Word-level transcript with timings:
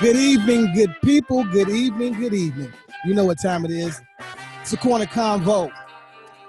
Good 0.00 0.16
evening, 0.16 0.72
good 0.74 0.94
people. 1.02 1.42
Good 1.44 1.70
evening, 1.70 2.12
good 2.14 2.34
evening. 2.34 2.72
You 3.06 3.14
know 3.14 3.24
what 3.24 3.40
time 3.40 3.64
it 3.64 3.70
is. 3.70 4.00
It's 4.60 4.72
a 4.72 4.76
corner 4.76 5.06
convo, 5.06 5.70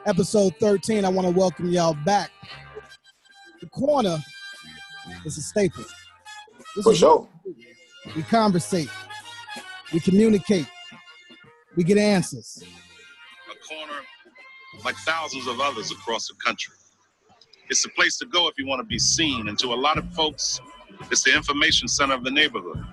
episode 0.06 0.54
13. 0.60 1.06
I 1.06 1.10
want 1.10 1.28
to 1.28 1.34
welcome 1.34 1.70
y'all 1.70 1.94
back. 2.06 2.30
The 3.62 3.68
corner 3.70 4.18
is 5.26 5.38
a 5.38 5.42
staple. 5.42 5.86
This 6.76 6.84
For 6.84 6.92
is 6.92 7.00
sure. 7.00 7.28
we 8.16 8.24
conversate, 8.24 8.90
we 9.94 10.02
communicate, 10.02 10.68
we 11.76 11.84
get 11.84 11.98
answers. 11.98 12.62
a 13.50 13.68
corner 13.74 14.02
like 14.84 14.96
thousands 14.98 15.48
of 15.48 15.60
others 15.62 15.90
across 15.92 16.28
the 16.28 16.36
country. 16.46 16.76
It's 17.70 17.84
the 17.84 17.90
place 17.90 18.18
to 18.20 18.26
go 18.26 18.48
if 18.48 18.58
you 18.58 18.66
want 18.66 18.80
to 18.80 18.86
be 18.86 19.00
seen, 19.00 19.48
and 19.48 19.60
to 19.60 19.68
a 19.68 19.76
lot 19.76 19.98
of 19.98 20.12
folks, 20.14 20.62
it's 21.12 21.24
the 21.24 21.36
information 21.36 21.88
center 21.88 22.14
of 22.14 22.24
the 22.24 22.32
neighborhood. 22.32 22.84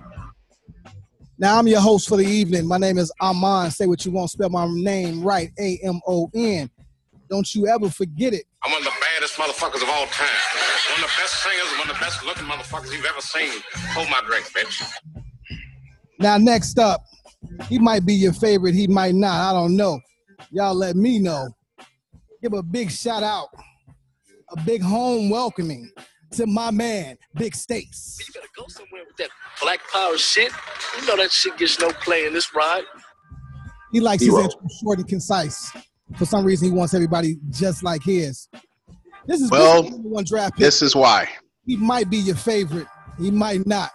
Now 1.38 1.58
I'm 1.58 1.66
your 1.66 1.80
host 1.80 2.08
for 2.08 2.16
the 2.16 2.24
evening. 2.24 2.66
My 2.66 2.78
name 2.78 2.98
is 2.98 3.12
Amon. 3.20 3.70
Say 3.70 3.86
what 3.86 4.04
you 4.04 4.12
want. 4.12 4.30
Spell 4.30 4.50
my 4.50 4.68
name 4.70 5.22
right. 5.22 5.50
A 5.58 5.78
M 5.82 6.00
O 6.06 6.30
N. 6.34 6.70
Don't 7.28 7.54
you 7.54 7.66
ever 7.66 7.88
forget 7.88 8.32
it. 8.32 8.44
I'm 8.62 8.70
one 8.70 8.80
of 8.80 8.84
the 8.84 8.92
baddest 9.00 9.34
motherfuckers 9.34 9.82
of 9.82 9.88
all 9.88 10.06
time. 10.06 10.28
One 10.92 11.02
of 11.02 11.10
the 11.10 11.14
best 11.18 11.42
singers, 11.42 11.70
one 11.78 11.90
of 11.90 11.96
the 11.96 12.00
best 12.00 12.24
looking 12.24 12.44
motherfuckers 12.44 12.92
you've 12.94 13.04
ever 13.04 13.20
seen. 13.20 13.62
Hold 13.94 14.08
my 14.10 14.20
drink, 14.26 14.46
bitch. 14.52 14.82
Now 16.18 16.36
next 16.36 16.78
up, 16.78 17.02
he 17.68 17.78
might 17.78 18.06
be 18.06 18.14
your 18.14 18.32
favorite. 18.32 18.74
He 18.74 18.86
might 18.86 19.14
not. 19.14 19.50
I 19.50 19.52
don't 19.52 19.76
know. 19.76 20.00
Y'all 20.50 20.74
let 20.74 20.94
me 20.94 21.18
know. 21.18 21.48
Give 22.42 22.52
a 22.52 22.62
big 22.62 22.90
shout 22.90 23.22
out, 23.22 23.48
a 24.56 24.60
big 24.62 24.82
home 24.82 25.30
welcoming 25.30 25.90
to 26.32 26.46
my 26.46 26.70
man, 26.70 27.16
Big 27.36 27.54
Stace. 27.54 28.18
You 28.26 28.34
better 28.34 28.48
go 28.56 28.64
somewhere 28.68 29.02
with 29.06 29.16
that 29.16 29.30
black 29.60 29.80
power 29.92 30.16
shit. 30.16 30.52
You 31.00 31.06
know 31.06 31.16
that 31.16 31.30
shit 31.32 31.56
gets 31.56 31.78
no 31.80 31.90
play 31.90 32.26
in 32.26 32.32
this 32.32 32.54
ride. 32.54 32.84
He 33.92 34.00
likes 34.00 34.22
his 34.22 34.34
intro 34.34 34.60
short 34.82 34.98
and 34.98 35.08
concise. 35.08 35.70
For 36.16 36.24
some 36.24 36.44
reason, 36.44 36.68
he 36.68 36.74
wants 36.74 36.94
everybody 36.94 37.36
just 37.50 37.82
like 37.82 38.02
his. 38.02 38.48
This 39.26 39.40
is 39.40 39.50
Well, 39.50 39.82
this 39.82 39.84
is 39.84 39.90
the 39.90 39.96
number 39.96 40.08
one 40.08 40.24
draft 40.24 40.54
pick. 40.54 40.60
This 40.60 40.82
is 40.82 40.94
why. 40.94 41.28
He 41.66 41.76
might 41.76 42.10
be 42.10 42.18
your 42.18 42.36
favorite. 42.36 42.86
He 43.18 43.30
might 43.30 43.66
not. 43.66 43.90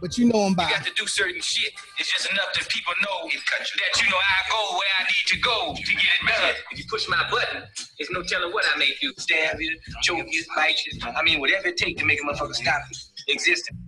But 0.00 0.18
you 0.18 0.26
know 0.26 0.46
him 0.46 0.54
by. 0.54 0.64
You 0.64 0.70
got 0.76 0.84
to 0.84 0.92
do 0.94 1.06
certain 1.06 1.40
shit. 1.40 1.72
It's 1.98 2.12
just 2.12 2.30
enough 2.30 2.52
that 2.54 2.68
people 2.68 2.92
know 3.02 3.28
that 3.28 4.02
you 4.02 4.10
know 4.10 4.16
I 4.16 4.50
go 4.50 4.72
where 4.76 4.94
I 4.98 5.04
need 5.04 5.26
to 5.28 5.38
go 5.40 5.74
to 5.74 5.82
get 5.82 6.02
it 6.02 6.26
done. 6.26 6.54
If 6.72 6.78
you 6.78 6.84
push 6.90 7.08
my 7.08 7.24
button, 7.30 7.62
there's 7.98 8.10
no 8.10 8.22
telling 8.22 8.52
what 8.52 8.64
I 8.74 8.78
may 8.78 8.90
do. 9.00 9.12
Stab 9.16 9.60
you, 9.60 9.78
choke 10.02 10.26
you, 10.28 10.44
bite 10.54 10.78
you. 10.84 11.00
I 11.16 11.22
mean, 11.22 11.40
whatever 11.40 11.68
it 11.68 11.76
takes 11.78 12.00
to 12.00 12.06
make 12.06 12.18
a 12.20 12.26
motherfucker 12.26 12.54
stop 12.54 12.82
existing. 13.28 13.78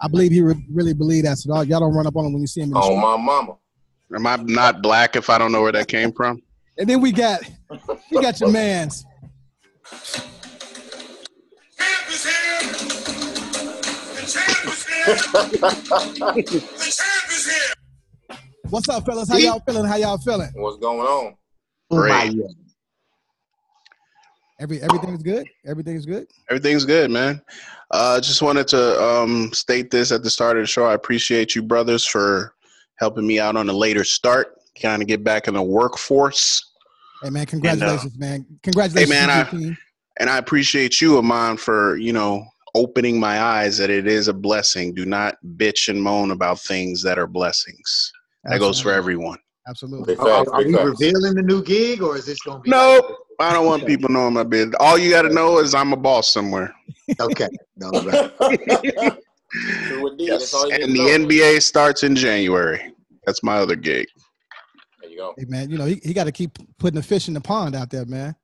I 0.00 0.08
believe 0.08 0.30
he 0.32 0.40
re- 0.40 0.64
really 0.72 0.94
believe 0.94 1.24
that. 1.24 1.36
So 1.38 1.52
y'all 1.54 1.64
y'all 1.64 1.80
don't 1.80 1.94
run 1.94 2.06
up 2.06 2.16
on 2.16 2.24
him 2.26 2.32
when 2.32 2.40
you 2.40 2.46
see 2.46 2.60
him 2.60 2.68
in 2.68 2.74
the 2.74 2.78
On 2.78 2.84
street. 2.84 2.96
my 2.96 3.16
mama. 3.16 3.56
Am 4.14 4.26
I 4.26 4.36
not 4.36 4.82
black 4.82 5.16
if 5.16 5.28
I 5.28 5.38
don't 5.38 5.50
know 5.52 5.62
where 5.62 5.72
that 5.72 5.88
came 5.88 6.12
from? 6.12 6.40
And 6.78 6.88
then 6.88 7.00
we 7.00 7.12
got 7.12 7.40
we 8.10 8.22
got 8.22 8.40
your 8.40 8.50
man's. 8.50 9.04
What's 18.70 18.88
up, 18.88 19.04
fellas? 19.04 19.28
How 19.28 19.36
y'all 19.36 19.60
feeling? 19.66 19.84
How 19.84 19.96
y'all 19.96 20.16
feeling? 20.16 20.50
What's 20.54 20.78
going 20.78 21.00
on? 21.00 21.34
Great. 21.90 22.34
Every 24.60 24.80
everything's 24.80 25.22
good. 25.22 25.46
Everything's 25.66 26.06
good. 26.06 26.26
Everything's 26.48 26.86
good, 26.86 27.10
man. 27.10 27.42
Uh, 27.90 28.18
just 28.18 28.40
wanted 28.40 28.66
to 28.68 29.02
um, 29.02 29.52
state 29.52 29.90
this 29.90 30.10
at 30.10 30.22
the 30.22 30.30
start 30.30 30.56
of 30.56 30.62
the 30.62 30.66
show. 30.66 30.86
I 30.86 30.94
appreciate 30.94 31.54
you, 31.54 31.62
brothers, 31.62 32.06
for 32.06 32.54
helping 32.96 33.26
me 33.26 33.38
out 33.38 33.56
on 33.56 33.68
a 33.68 33.72
later 33.74 34.04
start, 34.04 34.56
kind 34.80 35.02
of 35.02 35.08
get 35.08 35.22
back 35.22 35.48
in 35.48 35.54
the 35.54 35.62
workforce. 35.62 36.72
Hey 37.22 37.28
man, 37.28 37.44
congratulations, 37.44 38.18
man. 38.18 38.46
Congratulations, 38.62 39.14
Hey, 39.14 39.26
man, 39.26 39.28
to 39.28 39.34
I- 39.70 39.76
And 40.18 40.30
I 40.30 40.38
appreciate 40.38 41.02
you, 41.02 41.18
Amon, 41.18 41.58
for, 41.58 41.96
you 41.98 42.14
know, 42.14 42.46
opening 42.74 43.18
my 43.18 43.40
eyes 43.40 43.78
that 43.78 43.90
it 43.90 44.06
is 44.06 44.28
a 44.28 44.32
blessing. 44.32 44.94
Do 44.94 45.04
not 45.06 45.36
bitch 45.56 45.88
and 45.88 46.00
moan 46.00 46.30
about 46.30 46.60
things 46.60 47.02
that 47.02 47.18
are 47.18 47.26
blessings. 47.26 48.12
That 48.44 48.58
goes 48.58 48.80
for 48.80 48.92
everyone. 48.92 49.38
Absolutely. 49.66 50.14
Big 50.14 50.20
Are, 50.20 50.44
facts, 50.44 50.50
are 50.52 50.62
you 50.62 50.78
revealing 50.78 51.34
the 51.34 51.42
new 51.42 51.62
gig, 51.62 52.02
or 52.02 52.16
is 52.16 52.26
this 52.26 52.40
going 52.42 52.58
to 52.58 52.62
be? 52.62 52.70
Nope. 52.70 53.04
I 53.40 53.52
don't 53.52 53.66
want 53.66 53.86
people 53.86 54.10
knowing 54.10 54.34
my 54.34 54.44
business. 54.44 54.76
All 54.78 54.98
you 54.98 55.10
got 55.10 55.22
to 55.22 55.32
know 55.32 55.58
is 55.58 55.74
I'm 55.74 55.92
a 55.92 55.96
boss 55.96 56.32
somewhere. 56.32 56.74
Okay. 57.20 57.48
No, 57.76 57.90
right. 57.90 58.32
True 59.86 60.08
indeed. 60.08 60.30
That's 60.30 60.52
all 60.54 60.68
you 60.68 60.74
And 60.74 60.92
the 60.94 61.18
know. 61.18 61.26
NBA 61.28 61.62
starts 61.62 62.02
in 62.02 62.14
January. 62.14 62.92
That's 63.26 63.42
my 63.42 63.56
other 63.56 63.76
gig. 63.76 64.06
There 65.00 65.10
you 65.10 65.16
go. 65.16 65.34
Hey 65.36 65.44
man, 65.48 65.70
you 65.70 65.78
know 65.78 65.86
he, 65.86 66.00
he 66.02 66.12
got 66.12 66.24
to 66.24 66.32
keep 66.32 66.58
putting 66.78 66.96
the 66.96 67.02
fish 67.02 67.28
in 67.28 67.34
the 67.34 67.40
pond 67.40 67.74
out 67.74 67.90
there, 67.90 68.04
man. 68.04 68.34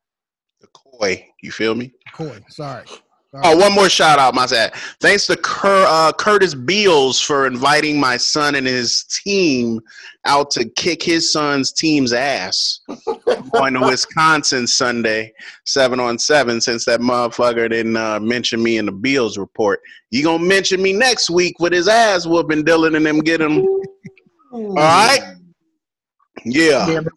The 0.60 0.68
koi. 0.68 1.26
You 1.42 1.52
feel 1.52 1.74
me? 1.74 1.92
Koi. 2.12 2.38
sorry. 2.48 2.84
Sorry. 3.32 3.44
Oh, 3.46 3.56
one 3.56 3.72
more 3.72 3.88
shout 3.88 4.18
out, 4.18 4.34
my 4.34 4.44
sad. 4.46 4.74
Thanks 5.00 5.28
to 5.28 5.36
Cur- 5.36 5.86
uh, 5.86 6.12
Curtis 6.12 6.52
Beals 6.52 7.20
for 7.20 7.46
inviting 7.46 8.00
my 8.00 8.16
son 8.16 8.56
and 8.56 8.66
his 8.66 9.04
team 9.04 9.80
out 10.24 10.50
to 10.52 10.68
kick 10.70 11.00
his 11.00 11.32
son's 11.32 11.72
team's 11.72 12.12
ass. 12.12 12.80
Going 13.52 13.74
to 13.74 13.80
Wisconsin 13.80 14.66
Sunday, 14.66 15.32
seven 15.64 16.00
on 16.00 16.18
seven. 16.18 16.60
Since 16.60 16.84
that 16.86 16.98
motherfucker 16.98 17.70
didn't 17.70 17.96
uh, 17.96 18.18
mention 18.18 18.60
me 18.60 18.78
in 18.78 18.86
the 18.86 18.92
Beals 18.92 19.38
report, 19.38 19.80
you 20.10 20.24
gonna 20.24 20.44
mention 20.44 20.82
me 20.82 20.92
next 20.92 21.30
week 21.30 21.60
with 21.60 21.72
his 21.72 21.86
ass 21.86 22.26
whooping 22.26 22.64
Dylan 22.64 22.96
and 22.96 23.06
them 23.06 23.20
get 23.20 23.40
him. 23.40 23.60
All 24.52 24.74
right? 24.74 25.36
Yeah. 26.44 26.84
Damn 26.86 27.06
it. 27.06 27.12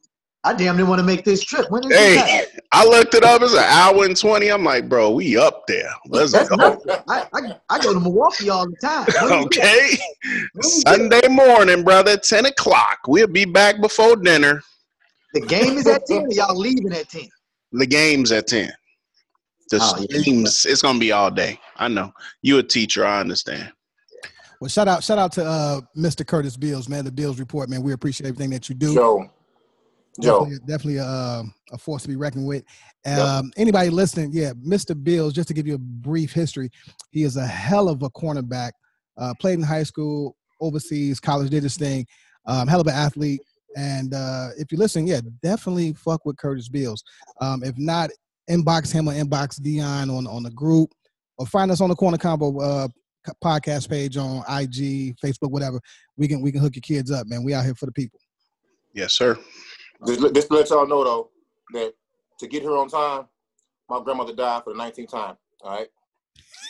I 0.45 0.53
damn 0.53 0.75
near 0.75 0.85
want 0.85 0.99
to 0.99 1.05
make 1.05 1.23
this 1.23 1.41
trip. 1.43 1.71
When 1.71 1.83
is 1.89 1.97
Hey. 1.97 2.45
I 2.73 2.85
looked 2.85 3.13
it 3.13 3.23
up. 3.23 3.41
It's 3.41 3.53
an 3.53 3.59
hour 3.59 4.03
and 4.03 4.17
twenty. 4.17 4.49
I'm 4.49 4.63
like, 4.63 4.89
bro, 4.89 5.11
we 5.11 5.37
up 5.37 5.65
there. 5.67 5.89
Let's 6.07 6.31
That's 6.33 6.49
go. 6.49 6.55
nothing. 6.55 6.91
I, 7.07 7.25
I, 7.33 7.39
I 7.69 7.79
go 7.79 7.93
to 7.93 7.99
Milwaukee 7.99 8.49
all 8.49 8.67
the 8.67 8.75
time. 8.77 9.05
When 9.21 9.39
is 9.43 9.49
this? 9.49 9.57
Okay. 9.57 9.97
When 10.53 10.65
is 10.65 10.73
this? 10.73 10.81
Sunday 10.81 11.27
morning, 11.29 11.83
brother, 11.83 12.17
10 12.17 12.47
o'clock. 12.47 12.99
We'll 13.07 13.27
be 13.27 13.45
back 13.45 13.79
before 13.79 14.15
dinner. 14.17 14.61
The 15.33 15.41
game 15.41 15.77
is 15.77 15.87
at 15.87 16.05
10 16.07 16.23
or 16.25 16.31
y'all 16.31 16.55
leaving 16.57 16.91
at 16.93 17.09
10? 17.09 17.21
The 17.73 17.85
game's 17.87 18.31
at 18.31 18.47
10. 18.47 18.71
The 19.69 19.79
Oh, 19.81 20.05
yeah. 20.09 20.21
games, 20.21 20.65
it's 20.65 20.81
gonna 20.81 20.99
be 20.99 21.11
all 21.11 21.31
day. 21.31 21.59
I 21.77 21.87
know. 21.87 22.11
You 22.41 22.57
a 22.59 22.63
teacher, 22.63 23.05
I 23.05 23.19
understand. 23.21 23.71
Well, 24.59 24.67
shout 24.69 24.87
out, 24.87 25.03
shout 25.03 25.17
out 25.17 25.31
to 25.33 25.45
uh, 25.45 25.81
Mr. 25.97 26.25
Curtis 26.25 26.57
Beals, 26.57 26.87
man. 26.89 27.05
The 27.05 27.11
Beals 27.11 27.39
report, 27.39 27.69
man. 27.69 27.81
We 27.81 27.93
appreciate 27.93 28.27
everything 28.27 28.49
that 28.51 28.67
you 28.69 28.75
do. 28.75 28.93
Joe. 28.93 29.29
Definitely, 30.19 30.57
definitely 30.59 30.97
a, 30.97 31.07
um, 31.07 31.53
a 31.71 31.77
force 31.77 32.03
to 32.03 32.07
be 32.07 32.15
reckoned 32.15 32.45
with. 32.45 32.63
Um, 33.05 33.51
Anybody 33.57 33.89
listening, 33.89 34.31
yeah, 34.31 34.53
Mr. 34.53 35.01
Bills, 35.01 35.33
just 35.33 35.47
to 35.47 35.53
give 35.53 35.65
you 35.65 35.75
a 35.75 35.79
brief 35.79 36.31
history, 36.31 36.69
he 37.11 37.23
is 37.23 37.37
a 37.37 37.45
hell 37.45 37.89
of 37.89 38.03
a 38.03 38.09
cornerback. 38.09 38.71
Uh, 39.17 39.33
played 39.39 39.55
in 39.55 39.63
high 39.63 39.83
school, 39.83 40.35
overseas, 40.61 41.19
college, 41.19 41.49
did 41.49 41.63
his 41.63 41.77
thing. 41.77 42.05
Um, 42.45 42.67
hell 42.67 42.81
of 42.81 42.87
an 42.87 42.93
athlete. 42.93 43.41
And 43.75 44.13
uh, 44.13 44.49
if 44.57 44.71
you're 44.71 44.79
listening, 44.79 45.07
yeah, 45.07 45.21
definitely 45.41 45.93
fuck 45.93 46.25
with 46.25 46.37
Curtis 46.37 46.69
Bills. 46.69 47.03
Um, 47.41 47.63
if 47.63 47.77
not, 47.77 48.11
inbox 48.49 48.91
him 48.91 49.07
or 49.07 49.13
inbox 49.13 49.61
Dion 49.61 50.09
on 50.09 50.27
on 50.27 50.43
the 50.43 50.51
group, 50.51 50.91
or 51.37 51.47
find 51.47 51.71
us 51.71 51.81
on 51.81 51.89
the 51.89 51.95
Corner 51.95 52.17
Convo 52.17 52.61
uh, 52.61 52.87
podcast 53.43 53.89
page 53.89 54.17
on 54.17 54.43
IG, 54.49 55.15
Facebook, 55.17 55.51
whatever. 55.51 55.79
We 56.17 56.27
can 56.27 56.41
we 56.41 56.51
can 56.51 56.61
hook 56.61 56.75
your 56.75 56.81
kids 56.81 57.11
up, 57.11 57.27
man. 57.27 57.43
We 57.43 57.53
out 57.53 57.65
here 57.65 57.75
for 57.75 57.85
the 57.85 57.91
people. 57.91 58.19
Yes, 58.93 59.13
sir. 59.13 59.37
Just, 60.07 60.19
let- 60.21 60.33
just 60.33 60.47
to 60.49 60.53
let 60.55 60.69
y'all 60.69 60.87
know 60.87 61.03
though 61.03 61.29
that 61.73 61.93
to 62.39 62.47
get 62.47 62.61
here 62.61 62.77
on 62.77 62.89
time, 62.89 63.25
my 63.89 64.01
grandmother 64.03 64.33
died 64.35 64.63
for 64.63 64.73
the 64.73 64.79
19th 64.79 65.09
time. 65.09 65.35
All 65.61 65.71
right, 65.71 65.87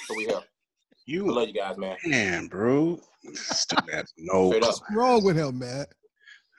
so 0.07 0.13
we 0.13 0.25
here. 0.25 0.39
I 0.39 0.61
You 1.05 1.31
love 1.31 1.47
you 1.47 1.53
guys, 1.53 1.77
man. 1.77 1.97
man, 2.05 2.47
bro. 2.47 2.99
Still 3.33 3.79
got 3.87 4.05
no 4.17 4.49
What's 4.59 4.81
wrong 4.91 5.23
with 5.23 5.37
him, 5.37 5.59
man? 5.59 5.85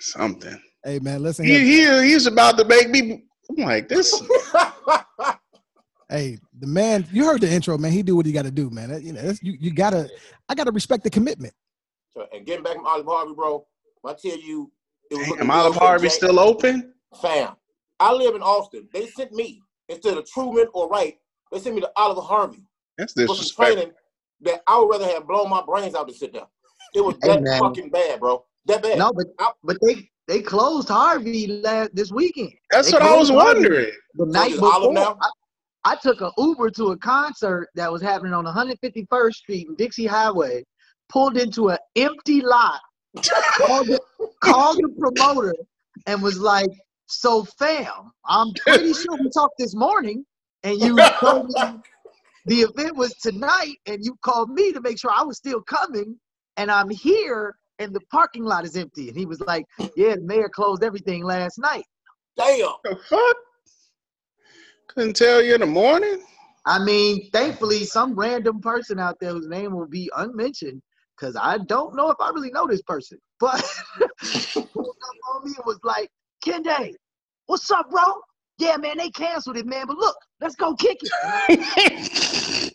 something. 0.01 0.61
Hey 0.85 0.99
man, 1.01 1.23
listen 1.23 1.47
He, 1.47 1.59
here. 1.59 2.03
he 2.03 2.11
he's 2.13 2.27
about 2.27 2.59
to 2.59 2.65
make 2.65 2.91
me 2.91 3.25
I'm 3.51 3.57
like 3.65 3.89
this. 3.89 4.23
Hey, 6.09 6.39
the 6.61 6.67
man, 6.67 7.07
you 7.13 7.25
heard 7.25 7.41
the 7.41 7.51
intro, 7.51 7.79
man. 7.79 7.91
He 7.91 8.03
do 8.03 8.15
what 8.15 8.27
he 8.27 8.33
got 8.33 8.45
to 8.45 8.51
do, 8.51 8.71
man. 8.71 9.03
You 9.03 9.15
know, 9.15 9.23
that's, 9.23 9.43
you 9.43 9.57
you 9.59 9.73
gotta. 9.73 10.11
I 10.49 10.55
gotta 10.55 10.71
respect 10.71 11.03
the 11.03 11.11
commitment. 11.11 11.55
So, 12.11 12.27
and 12.33 12.47
getting 12.47 12.63
back 12.63 12.75
from 12.77 12.87
Olive 12.87 13.07
Harvey, 13.07 13.35
bro. 13.35 13.67
When 14.03 14.15
I 14.15 14.17
tell 14.21 14.39
you, 14.39 14.41
it 14.43 14.43
was 14.49 14.63
looking 14.63 14.74
Damn, 15.11 15.51
Olive 15.51 15.73
good 15.75 15.79
Harvey 15.83 16.07
Jack- 16.09 16.17
still 16.17 16.41
open? 16.41 16.95
Fam, 17.21 17.55
I 18.01 18.13
live 18.13 18.35
in 18.35 18.43
Austin. 18.43 18.89
They 18.93 19.07
sent 19.07 19.33
me 19.33 19.63
instead 19.89 20.17
of 20.19 20.27
Truman 20.31 20.67
or 20.75 20.89
Wright. 20.89 21.17
They 21.53 21.61
sent 21.61 21.75
me 21.75 21.81
to 21.83 21.91
Olive 21.97 22.25
Harvey 22.25 22.63
That's 22.99 23.13
for 23.13 23.19
some 23.21 23.37
disrespectful. 23.37 23.75
training 23.77 23.93
that 24.41 24.63
I 24.67 24.79
would 24.79 24.89
rather 24.91 25.07
have 25.07 25.27
blown 25.29 25.49
my 25.49 25.63
brains 25.63 25.95
out 25.95 26.09
to 26.09 26.15
sit 26.15 26.33
there. 26.33 26.47
It 26.95 27.01
was 27.05 27.15
Hey, 27.23 27.29
that 27.29 27.43
man. 27.43 27.61
fucking 27.61 27.91
bad, 27.91 28.21
bro. 28.21 28.45
That 28.67 28.83
bad. 28.83 28.99
No, 28.99 29.13
but 29.13 29.27
but 29.63 29.77
they 29.83 30.09
they 30.27 30.41
closed 30.41 30.89
Harvey 30.89 31.47
last 31.47 31.95
this 31.95 32.11
weekend. 32.11 32.53
That's 32.71 32.91
They 32.91 32.95
what 32.95 33.03
I 33.03 33.17
was 33.17 33.31
wondering. 33.31 33.93
The 34.15 34.27
night 34.27 34.53
it's 34.53 34.61
before. 34.61 34.93
Now? 34.93 35.19
I, 35.21 35.93
I 35.93 35.97
took 35.97 36.21
an 36.23 36.31
Uber 36.39 36.71
to 36.71 36.93
a 36.93 36.97
concert 36.97 37.69
that 37.75 37.93
was 37.93 38.01
happening 38.01 38.33
on 38.33 38.45
151st 38.47 39.33
Street 39.35 39.69
and 39.69 39.77
Dixie 39.77 40.07
Highway, 40.07 40.65
pulled 41.11 41.37
into 41.37 41.69
an 41.69 41.79
empty 41.97 42.41
lot, 42.41 42.81
called, 43.23 43.87
the, 43.89 44.01
called 44.41 44.77
the 44.79 44.89
promoter, 44.99 45.55
and 46.07 46.23
was 46.23 46.39
like, 46.39 46.71
"So, 47.07 47.45
fam, 47.59 48.13
I'm 48.27 48.53
pretty 48.55 48.93
sure 48.93 49.17
we 49.19 49.31
talked 49.31 49.59
this 49.59 49.75
morning, 49.75 50.25
and 50.63 50.81
you 50.81 50.97
told 51.21 51.49
me 51.49 51.81
the 52.47 52.61
event 52.63 52.97
was 52.97 53.15
tonight, 53.15 53.77
and 53.87 54.05
you 54.05 54.17
called 54.23 54.51
me 54.51 54.73
to 54.73 54.81
make 54.81 54.99
sure 54.99 55.11
I 55.15 55.23
was 55.23 55.37
still 55.37 55.63
coming, 55.63 56.19
and 56.57 56.71
I'm 56.71 56.91
here, 56.91 57.55
and 57.79 57.95
the 57.95 58.01
parking 58.11 58.45
lot 58.45 58.65
is 58.65 58.77
empty." 58.77 59.09
And 59.09 59.17
he 59.17 59.27
was 59.27 59.41
like, 59.41 59.65
"Yeah, 59.97 60.17
the 60.17 60.23
mayor 60.23 60.49
closed 60.49 60.83
everything 60.83 61.25
last 61.25 61.59
night." 61.59 61.85
Damn. 62.37 62.73
The 62.83 62.97
fuck? 63.09 63.37
Couldn't 64.89 65.17
tell 65.17 65.43
you 65.43 65.55
in 65.55 65.61
the 65.61 65.67
morning. 65.67 66.23
I 66.67 66.83
mean, 66.83 67.31
thankfully, 67.31 67.85
some 67.85 68.15
random 68.15 68.61
person 68.61 68.99
out 68.99 69.19
there 69.21 69.33
whose 69.33 69.49
name 69.49 69.75
will 69.75 69.89
be 69.89 70.11
unmentioned, 70.17 70.81
because 71.17 71.37
I 71.41 71.59
don't 71.59 71.95
know 71.95 72.11
if 72.11 72.17
I 72.21 72.31
really 72.31 72.51
know 72.51 72.67
this 72.67 72.83
person, 72.83 73.19
but 73.41 73.63
pulled 74.53 74.67
up 74.77 75.35
on 75.35 75.45
me 75.45 75.55
and 75.57 75.65
was 75.67 75.79
like, 75.83 76.11
Kende, 76.45 76.95
what's 77.47 77.71
up, 77.71 77.91
bro? 77.91 78.03
Yeah, 78.59 78.77
man, 78.77 78.99
they 78.99 79.11
canceled 79.11 79.57
it, 79.57 79.67
man. 79.67 79.87
But 79.87 79.97
look, 79.99 80.17
let's 80.41 80.55
go 80.55 80.75
kick 80.75 80.99
it. 81.03 82.75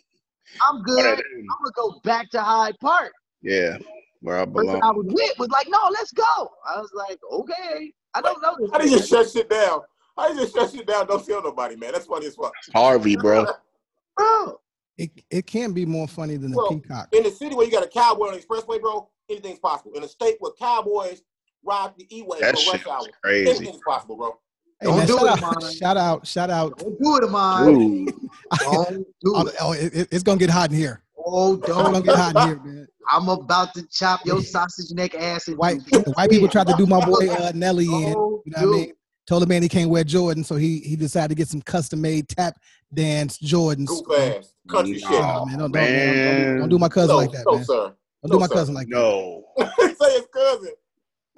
I'm 0.68 0.82
good. 0.82 0.98
I'm 0.98 1.46
gonna 1.62 1.72
go 1.74 2.00
back 2.04 2.30
to 2.30 2.42
Hyde 2.42 2.76
Park. 2.80 3.12
yeah, 3.42 3.78
where 4.20 4.38
I 4.38 4.44
The 4.44 4.50
person 4.50 4.66
belong. 4.66 4.82
I 4.82 4.90
was 4.90 5.06
with 5.08 5.38
was 5.38 5.48
like, 5.48 5.68
no, 5.68 5.78
let's 5.92 6.12
go. 6.12 6.50
I 6.68 6.78
was 6.78 6.90
like, 6.94 7.18
okay. 7.32 7.92
I 8.14 8.20
don't 8.20 8.42
know 8.42 8.56
this. 8.58 8.70
How 8.72 8.78
do 8.78 8.88
you 8.88 8.98
person. 8.98 9.06
shut 9.06 9.30
shit 9.30 9.48
down? 9.48 9.80
How 10.16 10.28
you 10.28 10.40
just 10.40 10.54
shut 10.54 10.70
shit 10.70 10.86
down? 10.86 11.06
Don't 11.06 11.24
tell 11.24 11.42
nobody, 11.42 11.76
man. 11.76 11.92
That's 11.92 12.06
funny 12.06 12.26
as 12.26 12.34
fuck. 12.34 12.52
Harvey, 12.74 13.16
bro. 13.16 13.46
bro. 14.16 14.60
It 15.00 15.10
it 15.30 15.46
can't 15.46 15.74
be 15.74 15.86
more 15.86 16.06
funny 16.06 16.36
than 16.36 16.50
the 16.52 16.62
peacock. 16.68 17.08
In 17.12 17.22
the 17.22 17.30
city 17.30 17.54
where 17.54 17.64
you 17.64 17.72
got 17.72 17.82
a 17.84 17.88
cowboy 17.88 18.26
on 18.28 18.34
the 18.34 18.38
expressway, 18.40 18.78
bro, 18.80 19.08
anything's 19.30 19.58
possible. 19.58 19.92
In 19.94 20.02
a 20.04 20.08
state 20.08 20.36
where 20.40 20.52
cowboys 20.52 21.22
ride 21.64 21.92
the 21.96 22.06
E-way 22.14 22.38
That 22.40 22.58
for 22.58 22.72
rush 22.72 22.86
hour, 22.86 23.06
crazy. 23.22 23.50
anything's 23.50 23.80
possible, 23.86 24.16
bro. 24.16 24.38
Hey, 24.78 24.86
Don't 24.88 24.98
man, 24.98 25.06
do 25.06 25.16
shout, 25.16 25.24
it, 25.38 25.42
out, 25.42 25.62
man. 25.62 25.72
shout 25.72 25.96
out, 25.96 26.26
shout 26.26 26.50
out, 26.50 26.78
Don't 26.78 26.98
do 27.02 27.16
it, 27.16 27.24
Amon. 27.24 27.68
Ooh. 27.74 28.06
Don't 28.62 29.06
do 29.22 29.32
Oh, 29.36 29.46
it. 29.46 29.54
oh, 29.60 29.72
it, 29.72 29.94
it- 29.94 30.08
it's 30.10 30.22
gonna 30.22 30.38
get 30.38 30.50
hot 30.50 30.70
in 30.70 30.76
here. 30.76 31.02
Oh, 31.18 31.54
It's 31.54 31.66
gonna 31.66 31.92
don't. 31.94 32.04
get 32.04 32.16
hot 32.16 32.36
in 32.36 32.42
here, 32.42 32.60
man. 32.62 32.86
I'm 33.10 33.28
about 33.30 33.72
to 33.74 33.86
chop 33.90 34.24
your 34.26 34.40
sausage 34.42 34.90
neck 34.94 35.14
ass 35.14 35.48
into 35.48 35.58
White 35.58 35.80
the 35.86 36.12
white 36.14 36.28
people 36.30 36.48
tried 36.48 36.66
to 36.66 36.74
do 36.76 36.86
my 36.86 37.02
boy 37.04 37.28
uh, 37.30 37.52
Nelly 37.54 37.86
in. 37.86 37.92
You 37.92 38.04
know 38.14 38.42
what 38.46 38.58
I 38.58 38.64
mean? 38.66 38.92
Dude. 39.24 39.26
Told 39.28 39.42
the 39.42 39.46
man 39.46 39.62
he 39.62 39.68
can't 39.68 39.90
wear 39.90 40.04
Jordan, 40.04 40.42
so 40.44 40.56
he 40.56 40.78
he 40.80 40.96
decided 40.96 41.28
to 41.28 41.34
get 41.34 41.48
some 41.48 41.62
custom 41.62 42.00
made 42.00 42.28
tap 42.28 42.56
dance 42.92 43.38
Jordans. 43.38 43.86
Goof 43.86 44.06
ass. 44.18 44.54
Country 44.68 45.00
Nah. 45.02 45.08
shit. 45.10 45.20
Oh, 45.22 45.46
man, 45.46 45.58
don't, 45.58 45.72
don't, 45.72 45.72
Man. 45.72 46.46
don't, 46.48 46.58
don't 46.60 46.68
do 46.68 46.78
my 46.78 46.88
cousin 46.88 47.08
no, 47.10 47.16
like 47.16 47.32
that, 47.32 47.44
no, 47.46 47.54
man. 47.56 47.64
sir. 47.64 47.74
Don't 47.74 47.96
No, 48.24 48.30
do 48.34 48.38
my 48.40 48.46
sir. 48.46 48.54
cousin 48.54 48.74
like 48.74 48.88
that. 48.88 48.94
No. 48.94 49.44
Say 49.78 50.12
his 50.14 50.26
cousin. 50.32 50.72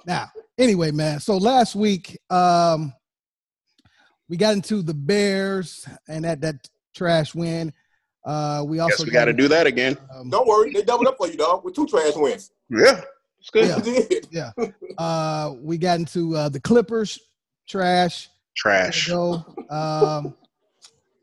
Now, 0.05 0.27
anyway, 0.57 0.91
man. 0.91 1.19
So 1.19 1.37
last 1.37 1.75
week, 1.75 2.19
um, 2.29 2.93
we 4.29 4.37
got 4.37 4.53
into 4.53 4.81
the 4.81 4.93
Bears 4.93 5.87
and 6.07 6.25
that 6.25 6.41
that 6.41 6.55
trash 6.95 7.33
win. 7.35 7.73
Uh, 8.25 8.63
we 8.67 8.79
also 8.79 8.97
Guess 9.03 9.05
we 9.05 9.11
got 9.11 9.25
to 9.25 9.33
do 9.33 9.47
that 9.49 9.67
again. 9.67 9.97
Um, 10.15 10.29
Don't 10.29 10.47
worry, 10.47 10.71
they 10.71 10.81
doubled 10.81 11.07
up 11.07 11.17
for 11.17 11.27
you, 11.27 11.35
dog, 11.37 11.63
with 11.65 11.75
two 11.75 11.85
trash 11.87 12.13
wins. 12.15 12.51
Yeah, 12.69 13.01
it's 13.39 13.49
good. 13.49 13.67
Yeah. 14.31 14.51
You 14.57 14.63
did. 14.67 14.73
uh, 14.97 15.53
we 15.61 15.77
got 15.77 15.99
into 15.99 16.35
uh, 16.35 16.49
the 16.49 16.59
Clippers 16.61 17.19
trash. 17.67 18.29
Trash. 18.55 19.07
Go. 19.07 19.43
Um, 19.69 20.35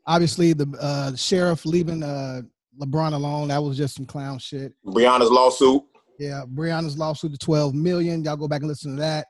obviously, 0.05 0.53
the 0.53 0.67
uh, 0.79 1.15
sheriff 1.15 1.65
leaving 1.65 2.03
uh, 2.03 2.41
LeBron 2.79 3.13
alone. 3.13 3.49
That 3.49 3.63
was 3.63 3.77
just 3.77 3.95
some 3.95 4.05
clown 4.05 4.39
shit. 4.39 4.73
Breonna's 4.85 5.29
lawsuit. 5.29 5.83
Yeah, 6.19 6.43
Breonna's 6.53 6.97
lawsuit 6.97 7.31
to 7.31 7.37
12 7.37 7.73
million. 7.73 8.23
Y'all 8.23 8.37
go 8.37 8.47
back 8.47 8.61
and 8.61 8.69
listen 8.69 8.95
to 8.95 9.01
that. 9.01 9.27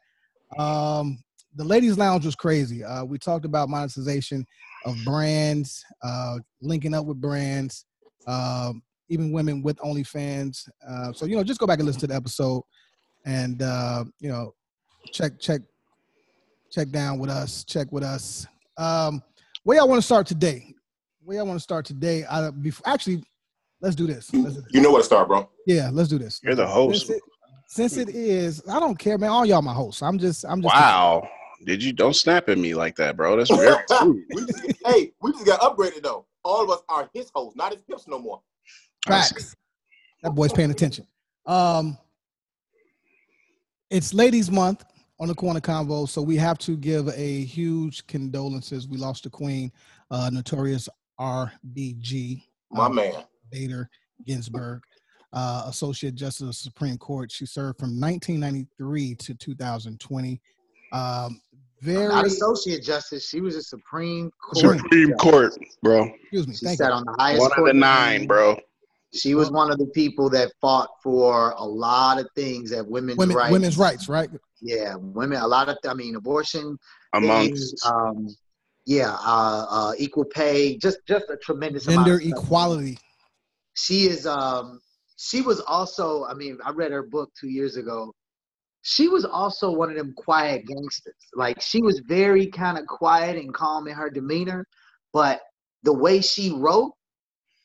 Um, 0.57 1.23
the 1.55 1.63
ladies' 1.63 1.97
lounge 1.97 2.25
was 2.25 2.35
crazy. 2.35 2.83
Uh, 2.83 3.03
we 3.03 3.17
talked 3.17 3.45
about 3.45 3.69
monetization 3.69 4.45
of 4.85 4.97
brands, 5.05 5.83
uh, 6.03 6.37
linking 6.61 6.93
up 6.93 7.05
with 7.05 7.21
brands, 7.21 7.85
um, 8.27 8.81
even 9.09 9.31
women 9.31 9.61
with 9.61 9.77
OnlyFans. 9.77 10.67
Uh, 10.87 11.13
so 11.13 11.25
you 11.25 11.35
know, 11.35 11.43
just 11.43 11.59
go 11.59 11.67
back 11.67 11.79
and 11.79 11.85
listen 11.85 12.01
to 12.01 12.07
the 12.07 12.15
episode, 12.15 12.63
and 13.25 13.61
uh, 13.61 14.03
you 14.19 14.29
know, 14.29 14.53
check 15.11 15.39
check 15.39 15.61
check 16.71 16.89
down 16.89 17.19
with 17.19 17.29
us. 17.29 17.63
Check 17.63 17.91
with 17.91 18.03
us. 18.03 18.47
Um, 18.77 19.21
where 19.63 19.77
y'all 19.77 19.87
want 19.87 19.99
to 19.99 20.05
start 20.05 20.25
today? 20.25 20.73
Where 21.23 21.37
y'all 21.37 21.45
want 21.45 21.59
to 21.59 21.63
start 21.63 21.85
today? 21.85 22.23
I, 22.25 22.49
before, 22.49 22.91
actually, 22.91 23.23
let's 23.81 23.95
do 23.95 24.07
this. 24.07 24.33
Let's 24.33 24.55
do 24.55 24.61
this. 24.61 24.71
You 24.73 24.81
know 24.81 24.91
where 24.91 25.01
to 25.01 25.05
start, 25.05 25.27
bro. 25.27 25.49
Yeah, 25.67 25.89
let's 25.91 26.09
do 26.09 26.17
this. 26.17 26.39
You're 26.43 26.55
the 26.55 26.65
host. 26.65 27.07
Since 27.07 27.17
it, 27.17 27.23
since 27.67 27.97
it 27.97 28.09
is, 28.09 28.63
I 28.67 28.79
don't 28.79 28.97
care, 28.97 29.17
man. 29.17 29.29
All 29.29 29.45
y'all 29.45 29.61
my 29.61 29.73
hosts. 29.73 30.01
I'm 30.01 30.17
just, 30.17 30.45
I'm 30.45 30.61
just. 30.61 30.73
Wow. 30.73 31.29
Did 31.63 31.83
you 31.83 31.93
don't 31.93 32.15
snap 32.15 32.49
at 32.49 32.57
me 32.57 32.73
like 32.73 32.95
that, 32.95 33.15
bro? 33.15 33.37
That's 33.37 33.51
very 33.55 33.75
rude. 34.01 34.23
we 34.33 34.45
just, 34.45 34.73
hey, 34.85 35.11
we 35.21 35.31
just 35.31 35.45
got 35.45 35.59
upgraded 35.61 36.01
though. 36.01 36.25
All 36.43 36.63
of 36.63 36.71
us 36.71 36.81
are 36.89 37.07
his 37.13 37.29
hosts, 37.35 37.55
not 37.55 37.71
his 37.71 37.81
pimps 37.83 38.07
no 38.07 38.17
more. 38.17 38.41
Facts. 39.05 39.55
That 40.23 40.31
boy's 40.31 40.51
paying 40.51 40.71
attention. 40.71 41.05
Um, 41.45 41.97
it's 43.91 44.13
Ladies 44.13 44.49
Month 44.49 44.83
on 45.21 45.27
the 45.27 45.35
Corner 45.35 45.61
Convo, 45.61 46.09
so 46.09 46.19
we 46.19 46.35
have 46.35 46.57
to 46.57 46.75
give 46.75 47.07
a 47.09 47.43
huge 47.43 48.05
condolences. 48.07 48.87
We 48.87 48.97
lost 48.97 49.23
the 49.23 49.29
Queen, 49.29 49.71
uh, 50.09 50.31
Notorious 50.33 50.89
RBG. 51.19 52.41
My 52.71 52.87
um, 52.87 52.95
man. 52.95 53.13
Bader 53.51 53.87
Ginsburg, 54.25 54.81
uh, 55.31 55.65
Associate 55.67 56.15
Justice 56.15 56.41
of 56.41 56.47
the 56.47 56.53
Supreme 56.53 56.97
Court. 56.97 57.31
She 57.31 57.45
served 57.45 57.77
from 57.77 57.99
1993 57.99 59.15
to 59.15 59.35
2020. 59.35 60.41
Um, 60.91 61.39
very, 61.81 62.07
Not 62.07 62.25
associate 62.25 62.83
justice. 62.83 63.27
She 63.27 63.41
was 63.41 63.55
a 63.55 63.61
Supreme 63.61 64.31
Court. 64.41 64.79
Supreme 64.79 65.09
judge. 65.09 65.17
Court, 65.19 65.53
bro. 65.83 66.05
excuse 66.21 66.47
me, 66.47 66.55
She 66.55 66.65
thank 66.65 66.77
sat 66.79 66.87
you. 66.89 66.93
on 66.93 67.03
the 67.05 67.15
highest 67.19 67.41
One 67.41 67.51
of 67.51 67.55
court. 67.57 67.73
the 67.73 67.79
nine, 67.79 68.25
bro. 68.25 68.57
She 69.13 69.35
was 69.35 69.51
one 69.51 69.71
of 69.71 69.77
the 69.77 69.87
people 69.87 70.29
that 70.29 70.51
fought 70.61 70.89
for 71.03 71.51
a 71.57 71.65
lot 71.65 72.19
of 72.19 72.27
things 72.35 72.71
that 72.71 72.87
women's 72.87 73.17
Women, 73.17 73.35
rights. 73.35 73.51
women's 73.51 73.77
rights, 73.77 74.07
right? 74.07 74.29
Yeah, 74.61 74.95
women. 74.95 75.41
A 75.41 75.47
lot 75.47 75.67
of. 75.69 75.77
I 75.85 75.93
mean, 75.93 76.15
abortion. 76.15 76.77
Amongst 77.13 77.49
things, 77.49 77.73
um, 77.85 78.27
yeah, 78.85 79.11
uh, 79.19 79.65
uh, 79.69 79.93
equal 79.97 80.23
pay. 80.23 80.77
Just, 80.77 80.99
just 81.05 81.25
a 81.29 81.35
tremendous 81.37 81.87
amount 81.87 82.07
Gender 82.07 82.21
equality. 82.23 82.97
she 83.73 84.05
is 84.07 84.25
um 84.25 84.79
she 85.17 85.41
was 85.41 85.59
also 85.61 86.25
i 86.25 86.33
mean 86.33 86.57
i 86.65 86.71
read 86.71 86.91
her 86.91 87.03
book 87.03 87.29
two 87.39 87.47
years 87.49 87.77
ago 87.77 88.13
she 88.81 89.07
was 89.07 89.23
also 89.25 89.71
one 89.71 89.89
of 89.89 89.95
them 89.95 90.13
quiet 90.17 90.65
gangsters 90.65 91.13
like 91.35 91.61
she 91.61 91.81
was 91.81 91.99
very 92.07 92.47
kind 92.47 92.77
of 92.77 92.85
quiet 92.87 93.37
and 93.37 93.53
calm 93.53 93.87
in 93.87 93.93
her 93.93 94.09
demeanor 94.09 94.65
but 95.13 95.41
the 95.83 95.93
way 95.93 96.21
she 96.21 96.51
wrote 96.51 96.91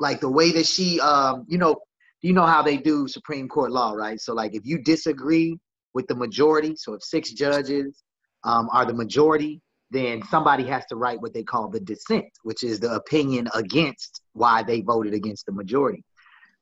like 0.00 0.20
the 0.20 0.30
way 0.30 0.52
that 0.52 0.66
she 0.66 1.00
um 1.00 1.44
you 1.48 1.58
know 1.58 1.76
you 2.22 2.32
know 2.32 2.46
how 2.46 2.62
they 2.62 2.76
do 2.76 3.06
supreme 3.06 3.48
court 3.48 3.70
law 3.70 3.92
right? 3.92 4.20
So 4.20 4.34
like 4.34 4.54
if 4.54 4.64
you 4.64 4.82
disagree 4.82 5.58
with 5.94 6.06
the 6.06 6.14
majority 6.14 6.74
so 6.76 6.94
if 6.94 7.02
six 7.02 7.32
judges 7.32 8.02
um, 8.44 8.68
are 8.72 8.84
the 8.84 8.94
majority 8.94 9.60
then 9.90 10.22
somebody 10.28 10.64
has 10.64 10.84
to 10.86 10.96
write 10.96 11.20
what 11.20 11.32
they 11.32 11.42
call 11.42 11.68
the 11.68 11.80
dissent 11.80 12.26
which 12.42 12.62
is 12.62 12.80
the 12.80 12.92
opinion 12.92 13.48
against 13.54 14.22
why 14.32 14.62
they 14.62 14.80
voted 14.80 15.14
against 15.14 15.46
the 15.46 15.52
majority. 15.52 16.02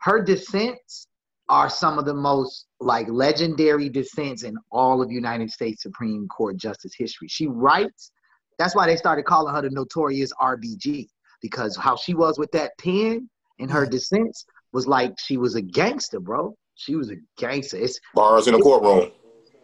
Her 0.00 0.23
dissents 0.23 1.07
are 1.49 1.69
some 1.69 1.99
of 1.99 2.05
the 2.05 2.14
most 2.14 2.67
like 2.81 3.09
legendary 3.09 3.88
dissents 3.88 4.45
in 4.45 4.57
all 4.71 5.03
of 5.03 5.11
United 5.11 5.50
States 5.50 5.83
Supreme 5.83 6.26
Court 6.29 6.57
justice 6.57 6.95
history. 6.97 7.29
She 7.29 7.47
writes, 7.47 8.11
that's 8.59 8.75
why 8.75 8.87
they 8.87 8.97
started 8.97 9.25
calling 9.25 9.55
her 9.55 9.62
the 9.62 9.71
notorious 9.71 10.33
RBG, 10.41 11.09
because 11.45 11.77
how 11.77 11.95
she 11.95 12.15
was 12.15 12.39
with 12.39 12.51
that 12.53 12.73
pen 12.79 13.29
and 13.59 13.71
her 13.71 13.85
dissents 13.85 14.47
was 14.73 14.87
like 14.87 15.13
she 15.23 15.37
was 15.37 15.57
a 15.57 15.61
gangster, 15.61 16.19
bro. 16.19 16.57
She 16.75 16.97
was 16.97 17.11
a 17.11 17.17
gangster. 17.37 17.77
It's 17.77 18.01
Bars 18.15 18.49
in 18.49 18.55
the 18.55 18.63
courtroom. 18.63 19.11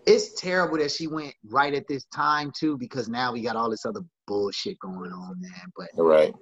it's 0.05 0.39
terrible 0.39 0.77
that 0.77 0.91
she 0.91 1.07
went 1.07 1.33
right 1.49 1.73
at 1.73 1.89
this 1.89 2.05
time 2.15 2.53
too, 2.55 2.77
because 2.77 3.09
now 3.09 3.33
we 3.33 3.41
got 3.41 3.57
all 3.57 3.71
this 3.71 3.87
other 3.87 4.03
bullshit 4.27 4.79
going 4.81 5.11
on, 5.11 5.41
man. 5.41 5.73
But 5.75 5.89
All 5.97 6.05
right. 6.05 6.35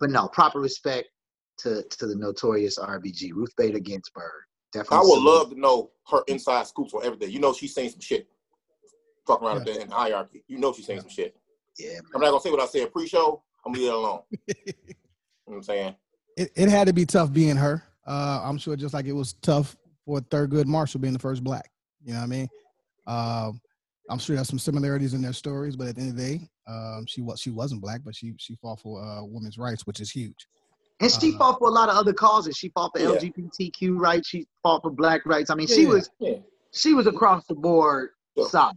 but 0.00 0.08
no, 0.08 0.28
proper 0.28 0.60
respect 0.60 1.10
to 1.58 1.82
to 1.82 2.06
the 2.06 2.16
notorious 2.16 2.78
RBG, 2.78 3.32
Ruth 3.34 3.52
Bader 3.58 3.80
Ginsburg. 3.80 4.32
Definitely. 4.72 4.96
I 4.96 5.00
would 5.00 5.08
salute. 5.08 5.24
love 5.26 5.50
to 5.50 5.60
know 5.60 5.90
her 6.10 6.22
inside 6.26 6.66
scoops 6.68 6.94
on 6.94 7.04
everything. 7.04 7.30
You 7.32 7.40
know 7.40 7.52
she's 7.52 7.74
saying 7.74 7.90
some 7.90 8.00
shit. 8.00 8.28
Fucking 9.26 9.46
around 9.46 9.58
up 9.58 9.66
there 9.66 9.78
in 9.78 9.90
the 9.90 9.94
hierarchy. 9.94 10.42
You 10.48 10.56
know 10.56 10.72
she's 10.72 10.86
saying 10.86 11.00
some 11.00 11.10
shit. 11.10 11.36
Yeah, 11.78 11.98
I'm 12.14 12.22
not 12.22 12.30
gonna 12.30 12.40
say 12.40 12.50
what 12.50 12.60
I 12.60 12.66
said 12.66 12.90
pre-show. 12.90 13.42
I'm 13.66 13.72
gonna 13.72 13.82
leave 13.84 13.92
it 13.92 13.94
alone. 13.94 14.20
you 14.46 14.54
know 14.56 14.72
what 15.46 15.56
I'm 15.56 15.62
saying? 15.62 15.94
It, 16.36 16.50
it 16.54 16.68
had 16.68 16.86
to 16.86 16.92
be 16.92 17.04
tough 17.04 17.32
being 17.32 17.56
her. 17.56 17.82
Uh, 18.06 18.40
I'm 18.44 18.58
sure 18.58 18.76
just 18.76 18.94
like 18.94 19.06
it 19.06 19.12
was 19.12 19.32
tough 19.42 19.76
for 20.04 20.20
Thurgood 20.20 20.66
Marshall 20.66 21.00
being 21.00 21.12
the 21.12 21.18
first 21.18 21.42
black. 21.42 21.68
You 22.04 22.12
know 22.12 22.20
what 22.20 22.24
I 22.24 22.28
mean? 22.28 22.48
Um, 23.06 23.60
I'm 24.08 24.18
sure 24.18 24.36
there's 24.36 24.48
some 24.48 24.58
similarities 24.60 25.14
in 25.14 25.22
their 25.22 25.32
stories, 25.32 25.74
but 25.74 25.88
at 25.88 25.96
the 25.96 26.02
end 26.02 26.10
of 26.10 26.16
the 26.16 26.22
day, 26.38 26.48
Um, 26.68 27.04
she 27.06 27.20
was 27.22 27.40
she 27.40 27.50
wasn't 27.50 27.80
black, 27.80 28.02
but 28.04 28.14
she 28.14 28.34
she 28.38 28.54
fought 28.56 28.80
for 28.80 29.02
uh, 29.02 29.24
women's 29.24 29.58
rights, 29.58 29.86
which 29.86 30.00
is 30.00 30.10
huge. 30.10 30.46
And 31.00 31.10
she 31.10 31.34
Uh, 31.34 31.38
fought 31.38 31.58
for 31.58 31.68
a 31.68 31.72
lot 31.72 31.88
of 31.88 31.96
other 31.96 32.12
causes. 32.12 32.56
She 32.56 32.68
fought 32.70 32.90
for 32.94 33.00
Yeah. 33.00 33.10
LGBTQ 33.18 33.98
rights. 33.98 34.28
She 34.28 34.46
fought 34.62 34.82
for 34.82 34.90
black 34.90 35.26
rights. 35.26 35.50
I 35.50 35.54
mean, 35.56 35.66
Yeah, 35.68 35.76
she 35.76 35.86
was 35.86 36.10
Yeah. 36.20 36.38
she 36.72 36.94
was 36.94 37.06
across 37.06 37.44
the 37.46 37.54
board 37.54 38.10
Yeah. 38.36 38.46
solid. 38.46 38.76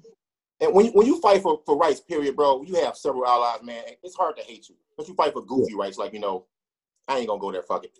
And 0.62 0.74
when 0.74 0.88
you, 0.88 0.92
when 0.92 1.08
you 1.08 1.22
fight 1.22 1.42
for, 1.42 1.62
for 1.66 1.78
rights, 1.78 2.01
period, 2.01 2.36
bro, 2.36 2.62
you 2.63 2.75
have 2.84 2.98
several 2.98 3.25
allies, 3.25 3.63
man. 3.63 3.84
It's 4.04 4.16
hard 4.16 4.36
to 4.38 4.44
hate 4.44 4.68
you. 4.68 4.75
But 4.98 5.08
you 5.08 5.13
fight 5.13 5.34
for 5.34 5.42
goofy 5.46 5.74
rights, 5.75 5.98
like, 5.98 6.13
you 6.13 6.20
know, 6.20 6.46
I 7.08 7.18
ain't 7.18 7.28
gonna 7.28 7.39
go 7.39 7.51
there, 7.51 7.63
fuck 7.63 7.86
it. 7.86 7.92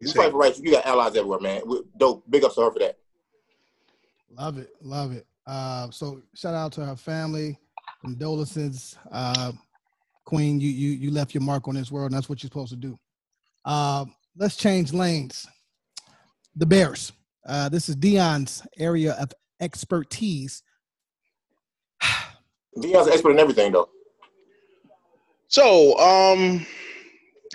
You 0.00 0.08
say- 0.08 0.18
fight 0.20 0.32
for 0.32 0.38
rights, 0.38 0.58
you 0.58 0.70
got 0.72 0.84
allies 0.86 1.16
everywhere, 1.16 1.40
man. 1.40 1.62
We- 1.66 1.82
Dope. 1.96 2.24
Big 2.28 2.44
ups 2.44 2.56
to 2.56 2.62
her 2.62 2.72
for 2.72 2.78
that. 2.80 2.98
Love 4.30 4.58
it, 4.58 4.74
love 4.82 5.12
it. 5.12 5.26
Uh, 5.46 5.90
so 5.90 6.22
shout 6.34 6.54
out 6.54 6.72
to 6.72 6.84
her 6.84 6.96
family, 6.96 7.58
condolences, 8.02 8.96
uh, 9.10 9.52
Queen. 10.24 10.60
You 10.60 10.68
you 10.68 10.90
you 10.90 11.10
left 11.10 11.32
your 11.32 11.42
mark 11.42 11.66
on 11.68 11.74
this 11.74 11.90
world, 11.90 12.10
and 12.10 12.16
that's 12.16 12.28
what 12.28 12.42
you're 12.42 12.48
supposed 12.48 12.70
to 12.70 12.76
do. 12.76 12.98
Uh, 13.64 14.04
let's 14.36 14.56
change 14.56 14.92
lanes. 14.92 15.46
The 16.54 16.66
Bears. 16.66 17.12
Uh, 17.46 17.70
this 17.70 17.88
is 17.88 17.96
Dion's 17.96 18.62
area 18.78 19.14
of 19.14 19.32
expertise. 19.60 20.62
Dion's 22.80 23.06
an 23.06 23.12
expert 23.12 23.32
in 23.32 23.38
everything, 23.38 23.72
though. 23.72 23.88
So, 25.48 25.98
um, 25.98 26.66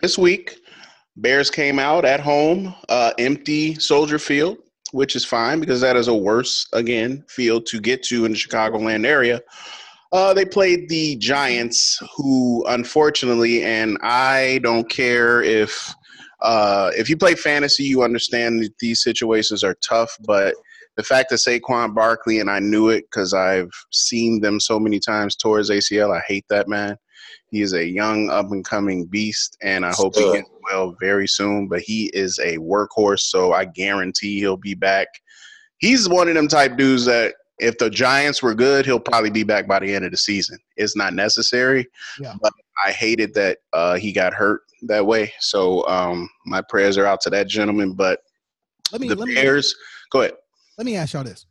this 0.02 0.18
week, 0.18 0.58
Bears 1.18 1.50
came 1.50 1.78
out 1.78 2.06
at 2.06 2.20
home, 2.20 2.74
uh, 2.90 3.14
empty 3.20 3.76
Soldier 3.76 4.18
Field, 4.18 4.58
which 4.92 5.16
is 5.16 5.24
fine 5.24 5.60
because 5.60 5.82
that 5.82 5.96
is 5.96 6.08
a 6.08 6.16
worse, 6.16 6.68
again, 6.74 7.24
field 7.28 7.66
to 7.68 7.80
get 7.80 8.04
to 8.04 8.26
in 8.26 8.32
the 8.32 8.38
Chicagoland 8.38 9.06
area. 9.06 9.42
Uh, 10.12 10.34
they 10.34 10.46
played 10.46 10.90
the 10.90 11.16
Giants, 11.16 12.00
who 12.16 12.64
unfortunately, 12.68 13.64
and 13.64 13.98
I 14.02 14.60
don't 14.64 14.88
care 14.90 15.42
if 15.42 15.94
uh, 16.42 16.92
if 16.96 17.10
you 17.10 17.18
play 17.18 17.36
fantasy, 17.36 17.84
you 17.84 18.04
understand 18.04 18.62
that 18.62 18.78
these 18.78 19.02
situations 19.02 19.64
are 19.64 19.76
tough. 19.76 20.16
But 20.26 20.56
the 20.96 21.04
fact 21.04 21.30
that 21.30 21.38
Saquon 21.38 21.96
Barkley 21.96 22.40
and 22.40 22.50
I 22.50 22.60
knew 22.60 22.90
it 22.90 23.06
because 23.10 23.34
I've 23.34 23.72
seen 23.92 24.42
them 24.42 24.60
so 24.60 24.80
many 24.80 25.00
times 25.00 25.36
towards 25.36 25.70
ACL, 25.70 26.16
I 26.16 26.22
hate 26.28 26.46
that 26.50 26.68
man. 26.68 26.98
He 27.50 27.62
is 27.62 27.74
a 27.74 27.86
young, 27.86 28.30
up 28.30 28.52
and 28.52 28.66
coming 28.66 29.06
beast, 29.06 29.58
and 29.62 29.86
I 29.86 29.92
hope 29.94 30.16
he 30.16 30.32
gets 30.34 30.50
well 30.72 30.96
very 31.00 31.28
soon. 31.28 31.68
But 31.68 31.82
he 31.82 32.10
is 32.14 32.40
a 32.40 32.58
workhorse, 32.58 33.20
so 33.22 33.54
I 33.54 33.66
guarantee 33.66 34.40
he'll 34.40 34.58
be 34.58 34.74
back. 34.74 35.08
He's 35.78 36.10
one 36.10 36.28
of 36.28 36.36
them 36.36 36.48
type 36.48 36.78
dudes 36.78 37.06
that 37.06 37.36
if 37.60 37.78
the 37.78 37.90
Giants 37.90 38.42
were 38.42 38.56
good, 38.56 38.86
he'll 38.86 39.00
probably 39.00 39.30
be 39.30 39.44
back 39.44 39.68
by 39.68 39.80
the 39.80 39.94
end 39.94 40.04
of 40.06 40.12
the 40.12 40.18
season. 40.18 40.58
It's 40.78 40.96
not 40.96 41.14
necessary, 41.14 41.86
Yeah. 42.20 42.34
but 42.42 42.52
I 42.86 42.92
hated 42.92 43.34
that 43.36 43.60
uh, 43.72 43.96
he 43.96 44.12
got 44.12 44.34
hurt 44.34 44.62
that 44.84 45.06
way. 45.06 45.32
So 45.40 45.88
um, 45.88 46.28
my 46.46 46.62
prayers 46.68 46.98
are 46.98 47.06
out 47.06 47.22
to 47.22 47.30
that 47.32 47.48
gentleman. 47.48 47.94
But 47.94 48.20
Let 48.92 49.02
me 49.02 49.10
the 49.10 49.16
let 49.16 49.28
me 49.28 49.36
Bears, 49.36 49.76
go 50.12 50.22
ahead. 50.22 50.34
Let 50.78 50.86
me 50.86 50.96
ask 50.96 51.14
y'all 51.14 51.24
this. 51.24 51.46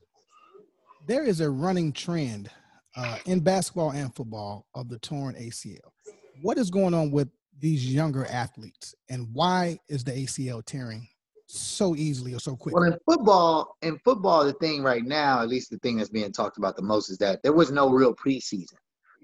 There 1.07 1.25
is 1.25 1.41
a 1.41 1.50
running 1.50 1.93
trend 1.93 2.50
uh, 2.97 3.19
in 3.26 3.41
basketball 3.41 3.91
and 3.93 4.14
football 4.14 4.67
of 4.75 4.88
the 4.88 4.99
torn 4.99 5.35
ACL. 5.35 5.79
What 6.43 6.59
is 6.59 6.71
going 6.71 6.95
on 6.95 7.11
with 7.11 7.29
these 7.59 7.93
younger 7.93 8.26
athletes, 8.26 8.95
and 9.09 9.29
why 9.33 9.79
is 9.88 10.02
the 10.05 10.12
ACL 10.12 10.64
tearing 10.64 11.07
so 11.47 11.95
easily 11.95 12.35
or 12.35 12.41
so 12.41 12.57
quickly? 12.57 12.81
Well, 12.81 12.93
in 12.93 12.99
football, 13.09 13.76
in 13.83 13.99
football, 13.99 14.45
the 14.45 14.55
thing 14.55 14.83
right 14.83 15.05
now, 15.05 15.43
at 15.43 15.49
least 15.49 15.71
the 15.71 15.79
thing 15.79 15.97
that's 15.99 16.09
being 16.09 16.33
talked 16.33 16.59
about 16.59 16.76
the 16.76 16.83
most, 16.83 17.11
is 17.11 17.19
that 17.19 17.43
there 17.43 17.52
was 17.52 17.71
no 17.71 17.91
real 17.91 18.14
preseason. 18.14 18.75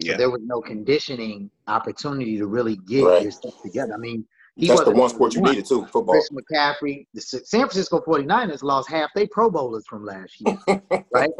So 0.01 0.13
Yeah. 0.13 0.17
there 0.17 0.31
was 0.31 0.43
no 0.45 0.61
conditioning 0.61 1.51
opportunity 1.67 2.37
to 2.39 2.47
really 2.47 2.77
get 2.77 3.05
Right. 3.05 3.23
your 3.23 3.33
stuff 3.33 3.61
together. 3.63 3.95
I 3.95 3.97
mean, 3.97 4.27
he 4.59 4.67
That's 4.67 4.83
the 4.83 4.91
one 4.91 5.09
sport 5.09 5.35
you 5.35 5.41
one. 5.41 5.53
needed, 5.53 5.67
too, 5.67 5.87
football. 5.87 6.15
Chris 6.15 6.31
McCaffrey, 6.31 7.07
the 7.15 7.21
San 7.21 7.61
Francisco 7.61 8.01
49ers 8.01 8.65
lost 8.65 8.91
half 8.91 9.09
their 9.15 9.29
Pro 9.31 9.49
Bowlers 9.49 9.85
from 9.89 10.05
last 10.05 10.35
year, 10.41 10.59
right? 11.15 11.31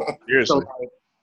So 0.45 0.59
like, 0.59 0.67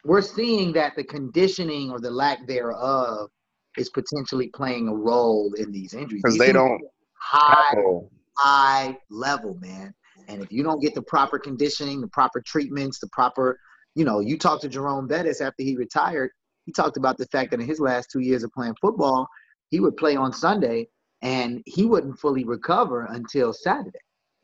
we're 0.05 0.21
seeing 0.21 0.75
that 0.75 0.95
the 0.95 1.05
conditioning 1.05 1.91
or 1.91 1.99
the 1.99 2.11
lack 2.11 2.47
thereof 2.47 3.31
is 3.79 3.88
potentially 3.88 4.49
playing 4.55 4.88
a 4.88 4.95
role 4.95 5.55
in 5.57 5.73
these 5.73 5.95
injuries. 5.95 6.21
Because 6.23 6.37
they 6.37 6.53
don't. 6.53 6.83
high 7.15 7.71
tackle. 7.71 8.11
high 8.37 8.99
level, 9.09 9.57
man. 9.62 9.95
And 10.29 10.43
if 10.43 10.53
you 10.53 10.62
don't 10.62 10.83
get 10.83 10.95
the 10.95 11.03
proper 11.03 11.38
conditioning, 11.38 12.03
the 12.03 12.09
proper 12.09 12.43
treatments, 12.43 12.99
the 12.99 13.09
proper, 13.09 13.59
you 13.95 14.05
know, 14.05 14.21
you 14.21 14.37
talked 14.37 14.62
to 14.62 14.69
Jerome 14.69 15.07
Bettis 15.07 15.41
after 15.41 15.62
he 15.62 15.76
retired. 15.76 16.31
He 16.67 16.73
talked 16.73 16.99
about 16.99 17.17
the 17.17 17.26
fact 17.26 17.53
that 17.53 17.61
in 17.61 17.67
his 17.67 17.81
last 17.81 18.11
two 18.12 18.21
years 18.21 18.45
of 18.45 18.53
playing 18.53 18.75
football, 18.83 19.26
he 19.71 19.81
would 19.81 19.97
play 19.97 20.15
on 20.15 20.31
Sunday 20.31 20.88
and 21.23 21.62
he 21.66 21.85
wouldn't 21.85 22.18
fully 22.18 22.44
recover 22.44 23.06
until 23.11 23.52
Saturday. 23.52 23.99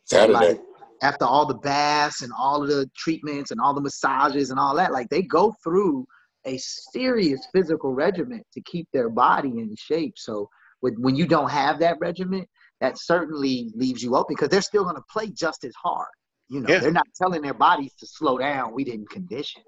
Saturday. 0.05 0.33
Like, 0.33 0.61
after 1.03 1.25
all 1.25 1.47
the 1.47 1.55
baths 1.55 2.23
and 2.23 2.33
all 2.39 2.63
of 2.63 2.69
the 2.69 2.89
treatments 2.97 3.51
and 3.51 3.61
all 3.61 3.75
the 3.75 3.81
massages 3.81 4.51
and 4.51 4.59
all 4.59 4.75
that, 4.77 4.93
like 4.93 5.09
they 5.09 5.23
go 5.23 5.55
through 5.63 6.07
a 6.47 6.57
serious 6.59 7.47
physical 7.53 7.93
regimen 7.93 8.43
to 8.53 8.61
keep 8.63 8.89
their 8.93 9.09
body 9.09 9.49
in 9.49 9.75
shape. 9.77 10.15
So 10.17 10.49
with, 10.81 10.95
when 10.99 11.17
you 11.17 11.27
don't 11.27 11.51
have 11.51 11.79
that 11.81 11.99
regimen, 12.01 12.47
that 12.81 12.99
certainly 12.99 13.73
leaves 13.75 14.03
you 14.03 14.17
open 14.17 14.35
because 14.35 14.49
they're 14.49 14.63
still 14.63 14.85
going 14.85 14.97
to 14.97 15.05
play 15.11 15.29
just 15.31 15.65
as 15.65 15.73
hard. 15.81 16.09
You 16.49 16.61
know, 16.61 16.69
Yeah. 16.69 16.81
they're 16.81 16.93
not 16.93 17.07
telling 17.17 17.43
their 17.43 17.55
bodies 17.55 17.95
to 17.99 18.07
slow 18.07 18.39
down. 18.39 18.75
We 18.75 18.85
didn't 18.85 19.11
condition. 19.11 19.63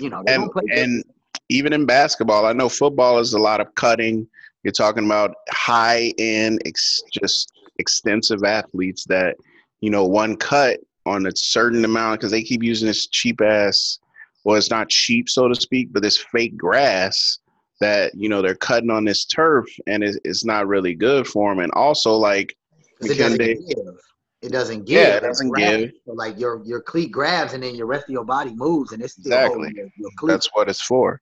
You 0.00 0.10
know, 0.10 0.18
and 0.26 0.26
going 0.26 0.48
to 0.48 0.52
play. 0.52 0.82
and 0.82 1.04
even 1.48 1.72
in 1.72 1.84
basketball, 1.84 2.46
I 2.46 2.52
know 2.52 2.68
football 2.68 3.18
is 3.18 3.32
a 3.34 3.38
lot 3.38 3.60
of 3.60 3.74
cutting. 3.74 4.26
You're 4.62 4.72
talking 4.72 5.04
about 5.06 5.34
high 5.50 6.12
end, 6.18 6.60
ex- 6.66 7.02
just 7.12 7.52
extensive 7.78 8.44
athletes 8.44 9.04
that 9.06 9.36
you 9.80 9.90
know 9.90 10.04
one 10.04 10.36
cut 10.36 10.80
on 11.06 11.26
a 11.26 11.32
certain 11.34 11.84
amount 11.84 12.20
because 12.20 12.30
they 12.30 12.42
keep 12.42 12.62
using 12.62 12.86
this 12.86 13.06
cheap 13.06 13.40
ass. 13.40 13.98
Well, 14.44 14.56
it's 14.56 14.70
not 14.70 14.88
cheap, 14.88 15.28
so 15.28 15.48
to 15.48 15.54
speak, 15.54 15.92
but 15.92 16.02
this 16.02 16.16
fake 16.16 16.56
grass 16.56 17.38
that 17.80 18.12
you 18.14 18.28
know 18.28 18.42
they're 18.42 18.54
cutting 18.54 18.90
on 18.90 19.04
this 19.04 19.24
turf, 19.24 19.66
and 19.86 20.02
it's, 20.04 20.18
it's 20.24 20.44
not 20.44 20.66
really 20.66 20.94
good 20.94 21.26
for 21.26 21.50
them. 21.50 21.62
And 21.62 21.72
also, 21.72 22.12
like, 22.14 22.54
it 23.00 23.16
doesn't 23.18 23.38
Mikende- 23.38 23.66
give. 23.68 23.94
It 24.42 24.52
doesn't 24.52 24.86
give. 24.86 24.96
Yeah, 25.08 25.16
it 25.16 25.22
doesn't 25.22 25.50
grab. 25.50 25.80
give. 25.80 25.90
So 26.06 26.12
like 26.12 26.38
your 26.38 26.62
your 26.64 26.80
cleat 26.80 27.12
grabs 27.12 27.52
and 27.52 27.62
then 27.62 27.74
your 27.74 27.86
rest 27.86 28.04
of 28.04 28.10
your 28.10 28.24
body 28.24 28.54
moves 28.54 28.92
and 28.92 29.02
it's 29.02 29.12
still 29.12 29.26
Exactly. 29.32 29.72
your, 29.74 29.88
your 29.98 30.10
cleat. 30.16 30.32
that's 30.32 30.48
what 30.54 30.68
it's 30.70 30.80
for. 30.80 31.20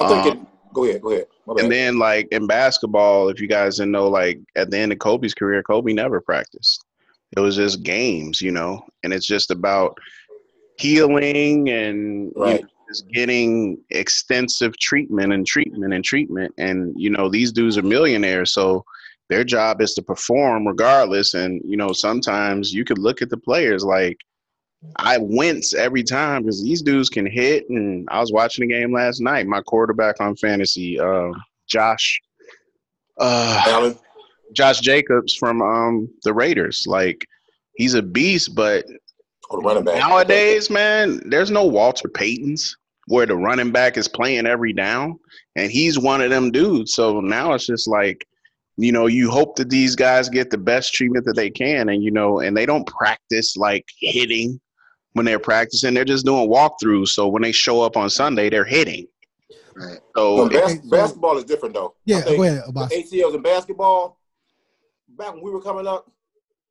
I'm 0.00 0.10
Um, 0.10 0.22
thinking, 0.24 0.46
go 0.74 0.84
ahead, 0.84 1.00
go 1.00 1.12
ahead. 1.12 1.26
And 1.46 1.70
then, 1.70 1.98
like 1.98 2.28
in 2.32 2.46
basketball, 2.46 3.28
if 3.28 3.40
you 3.40 3.46
guys 3.48 3.76
didn't 3.76 3.92
know, 3.92 4.08
like 4.08 4.40
at 4.56 4.70
the 4.70 4.78
end 4.78 4.92
of 4.92 4.98
Kobe's 4.98 5.34
career, 5.34 5.62
Kobe 5.62 5.92
never 5.92 6.20
practiced. 6.20 6.84
It 7.36 7.40
was 7.40 7.56
just 7.56 7.82
games, 7.82 8.40
you 8.40 8.50
know, 8.50 8.84
and 9.02 9.12
it's 9.12 9.26
just 9.26 9.50
about 9.50 9.96
healing 10.78 11.68
and 11.70 12.32
you 12.36 12.42
Right. 12.42 12.62
know, 12.62 12.68
just 12.88 13.08
getting 13.08 13.78
extensive 13.90 14.76
treatment 14.78 15.32
and 15.32 15.46
treatment 15.46 15.94
and 15.94 16.04
treatment. 16.04 16.52
And 16.58 16.94
you 16.96 17.10
know, 17.10 17.28
these 17.28 17.52
dudes 17.52 17.78
are 17.78 17.82
millionaires, 17.82 18.52
so 18.52 18.84
their 19.30 19.44
job 19.44 19.80
is 19.80 19.94
to 19.94 20.02
perform 20.02 20.66
regardless. 20.66 21.34
And 21.34 21.60
you 21.64 21.76
know, 21.76 21.92
sometimes 21.92 22.72
you 22.72 22.84
could 22.84 22.98
look 22.98 23.22
at 23.22 23.30
the 23.30 23.38
players 23.38 23.84
like. 23.84 24.18
I 24.96 25.18
wince 25.18 25.74
every 25.74 26.02
time 26.02 26.42
because 26.42 26.62
these 26.62 26.82
dudes 26.82 27.08
can 27.08 27.26
hit. 27.26 27.68
And 27.68 28.08
I 28.10 28.20
was 28.20 28.32
watching 28.32 28.66
the 28.68 28.74
game 28.74 28.92
last 28.92 29.20
night. 29.20 29.46
My 29.46 29.60
quarterback 29.62 30.20
on 30.20 30.36
fantasy, 30.36 30.98
uh, 30.98 31.30
Josh, 31.66 32.20
uh, 33.18 33.92
Josh 34.52 34.80
Jacobs 34.80 35.34
from 35.34 35.62
um, 35.62 36.08
the 36.22 36.32
Raiders. 36.32 36.84
Like 36.86 37.26
he's 37.76 37.94
a 37.94 38.02
beast, 38.02 38.54
but 38.54 38.84
running 39.50 39.84
back. 39.84 39.98
nowadays, 39.98 40.70
man, 40.70 41.20
there's 41.28 41.50
no 41.50 41.64
Walter 41.64 42.08
Paytons 42.08 42.70
where 43.06 43.26
the 43.26 43.36
running 43.36 43.70
back 43.70 43.96
is 43.96 44.08
playing 44.08 44.46
every 44.46 44.72
down, 44.72 45.18
and 45.56 45.70
he's 45.70 45.98
one 45.98 46.22
of 46.22 46.30
them 46.30 46.50
dudes. 46.50 46.94
So 46.94 47.20
now 47.20 47.52
it's 47.52 47.66
just 47.66 47.88
like. 47.88 48.26
You 48.76 48.90
know, 48.90 49.06
you 49.06 49.30
hope 49.30 49.54
that 49.54 49.70
these 49.70 49.94
guys 49.94 50.28
get 50.28 50.50
the 50.50 50.58
best 50.58 50.92
treatment 50.92 51.24
that 51.26 51.36
they 51.36 51.48
can, 51.48 51.90
and 51.90 52.02
you 52.02 52.10
know, 52.10 52.40
and 52.40 52.56
they 52.56 52.66
don't 52.66 52.84
practice 52.84 53.56
like 53.56 53.84
hitting 54.00 54.60
when 55.14 55.24
they're 55.24 55.38
practicing. 55.38 55.94
They're 55.94 56.04
just 56.04 56.26
doing 56.26 56.48
walkthroughs. 56.48 57.08
So 57.08 57.26
when 57.28 57.42
they 57.42 57.52
show 57.52 57.80
up 57.80 57.96
on 57.96 58.10
Sunday, 58.10 58.50
they're 58.50 58.64
hitting. 58.64 59.06
Right. 59.74 59.98
So 60.14 60.34
Well, 60.34 60.48
bas- 60.50 60.72
so- 60.74 60.90
basketball 60.90 61.38
is 61.38 61.44
different 61.44 61.74
though. 61.74 61.94
Yeah, 62.04 62.20
think 62.20 62.36
go 62.36 62.42
ahead, 62.44 62.58
the 62.64 62.68
Abbas. 62.68 62.92
ACLs 62.92 63.34
in 63.34 63.42
basketball, 63.42 64.20
back 65.08 65.32
when 65.34 65.42
we 65.42 65.50
were 65.50 65.62
coming 65.62 65.86
up, 65.86 66.10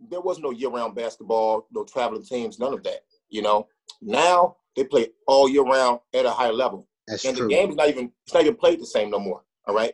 there 0.10 0.22
was 0.22 0.40
no 0.40 0.52
year-round 0.52 0.96
basketball, 0.96 1.66
no 1.72 1.84
traveling 1.86 2.24
teams, 2.24 2.60
none 2.60 2.74
of 2.74 2.84
that. 2.84 3.00
You 3.30 3.42
know, 3.42 3.68
now 4.02 4.58
they 4.76 4.84
play 4.84 5.08
all 5.28 5.50
year 5.50 5.64
round 5.64 6.00
at 6.14 6.26
a 6.26 6.30
high 6.30 6.50
level, 6.50 6.88
That's 7.08 7.24
and 7.26 7.36
true. 7.38 7.48
the 7.48 7.54
game 7.54 7.70
is 7.72 7.76
not 7.76 7.90
even 7.90 8.12
it's 8.26 8.34
not 8.34 8.44
even 8.44 8.56
played 8.56 8.82
the 8.82 8.86
same 8.86 9.10
no 9.10 9.20
more. 9.20 9.44
All 9.66 9.76
right, 9.76 9.94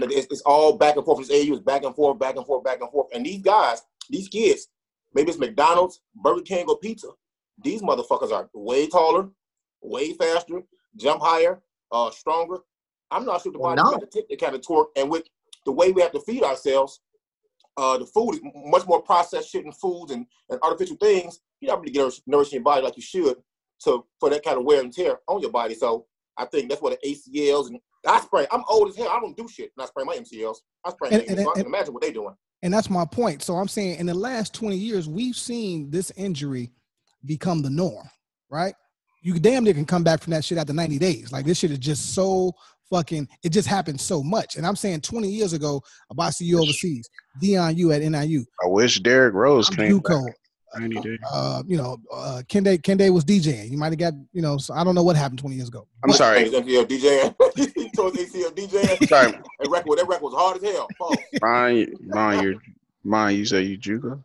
it's, 0.00 0.26
it's 0.30 0.40
all 0.42 0.76
back 0.76 0.96
and 0.96 1.04
forth. 1.04 1.26
This 1.26 1.30
AU 1.30 1.54
is 1.54 1.60
back 1.60 1.84
and 1.84 1.94
forth, 1.94 2.18
back 2.18 2.36
and 2.36 2.44
forth, 2.46 2.64
back 2.64 2.80
and 2.80 2.90
forth. 2.90 3.08
And 3.14 3.24
these 3.24 3.42
guys, 3.42 3.82
these 4.10 4.28
kids, 4.28 4.68
maybe 5.12 5.30
it's 5.30 5.38
McDonald's, 5.38 6.00
Burger 6.16 6.42
King, 6.42 6.66
or 6.68 6.78
pizza. 6.78 7.08
These 7.62 7.82
motherfuckers 7.82 8.32
are 8.32 8.48
way 8.54 8.86
taller, 8.88 9.28
way 9.82 10.12
faster, 10.14 10.62
jump 10.96 11.22
higher, 11.22 11.62
uh, 11.92 12.10
stronger. 12.10 12.58
I'm 13.10 13.24
not 13.24 13.42
sure 13.42 13.52
the 13.52 13.58
body 13.58 13.82
no. 13.82 13.96
to 13.96 14.06
take 14.06 14.28
that 14.28 14.40
kind 14.40 14.54
of 14.54 14.66
torque. 14.66 14.88
And 14.96 15.10
with 15.10 15.24
the 15.64 15.72
way 15.72 15.92
we 15.92 16.02
have 16.02 16.12
to 16.12 16.20
feed 16.20 16.42
ourselves, 16.42 17.00
uh, 17.76 17.98
the 17.98 18.06
food 18.06 18.34
is 18.34 18.40
much 18.54 18.86
more 18.86 19.02
processed 19.02 19.50
shit 19.50 19.64
and 19.64 19.76
foods 19.76 20.12
and, 20.12 20.26
and 20.50 20.60
artificial 20.62 20.96
things. 20.96 21.40
You're 21.60 21.72
not 21.72 21.80
really 21.80 21.92
getting 21.92 22.12
nourishing 22.26 22.56
your 22.56 22.64
body 22.64 22.82
like 22.82 22.96
you 22.96 23.02
should 23.02 23.36
to 23.84 24.04
for 24.20 24.30
that 24.30 24.44
kind 24.44 24.58
of 24.58 24.64
wear 24.64 24.80
and 24.80 24.92
tear 24.92 25.18
on 25.28 25.40
your 25.40 25.50
body. 25.50 25.74
So 25.74 26.06
I 26.36 26.44
think 26.46 26.68
that's 26.68 26.82
what 26.82 26.98
the 27.00 27.08
ACLs 27.08 27.68
and 27.68 27.78
I 28.06 28.20
sprain. 28.20 28.46
I'm 28.50 28.64
old 28.68 28.88
as 28.88 28.96
hell. 28.96 29.08
I 29.08 29.20
don't 29.20 29.36
do 29.36 29.48
shit. 29.48 29.72
And 29.76 29.84
I 29.84 29.86
sprain 29.86 30.06
my 30.06 30.16
MCLs. 30.16 30.56
I 30.84 30.90
sprain 30.90 31.14
And- 31.14 31.22
and- 31.22 31.40
so 31.40 31.50
I 31.50 31.54
can 31.54 31.66
imagine 31.66 31.94
what 31.94 32.02
they're 32.02 32.12
doing. 32.12 32.34
And 32.62 32.72
that's 32.72 32.90
my 32.90 33.04
point. 33.04 33.42
So 33.42 33.56
I'm 33.56 33.68
saying 33.68 33.98
in 33.98 34.06
the 34.06 34.14
last 34.14 34.54
20 34.54 34.76
years, 34.76 35.08
we've 35.08 35.36
seen 35.36 35.90
this 35.90 36.10
injury 36.16 36.72
become 37.26 37.62
the 37.62 37.70
norm, 37.70 38.08
right? 38.50 38.74
You 39.22 39.38
damn 39.38 39.64
near 39.64 39.72
can 39.74 39.86
come 39.86 40.04
back 40.04 40.20
from 40.20 40.32
that 40.32 40.44
shit 40.44 40.58
after 40.58 40.72
90 40.72 40.98
days. 40.98 41.32
Like 41.32 41.46
this 41.46 41.58
shit 41.58 41.70
is 41.70 41.78
just 41.78 42.14
so 42.14 42.52
fucking, 42.90 43.26
it 43.42 43.50
just 43.50 43.66
happens 43.68 44.02
so 44.02 44.22
much. 44.22 44.56
And 44.56 44.66
I'm 44.66 44.76
saying 44.76 45.00
20 45.00 45.28
years 45.28 45.52
ago, 45.52 45.82
about 46.10 46.34
see 46.34 46.44
you 46.44 46.60
overseas, 46.60 47.08
Dion, 47.40 47.76
you 47.76 47.92
at 47.92 48.02
NIU, 48.02 48.44
I 48.62 48.68
wish 48.68 49.00
Derrick 49.00 49.34
Rose 49.34 49.70
I'm 49.70 49.76
came 49.76 49.98
back. 49.98 50.34
90 50.76 51.00
days. 51.00 51.18
uh, 51.32 51.62
you 51.66 51.76
know, 51.76 51.96
uh, 52.12 52.42
Kende, 52.48 52.80
Kende 52.82 53.08
was 53.12 53.24
DJing. 53.24 53.70
You 53.70 53.78
might 53.78 53.90
have 53.92 53.98
got, 53.98 54.12
you 54.32 54.42
know, 54.42 54.58
so 54.58 54.74
I 54.74 54.82
don't 54.82 54.94
know 54.96 55.04
what 55.04 55.14
happened 55.16 55.38
20 55.38 55.54
years 55.54 55.68
ago. 55.68 55.86
I'm 56.02 56.12
sorry. 56.12 56.40
His 56.40 56.52
MCL 56.52 56.86
DJing. 56.86 57.74
he 57.76 57.90
tore 57.90 58.10
his 58.12 58.34
ACL 58.34 58.50
DJing. 58.50 59.08
Sorry, 59.08 59.32
That 59.32 59.70
record, 59.70 59.98
that 59.98 60.08
record 60.08 60.22
was 60.22 60.34
hard 60.34 60.56
as 60.62 60.72
hell. 60.72 60.88
Pause. 60.98 61.16
Brian. 61.38 61.94
Brian, 62.08 62.42
you 62.44 62.60
Brian, 63.04 63.36
you 63.36 63.44
say 63.44 63.62
you 63.62 63.78
JUCO? 63.78 64.22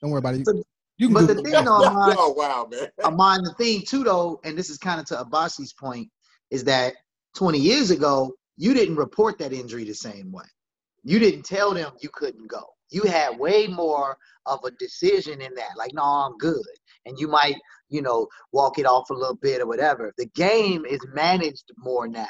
Don't 0.00 0.10
worry 0.10 0.18
about 0.18 0.34
it. 0.34 0.44
But- 0.44 0.56
You 1.00 1.06
can 1.08 1.14
But 1.14 1.26
the 1.28 1.34
thing, 1.36 1.54
it. 1.54 1.64
though, 1.64 1.84
Amon, 1.84 2.16
oh 2.18 2.32
wow, 2.32 2.66
man. 2.70 2.88
Amon, 3.04 3.44
the 3.44 3.52
thing 3.54 3.82
too, 3.86 4.02
though, 4.02 4.40
and 4.44 4.58
this 4.58 4.68
is 4.68 4.78
kind 4.78 4.98
of 5.00 5.06
to 5.06 5.14
Abasi's 5.16 5.72
point, 5.72 6.08
is 6.50 6.64
that 6.64 6.94
20 7.36 7.58
years 7.58 7.90
ago, 7.92 8.32
you 8.56 8.74
didn't 8.74 8.96
report 8.96 9.38
that 9.38 9.52
injury 9.52 9.84
the 9.84 9.94
same 9.94 10.32
way. 10.32 10.44
You 11.04 11.20
didn't 11.20 11.44
tell 11.44 11.72
them 11.72 11.92
you 12.00 12.08
couldn't 12.12 12.48
go. 12.48 12.64
You 12.90 13.02
had 13.02 13.38
way 13.38 13.68
more 13.68 14.16
of 14.46 14.58
a 14.64 14.72
decision 14.72 15.40
in 15.40 15.54
that, 15.54 15.76
like, 15.76 15.92
no, 15.94 16.02
I'm 16.02 16.36
good. 16.38 16.66
And 17.06 17.16
you 17.18 17.28
might, 17.28 17.54
you 17.88 18.02
know, 18.02 18.26
walk 18.52 18.78
it 18.80 18.86
off 18.86 19.10
a 19.10 19.14
little 19.14 19.36
bit 19.36 19.60
or 19.60 19.66
whatever. 19.66 20.12
The 20.18 20.26
game 20.34 20.84
is 20.84 20.98
managed 21.14 21.70
more 21.76 22.08
now. 22.08 22.26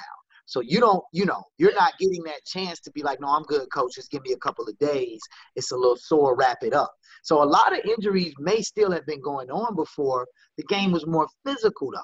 So 0.49 0.61
you 0.61 0.81
don't, 0.81 1.05
you 1.13 1.27
know, 1.27 1.43
you're 1.59 1.75
not 1.75 1.93
getting 1.99 2.23
that 2.23 2.43
chance 2.47 2.81
to 2.81 2.91
be 2.93 3.03
like, 3.03 3.21
no, 3.21 3.29
I'm 3.29 3.43
good, 3.43 3.69
coach. 3.71 3.95
Just 3.95 4.11
give 4.11 4.23
me 4.23 4.33
a 4.33 4.39
couple 4.39 4.67
of 4.67 4.79
days. 4.79 5.21
It's 5.57 5.73
a 5.73 5.77
little 5.77 5.99
sore, 5.99 6.35
wrap 6.35 6.59
it 6.63 6.73
up. 6.73 6.91
So 7.23 7.43
a 7.43 7.45
lot 7.45 7.75
of 7.79 7.85
injuries 7.85 8.33
may 8.39 8.63
still 8.63 8.91
have 8.93 9.05
been 9.05 9.21
going 9.21 9.51
on 9.51 9.77
before. 9.77 10.27
The 10.57 10.65
game 10.65 10.91
was 10.91 11.07
more 11.07 11.29
physical 11.45 11.91
though. 11.93 12.01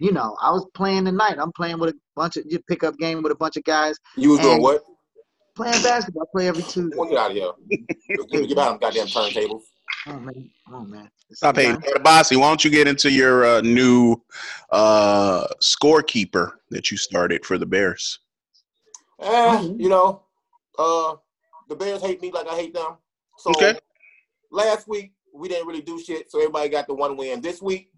You 0.00 0.10
know, 0.10 0.34
I 0.40 0.50
was 0.52 0.66
playing 0.74 1.04
tonight. 1.04 1.36
I'm 1.38 1.52
playing 1.52 1.78
with 1.80 1.90
a 1.90 1.98
bunch 2.16 2.38
of 2.38 2.44
you 2.48 2.60
pick 2.66 2.82
up 2.82 2.96
game 2.96 3.22
with 3.22 3.30
a 3.30 3.36
bunch 3.36 3.58
of 3.58 3.64
guys 3.64 3.96
You 4.16 4.30
was 4.30 4.40
doing 4.40 4.62
what? 4.62 4.82
playing 5.54 5.82
basketball. 5.82 6.22
I 6.22 6.26
play 6.34 6.48
every 6.48 6.62
Tuesday. 6.62 6.96
Well, 6.96 7.10
get 7.10 7.18
out 7.18 7.30
of 7.30 7.36
here. 7.36 7.52
Get 8.30 8.48
get 8.48 8.58
out 8.58 8.74
of 8.74 8.80
them 8.80 8.90
goddamn 8.90 9.06
turntables. 9.06 9.60
Oh 10.08 10.18
man, 10.18 10.50
oh 10.72 10.80
man. 10.84 11.10
Stop 11.32 11.56
hating. 11.56 11.72
Sometimes- 11.74 11.92
Hey, 11.94 12.02
Bossy, 12.02 12.36
why 12.36 12.48
don't 12.48 12.64
you 12.64 12.70
get 12.70 12.88
into 12.88 13.10
your 13.10 13.44
uh, 13.44 13.60
new 13.60 14.16
uh, 14.70 15.46
scorekeeper 15.62 16.52
that 16.70 16.90
you 16.90 16.96
started 16.96 17.44
for 17.44 17.56
the 17.58 17.66
Bears? 17.66 18.18
Eh, 19.20 19.62
you 19.78 19.88
know, 19.88 20.22
uh, 20.78 21.14
the 21.68 21.76
Bears 21.76 22.02
hate 22.02 22.20
me 22.20 22.32
like 22.32 22.48
I 22.48 22.54
hate 22.56 22.74
them. 22.74 22.96
So 23.38 23.50
Okay. 23.50 23.78
last 24.50 24.88
week 24.88 25.12
we 25.32 25.48
didn't 25.48 25.66
really 25.66 25.82
do 25.82 26.00
shit, 26.00 26.30
so 26.30 26.38
everybody 26.38 26.68
got 26.68 26.86
the 26.86 26.94
one 26.94 27.16
win. 27.16 27.40
This 27.40 27.62
week, 27.62 27.90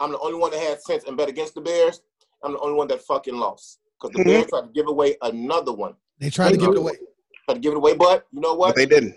I'm 0.00 0.12
the 0.12 0.18
only 0.20 0.38
one 0.38 0.50
that 0.52 0.60
had 0.60 0.80
sense 0.82 1.04
and 1.04 1.16
bet 1.16 1.28
against 1.28 1.54
the 1.54 1.60
Bears. 1.60 2.00
I'm 2.44 2.52
the 2.52 2.60
only 2.60 2.74
one 2.74 2.88
that 2.88 3.02
fucking 3.02 3.34
lost 3.36 3.80
because 4.00 4.12
the 4.12 4.20
Mhm. 4.20 4.26
Bears 4.26 4.46
tried 4.48 4.60
to 4.62 4.68
give 4.68 4.86
away 4.88 5.16
another 5.22 5.72
one. 5.72 5.96
They 6.18 6.30
tried 6.30 6.50
to 6.52 6.56
give 6.56 6.70
it 6.70 6.78
away. 6.78 6.92
Tried 7.46 7.54
to 7.54 7.60
give 7.60 7.72
it 7.72 7.76
away, 7.76 7.94
but 7.94 8.26
you 8.32 8.40
know 8.40 8.50
But 8.54 8.58
what? 8.58 8.76
they 8.76 8.86
didn't. 8.86 9.16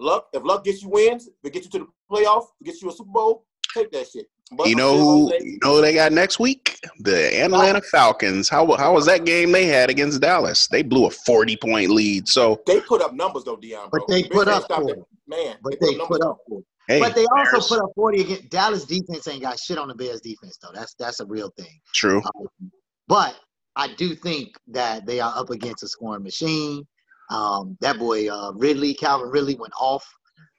Luck. 0.00 0.28
If 0.32 0.42
luck 0.44 0.64
gets 0.64 0.82
you 0.82 0.88
wins, 0.88 1.26
if 1.26 1.34
it 1.44 1.52
gets 1.52 1.66
you 1.66 1.70
to 1.72 1.78
the 1.80 1.86
playoff, 2.10 2.42
if 2.42 2.48
it 2.60 2.64
gets 2.66 2.82
you 2.82 2.88
a 2.88 2.92
Super 2.92 3.10
Bowl, 3.10 3.44
take 3.74 3.90
that 3.92 4.06
shit. 4.08 4.26
But 4.52 4.68
You 4.68 4.76
know 4.76 4.96
who? 4.96 5.32
You 5.40 5.58
know 5.62 5.74
who 5.76 5.80
they 5.82 5.92
got 5.94 6.12
next 6.12 6.38
week? 6.38 6.78
The 7.00 7.42
Atlanta 7.42 7.82
Falcons. 7.82 8.48
How 8.48 8.70
how 8.76 8.94
was 8.94 9.04
that 9.06 9.24
game 9.26 9.52
they 9.52 9.66
had 9.66 9.90
against 9.90 10.20
Dallas? 10.22 10.68
They 10.68 10.82
blew 10.82 11.06
a 11.06 11.10
forty 11.10 11.56
point 11.56 11.90
lead. 11.90 12.28
So 12.28 12.62
They 12.66 12.80
put 12.80 13.02
up 13.02 13.12
numbers 13.12 13.44
though, 13.44 13.56
Dion. 13.56 13.90
Bro. 13.90 14.00
But 14.06 14.08
they 14.08 14.22
put 14.24 14.46
Bears 14.46 14.64
up 14.70 14.82
for 14.82 14.90
it. 14.90 14.98
it. 14.98 15.04
Man, 15.26 15.56
But 15.62 15.78
they 15.80 15.88
they 15.88 15.94
put 15.98 16.02
up 16.02 16.08
put 16.08 16.22
up 16.22 16.38
for 16.48 16.58
it. 16.60 16.64
hey, 16.88 17.00
But 17.00 17.14
they 17.14 17.26
also 17.26 17.52
Bears. 17.58 17.68
put 17.68 17.78
up 17.80 17.90
40 17.94 18.20
against 18.22 18.48
Dallas 18.48 18.84
defense 18.86 19.28
ain't 19.28 19.42
got 19.42 19.58
shit 19.60 19.76
on 19.76 19.88
the 19.88 19.94
Bears 19.94 20.22
defense 20.22 20.58
though. 20.62 20.70
That's 20.72 20.94
that's 20.98 21.20
a 21.20 21.26
real 21.26 21.52
thing. 21.58 21.78
true. 21.94 22.22
Um, 22.22 22.70
but 23.06 23.36
I 23.76 23.92
do 23.94 24.14
think 24.14 24.56
that 24.68 25.04
they 25.06 25.20
are 25.20 25.32
up 25.36 25.50
against 25.50 25.82
a 25.82 25.88
scoring 25.88 26.22
machine. 26.22 26.86
Um, 27.30 27.76
that 27.80 27.98
boy 27.98 28.28
uh, 28.28 28.52
Ridley, 28.52 28.94
Calvin 28.94 29.30
Ridley 29.30 29.56
went 29.56 29.74
off 29.78 30.04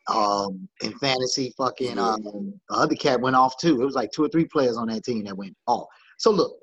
um, 0.08 0.68
in 0.82 0.98
fantasy. 1.00 1.54
Fucking 1.58 1.98
um, 1.98 2.54
the 2.70 2.76
other 2.76 2.96
cat 2.96 3.22
went 3.22 3.36
off 3.36 3.58
too. 3.58 3.82
It 3.82 3.86
was 3.86 3.96
like 3.96 4.12
two 4.12 4.24
or 4.24 4.30
three 4.30 4.46
players 4.46 4.78
on 4.78 4.88
that 4.88 5.04
team 5.04 5.24
that 5.26 5.38
went 5.38 5.56
off. 5.68 5.88
So 6.18 6.32
look, 6.32 6.54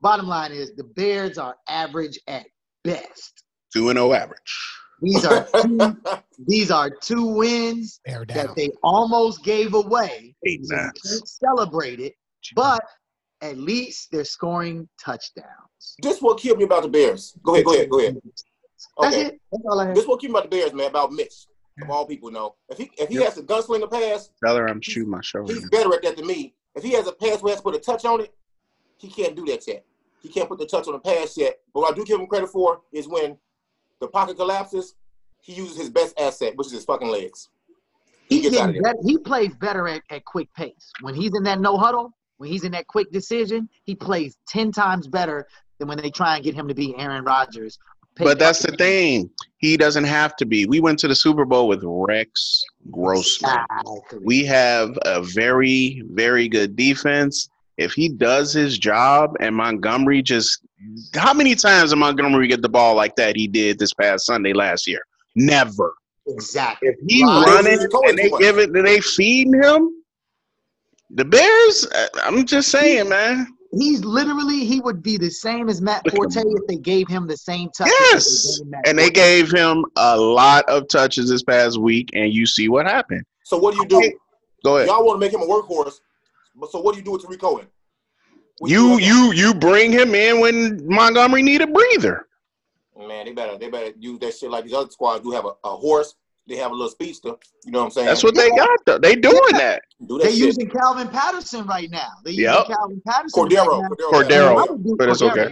bottom 0.00 0.26
line 0.26 0.52
is 0.52 0.74
the 0.76 0.84
Bears 0.84 1.38
are 1.38 1.56
average 1.68 2.18
at 2.26 2.46
best. 2.82 3.44
Two 3.72 3.88
and 3.88 3.98
zero 3.98 4.12
average. 4.12 4.40
These 5.00 5.24
are 5.24 5.46
two, 5.62 5.96
these 6.46 6.70
are 6.70 6.90
two 6.90 7.26
wins 7.26 8.00
that 8.06 8.52
they 8.56 8.70
almost 8.82 9.44
gave 9.44 9.74
away. 9.74 10.34
Eight 10.46 10.64
So 10.64 10.76
you 11.04 11.20
celebrate 11.24 12.00
it, 12.00 12.14
but 12.54 12.82
at 13.42 13.58
least 13.58 14.08
they're 14.12 14.24
scoring 14.24 14.88
touchdowns. 15.02 15.96
This 16.02 16.20
what 16.20 16.38
killed 16.38 16.58
me 16.58 16.64
about 16.64 16.82
the 16.82 16.88
Bears. 16.88 17.36
Go 17.42 17.54
ahead, 17.54 17.64
go 17.64 17.74
ahead, 17.74 17.90
go 17.90 17.98
ahead. 18.00 18.20
That's 19.00 19.14
Okay. 19.16 19.26
it. 19.26 19.40
That's 19.52 19.64
all 19.68 19.80
I 19.80 19.86
have. 19.86 19.94
This 19.94 20.06
what 20.06 20.20
killed 20.20 20.32
me 20.32 20.38
about 20.38 20.50
the 20.50 20.56
Bears, 20.56 20.72
man. 20.72 20.88
About 20.88 21.12
Mitch, 21.12 21.46
of 21.82 21.90
all 21.90 22.06
people 22.06 22.30
know. 22.30 22.54
If 22.68 22.78
he 22.78 22.90
if 22.98 23.08
he 23.08 23.16
Yep. 23.16 23.24
has 23.24 23.38
a 23.38 23.42
gunslinger 23.42 23.90
pass, 23.90 24.30
Tell 24.44 24.56
her 24.56 24.68
I'm 24.68 24.80
shooting 24.80 25.10
my 25.10 25.20
shoulder. 25.20 25.52
he's 25.52 25.68
better 25.70 25.92
at 25.94 26.02
that 26.02 26.16
than 26.16 26.26
me. 26.26 26.54
If 26.74 26.82
he 26.82 26.92
has 26.92 27.06
a 27.06 27.12
pass 27.12 27.42
where 27.42 27.50
he 27.50 27.54
has 27.54 27.58
to 27.60 27.62
put 27.64 27.74
a 27.76 27.78
touch 27.78 28.04
on 28.04 28.20
it, 28.20 28.34
he 28.98 29.08
can't 29.08 29.36
do 29.36 29.44
that 29.46 29.66
yet. 29.66 29.84
He 30.22 30.28
can't 30.28 30.48
put 30.48 30.58
the 30.58 30.66
touch 30.66 30.86
on 30.88 30.94
the 30.94 30.98
pass 31.00 31.36
yet. 31.36 31.60
But 31.72 31.80
what 31.80 31.92
I 31.92 31.94
do 31.94 32.04
give 32.04 32.18
him 32.18 32.26
credit 32.26 32.48
for 32.48 32.82
is 32.92 33.06
when 33.06 33.38
the 34.00 34.08
pocket 34.08 34.36
collapses, 34.36 34.94
he 35.40 35.52
uses 35.52 35.76
his 35.76 35.90
best 35.90 36.18
asset, 36.18 36.56
which 36.56 36.68
is 36.68 36.72
his 36.72 36.84
fucking 36.84 37.08
legs. 37.08 37.50
He 38.28 38.40
He's 38.40 38.50
gets 38.50 38.56
out 38.56 38.68
of 38.70 38.74
getting 38.74 38.82
there. 38.82 38.94
better. 38.94 39.06
He 39.06 39.18
plays 39.18 39.54
better 39.56 39.86
at, 39.86 40.02
at 40.10 40.24
quick 40.24 40.48
pace. 40.54 40.90
When 41.02 41.14
he's 41.14 41.32
in 41.36 41.42
that 41.44 41.60
no 41.60 41.76
huddle, 41.76 42.12
when 42.38 42.50
he's 42.50 42.64
in 42.64 42.72
that 42.72 42.86
quick 42.86 43.12
decision, 43.12 43.68
he 43.84 43.94
plays 43.94 44.36
10 44.48 44.72
times 44.72 45.06
better 45.06 45.46
than 45.78 45.88
when 45.88 45.98
they 45.98 46.10
try 46.10 46.36
and 46.36 46.44
get 46.44 46.54
him 46.54 46.66
to 46.68 46.74
be 46.74 46.96
Aaron 46.96 47.24
Rodgers. 47.24 47.78
But 48.16 48.38
that's 48.38 48.60
the 48.62 48.72
thing. 48.76 49.30
He 49.58 49.76
doesn't 49.76 50.04
have 50.04 50.36
to 50.36 50.46
be. 50.46 50.66
We 50.66 50.80
went 50.80 50.98
to 51.00 51.08
the 51.08 51.14
Super 51.14 51.44
Bowl 51.44 51.66
with 51.68 51.80
Rex 51.84 52.62
Grossman. 52.90 53.50
Exactly. 53.50 54.20
We 54.22 54.44
have 54.44 54.96
a 55.04 55.22
very, 55.22 56.02
very 56.10 56.48
good 56.48 56.76
defense. 56.76 57.48
If 57.76 57.92
he 57.92 58.08
does 58.08 58.52
his 58.52 58.78
job 58.78 59.32
and 59.40 59.56
Montgomery 59.56 60.22
just 60.22 60.60
how 61.14 61.32
many 61.34 61.54
times 61.54 61.90
did 61.90 61.96
Montgomery 61.96 62.46
get 62.46 62.62
the 62.62 62.68
ball 62.68 62.94
like 62.94 63.16
that 63.16 63.36
he 63.36 63.48
did 63.48 63.78
this 63.78 63.92
past 63.94 64.26
Sunday 64.26 64.52
last 64.52 64.86
year? 64.86 65.00
Never. 65.34 65.94
exactly. 66.26 66.88
If 66.90 66.96
he 67.08 67.24
Right. 67.24 67.46
running 67.46 67.80
and 67.80 68.18
they 68.18 68.30
give 68.38 68.58
it, 68.58 68.72
they 68.72 69.00
feeding 69.00 69.60
him. 69.60 69.90
The 71.10 71.24
Bears, 71.24 71.86
uh, 71.86 72.08
I'm 72.22 72.46
just 72.46 72.70
saying, 72.70 73.08
man. 73.08 73.46
He's 73.78 74.04
literally 74.04 74.64
he 74.64 74.80
would 74.80 75.02
be 75.02 75.16
the 75.16 75.30
same 75.30 75.68
as 75.68 75.80
Matt 75.80 76.04
Look 76.06 76.14
Forte 76.14 76.40
if 76.40 76.66
they 76.66 76.76
gave 76.76 77.08
him 77.08 77.26
the 77.26 77.36
same 77.36 77.70
touches. 77.76 77.94
Yes, 78.10 78.58
they 78.58 78.64
gave 78.64 78.70
Matt 78.70 78.88
and 78.88 78.98
they 78.98 79.04
Forte. 79.04 79.14
gave 79.14 79.50
him 79.52 79.84
a 79.96 80.16
lot 80.16 80.68
of 80.68 80.88
touches 80.88 81.28
this 81.30 81.42
past 81.42 81.78
week, 81.80 82.10
and 82.14 82.32
you 82.32 82.46
see 82.46 82.68
what 82.68 82.86
happened. 82.86 83.24
So 83.44 83.56
what 83.58 83.74
do 83.74 83.80
you 83.80 83.86
do? 83.86 84.18
Go 84.64 84.76
ahead. 84.76 84.88
Y'all 84.88 85.04
want 85.04 85.16
to 85.16 85.20
make 85.20 85.32
him 85.32 85.42
a 85.42 85.46
workhorse, 85.46 86.00
but 86.56 86.70
so 86.70 86.80
what 86.80 86.94
do 86.94 86.98
you 87.00 87.04
do 87.04 87.12
with 87.12 87.22
Tarik 87.22 87.40
Cohen? 87.40 87.66
What 88.58 88.68
do 88.68 88.74
You 88.74 88.98
you 88.98 89.32
you 89.32 89.54
bring 89.54 89.92
him 89.92 90.14
in 90.14 90.40
when 90.40 90.86
Montgomery 90.86 91.42
need 91.42 91.60
a 91.60 91.66
breather. 91.66 92.26
man, 92.96 93.26
they 93.26 93.32
better 93.32 93.58
they 93.58 93.68
better 93.68 93.92
use 93.98 94.18
that 94.20 94.34
shit 94.34 94.50
like 94.50 94.64
these 94.64 94.72
other 94.72 94.90
squads 94.90 95.22
do. 95.22 95.32
Have 95.32 95.44
a, 95.44 95.52
a 95.64 95.70
horse, 95.76 96.14
they 96.46 96.56
have 96.56 96.70
a 96.70 96.74
little 96.74 96.90
speedster. 96.90 97.34
You 97.64 97.72
know 97.72 97.80
what 97.80 97.84
I'm 97.86 97.90
saying? 97.92 98.06
That's 98.06 98.22
what 98.24 98.34
they 98.34 98.50
got. 98.50 98.68
Though. 98.86 98.98
They 98.98 99.16
doing 99.16 99.40
that. 99.52 99.82
do 100.06 100.18
that 100.18 100.24
They're 100.24 100.32
shit. 100.32 100.46
using 100.46 100.68
Calvin 100.70 101.08
Patterson 101.08 101.66
right 101.66 101.90
now. 101.90 102.08
They're 102.22 102.32
using 102.34 102.52
Yep. 102.52 102.66
Calvin 102.66 103.02
Patterson. 103.06 103.44
Cordero, 103.44 103.80
right. 103.80 103.90
Cordero, 103.90 104.28
Cordero. 104.28 104.46
And 104.46 104.54
what 104.54 104.68
I 104.68 104.72
would 104.72 104.84
do- 104.84 104.96
but 104.98 105.08
it's 105.08 105.22
okay. 105.22 105.50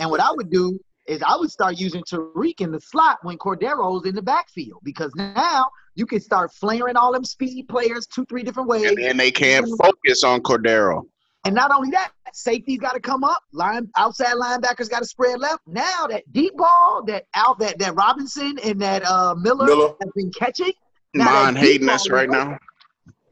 And 0.00 0.10
what 0.10 0.20
I 0.20 0.30
would 0.32 0.50
do 0.50 0.78
is 1.06 1.22
I 1.22 1.36
would 1.36 1.50
start 1.50 1.78
using 1.78 2.02
Tarik 2.08 2.60
in 2.60 2.72
the 2.72 2.80
slot 2.80 3.18
when 3.22 3.36
Cordero's 3.36 4.06
in 4.06 4.14
the 4.14 4.22
backfield 4.22 4.80
because 4.84 5.12
now 5.14 5.66
you 5.94 6.06
can 6.06 6.20
start 6.20 6.52
flaring 6.52 6.96
all 6.96 7.12
them 7.12 7.24
speed 7.24 7.68
players 7.68 8.06
two, 8.06 8.24
three 8.26 8.42
different 8.42 8.68
ways. 8.68 8.86
And 8.86 8.96
then 8.98 9.16
they 9.16 9.30
can't 9.30 9.66
focus 9.78 10.24
on 10.24 10.40
Cordero. 10.40 11.02
And 11.44 11.54
not 11.54 11.70
only 11.70 11.90
that, 11.90 12.12
safety's 12.32 12.78
got 12.78 12.94
to 12.94 13.00
come 13.00 13.22
up. 13.22 13.42
Line 13.52 13.88
outside 13.96 14.34
linebackers 14.34 14.88
got 14.88 15.00
to 15.00 15.04
spread 15.06 15.40
left. 15.40 15.60
Now 15.66 16.06
that 16.08 16.24
deep 16.32 16.56
ball 16.56 17.02
that 17.06 17.26
out 17.34 17.58
that 17.58 17.78
that 17.78 17.94
Robinson 17.94 18.58
and 18.64 18.80
that 18.80 19.04
uh, 19.04 19.34
Miller, 19.34 19.66
Miller. 19.66 19.94
has 20.00 20.10
been 20.14 20.30
catching. 20.32 20.72
Now 21.12 21.26
that 21.26 21.44
Mon 21.44 21.56
hating 21.56 21.88
us 21.88 22.08
right 22.08 22.28
working. 22.28 22.50
now. 22.50 22.58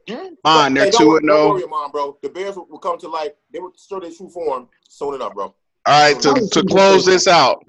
Yeah. 0.07 0.29
Mon, 0.44 0.75
Hey, 0.77 0.83
they're 0.83 0.90
don't 0.92 1.01
two 1.01 1.16
and 1.16 1.27
Don't 1.29 1.38
no. 1.38 1.51
worry, 1.51 1.66
mom, 1.66 1.90
bro. 1.90 2.18
The 2.22 2.29
Bears 2.29 2.57
will, 2.57 2.66
will 2.68 2.79
come 2.79 2.98
to 2.98 3.09
life. 3.09 3.33
They 3.53 3.61
will 3.61 3.72
show 3.77 4.01
their 4.01 4.11
true 4.11 4.29
form. 4.29 4.68
Sewn 4.88 5.14
it 5.14 5.22
up, 5.22 5.35
bro. 5.35 5.44
All 5.44 5.55
right, 5.87 6.20
to, 6.20 6.48
to 6.53 6.62
close 6.64 7.05
this 7.05 7.27
out, 7.27 7.64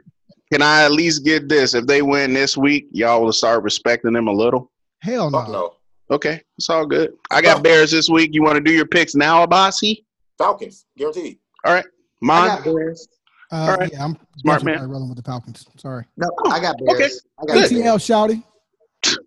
can 0.52 0.62
I 0.62 0.84
at 0.84 0.92
least 0.92 1.24
get 1.26 1.48
this? 1.50 1.74
If 1.74 1.88
they 1.88 2.02
win 2.02 2.34
this 2.34 2.56
week, 2.58 2.88
y'all 2.92 3.24
will 3.24 3.34
start 3.34 3.64
respecting 3.64 4.14
them 4.14 4.28
a 4.28 4.32
little. 4.32 4.72
Hell 5.02 5.32
no. 5.32 5.46
no. 5.46 5.74
Okay, 6.12 6.42
it's 6.58 6.70
all 6.70 6.86
good. 6.86 7.14
I 7.32 7.42
got 7.42 7.64
Bears 7.64 7.90
this 7.92 8.10
week. 8.10 8.32
You 8.34 8.44
want 8.44 8.56
to 8.56 8.62
do 8.62 8.72
your 8.72 8.86
picks 8.86 9.16
now, 9.16 9.46
Abasi? 9.46 10.04
Falcons, 10.38 10.86
guaranteed. 10.98 11.40
I 11.66 11.84
Mine. 12.22 12.48
got 12.48 12.64
Bears. 12.64 13.08
Uh, 13.52 13.56
All 13.56 13.76
right. 13.78 13.92
Yeah, 13.92 14.04
I'm 14.06 14.18
Smart 14.40 14.60
definitely 14.62 14.82
man. 14.82 14.90
rolling 14.90 15.10
with 15.10 15.18
the 15.18 15.24
Falcons. 15.24 15.66
Sorry. 15.78 16.06
No, 16.18 16.28
I 16.48 16.60
got 16.60 16.76
Bears. 16.80 17.00
Okay. 17.02 17.10
I 17.40 17.46
got 17.46 17.70
Good. 17.70 17.72
ATL 17.72 17.98
Shouty. 18.00 18.44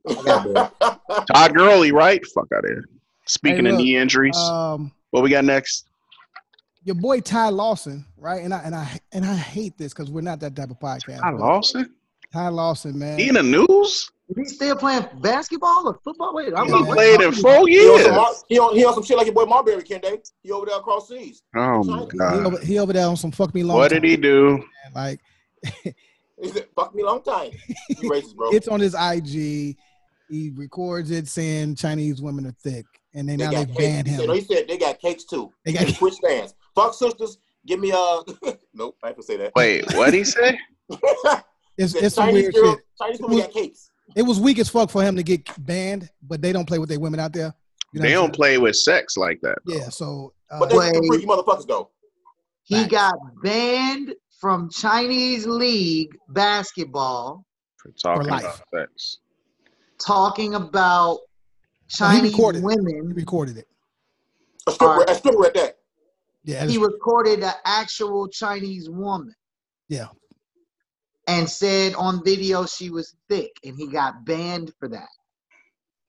I 0.08 0.22
got 0.24 0.80
Bears. 0.80 1.26
Todd 1.32 1.54
Gurley, 1.54 1.92
right? 1.92 2.24
Fuck 2.34 2.48
out 2.54 2.64
of 2.64 2.70
here. 2.70 2.84
Speaking 3.26 3.66
Hey, 3.66 3.72
of 3.72 3.76
knee 3.78 3.96
injuries, 3.96 4.36
Um, 4.36 4.92
what 5.10 5.22
we 5.22 5.30
got 5.30 5.44
next? 5.44 5.88
your 6.84 6.94
boy 6.94 7.20
Ty 7.20 7.48
Lawson, 7.48 8.04
right? 8.16 8.42
And 8.42 8.54
I 8.54 8.58
and 8.60 8.74
I 8.74 9.00
and 9.12 9.24
I 9.24 9.34
hate 9.34 9.76
this 9.76 9.92
because 9.92 10.10
we're 10.10 10.20
not 10.20 10.38
that 10.40 10.54
type 10.54 10.70
of 10.70 10.78
podcast. 10.78 11.20
Todd 11.20 11.34
but 11.38 11.40
Lawson? 11.40 11.94
Ty 12.32 12.48
Lawson, 12.48 12.98
man. 12.98 13.18
He 13.18 13.28
in 13.28 13.34
the 13.34 13.42
news? 13.42 14.10
Is 14.28 14.36
he 14.36 14.44
still 14.44 14.76
playing 14.76 15.06
basketball 15.20 15.86
or 15.88 15.94
football? 16.02 16.34
Wait, 16.34 16.52
I'm 16.54 16.66
He 16.66 16.72
Yeah. 16.72 16.78
not 16.80 16.88
played 16.94 17.20
in 17.20 17.32
four 17.32 17.52
He 17.68 17.78
on, 17.88 17.98
years. 17.98 18.04
some, 18.06 18.34
he, 18.48 18.58
on, 18.58 18.74
he 18.74 18.84
on 18.84 18.94
some 18.94 19.02
shit 19.04 19.16
like 19.16 19.26
your 19.26 19.34
boy 19.34 19.44
Marbury, 19.44 19.82
Kende. 19.84 20.18
He 20.42 20.50
over 20.50 20.66
there 20.66 20.76
across 20.78 21.08
seas. 21.08 21.42
Oh 21.54 21.84
my 21.84 22.00
he, 22.10 22.18
god! 22.18 22.46
over, 22.46 22.58
he 22.58 22.78
over 22.78 22.92
there 22.92 23.06
on 23.06 23.16
some 23.16 23.30
fuck 23.30 23.54
me 23.54 23.62
long. 23.62 23.76
What 23.76 23.88
did 23.90 24.02
time, 24.02 24.10
he 24.10 24.16
do? 24.16 24.58
man. 24.58 24.92
Like 24.94 25.20
He 26.42 26.48
said, 26.50 26.66
fuck 26.74 26.94
me 26.94 27.02
long 27.04 27.22
time. 27.22 27.52
You 27.88 28.10
racist, 28.10 28.34
bro. 28.36 28.50
it's 28.50 28.68
on 28.68 28.80
his 28.80 28.94
IG. 28.94 29.76
He 30.28 30.50
records 30.54 31.10
it 31.12 31.28
saying 31.28 31.76
Chinese 31.76 32.20
women 32.20 32.46
are 32.46 32.56
thick, 32.62 32.84
and 33.14 33.28
they, 33.28 33.36
now 33.36 33.50
they 33.50 33.64
got 33.64 33.76
banned 33.78 34.06
cakes. 34.06 34.08
He 34.08 34.10
him. 34.14 34.18
said, 34.20 34.26
no, 34.26 34.34
he 34.34 34.40
said 34.40 34.68
they 34.68 34.76
got 34.76 34.98
cakes 34.98 35.24
too. 35.24 35.52
They 35.64 35.70
They 35.72 35.78
got- 35.78 35.86
got 35.86 35.96
switch 35.96 36.14
stands. 36.14 36.54
Fuck 36.74 36.94
sisters. 36.94 37.38
Give 37.64 37.78
me 37.80 37.90
uh, 37.92 37.96
a. 37.96 38.24
nope, 38.74 38.96
I 39.02 39.08
have 39.08 39.16
to 39.16 39.22
say 39.22 39.36
that. 39.38 39.52
Wait, 39.56 39.86
what 39.94 40.12
he 40.12 40.24
say? 40.24 40.58
It's, 41.78 41.94
it's 41.94 42.14
some 42.14 42.26
Chinese 42.26 42.42
weird 42.44 42.54
girl, 42.54 42.74
shit. 42.74 42.84
Chinese 43.00 43.20
women 43.20 43.38
got 43.38 43.50
cakes. 43.50 43.90
It 44.14 44.22
was 44.22 44.40
weak 44.40 44.58
as 44.58 44.68
fuck 44.68 44.90
for 44.90 45.02
him 45.02 45.16
to 45.16 45.22
get 45.22 45.42
banned, 45.66 46.08
but 46.22 46.40
they 46.40 46.52
don't 46.52 46.66
play 46.66 46.78
with 46.78 46.88
their 46.88 47.00
women 47.00 47.20
out 47.20 47.32
there. 47.32 47.52
You 47.92 48.00
know 48.00 48.06
They 48.08 48.12
don't 48.14 48.34
play 48.34 48.56
with 48.58 48.76
sex 48.76 49.16
like 49.16 49.40
that. 49.42 49.58
saying? 49.68 49.80
Yeah, 49.82 49.88
so 49.90 50.32
uh, 50.50 50.58
But 50.58 50.70
they 50.70 50.76
Wait. 50.78 50.94
freaky 51.06 51.26
motherfuckers 51.26 51.66
though. 51.66 51.90
He 52.62 52.76
Facts. 52.82 52.90
got 52.90 53.14
banned 53.42 54.14
from 54.40 54.70
Chinese 54.70 55.46
league 55.46 56.16
basketball 56.28 57.44
For 57.76 57.90
talking 57.92 58.28
life. 58.28 58.42
about 58.42 58.60
sex. 58.74 59.18
talking 60.04 60.54
about 60.54 61.18
No, 61.18 61.18
he 61.88 61.96
Chinese 62.18 62.32
recorded 62.32 62.58
it. 62.58 62.60
he 62.60 62.66
women. 62.66 63.14
recorded 63.14 63.56
it. 63.58 63.68
A 64.66 64.72
stripper, 64.72 64.92
Alright. 64.92 65.10
a 65.10 65.14
stripper 65.14 65.46
at 65.46 65.54
that. 65.54 65.78
Yeah, 66.44 66.66
He 66.66 66.78
recorded 66.78 67.42
an 67.42 67.52
actual 67.64 68.28
Chinese 68.28 68.88
woman 68.88 69.34
yeah. 69.88 70.06
And 71.26 71.48
said 71.48 71.94
on 71.94 72.22
video 72.24 72.66
she 72.66 72.90
was 72.90 73.16
thick, 73.28 73.50
and 73.64 73.76
he 73.76 73.88
got 73.88 74.24
banned 74.24 74.72
for 74.78 74.88
that. 74.88 75.08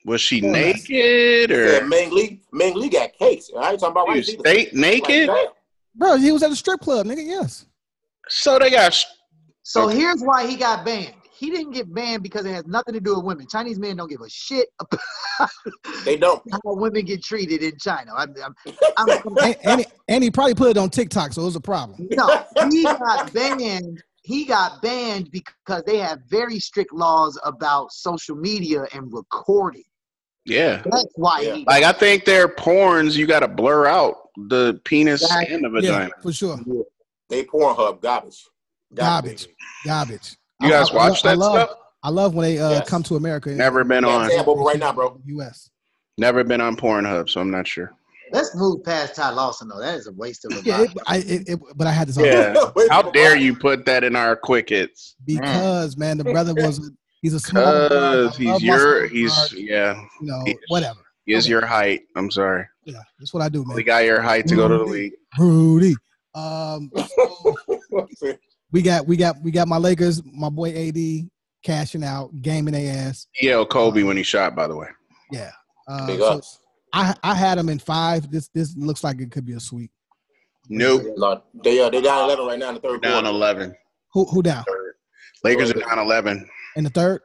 Was 0.06 0.22
she 0.22 0.42
More 0.42 0.52
or 0.52 0.54
less. 0.54 0.90
naked 0.90 1.52
Said 1.52 1.84
or 1.84 1.86
Meng 1.88 2.12
Lee, 2.12 2.42
Meng 2.54 2.76
Lee 2.76 2.90
got 2.90 3.14
cakes. 3.14 3.50
I 3.58 3.72
ain't 3.72 3.80
talking 3.80 3.92
about 3.92 4.08
you 4.08 4.14
rice 4.14 4.30
either. 4.30 4.40
state 4.40 4.74
naked? 4.74 5.28
Like. 5.28 5.50
Bro, 5.96 6.18
he 6.18 6.32
was 6.32 6.44
at 6.44 6.52
a 6.52 6.56
strip 6.56 6.80
club, 6.80 7.08
nigga. 7.08 7.26
Yes. 7.26 7.66
So 8.30 8.60
they 8.60 8.70
got. 8.70 8.96
So 9.64 9.86
Okay. 9.88 9.98
here's 9.98 10.22
why 10.22 10.48
he 10.48 10.56
got 10.56 10.86
banned. 10.86 11.14
He 11.38 11.52
didn't 11.52 11.72
get 11.74 11.94
banned 11.94 12.24
because 12.24 12.46
it 12.46 12.54
has 12.54 12.66
nothing 12.66 12.94
to 12.94 13.00
do 13.00 13.16
with 13.16 13.26
women. 13.26 13.48
Chinese 13.50 13.78
men 13.80 13.98
don't 13.98 14.10
give 14.10 14.22
a 14.22 14.30
shit 14.30 14.70
about 14.80 15.00
They 16.06 16.18
don't. 16.18 16.42
how 16.52 16.60
women 16.64 17.06
get 17.06 17.24
treated 17.24 17.62
in 17.62 17.78
China. 17.80 18.12
I'm, 18.16 18.34
I'm, 18.44 18.56
I'm, 18.98 19.10
and, 19.44 19.56
and, 19.64 19.80
he, 19.82 19.86
and 20.08 20.24
he 20.24 20.32
probably 20.32 20.56
put 20.56 20.70
it 20.70 20.78
on 20.78 20.90
TikTok, 20.90 21.34
so 21.34 21.42
it 21.42 21.46
was 21.46 21.56
a 21.56 21.62
problem. 21.62 22.08
no, 22.12 22.44
he 22.72 22.84
got 22.84 23.34
banned. 23.34 24.02
He 24.28 24.44
got 24.44 24.82
banned 24.82 25.32
because 25.32 25.84
they 25.86 26.00
have 26.00 26.20
very 26.28 26.60
strict 26.60 26.92
laws 26.92 27.40
about 27.46 27.94
social 27.94 28.36
media 28.36 28.86
and 28.92 29.12
recording. 29.14 29.86
Yeah. 30.44 30.82
That's 30.84 31.14
why 31.16 31.40
Yeah. 31.40 31.56
he 31.56 31.64
Like 31.66 31.84
I 31.86 31.94
think 31.94 32.26
their 32.26 32.50
porns, 32.50 33.16
you 33.16 33.26
got 33.26 33.40
to 33.40 33.48
blur 33.48 33.88
out 33.88 34.28
the 34.50 34.82
penis 34.84 35.22
Exactly. 35.22 35.56
and 35.56 35.64
the 35.64 35.70
Yeah, 35.82 35.92
vagina. 35.92 36.12
for 36.22 36.34
sure. 36.34 36.60
They 37.30 37.46
Pornhub 37.46 38.02
garbage. 38.02 38.46
Garbage. 38.94 39.48
Garbage. 39.86 40.36
You 40.60 40.72
guys 40.72 40.92
watch 40.92 41.24
I 41.26 41.30
that 41.30 41.38
love, 41.38 41.70
stuff? 41.70 41.78
I 42.04 42.10
love 42.10 42.36
when 42.36 42.44
they 42.50 42.60
uh, 42.60 42.72
Yes. 42.72 42.90
come 42.90 43.04
to 43.04 43.16
America. 43.16 43.52
Never 43.52 43.86
been 43.86 44.04
on. 44.04 44.30
tab 44.30 44.46
right 44.46 44.78
now, 44.78 44.92
bro. 44.92 45.22
U.S. 45.24 45.70
Never 46.18 46.44
been 46.44 46.60
on 46.60 46.76
Pornhub, 46.76 47.30
so 47.30 47.40
I'm 47.40 47.50
not 47.52 47.66
sure. 47.66 47.94
Let's 48.32 48.56
move 48.56 48.84
past 48.84 49.16
Ty 49.16 49.32
Lawson 49.32 49.68
though. 49.68 49.80
That 49.80 49.96
is 49.96 50.08
a 50.08 50.14
waste 50.14 50.46
of 50.46 50.52
a 50.58 50.62
Yeah, 50.64 50.82
it, 50.84 50.92
I, 51.08 51.18
it, 51.18 51.50
it, 51.50 51.60
but 51.76 51.88
I 51.88 51.92
had 51.92 52.08
this 52.08 52.18
on 52.18 52.26
Yeah. 52.26 52.56
How 52.90 53.02
dare 53.04 53.36
you 53.38 53.56
put 53.56 53.86
that 53.86 54.04
in 54.04 54.16
our 54.16 54.36
quick 54.36 54.70
hits? 54.70 55.16
because 55.26 55.98
man, 55.98 56.18
the 56.18 56.24
brother 56.24 56.54
was 56.58 56.92
he's 57.22 57.34
a 57.34 57.40
small 57.40 57.64
guy. 57.64 57.90
Cause 57.90 58.38
he's 58.38 58.62
your, 58.64 59.00
guards, 59.02 59.12
he's 59.14 59.54
yeah, 59.54 60.02
you 60.22 60.28
know 60.28 60.44
he- 60.46 60.58
whatever. 60.70 61.00
he 61.26 61.34
is 61.34 61.46
Okay. 61.46 61.52
your 61.52 61.66
height. 61.66 62.02
I'm 62.16 62.30
sorry, 62.32 62.66
Yeah, 62.86 63.02
that's 63.20 63.34
what 63.34 63.44
I 63.44 63.50
do, 63.50 63.64
man. 63.66 63.76
we 63.76 63.84
got 63.84 64.06
your 64.06 64.22
height 64.22 64.48
to 64.48 64.56
go 64.56 64.68
to 64.68 64.78
the 64.78 64.84
league. 64.86 65.14
Rudy. 65.38 65.96
Um, 66.36 66.92
so 68.18 68.34
we 68.72 68.82
got 68.82 69.08
we 69.08 69.18
got 69.18 69.42
we 69.42 69.52
got 69.52 69.68
my 69.68 69.78
Lakers, 69.78 70.22
my 70.26 70.50
boy 70.50 70.70
AD 70.72 71.30
cashing 71.64 72.04
out, 72.04 72.30
gaming 72.42 72.74
their 72.74 72.96
ass. 73.08 73.28
He 73.32 73.48
yelled 73.48 73.70
Kobe 73.70 74.04
when 74.04 74.18
he 74.18 74.24
shot. 74.24 74.56
By 74.56 74.68
the 74.68 74.76
way, 74.76 74.88
Yeah. 75.32 75.52
Uh, 75.88 76.06
Big 76.06 76.20
so 76.20 76.26
ups. 76.34 76.60
I 76.98 77.16
I 77.24 77.36
had 77.36 77.58
them 77.58 77.70
in 77.70 77.80
five. 77.80 78.30
This 78.32 78.50
this 78.50 78.76
looks 78.78 79.04
like 79.04 79.20
it 79.22 79.32
could 79.32 79.46
be 79.46 79.54
a 79.54 79.60
sweep. 79.60 79.92
nope. 80.70 81.04
No, 81.16 81.42
they 81.64 81.80
uh, 81.80 81.90
they 81.90 82.02
down 82.02 82.24
eleven 82.26 82.46
right 82.48 82.60
now 82.60 82.70
in 82.70 82.76
the 82.76 82.82
third 82.82 83.02
Down 83.02 83.24
quarter. 83.24 83.30
11. 83.30 83.76
Who 84.14 84.26
who 84.26 84.42
down 84.42 84.64
Lakers 85.44 85.72
are 85.72 85.80
down 85.80 86.00
11. 86.00 86.48
in 86.76 86.84
the 86.84 86.90
third? 86.90 87.22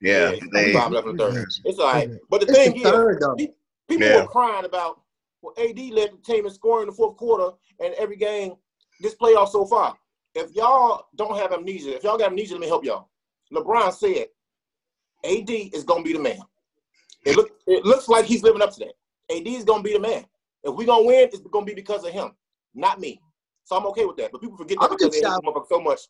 Yeah, 0.00 0.34
they. 0.52 0.72
five 0.72 0.92
left 0.92 1.06
in 1.08 1.16
the 1.16 1.30
third. 1.32 1.46
It's 1.64 1.78
all 1.78 1.92
right. 1.92 2.10
But 2.30 2.42
the 2.42 2.46
It's 2.48 2.56
thing 2.58 2.72
the 2.74 2.78
is, 2.78 2.82
third 2.84 3.18
though. 3.20 3.34
people 3.34 4.06
Yeah. 4.06 4.22
were 4.22 4.28
crying 4.28 4.64
about 4.64 5.00
well, 5.42 5.54
AD 5.58 5.78
led 5.78 6.12
the 6.12 6.18
team 6.24 6.44
in 6.46 6.52
scoring 6.52 6.82
in 6.82 6.88
the 6.88 6.94
fourth 6.94 7.16
quarter 7.16 7.56
and 7.82 7.94
every 7.94 8.16
game 8.16 8.54
this 9.00 9.14
playoff 9.14 9.48
so 9.48 9.64
far. 9.66 9.96
If 10.34 10.54
y'all 10.54 11.06
don't 11.16 11.36
have 11.38 11.52
amnesia, 11.52 11.96
if 11.96 12.04
y'all 12.04 12.18
got 12.18 12.28
amnesia, 12.28 12.52
let 12.54 12.60
me 12.60 12.66
help 12.68 12.84
y'all. 12.84 13.08
LeBron 13.52 13.92
said, 13.92 14.26
AD 15.24 15.50
is 15.50 15.82
gonna 15.84 16.02
be 16.04 16.12
the 16.12 16.18
man. 16.18 16.40
It 17.24 17.36
look 17.36 17.50
it 17.66 17.84
looks 17.84 18.08
like 18.08 18.24
he's 18.26 18.42
living 18.42 18.62
up 18.62 18.72
to 18.74 18.80
that. 18.80 18.92
AD 19.30 19.46
is 19.46 19.64
gonna 19.64 19.82
be 19.82 19.92
the 19.92 20.00
man. 20.00 20.24
If 20.64 20.74
we 20.74 20.84
gonna 20.84 21.04
win, 21.06 21.28
it's 21.32 21.38
gonna 21.40 21.64
be 21.66 21.74
because 21.74 22.04
of 22.04 22.12
him, 22.12 22.30
not 22.74 23.00
me. 23.00 23.20
So 23.64 23.76
I'm 23.76 23.86
okay 23.86 24.04
with 24.04 24.16
that. 24.16 24.30
But 24.32 24.40
people 24.40 24.56
forget 24.56 24.78
that 24.78 24.84
I'm 24.84 24.90
because 24.96 25.08
just 25.10 25.22
they 25.22 25.28
hate 25.28 25.32
shocked. 25.34 25.44
motherfucker 25.46 25.68
so 25.68 25.80
much. 25.80 26.00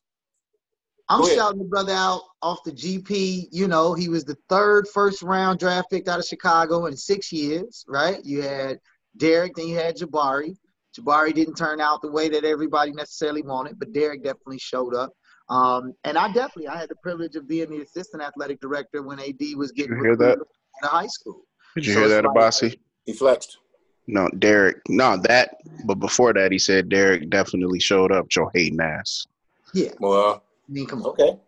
I'm 1.09 1.25
shouting 1.35 1.59
the 1.61 1.65
brother 1.65 1.93
out 1.93 2.21
off 2.43 2.65
the 2.65 2.73
GP. 2.73 3.49
You 3.53 3.69
know, 3.69 3.95
he 3.95 4.09
was 4.09 4.25
the 4.25 4.37
third 4.49 4.89
first 4.89 5.23
round 5.23 5.59
draft 5.61 5.89
pick 5.91 6.09
out 6.09 6.19
of 6.19 6.25
Chicago 6.25 6.87
in 6.87 6.97
six 6.97 7.33
years, 7.33 7.85
right? 7.89 8.19
You 8.25 8.43
had 8.43 8.79
Derrick, 9.17 9.55
then 9.55 9.69
you 9.69 9.77
had 9.77 9.97
Jabari. 9.97 10.57
Jabari 10.99 11.33
didn't 11.33 11.55
turn 11.55 11.81
out 11.81 12.03
the 12.03 12.11
way 12.11 12.29
that 12.29 12.45
everybody 12.45 12.91
necessarily 12.93 13.43
wanted, 13.43 13.79
but 13.79 13.93
Derrick 13.93 14.25
definitely 14.25 14.59
showed 14.59 14.95
up. 14.95 15.13
Um, 15.49 15.93
and 16.05 16.19
I 16.19 16.27
definitely, 16.33 16.67
I 16.69 16.77
had 16.79 16.89
the 16.89 16.97
privilege 16.97 17.37
of 17.37 17.47
being 17.47 17.71
the 17.71 17.83
assistant 17.83 18.23
athletic 18.23 18.61
director 18.61 19.03
when 19.03 19.21
AD 19.21 19.41
was 19.57 19.71
getting 19.73 19.97
You 19.97 20.03
hear 20.03 20.17
that? 20.17 20.25
recruited 20.39 20.47
out 20.83 20.87
of 20.87 20.91
high 20.91 21.07
school. 21.07 21.43
Did 21.77 21.87
you 21.87 21.93
So 21.93 21.99
hear 22.01 22.09
it's 22.09 22.15
that, 22.17 22.25
like- 22.25 22.37
Abasi? 22.37 22.79
He 23.07 23.13
flexed. 23.13 23.59
No, 24.09 24.29
Derrick. 24.39 24.77
No, 24.89 25.17
that. 25.23 25.57
But 25.85 25.97
before 25.97 26.33
that, 26.35 26.53
he 26.53 26.59
said 26.59 26.89
Derrick 26.89 27.29
definitely 27.31 27.81
showed 27.81 28.13
up. 28.13 28.29
Joe 28.29 28.51
hating 28.55 28.81
ass. 28.81 29.27
Yeah, 29.75 29.91
Well, 29.99 30.43
I 30.69 30.73
mean, 30.73 30.87
come 30.87 31.03
on. 31.03 31.09
okay. 31.11 31.39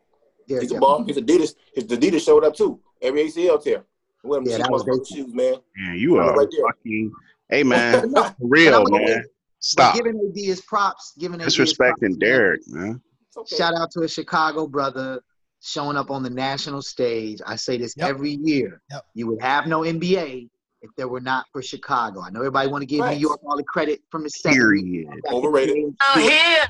Derrick 0.49 0.62
He's 0.62 0.73
a 0.73 0.75
definitely- 0.75 0.79
ball. 0.81 1.05
His 1.05 1.16
Adidas, 1.18 1.55
his 1.75 1.85
Adidas 1.85 2.25
showed 2.25 2.44
up 2.44 2.55
too. 2.55 2.81
Every 3.03 3.25
ACL 3.29 3.62
tear. 3.62 3.85
With 4.25 4.44
Yeah, 4.47 4.55
them 4.59 4.62
that 4.62 4.71
was 4.73 4.83
motherfucking 4.83 4.99
basic. 4.99 5.16
shoes, 5.16 5.35
man. 5.35 5.55
Yeah, 5.79 5.92
you 5.94 6.18
Right 6.18 6.29
are 6.31 6.37
there. 6.51 6.61
fucking. 6.66 7.12
Hey 7.49 7.62
man, 7.62 8.11
No, 8.12 8.25
for 8.25 8.35
real 8.40 8.75
I'm 8.75 8.85
gonna- 8.85 9.05
man. 9.05 9.25
Stop 9.61 9.94
giving 9.97 10.14
AD 10.18 10.37
his 10.44 10.61
props, 10.61 11.14
giving 11.18 11.40
AD 11.40 11.44
his 11.47 11.57
props, 11.57 11.73
disrespecting. 12.01 12.18
Derrick, 12.18 12.61
man. 12.68 13.01
Okay. 13.37 13.57
Shout 13.57 13.75
out 13.77 13.90
to 13.92 14.01
a 14.03 14.09
Chicago 14.09 14.66
brother 14.66 15.21
showing 15.61 15.97
up 15.97 16.11
on 16.11 16.23
the 16.23 16.31
national 16.31 16.83
stage. 16.83 17.40
I 17.47 17.57
say 17.57 17.77
this 17.79 17.94
Yep. 17.97 18.09
every 18.09 18.38
year. 18.42 18.81
Yep. 18.90 19.07
You 19.14 19.27
would 19.29 19.40
have 19.42 19.66
no 19.66 19.81
NBA 19.83 20.49
if 20.83 20.91
there 20.97 21.09
were 21.09 21.21
not 21.21 21.47
for 21.53 21.62
Chicago. 21.62 22.21
I 22.21 22.31
know 22.31 22.41
everybody 22.41 22.69
want 22.69 22.83
to 22.83 22.87
give 22.87 23.01
Right. 23.01 23.14
New 23.17 23.21
York 23.21 23.41
all 23.45 23.57
the 23.57 23.64
credit 23.64 24.03
from 24.11 24.23
the 24.23 24.31
70s. 24.31 24.55
Period. 24.55 25.21
Overrated. 25.31 25.95
Oh, 26.01 26.64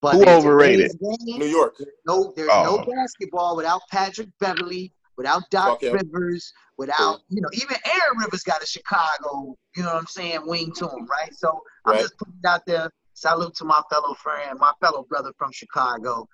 but 0.00 0.14
Who 0.16 0.24
overrated? 0.26 0.92
game, 1.00 1.38
New 1.38 1.46
York. 1.46 1.76
no, 2.06 2.32
there's 2.36 2.48
Oh. 2.52 2.62
no 2.64 2.84
basketball 2.84 3.56
without 3.56 3.82
Patrick 3.90 4.28
Beverley, 4.38 4.92
without 5.16 5.42
Doc 5.50 5.80
Fuck 5.80 5.82
him. 5.82 5.92
Rivers, 5.94 6.52
without 6.78 7.20
you 7.28 7.42
know 7.42 7.48
even 7.52 7.76
Aaron 7.84 8.18
Rivers 8.18 8.42
got 8.42 8.62
a 8.62 8.66
Chicago, 8.66 9.56
you 9.76 9.82
know 9.82 9.90
what 9.92 9.98
I'm 9.98 10.06
saying, 10.06 10.46
wing 10.46 10.72
to 10.76 10.88
him, 10.88 11.06
right? 11.06 11.34
So 11.34 11.60
I'm 11.84 11.92
Right. 11.94 12.02
just 12.02 12.16
putting 12.18 12.34
it 12.42 12.46
out 12.48 12.64
there. 12.66 12.90
Salute 13.12 13.54
to 13.56 13.64
my 13.64 13.82
fellow 13.90 14.14
friend, 14.14 14.58
my 14.58 14.72
fellow 14.80 15.02
brother 15.02 15.32
from 15.36 15.52
Chicago, 15.52 16.26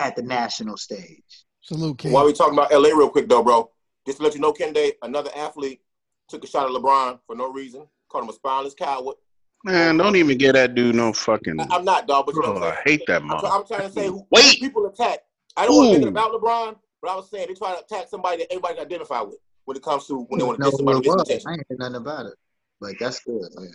at 0.00 0.16
the 0.16 0.22
national 0.22 0.76
stage. 0.76 1.44
Salute, 1.60 1.98
King. 1.98 2.12
While 2.12 2.24
we 2.26 2.32
talking 2.32 2.54
about 2.54 2.72
LA 2.72 2.88
real 2.88 3.08
quick 3.10 3.28
though, 3.28 3.42
bro. 3.44 3.70
Just 4.06 4.18
to 4.18 4.24
let 4.24 4.34
you 4.34 4.40
know, 4.40 4.52
Kende, 4.52 4.92
another 5.02 5.30
athlete 5.36 5.80
took 6.28 6.44
a 6.44 6.46
shot 6.46 6.66
at 6.66 6.72
LeBron 6.72 7.18
for 7.26 7.36
no 7.36 7.50
reason. 7.52 7.86
Called 8.08 8.24
him 8.24 8.30
a 8.30 8.32
spineless 8.32 8.74
coward. 8.74 9.16
Man, 9.64 9.96
don't 9.96 10.16
even 10.16 10.36
get 10.36 10.52
that 10.52 10.74
dude 10.74 10.94
no 10.94 11.12
fucking. 11.12 11.58
I- 11.60 11.66
I'm 11.70 11.84
not, 11.84 12.06
dog. 12.06 12.26
But 12.26 12.34
you 12.34 12.42
know 12.42 12.56
Oh, 12.56 12.62
I 12.64 12.78
hate 12.84 13.02
that 13.06 13.22
I'm, 13.22 13.28
mother. 13.28 13.40
try- 13.48 13.50
I'm 13.56 13.66
trying 13.66 13.82
to 13.88 13.90
say 13.92 14.06
who 14.08 14.26
Wait. 14.30 14.60
people 14.60 14.86
attack. 14.86 15.20
I 15.56 15.66
don't 15.66 15.76
want 15.76 15.88
to 15.92 15.92
make 15.98 16.02
it 16.02 16.06
Ooh. 16.06 16.08
about 16.10 16.32
LeBron, 16.32 16.76
but 17.00 17.10
I 17.10 17.14
was 17.16 17.30
saying 17.30 17.46
they 17.48 17.54
try 17.54 17.74
to 17.74 17.80
attack 17.80 18.08
somebody 18.08 18.38
that 18.38 18.52
everybody 18.52 18.74
can 18.74 18.84
identify 18.86 19.20
with 19.22 19.36
when 19.64 19.76
it 19.76 19.82
comes 19.82 20.06
to 20.08 20.18
when 20.28 20.38
they 20.38 20.44
want 20.44 20.58
to 20.58 20.62
know 20.62 20.70
get 20.70 20.76
somebody 20.76 20.98
it 20.98 21.10
with 21.10 21.20
attention. 21.20 21.48
I 21.48 21.52
ain't 21.54 21.66
heard 21.70 21.78
nothing 21.78 21.96
about 21.96 22.26
it. 22.26 22.34
But 22.80 22.94
that's 23.00 23.20
good. 23.20 23.42
man. 23.54 23.72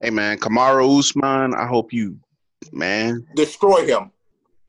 Hey 0.00 0.10
man, 0.10 0.38
Kamaru 0.38 0.98
Usman, 0.98 1.54
I 1.54 1.66
hope 1.66 1.92
you, 1.92 2.16
man, 2.72 3.26
Destroy 3.34 3.84
him. 3.86 4.12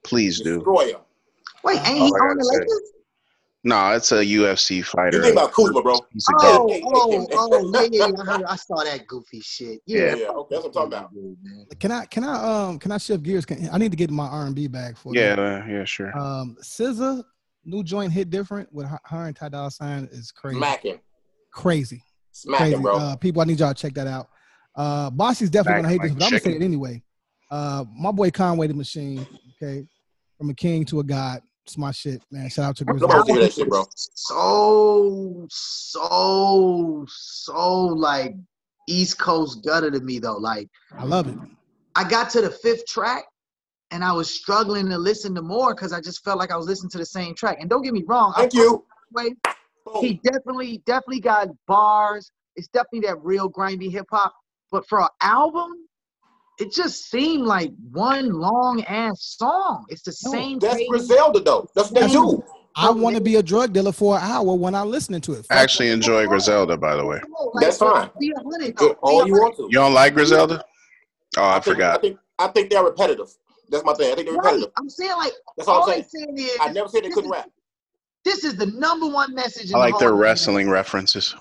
please 0.04 0.42
do. 0.42 0.56
Destroy 0.56 0.88
him. 0.94 1.00
Wait, 1.64 1.78
ain't 1.86 1.88
he 1.88 2.02
on 2.10 2.38
the 2.38 2.44
gotta. 2.44 2.58
Lakers? 2.60 2.82
No, 3.66 3.92
it's 3.92 4.12
a 4.14 4.24
UFC 4.24 4.84
fighter. 4.86 5.18
You 5.18 5.22
fighter. 5.22 5.22
think 5.24 5.34
about 5.34 5.52
Kuzma, 5.52 5.82
bro? 5.82 6.00
He's 6.14 6.26
a 6.30 6.34
goat. 6.34 6.42
Oh, 6.44 6.68
Hey, 6.70 6.80
hey, 6.80 6.84
oh, 6.86 7.12
hey, 7.12 7.18
hey. 7.20 7.28
oh, 7.34 7.72
yeah, 7.74 7.82
yeah, 7.92 8.08
yeah. 8.08 8.22
I, 8.22 8.26
heard, 8.26 8.44
I 8.46 8.56
saw 8.56 8.84
that 8.84 9.06
goofy 9.06 9.42
shit. 9.42 9.82
Yeah, 9.86 10.16
Yeah, 10.16 10.28
okay, 10.30 10.56
that's 10.56 10.66
what 10.66 10.66
I'm 10.68 10.72
talking 10.72 10.88
about. 10.94 11.14
man. 11.14 11.66
Can 11.80 11.92
I 11.92 12.06
can 12.06 12.24
I 12.24 12.68
um 12.68 12.80
can 12.80 12.92
I 12.94 12.98
shift 12.98 13.22
gears? 13.24 13.46
Can, 13.46 13.70
I 13.72 13.78
need 13.78 13.92
to 13.92 13.98
get 13.98 14.10
my 14.12 14.28
R 14.28 14.46
and 14.46 14.56
B 14.56 14.68
back 14.68 14.96
for 14.96 15.14
you? 15.14 15.20
Yeah, 15.22 15.34
uh, 15.34 15.66
yeah, 15.68 15.84
sure. 15.84 16.18
Um, 16.18 16.56
SZA 16.64 17.22
new 17.66 17.84
joint 17.84 18.14
hit 18.14 18.30
different 18.30 18.72
with 18.74 18.88
her, 18.88 19.00
her 19.04 19.26
and 19.26 19.36
Ty 19.36 19.50
Dolla 19.50 19.72
Sign 19.72 20.08
is 20.12 20.32
crazy, 20.32 20.58
Smacking. 20.58 21.00
crazy, 21.52 22.02
Smacking, 22.32 22.68
crazy. 22.68 22.82
bro. 22.82 22.98
Uh, 22.98 23.16
people, 23.18 23.42
I 23.42 23.46
need 23.46 23.60
y'all 23.60 23.74
to 23.74 23.80
check 23.82 23.94
that 23.96 24.08
out. 24.08 24.30
Uh, 24.76 25.10
Bossy's 25.10 25.50
definitely 25.50 25.82
gonna 25.82 25.90
hate 25.90 25.98
Smacking 25.98 26.16
this, 26.16 26.22
like 26.24 26.32
but 26.32 26.38
I'm 26.38 26.42
gonna 26.44 26.54
say 26.54 26.64
it 26.64 26.66
anyway. 26.66 27.04
Uh, 27.52 27.84
my 27.94 28.12
boy 28.12 28.32
Conway 28.32 28.68
the 28.68 28.74
Machine, 28.74 29.28
okay, 29.62 29.86
from 30.38 30.50
a 30.50 30.54
king 30.54 30.86
to 30.86 31.02
a 31.02 31.04
god. 31.04 31.42
It's 31.70 31.78
my 31.78 31.92
shit, 31.92 32.24
man. 32.32 32.50
Shout 32.50 32.66
out 32.66 32.78
to 32.78 32.84
Grizzly. 32.84 33.08
Nobody 33.08 33.32
hear 33.32 33.42
that 33.44 33.54
shit, 33.54 33.70
bro. 33.70 33.86
So, 33.96 35.46
so, 35.52 37.06
so 37.08 37.78
like 37.86 38.34
East 38.88 39.20
Coast 39.20 39.64
gutter 39.64 39.92
to 39.92 40.00
me 40.00 40.18
though. 40.18 40.38
Like 40.38 40.68
I 40.98 41.04
love 41.04 41.28
it. 41.28 41.38
I 41.96 42.10
got 42.10 42.32
to 42.32 42.42
the 42.42 42.50
fifth 42.50 42.88
track 42.88 43.26
and 43.92 44.04
I 44.04 44.12
was 44.14 44.34
struggling 44.34 44.90
to 44.90 44.98
listen 44.98 45.36
to 45.36 45.44
more 45.44 45.76
because 45.76 45.94
I 45.94 46.02
just 46.02 46.24
felt 46.24 46.40
like 46.40 46.50
I 46.50 46.58
was 46.58 46.66
listening 46.66 46.90
to 46.90 46.98
the 46.98 47.06
same 47.06 47.36
track. 47.36 47.58
And 47.62 47.70
don't 47.70 47.84
get 47.84 47.94
me 47.94 48.04
wrong, 48.08 48.34
I 48.36 48.42
Thank 48.42 48.56
you. 48.56 48.84
Conway, 49.14 49.30
Boom. 49.30 49.54
Oh. 49.86 50.02
he 50.02 50.16
definitely, 50.24 50.82
definitely 50.88 51.20
got 51.20 51.50
bars. 51.68 52.32
It's 52.56 52.68
definitely 52.70 53.08
that 53.10 53.24
real 53.24 53.48
grimy 53.48 53.90
hip 53.90 54.08
hop. 54.10 54.34
But 54.72 54.88
for 54.88 55.02
an 55.02 55.10
album, 55.22 55.72
it 56.60 56.72
just 56.74 57.10
seemed 57.10 57.46
like 57.46 57.72
one 57.92 58.32
long 58.34 58.84
ass 58.86 59.36
song. 59.38 59.86
It's 59.90 60.02
the 60.04 60.16
No, 60.26 60.32
same. 60.32 60.60
That's 60.60 60.76
cadence. 60.76 60.90
Griselda, 61.08 61.40
though. 61.40 61.70
That's 61.76 61.92
what 61.92 62.02
they 62.02 62.08
do. 62.12 62.44
I 62.76 62.92
want 62.92 63.16
to 63.16 63.22
be 63.22 63.36
a 63.38 63.44
drug 63.44 63.74
dealer 63.74 63.92
for 63.92 64.16
an 64.18 64.24
hour 64.24 64.54
when 64.56 64.76
I'm 64.76 64.90
listening 64.90 65.22
to 65.22 65.34
it. 65.34 65.46
I 65.50 65.56
actually 65.62 65.90
enjoy 65.90 66.28
Griselda, 66.28 66.78
by 66.78 66.96
the 66.96 67.06
way. 67.06 67.20
That's 67.60 67.78
fine. 67.78 68.10
Be 68.20 68.32
a 68.32 68.40
hundred. 68.42 68.76
Do 68.78 68.92
all 69.02 69.26
you 69.28 69.34
want 69.34 69.58
to. 69.58 69.64
You 69.64 69.70
don't 69.72 69.94
like 69.94 70.14
Griselda? 70.14 70.64
Oh, 71.38 71.44
I, 71.44 71.60
think, 71.60 71.68
I 71.68 71.72
forgot. 71.74 72.02
think 72.02 72.20
I 72.40 72.48
think 72.48 72.70
they're 72.70 72.84
repetitive. 72.84 73.28
That's 73.70 73.84
my 73.84 73.94
thing. 73.94 74.12
I 74.12 74.16
think 74.16 74.28
they're 74.30 74.38
Right. 74.38 74.46
repetitive. 74.46 74.72
I'm 74.78 74.90
saying 74.90 75.12
like 75.18 75.34
That's 75.58 75.68
all 75.68 75.82
all 75.82 75.90
I'm 75.90 75.98
I'm 76.00 76.04
saying. 76.10 76.36
saying 76.38 76.38
is 76.38 76.58
I 76.62 76.72
never 76.72 76.88
said 76.88 77.04
they 77.04 77.10
couldn't 77.10 77.26
is- 77.26 77.38
rap. 77.38 77.50
this 78.24 78.44
is 78.44 78.56
the 78.56 78.68
number 78.68 79.08
one 79.08 79.34
message. 79.36 79.70
In 79.72 79.76
I 79.76 79.80
like 79.80 79.94
the 79.96 80.00
their 80.00 80.10
whole 80.10 80.20
wrestling 80.20 80.70
references. 80.70 81.36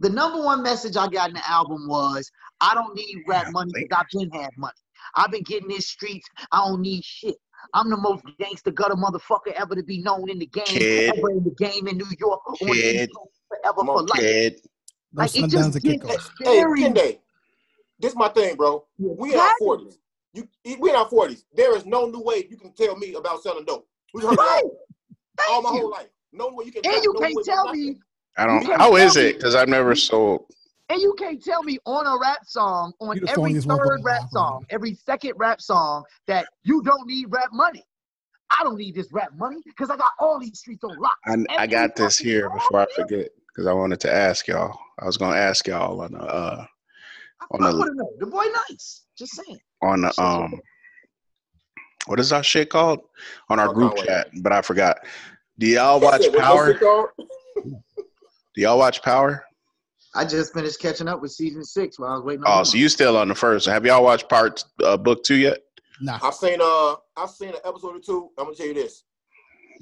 The 0.00 0.08
number 0.10 0.40
one 0.42 0.62
message 0.62 0.96
I 0.96 1.08
got 1.08 1.28
in 1.30 1.34
the 1.34 1.50
album 1.50 1.88
was, 1.88 2.30
I 2.60 2.74
don't 2.74 2.94
need 2.94 3.22
rap 3.26 3.44
Yeah, 3.46 3.50
money 3.52 3.72
think- 3.72 3.88
because 3.88 4.04
I've 4.14 4.20
been 4.20 4.30
had 4.40 4.50
money. 4.56 4.74
I've 5.14 5.30
been 5.30 5.42
getting 5.42 5.68
these 5.68 5.86
streets. 5.88 6.28
I 6.52 6.58
don't 6.68 6.80
need 6.82 7.04
shit. 7.04 7.36
I'm 7.74 7.90
the 7.90 7.96
most 7.96 8.24
gangster 8.38 8.70
gutter 8.70 8.94
motherfucker 8.94 9.52
ever 9.56 9.74
to 9.74 9.82
be 9.82 10.00
known 10.02 10.28
in 10.30 10.38
the 10.38 10.46
game. 10.46 10.64
Kid. 10.66 11.14
Ever 11.16 11.30
in 11.30 11.44
the 11.44 11.54
game 11.58 11.86
in 11.88 11.96
New 11.98 12.06
York. 12.18 12.40
Kid. 12.58 12.68
East 13.08 13.10
Coast 13.16 13.30
Forever 13.48 13.74
Come 13.76 13.86
for 13.86 13.98
on, 13.98 14.06
life. 14.06 14.20
Kid. 14.20 14.60
No 15.12 15.22
Like, 15.22 15.36
it 15.36 15.40
just 15.42 15.54
downs 15.54 15.76
and. 15.76 15.84
Hey, 16.40 16.60
Very- 16.60 16.82
Kende, 16.82 17.18
this 17.98 18.14
my 18.14 18.28
thing, 18.28 18.56
bro. 18.56 18.84
We 18.98 19.32
in 19.32 19.38
our 19.40 19.56
forties. 19.58 19.98
You 20.34 20.46
we 20.78 20.90
in 20.90 20.96
our 20.96 21.08
forties. 21.08 21.44
There 21.54 21.74
is 21.76 21.86
no 21.86 22.06
new 22.06 22.20
way 22.20 22.46
you 22.50 22.56
can 22.58 22.72
tell 22.74 22.94
me 22.96 23.14
about 23.14 23.42
selling 23.42 23.64
dope. 23.64 23.88
We 24.14 24.22
heard 24.22 24.36
Right. 24.36 24.62
all, 24.64 24.76
Thank 25.38 25.50
all 25.50 25.62
my 25.62 25.70
you. 25.72 25.78
whole 25.80 25.90
life. 25.90 26.08
No 26.32 26.48
way 26.52 26.66
you 26.66 26.72
can. 26.72 26.82
And 26.84 27.02
you 27.02 27.12
no 27.14 27.20
can't 27.20 27.34
way, 27.36 27.42
tell 27.42 27.72
me, 27.72 27.96
I 28.36 28.46
don't. 28.46 28.64
How 28.66 28.96
is 28.96 29.16
it? 29.16 29.36
Because 29.36 29.54
I've 29.54 29.68
never 29.68 29.94
sold. 29.96 30.44
And 30.90 31.00
you 31.00 31.14
can't 31.18 31.42
tell 31.42 31.62
me 31.62 31.78
on 31.84 32.06
a 32.06 32.18
rap 32.20 32.38
song, 32.46 32.92
on 33.00 33.16
every 33.16 33.28
funniest 33.28 33.66
one 33.66 33.78
third 33.78 34.00
rap 34.04 34.22
song, 34.30 34.64
every 34.70 34.94
second 34.94 35.32
rap 35.36 35.60
song, 35.60 36.04
that 36.26 36.46
you 36.64 36.82
don't 36.82 37.06
need 37.06 37.26
rap 37.30 37.48
money. 37.52 37.84
I 38.58 38.64
don't 38.64 38.78
need 38.78 38.94
this 38.94 39.12
rap 39.12 39.30
money 39.36 39.58
because 39.66 39.90
I 39.90 39.96
got 39.96 40.10
all 40.18 40.38
these 40.40 40.58
streets 40.58 40.82
on 40.84 40.98
lock. 40.98 41.16
I, 41.26 41.36
I 41.58 41.66
got 41.66 41.94
this 41.94 42.16
here 42.18 42.48
before 42.48 42.80
I 42.80 42.86
forget 42.96 43.28
because 43.48 43.66
I 43.66 43.72
wanted 43.74 44.00
to 44.00 44.12
ask 44.12 44.46
y'all. 44.48 44.78
I 44.98 45.04
was 45.04 45.16
gonna 45.18 45.36
ask 45.36 45.66
y'all 45.66 46.00
on 46.00 46.12
the 46.12 46.18
uh 46.22 46.64
On 47.50 47.62
I 47.62 47.70
the- 47.70 47.76
would've 47.78 47.94
known. 47.94 48.08
The 48.18 48.26
boy 48.26 48.46
nice. 48.70 49.04
Just 49.18 49.34
saying. 49.34 49.58
on 49.82 50.00
the 50.00 50.20
um 50.22 50.54
what 52.06 52.18
is 52.18 52.32
our 52.32 52.42
shit 52.42 52.70
called 52.70 53.00
on 53.50 53.58
our 53.60 53.68
Oh, 53.68 53.72
group 53.74 53.90
Conway. 53.96 54.06
chat, 54.06 54.28
but 54.40 54.50
I 54.52 54.62
forgot. 54.62 54.98
Do 55.58 55.66
y'all 55.66 56.00
watch 56.00 56.22
it. 56.24 56.32
What- 56.32 56.38
what's 56.70 56.78
Power? 56.78 57.12
Do 57.64 58.62
y'all 58.62 58.78
watch 58.78 59.02
Power? 59.02 59.44
I 60.18 60.24
just 60.24 60.52
finished 60.52 60.80
catching 60.80 61.06
up 61.08 61.20
with 61.22 61.30
season 61.30 61.64
six 61.64 61.98
while 61.98 62.10
I 62.10 62.14
was 62.16 62.24
waiting 62.24 62.44
on 62.44 62.60
Oh, 62.60 62.62
so 62.64 62.72
one. 62.72 62.80
you 62.82 62.88
still 62.88 63.16
on 63.16 63.28
the 63.28 63.34
first? 63.34 63.66
Have 63.66 63.86
y'all 63.86 64.02
watched 64.02 64.28
part 64.28 64.64
uh, 64.82 64.96
book 64.96 65.22
two 65.22 65.36
yet? 65.36 65.58
Nah. 66.00 66.18
I've 66.22 66.34
seen 66.34 66.58
uh 66.60 66.94
I've 67.16 67.30
seen 67.30 67.50
an 67.50 67.56
episode 67.64 67.96
or 67.96 68.00
two. 68.00 68.30
I'm 68.38 68.46
gonna 68.46 68.56
tell 68.56 68.66
you 68.66 68.74
this. 68.74 69.04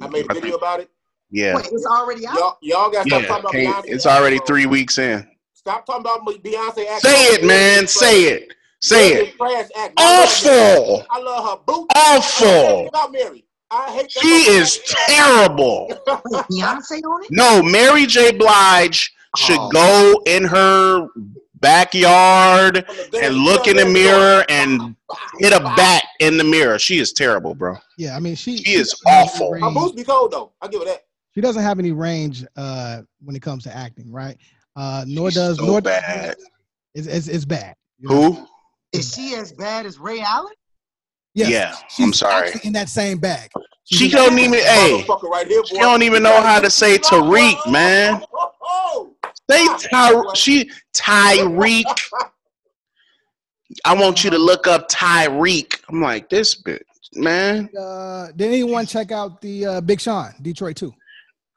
I 0.01 0.09
made 0.09 0.31
a 0.31 0.35
video 0.35 0.57
about 0.57 0.81
it. 0.81 0.91
Yeah, 1.31 1.57
Wait, 1.57 1.67
it's 1.73 1.87
already 1.87 2.27
out? 2.27 2.37
Y'all 2.37 2.59
y'all 2.63 2.91
gotta 2.91 3.09
stop 3.09 3.23
yeah. 3.23 3.29
talking 3.29 3.41
about 3.45 3.53
Can't- 3.53 3.87
Beyonce. 3.87 3.95
it's 3.95 4.07
already 4.07 4.37
bro. 4.39 4.47
three 4.47 4.67
weeks 4.67 4.99
in. 4.99 5.27
Stop 5.55 5.85
talking 5.87 6.03
about 6.03 6.25
Beyonce 6.27 6.87
acting. 6.87 7.11
Say 7.11 7.25
it, 7.35 7.45
man. 7.45 7.87
Say 7.87 8.23
it. 8.25 8.53
Say 8.81 9.13
it. 9.15 9.37
Trash 9.37 9.69
act. 9.77 9.95
I 9.97 10.21
love 10.21 10.29
Awful. 10.29 11.07
I 11.11 11.19
love 11.21 11.45
her. 11.51 11.65
Boot. 11.67 11.87
Awful. 11.97 12.89
about 12.89 13.11
Mary. 13.13 13.45
I 13.71 13.91
hate 13.91 14.03
that. 14.15 14.23
She 14.23 14.29
is 14.53 14.81
terrible. 15.07 15.89
Beyonce 16.07 17.03
on 17.03 17.25
it? 17.25 17.31
No, 17.31 17.63
Mary 17.63 18.07
J. 18.07 18.33
Blige 18.33 19.13
should 19.37 19.59
Oh. 19.59 19.71
go 19.71 20.23
in 20.27 20.45
her 20.45 21.09
backyard 21.61 22.85
and 23.23 23.35
look 23.37 23.67
in 23.67 23.77
the 23.77 23.87
mirror 23.87 24.45
and 24.49 24.95
hit 25.39 25.53
a 25.53 25.61
bat 25.61 26.03
in 26.21 26.37
the 26.37 26.45
mirror. 26.45 26.79
She 26.79 26.99
is 26.99 27.13
terrible, 27.13 27.55
bro. 27.55 27.77
Yeah, 27.99 28.17
I 28.17 28.21
mean 28.21 28.35
she. 28.35 28.59
She 28.59 28.73
is 28.75 28.91
doesn't 28.93 29.09
have 29.09 29.19
any 29.19 29.25
awful. 29.29 29.51
My 29.59 29.67
range- 29.67 29.75
boots 29.77 29.93
be 29.97 30.05
cold 30.05 30.31
though. 30.33 30.53
I 30.61 30.69
give 30.69 30.83
it 30.83 30.87
that. 30.87 31.03
She 31.35 31.41
doesn't 31.41 31.63
have 31.63 31.79
any 31.79 31.93
range 31.93 32.45
uh, 32.57 33.03
when 33.23 33.37
it 33.37 33.43
comes 33.43 33.63
to 33.65 33.77
acting, 33.77 34.11
right? 34.11 34.37
Uh, 34.75 35.05
nor 35.07 35.31
She's 35.31 35.37
does 35.37 35.57
so 35.59 35.67
nor 35.67 35.81
bad. 35.83 36.37
It's, 36.95 37.07
it's, 37.07 37.29
it's 37.29 37.45
bad. 37.45 37.75
you 37.99 38.09
know? 38.09 38.33
Who? 38.33 38.47
Is 38.93 39.13
she 39.15 39.35
as 39.35 39.53
bad 39.53 39.85
as 39.85 39.99
Ray 39.99 40.21
Allen? 40.21 40.55
Yes, 41.35 41.51
Yeah, 41.51 41.75
she's 41.91 42.07
I'm 42.07 42.13
sorry. 42.15 42.53
in 42.65 42.73
that 42.73 42.89
same 42.89 43.19
bag. 43.19 43.51
She's 43.85 43.99
She 43.99 44.09
don't 44.09 44.39
even. 44.39 44.53
bag. 44.53 44.63
Hey, 45.05 45.07
right 45.25 45.47
here, 45.47 45.63
she 45.67 45.77
don't 45.79 46.03
even 46.03 46.23
know 46.23 46.41
how 46.41 46.59
to 46.61 46.71
say 46.71 46.97
Tariq, 46.97 47.71
man. 47.71 48.23
Oh, 49.49 49.79
Say 49.79 49.89
Ty. 49.89 50.23
She 50.35 50.71
Tyreek. 50.95 51.85
I 53.85 53.95
want 53.95 54.25
you 54.25 54.31
to 54.31 54.39
look 54.39 54.67
up 54.67 54.89
Tyreek. 54.89 55.81
I'm 55.89 56.01
like 56.01 56.29
this 56.29 56.61
bitch, 56.61 56.81
man. 57.15 57.69
Uh, 57.79 58.29
did 58.37 58.49
anyone 58.49 58.87
check 58.87 59.11
out 59.13 59.41
the 59.41 59.67
uh, 59.67 59.81
Big 59.81 60.01
Sean 60.01 60.33
Detroit 60.43 60.77
too? 60.77 60.93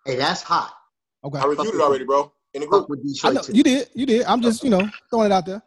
Hey, 0.06 0.16
that's 0.16 0.42
hot. 0.42 0.74
Okay, 1.24 1.40
I 1.40 1.46
reviewed 1.46 1.76
it 1.76 1.82
already, 1.82 2.06
bro. 2.06 2.32
In 2.54 2.62
the 2.62 2.68
group. 2.68 2.90
With 2.90 3.06
Detroit 3.06 3.34
know 3.36 3.42
too. 3.42 3.54
you 3.54 3.64
did. 3.64 3.90
You 3.94 4.06
did. 4.06 4.26
I'm 4.26 4.42
just 4.42 4.64
you 4.64 4.70
know 4.70 4.90
throwing 5.10 5.28
it 5.28 5.32
out 5.32 5.46
there. 5.46 5.62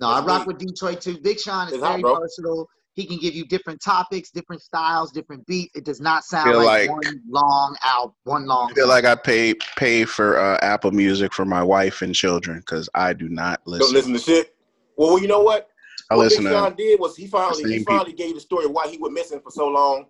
No, 0.00 0.08
I 0.08 0.22
rock 0.24 0.46
with 0.46 0.58
Detroit 0.58 1.00
too. 1.00 1.18
Big 1.18 1.38
Sean 1.40 1.68
is 1.68 1.74
It's 1.74 1.82
hot, 1.82 1.92
very 1.92 2.02
bro. 2.02 2.18
versatile. 2.20 2.68
He 2.96 3.04
can 3.04 3.18
give 3.18 3.34
you 3.34 3.44
different 3.44 3.80
topics, 3.82 4.30
different 4.30 4.62
styles, 4.62 5.12
different 5.12 5.46
beats. 5.46 5.70
It 5.76 5.84
does 5.84 6.00
not 6.00 6.24
sound 6.24 6.56
like, 6.56 6.88
like- 6.88 6.90
one 6.90 7.22
long 7.28 7.76
out, 7.84 8.14
one 8.24 8.46
long. 8.46 8.70
I 8.70 8.74
feel 8.74 8.84
song. 8.84 8.90
like 8.90 9.04
I 9.04 9.14
pay 9.14 9.54
pay 9.76 10.06
for 10.06 10.38
uh, 10.38 10.58
Apple 10.62 10.92
Music 10.92 11.34
for 11.34 11.44
my 11.44 11.62
wife 11.62 12.00
and 12.00 12.14
children 12.14 12.58
because 12.60 12.88
I 12.94 13.12
do 13.12 13.28
not 13.28 13.60
listen. 13.66 13.86
Don't 13.86 13.94
listen. 13.94 14.12
listen 14.14 14.34
to 14.34 14.40
shit. 14.40 14.56
Well, 14.96 15.10
well, 15.10 15.18
you 15.20 15.28
know 15.28 15.40
what? 15.42 15.68
I 16.10 16.16
what 16.16 16.24
listen 16.24 16.44
Big 16.44 16.52
to 16.52 16.58
Sean 16.58 16.74
did 16.74 16.98
was 16.98 17.16
he 17.16 17.26
finally 17.26 17.64
he 17.64 17.76
same 17.76 17.84
finally 17.84 18.12
gave 18.14 18.34
the 18.34 18.40
story 18.40 18.66
why 18.66 18.88
he 18.88 18.96
went 18.96 19.12
missing 19.12 19.40
for 19.40 19.50
so 19.50 19.68
long, 19.68 20.06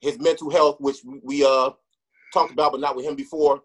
his 0.00 0.18
mental 0.20 0.48
health, 0.48 0.76
which 0.78 0.98
we- 1.04 1.20
we 1.24 1.44
uh 1.44 1.70
talked 2.32 2.52
about, 2.52 2.70
but 2.70 2.80
not 2.80 2.94
with 2.94 3.04
him 3.04 3.16
before. 3.16 3.62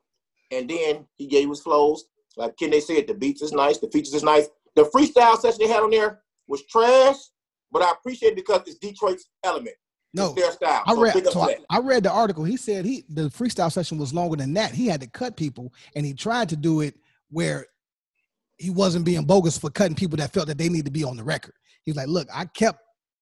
And 0.50 0.68
then 0.68 1.06
he 1.16 1.28
gave 1.28 1.48
his 1.48 1.62
flows. 1.62 2.06
Like 2.38 2.56
Kende 2.56 2.82
said, 2.82 3.06
the 3.08 3.14
beats 3.14 3.42
is 3.44 3.52
nice, 3.52 3.78
the 3.78 3.90
features 3.90 4.14
is 4.16 4.24
nice. 4.24 4.48
The 4.76 4.84
freestyle 4.86 5.38
session 5.38 5.60
they 5.60 5.68
had 5.68 5.84
on 5.84 5.92
there 5.92 6.22
was 6.48 6.66
trash, 6.66 7.18
but 7.72 7.82
I 7.82 7.92
appreciate 7.92 8.30
it 8.30 8.36
because 8.36 8.62
it's 8.66 8.78
Detroit's 8.78 9.30
element. 9.44 9.76
No, 10.14 10.28
It's 10.28 10.42
their 10.42 10.52
style. 10.52 10.84
I 10.86 10.94
read. 10.94 11.28
So 11.28 11.42
I. 11.42 11.58
I 11.70 11.80
read 11.80 12.04
the 12.04 12.12
article. 12.12 12.44
He 12.44 12.58
said 12.58 12.86
he 12.86 13.04
the 13.10 13.24
freestyle 13.24 13.72
session 13.72 13.98
was 13.98 14.14
longer 14.14 14.38
than 14.38 14.54
that. 14.54 14.72
He 14.72 14.88
had 14.88 15.02
to 15.02 15.08
cut 15.08 15.36
people, 15.36 15.74
and 15.96 16.06
he 16.06 16.14
tried 16.14 16.50
to 16.50 16.56
do 16.56 16.82
it 16.82 16.96
where 17.30 17.68
he 18.58 18.70
wasn't 18.70 19.06
being 19.06 19.26
bogus 19.26 19.58
for 19.58 19.70
cutting 19.70 19.96
people 19.96 20.18
that 20.18 20.34
felt 20.34 20.48
that 20.48 20.58
they 20.58 20.70
need 20.70 20.86
to 20.86 20.92
be 20.92 21.04
on 21.04 21.18
the 21.18 21.24
record. 21.24 21.54
He's 21.84 21.96
like, 21.96 22.08
look, 22.08 22.28
I 22.34 22.46
kept 22.46 22.80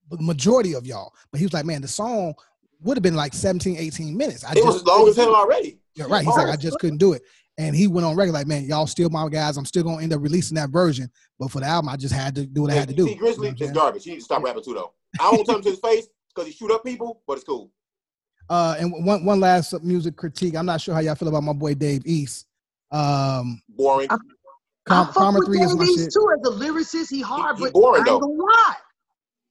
the 0.09 0.17
majority 0.21 0.73
of 0.73 0.85
y'all, 0.85 1.13
but 1.31 1.39
he 1.39 1.45
was 1.45 1.53
like, 1.53 1.65
man, 1.65 1.81
the 1.81 1.87
song 1.87 2.33
would 2.81 2.97
have 2.97 3.03
been 3.03 3.15
like 3.15 3.33
17, 3.33 3.75
18 3.77 4.15
minutes. 4.15 4.43
I 4.43 4.53
It 4.53 4.63
was 4.63 4.77
as 4.77 4.85
long 4.85 5.07
as 5.07 5.15
hell 5.15 5.35
already. 5.35 5.79
Yeah, 5.95 6.05
right. 6.09 6.25
He's 6.25 6.35
like, 6.35 6.49
I 6.49 6.55
just 6.55 6.79
couldn't 6.79 6.97
do 6.97 7.13
it. 7.13 7.23
And 7.57 7.73
he 7.75 7.87
went 7.87 8.05
on 8.05 8.15
record 8.17 8.33
like, 8.33 8.47
man, 8.47 8.65
y'all 8.65 8.85
still 8.87 9.09
my 9.09 9.29
guys. 9.29 9.55
I'm 9.57 9.65
still 9.65 9.83
gonna 9.83 10.03
end 10.03 10.11
up 10.13 10.21
releasing 10.21 10.55
that 10.55 10.69
version. 10.71 11.09
But 11.39 11.51
for 11.51 11.61
the 11.61 11.65
album, 11.67 11.89
I 11.89 11.95
just 11.95 12.13
had 12.13 12.35
to 12.35 12.45
do 12.45 12.63
what 12.63 12.71
I 12.71 12.75
had 12.75 12.89
to 12.89 12.93
do. 12.93 13.07
See, 13.07 13.15
Grizzly 13.15 13.47
You 13.49 13.55
know 13.59 13.65
is 13.65 13.71
garbage. 13.71 14.03
He 14.03 14.11
needs 14.11 14.23
to 14.23 14.33
stop 14.33 14.43
rapping 14.43 14.63
too, 14.63 14.73
though. 14.73 14.91
I 15.19 15.31
won't 15.31 15.45
tell 15.45 15.55
him 15.55 15.61
to 15.63 15.69
his 15.69 15.79
face 15.79 16.07
because 16.33 16.47
he 16.47 16.53
shoot 16.53 16.71
up 16.71 16.83
people, 16.83 17.21
but 17.25 17.33
it's 17.35 17.43
cool. 17.45 17.71
Uh, 18.49 18.75
and 18.77 18.91
one 19.05 19.23
one 19.23 19.39
last 19.39 19.73
music 19.83 20.17
critique. 20.17 20.55
I'm 20.55 20.65
not 20.65 20.81
sure 20.81 20.93
how 20.93 20.99
y'all 20.99 21.15
feel 21.15 21.29
about 21.29 21.43
my 21.43 21.53
boy 21.53 21.75
Dave 21.75 22.05
East. 22.05 22.45
Um, 22.91 23.61
Boring. 23.69 24.07
I- 24.09 24.17
Com- 24.87 24.97
I 25.01 25.05
fuck 25.05 25.13
Karma 25.15 25.39
with 25.39 25.47
Three 25.47 25.61
is 25.61 25.75
my 25.75 25.83
Davies 25.83 26.03
shit. 26.03 26.13
too 26.13 26.27
as 26.37 26.47
a 26.47 26.51
lyricist. 26.63 27.09
He 27.09 27.19
hard, 27.19 27.57
he 27.57 27.63
but 27.63 27.73
boring, 27.73 28.03
I 28.07 28.11
ain't 28.11 28.21
gonna 28.21 28.33
lie. 28.33 28.75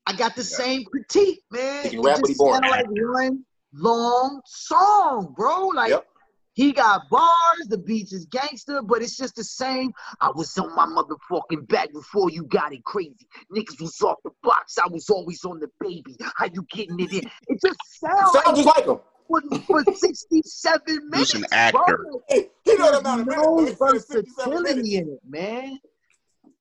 I 0.06 0.12
got 0.14 0.36
the 0.36 0.44
same 0.44 0.84
critique, 0.84 1.40
man. 1.50 1.82
He 1.82 1.90
can 1.90 1.98
It 1.98 2.02
rap, 2.02 2.18
but 2.20 2.28
he 2.28 2.34
boring. 2.36 2.60
like 2.70 2.86
one 2.88 3.44
long 3.72 4.40
song, 4.46 5.34
bro. 5.36 5.68
Like 5.68 5.90
Yep. 5.90 6.06
He 6.54 6.72
got 6.72 7.08
bars, 7.10 7.66
the 7.68 7.78
beats 7.78 8.12
is 8.12 8.26
gangster, 8.26 8.80
but 8.82 9.02
it's 9.02 9.16
just 9.16 9.34
the 9.36 9.44
same. 9.44 9.92
I 10.20 10.30
was 10.34 10.56
on 10.56 10.74
my 10.74 10.86
motherfucking 10.86 11.68
back 11.68 11.92
before 11.92 12.30
you 12.30 12.44
got 12.44 12.72
it 12.72 12.84
crazy. 12.84 13.26
Niggas 13.54 13.80
was 13.80 14.00
off 14.02 14.18
the 14.24 14.30
box. 14.42 14.78
I 14.78 14.88
was 14.88 15.10
always 15.10 15.44
on 15.44 15.58
the 15.60 15.68
baby. 15.80 16.16
How 16.36 16.46
you 16.46 16.64
getting 16.70 16.98
it 17.00 17.12
in? 17.12 17.22
It 17.48 17.60
just 17.60 17.78
sounds 18.00 18.32
Sound 18.32 18.46
like 18.46 18.54
just 18.56 18.76
like 18.76 18.86
him. 18.86 19.00
for, 19.28 19.42
for 19.66 19.84
67 19.94 21.10
minutes. 21.10 21.32
He's 21.32 21.42
an 21.42 21.46
bro. 21.72 21.80
actor. 21.82 22.06
Hey, 22.28 22.50
he 22.64 22.76
know 22.76 22.90
There's 22.90 22.90
the 22.92 22.98
amount 23.00 23.26
no 23.26 23.56
minutes. 23.56 23.78
though. 23.80 23.92
He 23.92 23.98
said 23.98 24.14
57 24.16 24.52
versatility 24.52 24.96
in 24.96 25.08
it, 25.08 25.20
man. 25.28 25.78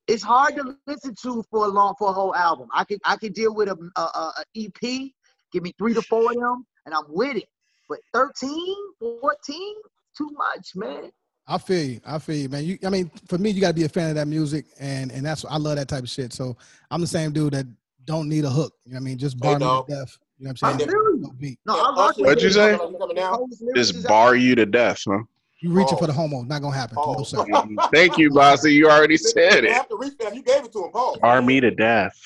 It's 0.08 0.24
hard 0.24 0.56
to 0.56 0.76
listen 0.88 1.16
to 1.22 1.44
for 1.50 1.66
a 1.66 1.70
long 1.70 1.94
for 1.98 2.10
a 2.10 2.14
whole 2.14 2.36
album. 2.36 2.68
I 2.74 2.84
could 2.84 3.00
I 3.06 3.16
could 3.16 3.34
deal 3.34 3.54
with 3.56 3.70
a, 3.70 3.78
a, 3.96 4.02
a, 4.02 4.34
a 4.40 4.44
EP. 4.58 5.12
Give 5.52 5.64
me 5.64 5.74
three 5.78 5.94
to 5.94 6.02
four 6.02 6.32
of 6.32 6.36
them, 6.38 6.66
and 6.86 6.94
I'm 6.96 7.06
with 7.08 7.38
it. 7.38 7.46
But 7.94 8.00
13, 8.42 8.76
14, 9.00 9.74
too 10.18 10.30
much, 10.36 10.72
man. 10.76 11.12
I 11.48 11.58
feel 11.60 11.84
you. 11.84 12.02
I 12.06 12.18
feel 12.18 12.36
you, 12.36 12.50
man. 12.50 12.64
You, 12.64 12.78
I 12.86 12.90
mean, 12.90 13.12
for 13.28 13.38
me, 13.38 13.52
you 13.52 13.62
got 13.62 13.68
to 13.68 13.74
be 13.76 13.84
a 13.84 13.90
fan 13.90 14.10
of 14.10 14.16
that 14.16 14.28
music, 14.28 14.66
and 14.80 15.12
and 15.12 15.24
that's 15.24 15.46
I 15.46 15.58
love 15.58 15.76
that 15.76 15.88
type 15.90 16.02
of 16.04 16.10
shit. 16.10 16.34
So 16.34 16.58
I'm 16.90 17.02
the 17.02 17.08
same 17.08 17.34
dude 17.34 17.54
that 17.54 17.68
don't 18.06 18.30
need 18.30 18.46
a 18.46 18.50
hook. 18.50 18.74
You 18.86 18.94
know 18.94 18.96
what 18.96 19.02
I 19.02 19.04
mean? 19.04 19.18
Just 19.20 19.38
bar 19.40 19.60
me 19.60 19.66
to 19.66 19.84
death. 19.88 20.18
You 20.40 20.46
know 20.46 20.54
what 20.60 20.64
I 20.64 20.72
I'm 20.72 20.78
feel 20.80 20.88
saying? 20.88 20.90
you. 20.90 21.18
No 21.20 21.30
beat. 21.38 21.60
No, 21.68 21.74
I 21.76 21.78
rock 21.78 21.98
Usher, 21.98 22.22
with 22.22 22.28
What'd 22.30 22.44
you 22.44 22.50
say? 22.50 22.78
coming 22.78 23.76
Just 23.76 24.08
bar 24.08 24.36
you 24.36 24.56
to 24.56 24.66
death, 24.66 25.04
huh? 25.06 25.20
You 25.62 25.72
reaching 25.72 25.98
for 25.98 26.08
Pause. 26.08 26.08
the 26.08 26.14
oh. 26.14 26.28
homo? 26.28 26.42
Not 26.44 26.62
gonna 26.64 26.76
happen. 26.76 26.98
Oh. 27.00 27.14
No 27.14 27.24
sir. 27.24 27.46
Thank 27.94 28.18
you, 28.18 28.32
Bossy. 28.32 28.74
You 28.74 28.90
already 28.90 29.18
said 29.18 29.64
You 29.66 29.70
it. 29.70 29.74
have 29.74 29.90
to 29.90 29.98
reach. 29.98 30.14
You 30.34 30.42
gave 30.42 30.66
it 30.66 30.72
to 30.72 30.86
him, 30.86 30.92
Paul. 30.92 31.18
Bar 31.22 31.42
me 31.44 31.60
to 31.60 31.70
death. 31.70 32.18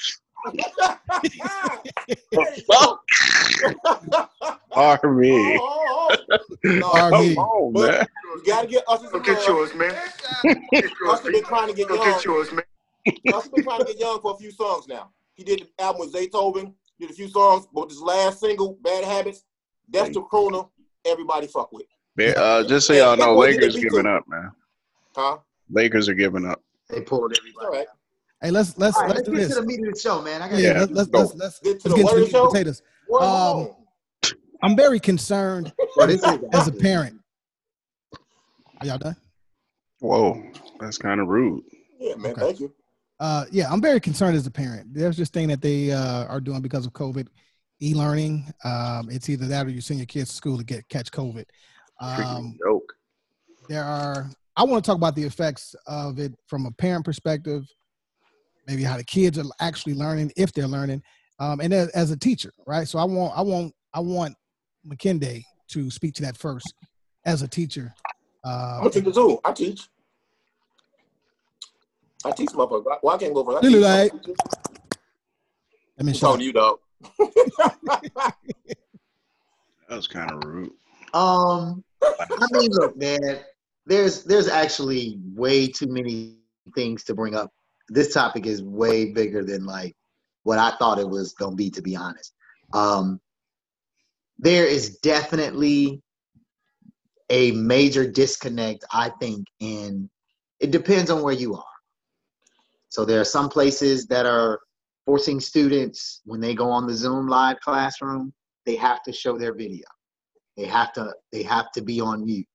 Bar 4.77 5.11
me. 5.11 5.57
Oh, 5.59 5.85
oh, 5.89 6.15
oh. 6.31 6.37
No, 6.63 6.91
Bar 6.91 7.11
me. 7.11 7.35
Come 7.35 7.43
on, 7.43 7.73
But- 7.73 7.91
man. 7.91 8.07
You 8.35 8.43
gotta 8.45 8.67
get 8.67 8.83
us 8.87 9.01
some 9.01 9.11
Go 9.11 9.19
get 9.19 9.47
yours, 9.47 9.73
man. 9.73 9.95
Get 10.43 10.61
yours, 10.83 10.91
Usher 11.09 11.31
been 11.31 11.43
trying 11.43 11.67
to 11.69 11.73
get 11.73 11.87
Go 11.87 11.95
young. 11.95 12.05
get 12.05 12.23
yours, 12.25 12.51
man. 12.51 12.63
Usher 13.33 13.49
been 13.49 13.63
trying 13.63 13.79
to 13.79 13.85
get 13.85 13.99
young 13.99 14.21
for 14.21 14.33
a 14.33 14.37
few 14.37 14.51
songs 14.51 14.87
now. 14.87 15.09
He 15.33 15.43
did 15.43 15.61
the 15.77 15.83
album 15.83 16.01
with 16.01 16.13
Zaytoven, 16.13 16.73
did 16.99 17.09
a 17.09 17.13
few 17.13 17.27
songs, 17.29 17.65
but 17.73 17.89
his 17.89 17.99
last 17.99 18.39
single, 18.39 18.77
Bad 18.81 19.03
Habits, 19.05 19.43
that's 19.89 20.13
the 20.13 20.21
crooner 20.21 20.69
everybody 21.05 21.47
fuck 21.47 21.71
with. 21.71 21.87
Yeah, 22.17 22.31
Uh, 22.37 22.63
just 22.67 22.85
so 22.85 22.93
y'all 22.93 23.17
know, 23.17 23.35
Lakers 23.35 23.75
giving 23.75 24.05
up, 24.05 24.23
man. 24.27 24.51
Huh? 25.15 25.37
Lakers 25.71 26.07
are 26.09 26.13
giving 26.13 26.45
up. 26.45 26.61
They 26.89 27.01
pulled 27.01 27.35
everybody. 27.37 27.77
right. 27.79 27.87
Hey, 28.41 28.51
let's 28.51 28.77
let's 28.77 28.95
All 28.97 29.03
right, 29.03 29.15
let's 29.15 29.27
let's 29.27 29.29
do 29.29 29.35
get 29.35 29.47
this. 29.47 29.55
to 29.55 29.61
the 29.61 29.67
meat 29.67 29.79
of 29.87 29.93
the 29.95 29.99
show, 29.99 30.21
man. 30.21 30.43
I 30.43 30.49
got 30.49 30.59
Yeah, 30.59 30.73
Yeah, 30.73 30.79
let's 30.81 30.91
let's 30.91 31.09
go. 31.09 31.19
let's 31.21 31.35
let's, 31.35 31.59
Get 31.59 31.79
to 31.81 31.89
let's 31.89 31.89
the 31.89 31.95
get 31.95 32.03
what 32.05 32.13
into 32.13 32.13
of 32.13 32.19
the 32.19 32.25
the 32.25 32.29
show? 32.31 32.47
potatoes. 32.49 32.81
What 33.07 33.23
Um, 33.23 33.57
um, 33.61 33.75
I'm 34.63 34.75
very 34.75 34.99
concerned 34.99 35.71
Well, 35.95 36.07
this 36.07 36.23
as 36.53 36.67
a 36.67 36.71
parent. 36.71 37.19
Are 38.79 38.87
y'all 38.87 38.97
done? 38.97 39.15
Whoa, 39.99 40.43
that's 40.79 40.97
kind 40.97 41.19
of 41.19 41.27
rude. 41.27 41.63
Yeah, 41.99 42.15
man. 42.15 42.31
Okay. 42.33 42.41
Thank 42.41 42.59
you. 42.59 42.73
Uh, 43.19 43.45
yeah, 43.51 43.71
I'm 43.71 43.81
very 43.81 43.99
concerned 43.99 44.37
as 44.37 44.45
a 44.45 44.51
parent. 44.51 44.93
There's 44.93 45.17
this 45.17 45.29
thing 45.29 45.47
that 45.47 45.61
they 45.61 45.91
uh, 45.91 46.25
are 46.25 46.39
doing 46.39 46.61
because 46.61 46.85
of 46.85 46.93
COVID, 46.93 47.27
e-learning. 47.81 48.45
Um, 48.63 49.09
it's 49.09 49.29
either 49.29 49.47
that 49.47 49.65
or 49.65 49.69
you 49.69 49.81
send 49.81 49.99
your 49.99 50.05
kids 50.05 50.29
to 50.29 50.35
school 50.35 50.57
to 50.57 50.63
get 50.63 50.87
catch 50.89 51.11
COVID. 51.11 51.45
Um, 51.99 52.57
joke. 52.63 52.93
there 53.67 53.83
are. 53.83 54.29
I 54.55 54.63
want 54.63 54.83
to 54.83 54.87
talk 54.87 54.97
about 54.97 55.15
the 55.15 55.23
effects 55.23 55.75
of 55.87 56.19
it 56.19 56.33
from 56.47 56.65
a 56.65 56.71
parent 56.71 57.05
perspective, 57.05 57.63
maybe 58.67 58.83
how 58.83 58.97
the 58.97 59.03
kids 59.03 59.37
are 59.37 59.45
actually 59.59 59.93
learning, 59.93 60.31
if 60.35 60.51
they're 60.51 60.67
learning, 60.67 61.01
um, 61.39 61.59
and 61.59 61.71
as, 61.73 61.89
as 61.89 62.11
a 62.11 62.17
teacher, 62.17 62.51
right? 62.65 62.87
So 62.87 62.97
I 62.97 63.03
want, 63.03 63.37
I 63.37 63.41
want, 63.41 63.73
I 63.93 63.99
want 63.99 64.35
McKinday 64.87 65.43
to 65.69 65.89
speak 65.91 66.13
to 66.15 66.21
that 66.23 66.37
first 66.37 66.73
as 67.25 67.41
a 67.41 67.47
teacher. 67.47 67.93
I'm 68.45 68.83
Uh, 68.83 68.87
a 68.87 68.89
teacher 68.89 69.11
too. 69.11 69.39
I 69.43 69.51
teach. 69.51 69.81
I 72.25 72.31
teach 72.31 72.49
motherfuckers. 72.49 72.97
Well, 73.03 73.15
I 73.15 73.17
can't 73.17 73.33
go 73.33 73.43
for 73.43 73.53
that. 73.55 73.63
Lulu, 73.63 73.79
like- 73.79 74.13
let 75.97 76.05
me 76.05 76.11
I'm 76.11 76.13
shut 76.13 76.19
talking 76.21 76.33
up. 76.33 76.39
to 76.39 76.43
you, 76.45 76.53
dog. 76.53 76.79
That 79.89 79.95
was 79.95 80.07
kind 80.07 80.29
of 80.31 80.43
rude. 80.43 80.71
Um, 81.13 81.81
I 82.03 82.25
mean, 82.51 82.69
look, 82.71 82.97
man. 82.97 83.39
There's 83.85 84.25
there's 84.25 84.49
actually 84.49 85.17
way 85.33 85.65
too 85.67 85.87
many 85.87 86.39
things 86.75 87.05
to 87.05 87.13
bring 87.15 87.35
up. 87.35 87.53
This 87.87 88.13
topic 88.13 88.45
is 88.45 88.61
way 88.61 89.13
bigger 89.13 89.45
than 89.45 89.65
like 89.65 89.95
what 90.43 90.59
I 90.59 90.71
thought 90.77 90.99
it 90.99 91.07
was 91.09 91.31
gonna 91.33 91.55
be, 91.55 91.69
to 91.71 91.81
be 91.81 91.95
honest. 91.95 92.33
Um, 92.73 93.21
there 94.39 94.65
is 94.65 94.97
definitely 94.99 96.01
a 97.29 97.51
major 97.51 98.09
disconnect, 98.09 98.85
I 98.91 99.09
think, 99.19 99.45
in 99.59 100.09
it 100.59 100.71
depends 100.71 101.11
on 101.11 101.21
where 101.21 101.33
you 101.33 101.55
are. 101.55 101.63
So 102.89 103.05
there 103.05 103.21
are 103.21 103.25
some 103.25 103.49
places 103.49 104.07
that 104.07 104.25
are 104.25 104.59
forcing 105.05 105.39
students 105.39 106.21
when 106.25 106.39
they 106.39 106.55
go 106.55 106.69
on 106.69 106.87
the 106.87 106.93
Zoom 106.93 107.27
live 107.27 107.59
classroom, 107.59 108.33
they 108.65 108.75
have 108.75 109.03
to 109.03 109.13
show 109.13 109.37
their 109.37 109.53
video. 109.53 109.85
They 110.55 110.65
have 110.65 110.93
to 110.93 111.13
they 111.31 111.43
have 111.43 111.71
to 111.73 111.81
be 111.81 112.01
on 112.01 112.25
mute, 112.25 112.47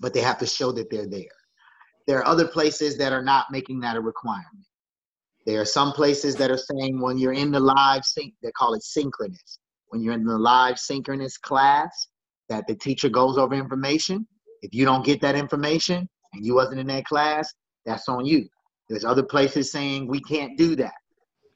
but 0.00 0.14
they 0.14 0.20
have 0.20 0.38
to 0.38 0.46
show 0.46 0.72
that 0.72 0.90
they're 0.90 1.06
there. 1.06 1.24
There 2.06 2.18
are 2.18 2.26
other 2.26 2.48
places 2.48 2.96
that 2.98 3.12
are 3.12 3.22
not 3.22 3.50
making 3.50 3.80
that 3.80 3.96
a 3.96 4.00
requirement. 4.00 4.64
There 5.44 5.60
are 5.60 5.66
some 5.66 5.92
places 5.92 6.34
that 6.36 6.50
are 6.50 6.58
saying 6.58 7.00
when 7.00 7.18
you're 7.18 7.34
in 7.34 7.50
the 7.50 7.60
live 7.60 8.04
sync, 8.04 8.34
they 8.42 8.50
call 8.52 8.74
it 8.74 8.82
synchronous. 8.82 9.58
When 9.90 10.02
you're 10.02 10.14
in 10.14 10.24
the 10.24 10.38
live 10.38 10.78
synchronous 10.78 11.38
class, 11.38 12.08
that 12.48 12.66
the 12.66 12.74
teacher 12.74 13.08
goes 13.08 13.38
over 13.38 13.54
information. 13.54 14.26
If 14.62 14.74
you 14.74 14.84
don't 14.84 15.04
get 15.04 15.20
that 15.20 15.34
information 15.34 16.08
and 16.32 16.44
you 16.44 16.54
wasn't 16.54 16.80
in 16.80 16.86
that 16.88 17.04
class, 17.04 17.52
that's 17.86 18.08
on 18.08 18.24
you. 18.24 18.48
There's 18.88 19.04
other 19.04 19.22
places 19.22 19.70
saying 19.70 20.06
we 20.06 20.20
can't 20.20 20.56
do 20.56 20.74
that. 20.76 20.94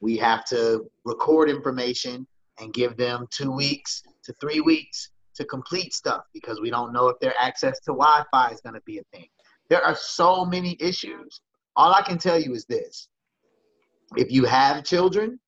We 0.01 0.16
have 0.18 0.45
to 0.47 0.85
record 1.05 1.49
information 1.49 2.27
and 2.61 2.73
give 2.73 2.97
them 2.97 3.27
two 3.31 3.51
weeks 3.51 4.03
to 4.25 4.35
three 4.40 4.61
weeks 4.61 5.11
to 5.35 5.45
complete 5.45 5.95
stuff 5.95 6.23
because 6.35 6.61
we 6.61 6.71
don't 6.71 6.92
know 6.92 7.09
if 7.09 7.18
their 7.21 7.35
access 7.40 7.79
to 7.81 7.92
Wi-Fi 7.92 8.51
is 8.51 8.61
going 8.61 8.75
to 8.75 8.83
be 8.85 8.99
a 8.99 9.03
thing. 9.12 9.27
There 9.71 9.83
are 9.83 9.97
so 9.97 10.45
many 10.45 10.77
issues. 10.81 11.40
All 11.77 11.95
I 11.95 12.03
can 12.03 12.18
tell 12.18 12.38
you 12.38 12.53
is 12.53 12.66
this: 12.66 13.09
if 14.16 14.31
you 14.31 14.45
have 14.45 14.85
children, 14.85 15.40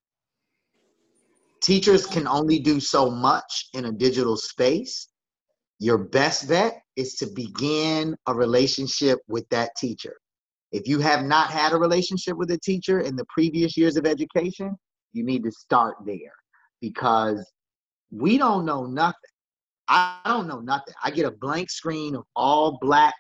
teachers 1.65 2.07
can 2.07 2.29
only 2.29 2.59
do 2.59 2.79
so 2.79 3.11
much 3.11 3.69
in 3.73 3.87
a 3.87 3.93
digital 3.93 4.37
space. 4.37 5.09
Your 5.79 5.99
best 5.99 6.49
bet 6.49 6.83
is 6.97 7.15
to 7.15 7.27
begin 7.35 8.15
a 8.27 8.35
relationship 8.35 9.19
with 9.29 9.49
that 9.49 9.71
teacher. 9.77 10.15
If 10.73 10.87
you 10.87 10.99
have 11.01 11.25
not 11.25 11.51
had 11.51 11.73
a 11.73 11.79
relationship 11.79 12.37
with 12.37 12.51
a 12.51 12.59
teacher 12.59 13.01
in 13.01 13.17
the 13.17 13.25
previous 13.33 13.77
years 13.77 13.97
of 13.97 14.07
education, 14.07 14.77
you 15.13 15.25
need 15.25 15.43
to 15.45 15.51
start 15.51 15.97
there 16.05 16.35
because 16.81 17.51
we 18.11 18.37
don't 18.37 18.67
know 18.67 18.85
nothing. 18.85 19.15
I 19.89 20.19
don't 20.27 20.47
know 20.47 20.61
nothing. 20.61 20.95
I 21.03 21.11
get 21.11 21.27
a 21.27 21.31
blank 21.31 21.71
screen 21.71 22.15
of 22.15 22.25
all 22.37 22.79
black 22.81 23.15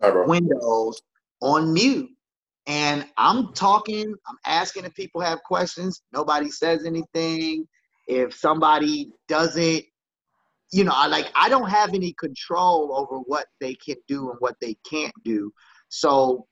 right, 0.00 0.26
windows 0.26 1.00
on 1.40 1.72
mute. 1.72 2.10
And 2.66 3.06
I'm 3.16 3.54
talking, 3.54 4.14
I'm 4.26 4.36
asking 4.44 4.84
if 4.84 4.94
people 4.94 5.20
have 5.22 5.42
questions. 5.42 6.02
Nobody 6.12 6.50
says 6.50 6.84
anything. 6.84 7.66
If 8.08 8.34
somebody 8.34 9.10
doesn't, 9.28 9.84
you 10.72 10.84
know, 10.84 10.92
I 10.94 11.06
like 11.06 11.30
I 11.34 11.48
don't 11.48 11.68
have 11.68 11.94
any 11.94 12.12
control 12.14 12.94
over 12.96 13.22
what 13.26 13.46
they 13.60 13.74
can 13.74 13.96
do 14.08 14.30
and 14.30 14.38
what 14.40 14.56
they 14.60 14.76
can't 14.88 15.12
do. 15.24 15.52
So, 15.88 16.46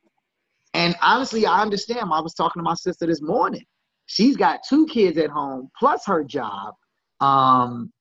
and 0.75 0.95
honestly, 1.03 1.47
I 1.47 1.61
understand. 1.63 2.11
I 2.13 2.21
was 2.21 2.35
talking 2.35 2.61
to 2.61 2.65
my 2.65 2.75
sister 2.75 3.07
this 3.07 3.23
morning. 3.23 3.65
She's 4.07 4.37
got 4.37 4.61
two 4.69 4.87
kids 4.87 5.19
at 5.19 5.31
home 5.31 5.69
plus 5.79 6.07
her 6.07 6.23
job. 6.23 6.75
Um, 7.21 7.93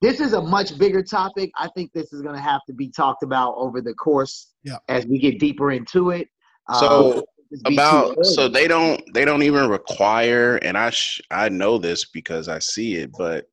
this 0.00 0.20
is 0.20 0.32
a 0.32 0.40
much 0.40 0.78
bigger 0.78 1.02
topic. 1.02 1.50
I 1.58 1.68
think 1.74 1.92
this 1.92 2.12
is 2.12 2.22
going 2.22 2.36
to 2.36 2.40
have 2.40 2.60
to 2.68 2.72
be 2.72 2.88
talked 2.88 3.24
about 3.24 3.54
over 3.56 3.80
the 3.80 3.94
course 3.94 4.54
Yeah. 4.62 4.78
as 4.88 5.04
we 5.06 5.18
get 5.18 5.40
deeper 5.40 5.72
into 5.72 6.10
it. 6.10 6.28
So, 6.78 6.86
Um, 6.86 7.08
just 7.08 7.16
be 7.16 7.20
too 7.20 7.37
about 7.64 8.14
so 8.26 8.46
they 8.46 8.68
don't 8.68 9.02
they 9.14 9.24
don't 9.24 9.42
even 9.42 9.68
require 9.68 10.56
and 10.56 10.76
i 10.76 10.90
sh- 10.90 11.20
i 11.30 11.48
know 11.48 11.78
this 11.78 12.04
because 12.04 12.46
i 12.46 12.58
see 12.58 12.96
it 12.96 13.10
but 13.16 13.46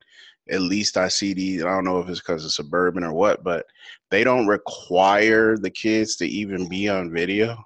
at 0.50 0.62
least 0.62 0.98
I 0.98 1.08
see 1.08 1.34
these. 1.34 1.64
I 1.64 1.70
don't 1.70 1.86
know 1.86 2.00
if 2.00 2.10
it's 2.10 2.20
because 2.20 2.46
it's 2.46 2.56
suburban 2.56 3.04
or 3.04 3.14
what, 3.14 3.44
but 3.44 3.66
they 4.12 4.24
don't 4.24 4.48
require 4.48 5.58
the 5.58 5.70
kids 5.70 6.16
to 6.18 6.28
even 6.28 6.68
be 6.68 6.88
on 6.88 7.12
video. 7.12 7.58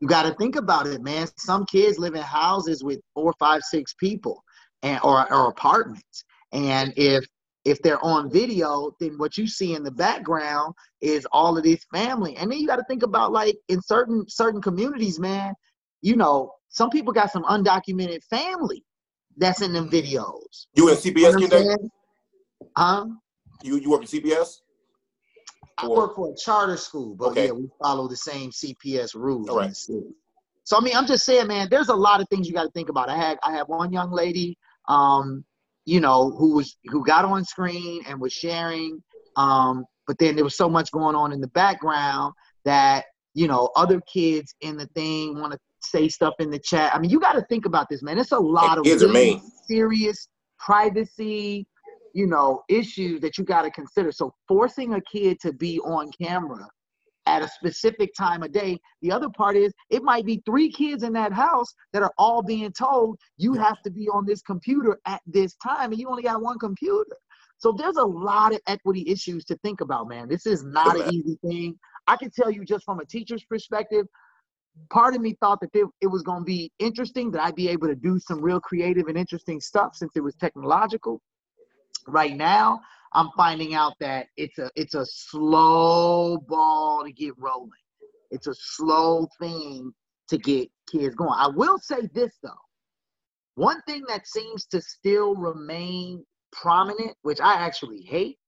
You 0.00 0.06
got 0.06 0.22
to 0.22 0.34
think 0.34 0.54
about 0.54 0.86
it, 0.86 1.02
man. 1.02 1.26
Some 1.36 1.66
kids 1.66 1.98
live 1.98 2.14
in 2.14 2.22
houses 2.22 2.84
with 2.84 3.00
four, 3.14 3.34
five, 3.40 3.62
six 3.62 3.94
people, 3.94 4.42
and 4.82 5.00
or, 5.02 5.32
or 5.32 5.48
apartments. 5.48 6.24
And 6.52 6.92
if 6.96 7.24
if 7.64 7.82
they're 7.82 8.02
on 8.04 8.30
video, 8.30 8.92
then 9.00 9.18
what 9.18 9.36
you 9.36 9.46
see 9.46 9.74
in 9.74 9.82
the 9.82 9.90
background 9.90 10.72
is 11.02 11.26
all 11.32 11.58
of 11.58 11.64
this 11.64 11.84
family. 11.92 12.36
And 12.36 12.50
then 12.50 12.60
you 12.60 12.66
got 12.66 12.76
to 12.76 12.84
think 12.88 13.02
about 13.02 13.32
like 13.32 13.56
in 13.68 13.82
certain 13.82 14.24
certain 14.28 14.62
communities, 14.62 15.18
man. 15.18 15.52
You 16.02 16.16
know, 16.16 16.52
some 16.68 16.90
people 16.90 17.12
got 17.12 17.30
some 17.32 17.44
undocumented 17.44 18.22
family 18.24 18.84
that's 19.36 19.62
in 19.62 19.72
them 19.72 19.90
videos. 19.90 20.66
You 20.74 20.88
in 20.88 20.96
CPS, 20.96 21.38
King 21.38 21.48
Day? 21.48 21.64
Huh? 22.76 23.06
You 23.62 23.76
you 23.78 23.90
work 23.90 24.02
at 24.02 24.08
CPS? 24.08 24.60
I 25.78 25.86
Or- 25.86 25.96
work 25.96 26.16
for 26.16 26.30
a 26.32 26.36
charter 26.36 26.76
school, 26.76 27.14
but 27.14 27.30
Okay. 27.30 27.46
yeah, 27.46 27.52
we 27.52 27.68
follow 27.82 28.08
the 28.08 28.16
same 28.16 28.50
CPS 28.50 29.14
rules 29.14 29.48
All 29.48 29.56
right. 29.56 29.74
So 30.64 30.76
I 30.76 30.80
mean, 30.80 30.94
I'm 30.94 31.06
just 31.06 31.24
saying, 31.24 31.46
man, 31.46 31.68
there's 31.70 31.88
a 31.88 31.94
lot 31.94 32.20
of 32.20 32.28
things 32.28 32.46
you 32.46 32.52
got 32.52 32.64
to 32.64 32.70
think 32.72 32.88
about. 32.90 33.08
I 33.08 33.16
had 33.16 33.38
I 33.42 33.52
had 33.52 33.66
one 33.68 33.92
young 33.92 34.10
lady, 34.10 34.58
um, 34.88 35.44
you 35.86 36.00
know, 36.00 36.30
who 36.30 36.54
was 36.56 36.76
who 36.86 37.04
got 37.04 37.24
on 37.24 37.44
screen 37.44 38.02
and 38.06 38.20
was 38.20 38.32
sharing, 38.32 39.02
um, 39.36 39.84
but 40.06 40.18
then 40.18 40.34
there 40.34 40.44
was 40.44 40.56
so 40.56 40.68
much 40.68 40.90
going 40.92 41.16
on 41.16 41.32
in 41.32 41.40
the 41.40 41.48
background 41.48 42.34
that 42.64 43.06
you 43.34 43.46
know 43.48 43.70
other 43.76 44.00
kids 44.12 44.54
in 44.60 44.76
the 44.76 44.86
thing 44.88 45.40
want 45.40 45.52
to 45.52 45.58
say 45.90 46.08
stuff 46.08 46.34
in 46.38 46.50
the 46.50 46.58
chat. 46.58 46.94
I 46.94 46.98
mean, 46.98 47.10
you 47.10 47.20
got 47.20 47.32
to 47.32 47.42
think 47.42 47.66
about 47.66 47.88
this, 47.88 48.02
man. 48.02 48.18
It's 48.18 48.32
a 48.32 48.38
lot 48.38 48.78
of 48.78 48.84
really 48.84 49.42
serious 49.66 50.28
privacy, 50.58 51.66
you 52.14 52.26
know, 52.26 52.62
issues 52.68 53.20
that 53.20 53.38
you 53.38 53.44
got 53.44 53.62
to 53.62 53.70
consider. 53.70 54.12
So 54.12 54.34
forcing 54.46 54.94
a 54.94 55.00
kid 55.00 55.38
to 55.40 55.52
be 55.52 55.78
on 55.80 56.10
camera 56.20 56.66
at 57.26 57.42
a 57.42 57.48
specific 57.48 58.10
time 58.18 58.42
of 58.42 58.52
day. 58.52 58.78
The 59.02 59.12
other 59.12 59.28
part 59.28 59.54
is 59.56 59.72
it 59.90 60.02
might 60.02 60.24
be 60.24 60.42
three 60.46 60.70
kids 60.70 61.02
in 61.02 61.12
that 61.12 61.32
house 61.32 61.74
that 61.92 62.02
are 62.02 62.12
all 62.16 62.42
being 62.42 62.72
told 62.72 63.18
you 63.36 63.52
have 63.54 63.82
to 63.82 63.90
be 63.90 64.08
on 64.08 64.24
this 64.24 64.40
computer 64.40 64.98
at 65.06 65.20
this 65.26 65.54
time, 65.56 65.92
and 65.92 66.00
you 66.00 66.08
only 66.08 66.22
got 66.22 66.40
one 66.40 66.58
computer. 66.58 67.16
So 67.58 67.72
there's 67.72 67.96
a 67.96 68.04
lot 68.04 68.54
of 68.54 68.60
equity 68.66 69.04
issues 69.06 69.44
to 69.46 69.56
think 69.58 69.80
about, 69.80 70.08
man. 70.08 70.28
This 70.28 70.46
is 70.46 70.64
not 70.64 70.98
an 70.98 71.12
easy 71.12 71.36
thing. 71.44 71.78
I 72.06 72.16
can 72.16 72.30
tell 72.30 72.50
you 72.50 72.64
just 72.64 72.84
from 72.84 73.00
a 73.00 73.04
teacher's 73.04 73.44
perspective, 73.44 74.06
part 74.90 75.14
of 75.14 75.20
me 75.20 75.36
thought 75.40 75.60
that 75.60 75.70
it 75.74 76.06
was 76.06 76.22
going 76.22 76.40
to 76.40 76.44
be 76.44 76.72
interesting 76.78 77.30
that 77.32 77.42
I'd 77.42 77.54
be 77.54 77.68
able 77.68 77.88
to 77.88 77.94
do 77.94 78.18
some 78.18 78.40
real 78.40 78.60
creative 78.60 79.08
and 79.08 79.16
interesting 79.16 79.60
stuff 79.60 79.94
since 79.94 80.12
it 80.16 80.20
was 80.20 80.34
technological. 80.34 81.20
Right 82.06 82.36
now, 82.36 82.80
I'm 83.12 83.30
finding 83.36 83.74
out 83.74 83.94
that 84.00 84.26
it's 84.36 84.58
a 84.58 84.70
it's 84.76 84.94
a 84.94 85.04
slow 85.06 86.38
ball 86.48 87.04
to 87.04 87.12
get 87.12 87.32
rolling. 87.38 87.70
It's 88.30 88.46
a 88.46 88.54
slow 88.54 89.28
thing 89.40 89.92
to 90.28 90.38
get 90.38 90.70
kids 90.90 91.14
going. 91.14 91.34
I 91.34 91.48
will 91.48 91.78
say 91.78 92.08
this 92.14 92.32
though. 92.42 92.50
One 93.54 93.80
thing 93.82 94.04
that 94.08 94.26
seems 94.26 94.66
to 94.66 94.80
still 94.80 95.34
remain 95.34 96.24
prominent, 96.52 97.16
which 97.22 97.40
I 97.40 97.54
actually 97.54 98.02
hate, 98.02 98.38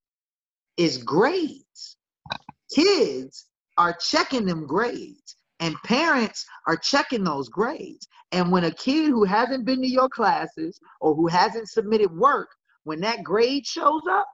is 0.76 0.98
grades. 0.98 1.96
Kids 2.74 3.46
are 3.76 3.94
checking 3.94 4.44
them 4.44 4.66
grades, 4.66 5.36
and 5.60 5.76
parents 5.84 6.44
are 6.66 6.76
checking 6.76 7.22
those 7.22 7.48
grades. 7.48 8.08
And 8.32 8.50
when 8.50 8.64
a 8.64 8.70
kid 8.70 9.08
who 9.08 9.24
hasn't 9.24 9.64
been 9.64 9.82
to 9.82 9.88
your 9.88 10.08
classes 10.08 10.80
or 11.00 11.14
who 11.14 11.26
hasn't 11.26 11.68
submitted 11.68 12.10
work, 12.16 12.48
when 12.84 13.00
that 13.00 13.22
grade 13.22 13.66
shows 13.66 14.02
up, 14.10 14.26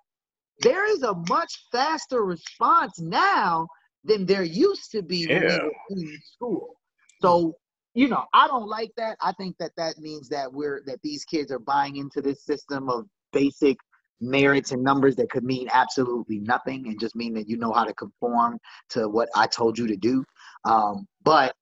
there 0.61 0.91
is 0.91 1.03
a 1.03 1.15
much 1.29 1.53
faster 1.73 2.25
response 2.25 2.99
now 3.01 3.67
than 4.05 4.25
there 4.25 4.45
used 4.45 4.91
to 4.93 5.03
be 5.03 5.27
when 5.27 5.41
we 5.41 5.47
were 5.47 5.73
in 5.91 6.19
school. 6.33 6.77
So, 7.21 7.57
you 7.95 8.09
know, 8.09 8.25
I 8.33 8.47
don't 8.47 8.69
like 8.69 8.91
that. 8.97 9.17
I 9.21 9.33
think 9.33 9.57
that 9.59 9.73
that 9.77 9.99
means 9.99 10.29
that 10.29 10.53
we're 10.53 10.83
that 10.87 11.01
these 11.03 11.25
kids 11.25 11.51
are 11.51 11.59
buying 11.59 11.97
into 11.97 12.23
this 12.23 12.45
system 12.45 12.89
of 12.89 13.07
basic 13.33 13.77
merits 14.21 14.73
and 14.73 14.83
numbers 14.83 15.17
that 15.17 15.31
could 15.31 15.45
mean 15.45 15.69
absolutely 15.73 16.39
nothing 16.41 16.87
and 16.87 16.99
just 16.99 17.17
mean 17.17 17.35
that 17.35 17.49
you 17.49 17.57
know 17.57 17.73
how 17.73 17.85
to 17.85 17.93
conform 17.95 18.59
to 18.91 19.09
what 19.09 19.29
I 19.35 19.47
told 19.47 19.79
you 19.79 19.87
to 19.87 19.97
do. 19.97 20.25
Um, 20.67 21.07
but 21.25 21.55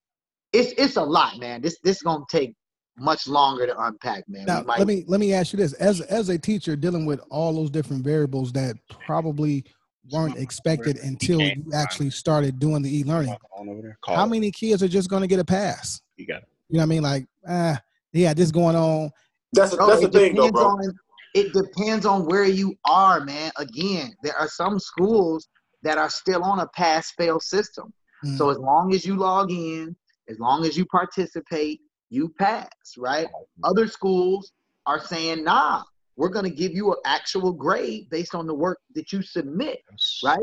it's 0.52 0.72
it's 0.78 0.96
a 0.96 1.02
lot, 1.02 1.38
man. 1.38 1.60
This 1.62 1.78
this 1.82 2.02
gonna 2.02 2.24
take 2.28 2.54
much 2.96 3.26
longer 3.26 3.66
to 3.66 3.78
unpack, 3.78 4.28
man. 4.28 4.46
Now, 4.46 4.62
might, 4.62 4.78
let 4.78 4.88
me 4.88 5.04
let 5.06 5.20
me 5.20 5.34
ask 5.34 5.52
you 5.52 5.58
this: 5.58 5.72
as 5.74 6.00
as 6.02 6.28
a 6.28 6.38
teacher 6.38 6.76
dealing 6.76 7.06
with 7.06 7.20
all 7.30 7.52
those 7.52 7.70
different 7.70 8.04
variables 8.04 8.52
that 8.52 8.76
probably 9.06 9.64
weren't 10.10 10.36
expected 10.36 10.98
until 10.98 11.40
you 11.40 11.64
actually 11.74 12.10
started 12.10 12.58
doing 12.58 12.82
the 12.82 12.98
e-learning, 12.98 13.34
On 13.56 13.68
over 13.68 13.80
there. 13.80 13.98
Call 14.04 14.16
how 14.16 14.26
many 14.26 14.50
kids 14.50 14.82
are 14.82 14.88
just 14.88 15.08
going 15.08 15.22
to 15.22 15.26
get 15.26 15.38
a 15.38 15.44
pass? 15.44 16.02
You 16.16 16.26
got 16.26 16.42
it. 16.42 16.48
You 16.68 16.76
know 16.76 16.82
what 16.82 16.84
I 16.84 16.88
mean? 16.88 17.02
Like, 17.02 17.26
ah, 17.48 17.80
yeah, 18.12 18.34
this 18.34 18.50
going 18.50 18.76
on. 18.76 19.10
That's 19.54 19.72
a, 19.72 19.76
that's 19.76 20.02
the 20.02 20.08
thing, 20.08 20.34
though, 20.34 20.50
bro. 20.50 20.64
on 20.64 20.94
it 21.34 21.52
depends 21.52 22.06
on 22.06 22.26
where 22.26 22.44
you 22.44 22.76
are, 22.84 23.24
man. 23.24 23.50
Again, 23.56 24.14
there 24.22 24.36
are 24.36 24.48
some 24.48 24.78
schools 24.78 25.48
that 25.82 25.98
are 25.98 26.08
still 26.08 26.42
on 26.44 26.60
a 26.60 26.68
pass 26.68 27.10
fail 27.12 27.40
system. 27.40 27.92
Mm. 28.24 28.38
So 28.38 28.50
as 28.50 28.58
long 28.58 28.94
as 28.94 29.04
you 29.04 29.16
log 29.16 29.50
in, 29.50 29.94
as 30.28 30.38
long 30.38 30.64
as 30.64 30.76
you 30.76 30.86
participate, 30.86 31.80
you 32.10 32.32
pass, 32.38 32.68
right? 32.96 33.28
Other 33.62 33.86
schools 33.86 34.52
are 34.86 35.00
saying, 35.00 35.44
nah, 35.44 35.82
we're 36.16 36.28
gonna 36.28 36.50
give 36.50 36.72
you 36.72 36.92
an 36.92 36.98
actual 37.04 37.52
grade 37.52 38.08
based 38.10 38.34
on 38.34 38.46
the 38.46 38.54
work 38.54 38.78
that 38.94 39.12
you 39.12 39.22
submit, 39.22 39.80
right? 40.24 40.38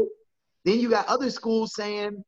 Then 0.65 0.79
you 0.79 0.89
got 0.89 1.07
other 1.07 1.29
schools 1.29 1.73
saying, 1.75 2.23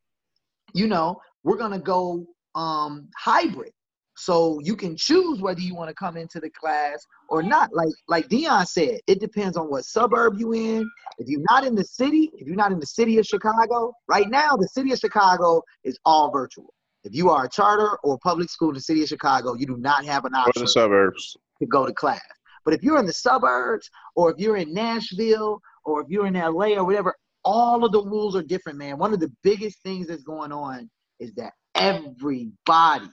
you 0.73 0.87
know, 0.87 1.19
we're 1.43 1.57
gonna 1.57 1.79
go 1.79 2.25
um 2.55 3.09
hybrid. 3.17 3.71
So 4.15 4.59
you 4.63 4.75
can 4.75 4.95
choose 4.95 5.41
whether 5.41 5.59
you 5.59 5.75
want 5.75 5.89
to 5.89 5.95
come 5.95 6.17
into 6.17 6.39
the 6.39 6.49
class 6.49 7.05
or 7.29 7.41
not. 7.41 7.73
Like 7.73 7.89
like 8.07 8.29
Dion 8.29 8.65
said, 8.65 8.99
it 9.07 9.19
depends 9.19 9.57
on 9.57 9.69
what 9.69 9.85
suburb 9.85 10.35
you 10.37 10.53
in. 10.53 10.89
If 11.17 11.27
you're 11.27 11.43
not 11.49 11.65
in 11.65 11.75
the 11.75 11.83
city, 11.83 12.29
if 12.35 12.47
you're 12.47 12.55
not 12.55 12.71
in 12.71 12.79
the 12.79 12.85
city 12.85 13.17
of 13.17 13.25
Chicago, 13.25 13.93
right 14.07 14.29
now 14.29 14.55
the 14.55 14.67
city 14.67 14.91
of 14.91 14.99
Chicago 14.99 15.61
is 15.83 15.97
all 16.05 16.31
virtual. 16.31 16.73
If 17.03 17.13
you 17.15 17.29
are 17.29 17.45
a 17.45 17.49
charter 17.49 17.97
or 18.03 18.17
public 18.19 18.49
school 18.49 18.69
in 18.69 18.75
the 18.75 18.81
city 18.81 19.01
of 19.01 19.09
Chicago, 19.09 19.55
you 19.55 19.65
do 19.65 19.77
not 19.77 20.05
have 20.05 20.25
an 20.25 20.33
Or 20.35 20.39
option 20.47 20.63
the 20.63 20.69
suburbs. 20.69 21.35
to 21.59 21.65
go 21.65 21.85
to 21.85 21.93
class. 21.93 22.21
But 22.65 22.73
if 22.73 22.81
you're 22.83 22.97
in 22.99 23.05
the 23.05 23.13
suburbs 23.13 23.89
or 24.15 24.31
if 24.31 24.37
you're 24.39 24.55
in 24.57 24.73
Nashville 24.73 25.59
or 25.83 26.01
if 26.01 26.07
you're 26.09 26.27
in 26.27 26.35
LA 26.35 26.75
or 26.77 26.85
whatever, 26.85 27.13
all 27.43 27.83
of 27.83 27.91
the 27.91 28.01
rules 28.01 28.37
are 28.37 28.41
different, 28.43 28.77
man. 28.77 28.97
One 28.97 29.13
of 29.13 29.19
the 29.19 29.29
biggest 29.43 29.81
things 29.83 30.07
that's 30.07 30.23
going 30.23 30.53
on 30.53 30.89
is 31.19 31.33
that 31.33 31.51
everybody 31.75 33.09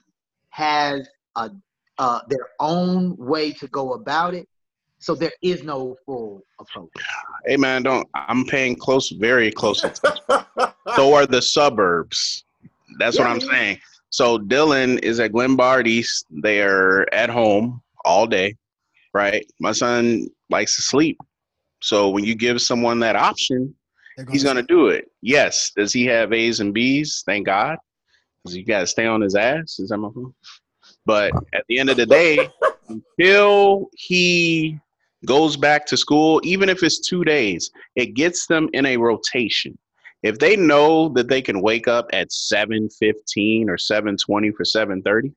has 0.51 1.07
a 1.35 1.51
uh, 1.97 2.19
their 2.29 2.47
own 2.59 3.15
way 3.17 3.51
to 3.51 3.67
go 3.67 3.93
about 3.93 4.33
it. 4.33 4.47
So 4.99 5.15
there 5.15 5.31
is 5.41 5.63
no 5.63 5.95
full 6.05 6.43
approach. 6.59 6.89
Hey 7.45 7.57
man, 7.57 7.83
don't. 7.83 8.07
I'm 8.13 8.45
paying 8.45 8.75
close, 8.75 9.09
very 9.09 9.51
close. 9.51 9.83
attention. 9.83 10.35
so 10.95 11.13
are 11.13 11.25
the 11.25 11.41
suburbs. 11.41 12.43
That's 12.99 13.17
what 13.17 13.27
I'm 13.27 13.37
man. 13.37 13.49
saying. 13.49 13.79
So 14.09 14.37
Dylan 14.37 14.99
is 15.03 15.19
at 15.19 15.31
Glen 15.31 15.57
East. 15.87 16.25
They're 16.29 17.11
at 17.13 17.29
home 17.29 17.81
all 18.03 18.27
day, 18.27 18.57
right? 19.13 19.45
My 19.59 19.71
son 19.71 20.27
likes 20.49 20.75
to 20.75 20.81
sleep. 20.81 21.17
So 21.81 22.09
when 22.09 22.23
you 22.23 22.35
give 22.35 22.61
someone 22.61 22.99
that 22.99 23.15
option, 23.15 23.73
They're 24.17 24.27
he's 24.29 24.43
gonna 24.43 24.63
do 24.63 24.87
it. 24.87 25.09
Yes. 25.21 25.71
Does 25.75 25.93
he 25.93 26.05
have 26.05 26.33
A's 26.33 26.59
and 26.59 26.73
B's? 26.73 27.23
Thank 27.25 27.45
God. 27.47 27.77
Because 28.43 28.57
you 28.57 28.65
gotta 28.65 28.87
stay 28.87 29.05
on 29.05 29.21
his 29.21 29.35
ass. 29.35 29.79
Is 29.79 29.89
that 29.89 29.97
my 29.97 30.09
phone? 30.09 30.33
But 31.05 31.31
at 31.53 31.63
the 31.67 31.79
end 31.79 31.89
of 31.89 31.97
the 31.97 32.05
day, 32.05 32.49
until 32.89 33.89
he 33.95 34.79
goes 35.25 35.55
back 35.55 35.85
to 35.87 35.97
school, 35.97 36.41
even 36.43 36.69
if 36.69 36.83
it's 36.83 36.99
two 36.99 37.23
days, 37.23 37.71
it 37.95 38.13
gets 38.13 38.47
them 38.47 38.69
in 38.73 38.85
a 38.85 38.97
rotation. 38.97 39.77
If 40.23 40.37
they 40.39 40.55
know 40.55 41.09
that 41.09 41.27
they 41.27 41.41
can 41.41 41.61
wake 41.61 41.87
up 41.87 42.07
at 42.13 42.31
7:15 42.31 43.69
or 43.69 43.77
7:20 43.77 44.51
for 44.51 44.63
7:30, 44.63 45.33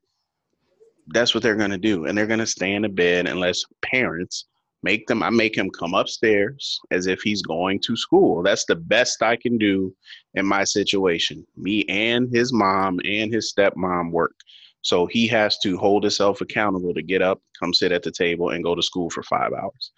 that's 1.07 1.33
what 1.33 1.43
they're 1.43 1.55
gonna 1.55 1.77
do, 1.77 2.05
and 2.05 2.17
they're 2.17 2.27
gonna 2.27 2.45
stay 2.45 2.73
in 2.73 2.83
the 2.83 2.89
bed 2.89 3.27
unless 3.27 3.65
parents 3.81 4.45
make 4.83 5.07
them. 5.07 5.23
I 5.23 5.31
make 5.31 5.57
him 5.57 5.69
come 5.71 5.95
upstairs 5.95 6.79
as 6.91 7.07
if 7.07 7.21
he's 7.21 7.41
going 7.41 7.79
to 7.81 7.97
school. 7.97 8.43
That's 8.43 8.65
the 8.65 8.75
best 8.75 9.23
I 9.23 9.35
can 9.35 9.57
do 9.57 9.95
in 10.35 10.45
my 10.45 10.63
situation. 10.63 11.45
Me 11.57 11.83
and 11.89 12.29
his 12.31 12.53
mom 12.53 12.99
and 13.05 13.33
his 13.33 13.53
stepmom 13.53 14.11
work. 14.11 14.35
So 14.81 15.07
he 15.07 15.27
has 15.27 15.57
to 15.59 15.77
hold 15.77 16.03
himself 16.03 16.41
accountable 16.41 16.93
to 16.93 17.01
get 17.01 17.21
up, 17.21 17.41
come 17.59 17.73
sit 17.73 17.91
at 17.91 18.03
the 18.03 18.11
table, 18.11 18.49
and 18.51 18.63
go 18.63 18.75
to 18.75 18.83
school 18.83 19.09
for 19.09 19.23
five 19.23 19.51
hours. 19.53 19.91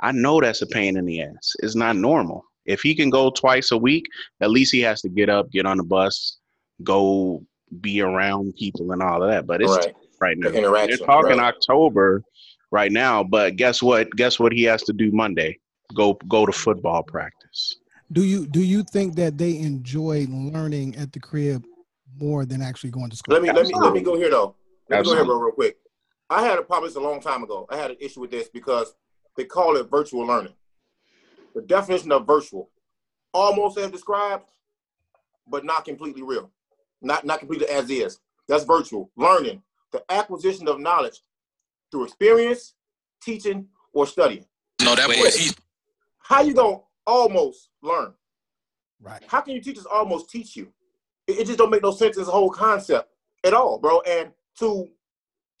I 0.00 0.12
know 0.12 0.40
that's 0.40 0.62
a 0.62 0.66
pain 0.66 0.96
in 0.96 1.06
the 1.06 1.22
ass. 1.22 1.56
It's 1.60 1.74
not 1.74 1.96
normal. 1.96 2.44
If 2.64 2.82
he 2.82 2.94
can 2.94 3.10
go 3.10 3.30
twice 3.30 3.72
a 3.72 3.76
week, 3.76 4.06
at 4.40 4.50
least 4.50 4.72
he 4.72 4.80
has 4.80 5.00
to 5.00 5.08
get 5.08 5.28
up, 5.28 5.50
get 5.50 5.66
on 5.66 5.78
the 5.78 5.82
bus, 5.82 6.38
go 6.84 7.42
be 7.80 8.00
around 8.00 8.54
people 8.56 8.92
and 8.92 9.02
all 9.02 9.22
of 9.22 9.30
that. 9.30 9.46
But 9.46 9.62
it's 9.62 9.70
right. 9.70 9.94
right 10.20 10.38
now. 10.38 10.50
The 10.50 10.86
They're 10.86 10.96
talking 10.98 11.38
right. 11.38 11.54
October 11.54 12.22
right 12.70 12.92
now, 12.92 13.24
but 13.24 13.56
guess 13.56 13.82
what? 13.82 14.08
Guess 14.12 14.38
what 14.38 14.52
he 14.52 14.62
has 14.64 14.82
to 14.84 14.92
do 14.92 15.10
Monday? 15.10 15.58
go 15.94 16.14
go 16.28 16.46
to 16.46 16.52
football 16.52 17.02
practice. 17.02 17.76
Do 18.10 18.24
you 18.24 18.46
do 18.46 18.60
you 18.60 18.82
think 18.82 19.16
that 19.16 19.36
they 19.36 19.58
enjoy 19.58 20.26
learning 20.30 20.96
at 20.96 21.12
the 21.12 21.20
crib 21.20 21.64
more 22.18 22.46
than 22.46 22.62
actually 22.62 22.90
going 22.90 23.10
to 23.10 23.16
school? 23.16 23.34
Let 23.34 23.42
me 23.42 23.52
let 23.52 23.66
me 23.66 23.74
let 23.74 23.92
me 23.92 24.00
go 24.00 24.16
here 24.16 24.30
though. 24.30 24.56
Let 24.88 25.00
me 25.00 25.04
go 25.04 25.10
here, 25.10 25.20
Absolutely. 25.20 25.26
bro, 25.26 25.38
real 25.38 25.52
quick. 25.52 25.76
I 26.30 26.42
had 26.42 26.58
a 26.58 26.62
problem 26.62 26.88
this 26.88 26.96
a 26.96 27.00
long 27.00 27.20
time 27.20 27.42
ago. 27.42 27.66
I 27.70 27.76
had 27.76 27.90
an 27.90 27.98
issue 28.00 28.20
with 28.20 28.30
this 28.30 28.48
because 28.48 28.94
they 29.36 29.44
call 29.44 29.76
it 29.76 29.90
virtual 29.90 30.26
learning. 30.26 30.54
The 31.54 31.62
definition 31.62 32.12
of 32.12 32.26
virtual, 32.26 32.70
almost 33.32 33.78
as 33.78 33.90
described, 33.90 34.44
but 35.46 35.64
not 35.64 35.84
completely 35.84 36.22
real. 36.22 36.50
Not 37.02 37.26
not 37.26 37.40
completely 37.40 37.68
as 37.68 37.90
is. 37.90 38.20
That's 38.48 38.64
virtual 38.64 39.10
learning, 39.16 39.62
the 39.92 40.02
acquisition 40.10 40.66
of 40.68 40.80
knowledge 40.80 41.20
through 41.90 42.04
experience, 42.04 42.74
teaching, 43.22 43.68
or 43.92 44.06
studying. 44.06 44.46
No, 44.82 44.94
that 44.94 45.06
boy, 45.06 45.14
he's 45.14 45.54
How 46.18 46.40
you 46.40 46.54
gonna 46.54 46.78
almost 47.08 47.70
learn? 47.82 48.12
Right. 49.00 49.22
How 49.26 49.40
can 49.40 49.54
you 49.54 49.60
teachers 49.60 49.86
almost 49.86 50.30
teach 50.30 50.54
you? 50.54 50.68
It, 51.26 51.38
it 51.40 51.46
just 51.46 51.58
don't 51.58 51.70
make 51.70 51.82
no 51.82 51.90
sense 51.90 52.18
as 52.18 52.28
a 52.28 52.30
whole 52.30 52.50
concept 52.50 53.10
at 53.44 53.54
all, 53.54 53.78
bro. 53.78 54.00
And 54.02 54.30
to 54.60 54.88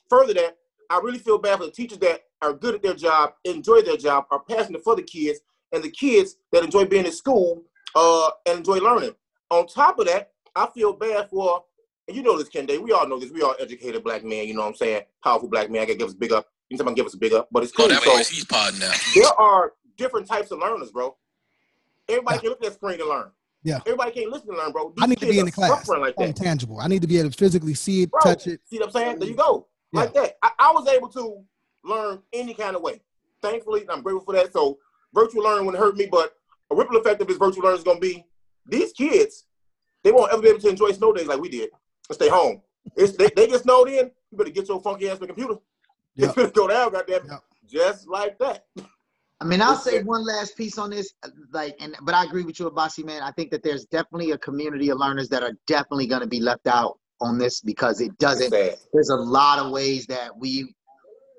further 0.08 0.34
that, 0.34 0.58
I 0.90 1.00
really 1.02 1.18
feel 1.18 1.38
bad 1.38 1.58
for 1.58 1.64
the 1.66 1.70
teachers 1.72 1.98
that 1.98 2.20
are 2.42 2.52
good 2.52 2.74
at 2.74 2.82
their 2.82 2.94
job, 2.94 3.32
enjoy 3.44 3.82
their 3.82 3.96
job, 3.96 4.26
are 4.30 4.40
passionate 4.40 4.82
for 4.84 4.94
the 4.96 5.02
kids, 5.02 5.40
and 5.72 5.82
the 5.82 5.90
kids 5.90 6.36
that 6.52 6.64
enjoy 6.64 6.84
being 6.84 7.04
in 7.06 7.12
school 7.12 7.62
uh, 7.94 8.30
and 8.46 8.58
enjoy 8.58 8.78
learning. 8.78 9.14
On 9.50 9.66
top 9.66 9.98
of 9.98 10.06
that, 10.06 10.32
I 10.56 10.66
feel 10.74 10.92
bad 10.94 11.28
for, 11.30 11.64
and 12.06 12.16
you 12.16 12.22
know 12.22 12.38
this, 12.38 12.48
Kende, 12.48 12.80
we 12.80 12.92
all 12.92 13.06
know 13.08 13.18
this. 13.18 13.30
We 13.30 13.42
all 13.42 13.54
educated 13.60 14.02
black 14.02 14.24
men, 14.24 14.46
you 14.46 14.54
know 14.54 14.62
what 14.62 14.68
I'm 14.68 14.74
saying? 14.76 15.02
Powerful 15.22 15.48
black 15.48 15.70
man. 15.70 15.82
I 15.82 15.86
gotta 15.86 15.98
give 15.98 16.08
us 16.08 16.14
a 16.14 16.18
big 16.18 16.32
up. 16.32 16.46
You 16.70 16.78
can 16.78 16.94
give 16.94 17.06
us 17.06 17.14
a 17.14 17.18
big 17.18 17.32
up, 17.32 17.48
but 17.50 17.62
it's 17.64 17.78
no, 17.78 17.86
cool. 17.86 17.94
that 17.94 18.02
So- 18.02 18.34
he's 18.34 18.44
podding 18.44 18.80
now. 18.80 18.92
there 19.14 19.32
are 19.40 19.72
different 19.96 20.26
types 20.26 20.50
of 20.50 20.58
learners, 20.58 20.90
bro. 20.90 21.16
Everybody 22.08 22.38
can 22.38 22.48
look 22.50 22.64
at 22.64 22.70
that 22.70 22.74
screen 22.74 23.00
and 23.00 23.08
learn. 23.08 23.30
Yeah. 23.62 23.80
Everybody 23.86 24.12
can't 24.12 24.30
listen 24.30 24.48
and 24.50 24.58
learn, 24.58 24.72
bro. 24.72 24.94
I 25.00 25.06
need 25.06 25.18
to 25.18 25.26
be 25.26 25.38
in 25.38 25.46
the 25.46 25.52
class. 25.52 25.88
like 25.88 26.16
that. 26.16 26.28
Intangible. 26.28 26.80
I 26.80 26.86
need 26.86 27.02
to 27.02 27.08
be 27.08 27.18
able 27.18 27.30
to 27.30 27.36
physically 27.36 27.74
see 27.74 28.02
it, 28.02 28.10
Bro, 28.10 28.20
touch 28.22 28.46
it. 28.46 28.60
See 28.64 28.78
what 28.78 28.86
I'm 28.86 28.92
saying? 28.92 29.18
There 29.18 29.28
you 29.28 29.34
go. 29.34 29.66
Yeah. 29.92 30.00
Like 30.00 30.14
that. 30.14 30.38
I, 30.42 30.50
I 30.58 30.72
was 30.72 30.88
able 30.88 31.08
to 31.08 31.44
learn 31.84 32.20
any 32.32 32.54
kind 32.54 32.76
of 32.76 32.82
way. 32.82 33.00
Thankfully, 33.42 33.84
I'm 33.88 34.02
grateful 34.02 34.24
for 34.24 34.34
that. 34.34 34.52
So 34.52 34.78
virtual 35.14 35.42
learning 35.42 35.66
wouldn't 35.66 35.82
hurt 35.82 35.96
me, 35.96 36.06
but 36.10 36.34
a 36.70 36.76
ripple 36.76 36.96
effect 36.96 37.20
of 37.20 37.28
this 37.28 37.36
virtual 37.36 37.64
learning 37.64 37.78
is 37.78 37.84
gonna 37.84 38.00
be 38.00 38.24
these 38.66 38.92
kids, 38.92 39.44
they 40.04 40.12
won't 40.12 40.32
ever 40.32 40.42
be 40.42 40.48
able 40.48 40.60
to 40.60 40.68
enjoy 40.68 40.92
snow 40.92 41.12
days 41.12 41.26
like 41.26 41.40
we 41.40 41.48
did 41.48 41.70
and 42.08 42.14
stay 42.14 42.28
home. 42.28 42.62
It's 42.96 43.16
they, 43.16 43.28
they 43.34 43.46
get 43.46 43.62
snowed 43.62 43.88
in, 43.88 44.10
you 44.30 44.38
better 44.38 44.50
get 44.50 44.68
your 44.68 44.80
funky 44.80 45.08
ass 45.08 45.18
the 45.18 45.26
computer. 45.26 45.54
Yep. 46.16 46.28
It's 46.28 46.34
gonna 46.34 46.50
go 46.50 46.68
down, 46.68 46.92
goddamn. 46.92 47.26
Yep. 47.28 47.44
Just 47.66 48.08
like 48.08 48.38
that. 48.38 48.66
I 49.40 49.44
mean, 49.44 49.62
I'll 49.62 49.76
say 49.76 50.02
one 50.02 50.24
last 50.26 50.56
piece 50.56 50.78
on 50.78 50.90
this, 50.90 51.12
uh, 51.22 51.28
like, 51.52 51.76
and 51.78 51.94
but 52.02 52.14
I 52.14 52.24
agree 52.24 52.42
with 52.42 52.58
you, 52.58 52.68
Abasi, 52.68 53.04
man. 53.04 53.22
I 53.22 53.30
think 53.32 53.50
that 53.52 53.62
there's 53.62 53.84
definitely 53.84 54.32
a 54.32 54.38
community 54.38 54.90
of 54.90 54.98
learners 54.98 55.28
that 55.28 55.44
are 55.44 55.52
definitely 55.66 56.08
going 56.08 56.22
to 56.22 56.26
be 56.26 56.40
left 56.40 56.66
out 56.66 56.98
on 57.20 57.38
this 57.38 57.60
because 57.60 58.00
it 58.00 58.16
doesn't. 58.18 58.50
There's 58.92 59.10
a 59.10 59.16
lot 59.16 59.60
of 59.60 59.70
ways 59.70 60.06
that 60.06 60.36
we, 60.36 60.74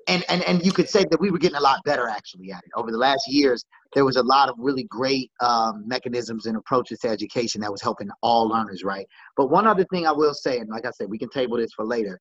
and 0.08 0.24
and 0.30 0.42
and 0.44 0.64
you 0.64 0.72
could 0.72 0.88
say 0.88 1.04
that 1.10 1.20
we 1.20 1.30
were 1.30 1.38
getting 1.38 1.58
a 1.58 1.60
lot 1.62 1.80
better 1.84 2.08
actually 2.08 2.50
at 2.52 2.62
it 2.64 2.70
over 2.74 2.90
the 2.90 2.96
last 2.96 3.24
years. 3.28 3.66
There 3.92 4.06
was 4.06 4.16
a 4.16 4.22
lot 4.22 4.48
of 4.48 4.54
really 4.58 4.84
great 4.84 5.30
um, 5.40 5.86
mechanisms 5.86 6.46
and 6.46 6.56
approaches 6.56 7.00
to 7.00 7.08
education 7.08 7.60
that 7.60 7.70
was 7.70 7.82
helping 7.82 8.08
all 8.22 8.48
learners, 8.48 8.82
right? 8.82 9.06
But 9.36 9.50
one 9.50 9.66
other 9.66 9.84
thing 9.92 10.06
I 10.06 10.12
will 10.12 10.32
say, 10.32 10.58
and 10.58 10.70
like 10.70 10.86
I 10.86 10.90
said, 10.90 11.10
we 11.10 11.18
can 11.18 11.28
table 11.28 11.58
this 11.58 11.72
for 11.74 11.84
later. 11.84 12.18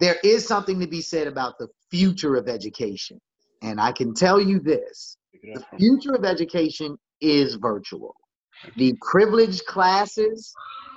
There 0.00 0.16
is 0.22 0.46
something 0.46 0.78
to 0.80 0.86
be 0.86 1.00
said 1.00 1.28
about 1.28 1.54
the 1.58 1.68
future 1.90 2.36
of 2.36 2.46
education. 2.46 3.18
And 3.62 3.80
I 3.80 3.92
can 3.92 4.14
tell 4.14 4.40
you 4.40 4.60
this 4.60 5.16
the 5.42 5.64
future 5.78 6.14
of 6.14 6.24
education 6.24 6.96
is 7.20 7.54
virtual. 7.54 8.14
The 8.76 8.94
privileged 9.08 9.64
classes 9.66 10.52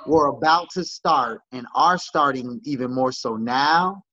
were 0.08 0.28
about 0.28 0.70
to 0.72 0.84
start 0.84 1.42
and 1.52 1.66
are 1.76 1.98
starting 1.98 2.60
even 2.64 2.92
more 2.92 3.12
so 3.12 3.36
now, 3.36 4.04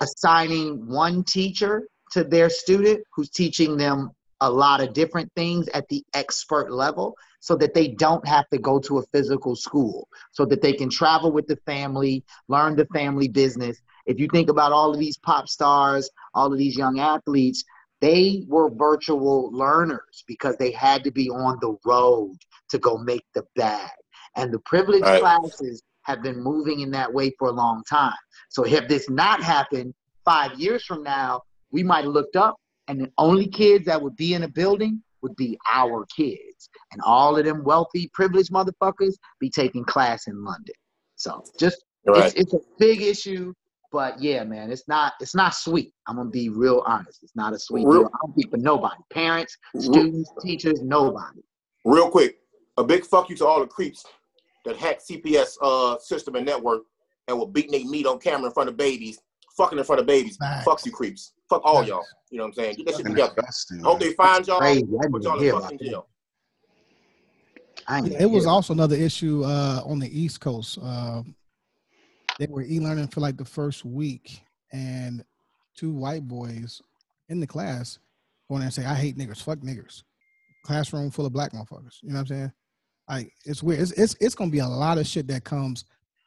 assigning 0.00 0.86
one 0.86 1.24
teacher 1.24 1.88
to 2.12 2.24
their 2.24 2.50
student 2.50 3.02
who's 3.14 3.30
teaching 3.30 3.76
them 3.76 4.10
a 4.40 4.50
lot 4.50 4.82
of 4.82 4.94
different 4.94 5.30
things 5.36 5.68
at 5.68 5.88
the 5.88 6.02
expert 6.14 6.72
level 6.72 7.14
so 7.40 7.56
that 7.56 7.74
they 7.74 7.88
don't 7.88 8.26
have 8.26 8.48
to 8.50 8.58
go 8.58 8.78
to 8.78 8.98
a 8.98 9.02
physical 9.12 9.56
school, 9.56 10.06
so 10.32 10.44
that 10.44 10.60
they 10.60 10.72
can 10.72 10.90
travel 10.90 11.32
with 11.32 11.46
the 11.46 11.56
family, 11.66 12.22
learn 12.48 12.76
the 12.76 12.86
family 12.86 13.28
business. 13.28 13.80
If 14.10 14.18
you 14.18 14.26
think 14.32 14.50
about 14.50 14.72
all 14.72 14.92
of 14.92 14.98
these 14.98 15.16
pop 15.18 15.48
stars, 15.48 16.10
all 16.34 16.52
of 16.52 16.58
these 16.58 16.76
young 16.76 16.98
athletes, 16.98 17.62
they 18.00 18.44
were 18.48 18.68
virtual 18.68 19.52
learners 19.52 20.24
because 20.26 20.56
they 20.56 20.72
had 20.72 21.04
to 21.04 21.12
be 21.12 21.30
on 21.30 21.58
the 21.60 21.76
road 21.86 22.34
to 22.70 22.78
go 22.78 22.98
make 22.98 23.24
the 23.34 23.44
bag. 23.54 23.90
And 24.36 24.52
the 24.52 24.58
privileged 24.60 25.04
Right. 25.04 25.20
classes 25.20 25.80
have 26.02 26.22
been 26.22 26.42
moving 26.42 26.80
in 26.80 26.90
that 26.90 27.12
way 27.12 27.30
for 27.38 27.48
a 27.48 27.52
long 27.52 27.84
time. 27.88 28.16
So 28.48 28.64
if 28.64 28.88
this 28.88 29.08
not 29.08 29.44
happened 29.44 29.94
five 30.24 30.58
years 30.58 30.84
from 30.84 31.04
now, 31.04 31.42
we 31.70 31.84
might 31.84 32.02
have 32.04 32.12
looked 32.12 32.34
up 32.34 32.56
and 32.88 33.00
the 33.00 33.12
only 33.16 33.46
kids 33.46 33.84
that 33.84 34.02
would 34.02 34.16
be 34.16 34.34
in 34.34 34.42
a 34.42 34.48
building 34.48 35.04
would 35.22 35.36
be 35.36 35.56
our 35.72 36.04
kids. 36.06 36.68
And 36.90 37.00
all 37.02 37.36
of 37.36 37.44
them 37.44 37.62
wealthy, 37.62 38.10
privileged 38.12 38.50
motherfuckers 38.50 39.14
be 39.38 39.50
taking 39.50 39.84
class 39.84 40.26
in 40.26 40.42
London. 40.42 40.74
So 41.14 41.44
just 41.60 41.84
Right. 42.06 42.24
it's, 42.24 42.34
it's 42.34 42.54
a 42.54 42.60
big 42.78 43.02
issue, 43.02 43.52
but 43.92 44.20
yeah, 44.20 44.44
man, 44.44 44.70
it's 44.70 44.86
not 44.88 45.14
it's 45.20 45.34
not 45.34 45.54
sweet. 45.54 45.92
I'm 46.06 46.16
gonna 46.16 46.30
be 46.30 46.48
real 46.48 46.82
honest. 46.86 47.22
It's 47.22 47.34
not 47.36 47.52
a 47.52 47.58
sweet 47.58 47.86
Real- 47.86 48.02
deal. 48.02 48.10
I 48.14 48.18
don't 48.24 48.34
think 48.34 48.50
for 48.50 48.56
nobody. 48.56 48.96
Parents, 49.10 49.56
Real- 49.74 49.82
students, 49.92 50.32
teachers, 50.42 50.82
nobody. 50.82 51.40
Real 51.84 52.10
quick, 52.10 52.38
a 52.76 52.84
big 52.84 53.04
fuck 53.04 53.30
you 53.30 53.36
to 53.36 53.46
all 53.46 53.60
the 53.60 53.66
creeps 53.66 54.04
that 54.64 54.76
hacked 54.76 55.02
CPS 55.08 55.56
uh, 55.62 55.98
system 55.98 56.36
and 56.36 56.44
network 56.46 56.82
and 57.28 57.38
were 57.38 57.46
beating 57.46 57.72
their 57.72 57.84
meat 57.90 58.06
on 58.06 58.18
camera 58.18 58.46
in 58.46 58.52
front 58.52 58.68
of 58.68 58.76
babies, 58.76 59.18
fucking 59.56 59.78
in 59.78 59.84
front 59.84 60.00
of 60.00 60.06
babies. 60.06 60.36
Facts. 60.36 60.64
Fuck 60.64 60.84
you 60.84 60.92
creeps. 60.92 61.32
Fuck 61.48 61.62
all 61.64 61.76
Facts. 61.78 61.88
y'all. 61.88 62.04
You 62.30 62.38
know 62.38 62.44
what 62.44 62.48
I'm 62.48 62.54
saying? 62.54 62.76
Get 62.76 62.86
that 62.86 62.96
shit 62.96 63.06
together. 63.06 63.34
I 63.38 63.82
hope 63.82 64.00
they 64.00 64.12
find 64.12 64.46
y'all, 64.46 64.58
Crazy. 64.60 64.84
Put 65.10 65.22
y'all 65.24 65.40
in 65.40 65.52
fucking 65.60 65.78
jail. 65.78 66.06
I 67.88 67.98
ain't 67.98 68.12
It 68.12 68.30
was 68.30 68.46
also 68.46 68.72
another 68.72 68.94
issue 68.96 69.42
uh, 69.44 69.82
on 69.84 69.98
the 69.98 70.08
East 70.18 70.40
Coast. 70.40 70.78
Uh, 70.82 71.22
they 72.40 72.46
were 72.48 72.62
e-learning 72.62 73.06
for 73.08 73.20
like 73.20 73.36
the 73.36 73.44
first 73.44 73.84
week, 73.84 74.42
and 74.72 75.22
two 75.76 75.92
white 75.92 76.26
boys 76.26 76.80
in 77.28 77.38
the 77.38 77.46
class 77.46 77.98
go 78.48 78.56
in 78.56 78.62
and 78.62 78.72
say, 78.72 78.84
"I 78.86 78.94
hate 78.94 79.16
niggers. 79.16 79.42
Fuck 79.42 79.58
niggers." 79.58 80.02
Classroom 80.64 81.10
full 81.10 81.26
of 81.26 81.32
black 81.32 81.52
motherfuckers. 81.52 82.02
You 82.02 82.08
know 82.08 82.14
what 82.14 82.20
I'm 82.22 82.26
saying? 82.26 82.52
Like 83.08 83.32
it's 83.44 83.62
weird. 83.62 83.80
It's 83.80 83.92
it's, 83.92 84.16
it's 84.20 84.34
gonna 84.34 84.50
be 84.50 84.60
a 84.60 84.66
lot 84.66 84.96
of 84.96 85.06
shit 85.06 85.28
that 85.28 85.44
comes 85.44 85.84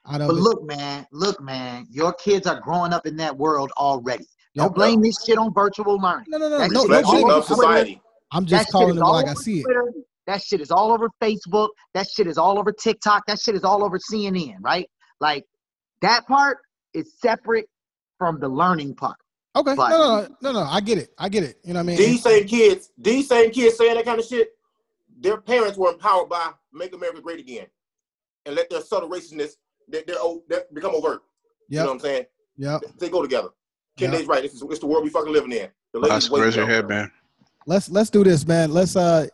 out 0.08 0.22
of 0.22 0.28
But 0.28 0.36
it. 0.36 0.40
look, 0.42 0.64
man, 0.66 1.08
look, 1.12 1.42
man, 1.42 1.88
your 1.90 2.14
kids 2.14 2.46
are 2.46 2.60
growing 2.60 2.94
up 2.94 3.08
in 3.08 3.16
that 3.18 3.36
world 3.36 3.72
already. 3.78 4.28
Don't 4.56 4.76
blame 4.76 5.02
this 5.02 5.16
shit 5.26 5.40
on 5.40 5.52
virtual 5.52 5.98
learning. 5.98 6.26
No, 6.28 6.38
no, 6.38 6.48
no, 6.48 6.60
That 6.60 6.72
no. 6.72 6.82
shit 6.82 6.90
no 6.92 7.08
all 7.08 7.32
of 7.40 7.46
society. 7.46 8.00
I'm 8.32 8.46
just 8.46 8.66
shit 8.68 8.72
calling 8.72 8.98
it 8.98 9.02
like 9.02 9.28
I 9.28 9.34
see 9.34 9.62
it. 9.62 9.64
Twitter. 9.64 9.92
That 10.28 10.42
shit 10.44 10.62
is 10.62 10.70
all 10.70 10.92
over 10.92 11.10
Facebook. 11.22 11.70
That 11.96 12.08
shit 12.08 12.28
is 12.28 12.38
all 12.38 12.60
over 12.60 12.72
TikTok. 12.72 13.26
That 13.26 13.40
shit 13.40 13.56
is 13.56 13.64
all 13.64 13.84
over 13.84 13.98
CNN, 13.98 14.58
right? 14.62 14.88
Like 15.20 15.44
that 16.04 16.28
part 16.28 16.58
is 16.94 17.14
separate 17.20 17.68
from 18.20 18.40
the 18.40 18.48
learning 18.48 18.94
part. 18.96 19.18
Okay, 19.56 19.76
But- 19.76 19.90
no, 19.90 19.98
no, 19.98 20.22
no, 20.22 20.36
no, 20.42 20.52
no. 20.64 20.70
I 20.70 20.80
get 20.82 20.98
it. 20.98 21.10
I 21.18 21.30
get 21.30 21.44
it. 21.44 21.60
You 21.64 21.74
know 21.74 21.80
what 21.80 21.84
I 21.84 21.88
mean? 21.88 21.98
These 21.98 22.24
same 22.24 22.46
kids, 22.46 22.92
these 22.98 23.28
same 23.28 23.52
kids 23.52 23.78
saying 23.78 23.96
that 23.96 24.06
kind 24.06 24.20
of 24.20 24.26
shit, 24.26 24.50
their 25.20 25.38
parents 25.40 25.78
were 25.78 25.92
empowered 25.92 26.30
by 26.30 26.52
Make 26.72 26.94
America 26.94 27.22
Great 27.22 27.40
Again 27.40 27.68
and 28.46 28.56
let 28.56 28.70
their 28.70 28.82
subtle 28.82 29.10
racistness 29.10 29.52
that 29.90 30.08
they're, 30.08 30.16
o- 30.20 30.44
become 30.74 30.94
overt. 30.96 31.22
You 31.70 31.80
know 31.80 31.86
what 31.86 31.92
I'm 31.94 32.00
saying? 32.00 32.26
Yeah. 32.58 32.80
They 33.00 33.10
go 33.10 33.22
together. 33.22 33.50
Yep. 33.98 34.12
Day's 34.12 34.28
right. 34.28 34.42
This 34.42 34.54
is 34.56 34.64
it's 34.64 34.80
the 34.80 34.88
world 34.88 35.04
we 35.04 35.10
fucking 35.12 35.32
living 35.32 35.52
in. 35.52 35.70
The 35.94 36.00
ladies 36.00 36.28
Boss, 36.30 36.40
raise 36.40 36.56
your 36.56 36.66
head, 36.66 36.88
man. 36.90 37.12
Let's 37.68 37.90
let's 37.90 38.10
do 38.10 38.24
this, 38.24 38.46
man. 38.48 38.72
Let's 38.72 38.96
uh, 38.96 39.28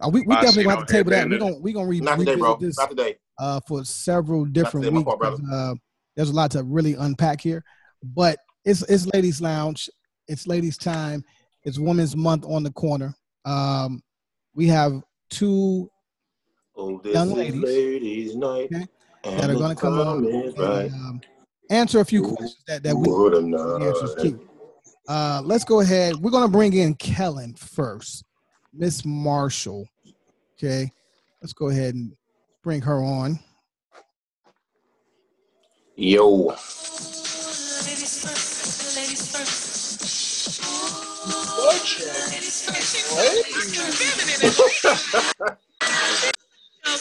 uh, 0.00 0.08
we, 0.10 0.22
we 0.22 0.34
definitely 0.34 0.52
see 0.52 0.62
gonna 0.64 0.76
have 0.76 0.86
to 0.86 0.92
table 0.92 1.10
that. 1.10 1.18
We're 1.20 1.26
in 1.26 1.32
it. 1.34 1.38
gonna 1.40 1.58
we 1.58 1.72
gonna 1.74 1.86
re- 1.86 2.00
Not 2.00 2.18
today, 2.18 2.32
revisit 2.32 2.40
bro. 2.40 2.56
this 2.56 2.78
Not 2.78 2.90
today. 2.90 3.16
uh 3.38 3.60
for 3.68 3.84
several 3.84 4.46
different 4.46 4.84
today, 4.84 4.94
my 4.94 5.02
weeks. 5.02 5.22
fault, 5.22 5.40
Uh, 5.52 5.74
there's 6.16 6.30
a 6.30 6.34
lot 6.34 6.50
to 6.52 6.62
really 6.64 6.94
unpack 6.94 7.40
here, 7.40 7.62
but 8.02 8.38
it's 8.64 8.82
it's 8.82 9.06
ladies' 9.14 9.40
lounge. 9.40 9.88
It's 10.28 10.46
ladies' 10.46 10.76
time. 10.78 11.22
It's 11.64 11.78
Women's 11.78 12.16
Month 12.16 12.44
on 12.46 12.62
the 12.62 12.70
corner. 12.72 13.14
Um, 13.44 14.02
we 14.54 14.66
have 14.68 15.02
two 15.30 15.90
Oh, 16.78 17.00
Young 17.04 17.32
ladies. 17.32 17.62
ladies' 17.62 18.36
night. 18.36 18.68
Okay. 18.74 18.86
that 19.24 19.50
are 19.50 19.54
gonna 19.54 19.74
come 19.74 19.98
on 19.98 20.24
and 20.26 20.58
right. 20.58 20.90
um, 20.92 21.20
answer 21.70 22.00
a 22.00 22.04
few 22.04 22.22
questions 22.22 22.62
that 22.68 22.82
that 22.82 22.94
we 22.94 23.08
answers 23.86 24.14
to. 24.16 24.48
Uh, 25.08 25.40
let's 25.44 25.64
go 25.64 25.80
ahead. 25.80 26.16
We're 26.16 26.30
gonna 26.30 26.48
bring 26.48 26.72
in 26.74 26.94
Kellen 26.94 27.54
first, 27.54 28.24
Miss 28.72 29.04
Marshall. 29.04 29.88
Okay, 30.58 30.90
let's 31.42 31.52
go 31.52 31.68
ahead 31.70 31.94
and 31.94 32.12
bring 32.62 32.80
her 32.82 33.02
on. 33.02 33.38
Yo. 35.98 36.54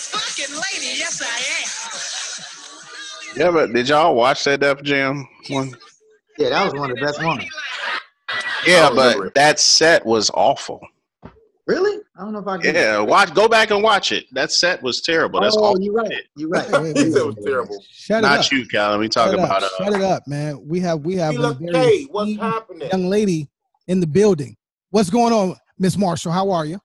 fucking 0.07 0.55
lady, 0.55 0.97
yes 0.97 1.21
I. 3.35 3.37
Yeah, 3.37 3.51
but 3.51 3.73
did 3.73 3.89
y'all 3.89 4.15
watch 4.15 4.45
that 4.45 4.61
Def 4.61 4.81
Jam 4.81 5.27
one? 5.49 5.75
Yeah, 6.37 6.49
that 6.49 6.63
was 6.63 6.73
one 6.73 6.89
of 6.89 6.97
the 6.97 7.05
best 7.05 7.21
ones. 7.21 7.43
Yeah, 8.65 8.89
but 8.95 9.33
that 9.35 9.59
set 9.59 10.05
was 10.05 10.31
awful. 10.33 10.79
Really? 11.67 11.99
I 12.15 12.21
don't 12.21 12.33
know 12.33 12.39
if 12.39 12.47
I 12.47 12.57
can. 12.59 12.75
Yeah, 12.75 12.99
watch. 12.99 13.33
Go 13.33 13.47
back 13.47 13.71
and 13.71 13.81
watch 13.81 14.11
it. 14.11 14.25
That 14.33 14.51
set 14.51 14.83
was 14.83 15.01
terrible. 15.01 15.41
That's 15.41 15.57
oh, 15.57 15.63
all. 15.63 15.81
you're 15.81 15.93
right. 15.93 16.23
You're 16.35 16.49
right. 16.49 16.69
Wait, 16.71 16.81
wait, 16.83 16.97
He 16.97 17.03
wait, 17.05 17.11
said 17.13 17.21
it 17.21 17.25
was 17.25 17.35
terrible. 17.43 17.83
Shut 17.91 18.21
Not 18.21 18.39
up. 18.39 18.51
you, 18.51 18.67
Calvin. 18.67 18.99
We 18.99 19.09
talking 19.09 19.39
Shut 19.39 19.39
up. 19.39 19.57
about 19.57 19.63
uh, 19.63 19.69
Shut 19.83 19.93
it 19.93 20.01
up, 20.01 20.27
man. 20.27 20.65
We 20.67 20.79
have 20.81 20.99
we 20.99 21.15
have 21.15 21.35
a 21.39 21.53
very 21.53 21.73
hey, 21.77 22.03
what's 22.11 22.35
happening? 22.37 22.87
young 22.91 23.07
lady 23.07 23.49
in 23.87 23.99
the 23.99 24.07
building. 24.07 24.55
What's 24.91 25.09
going 25.09 25.33
on, 25.33 25.55
Miss 25.79 25.97
Marshall? 25.97 26.31
How 26.31 26.51
are 26.51 26.65
you? 26.65 26.79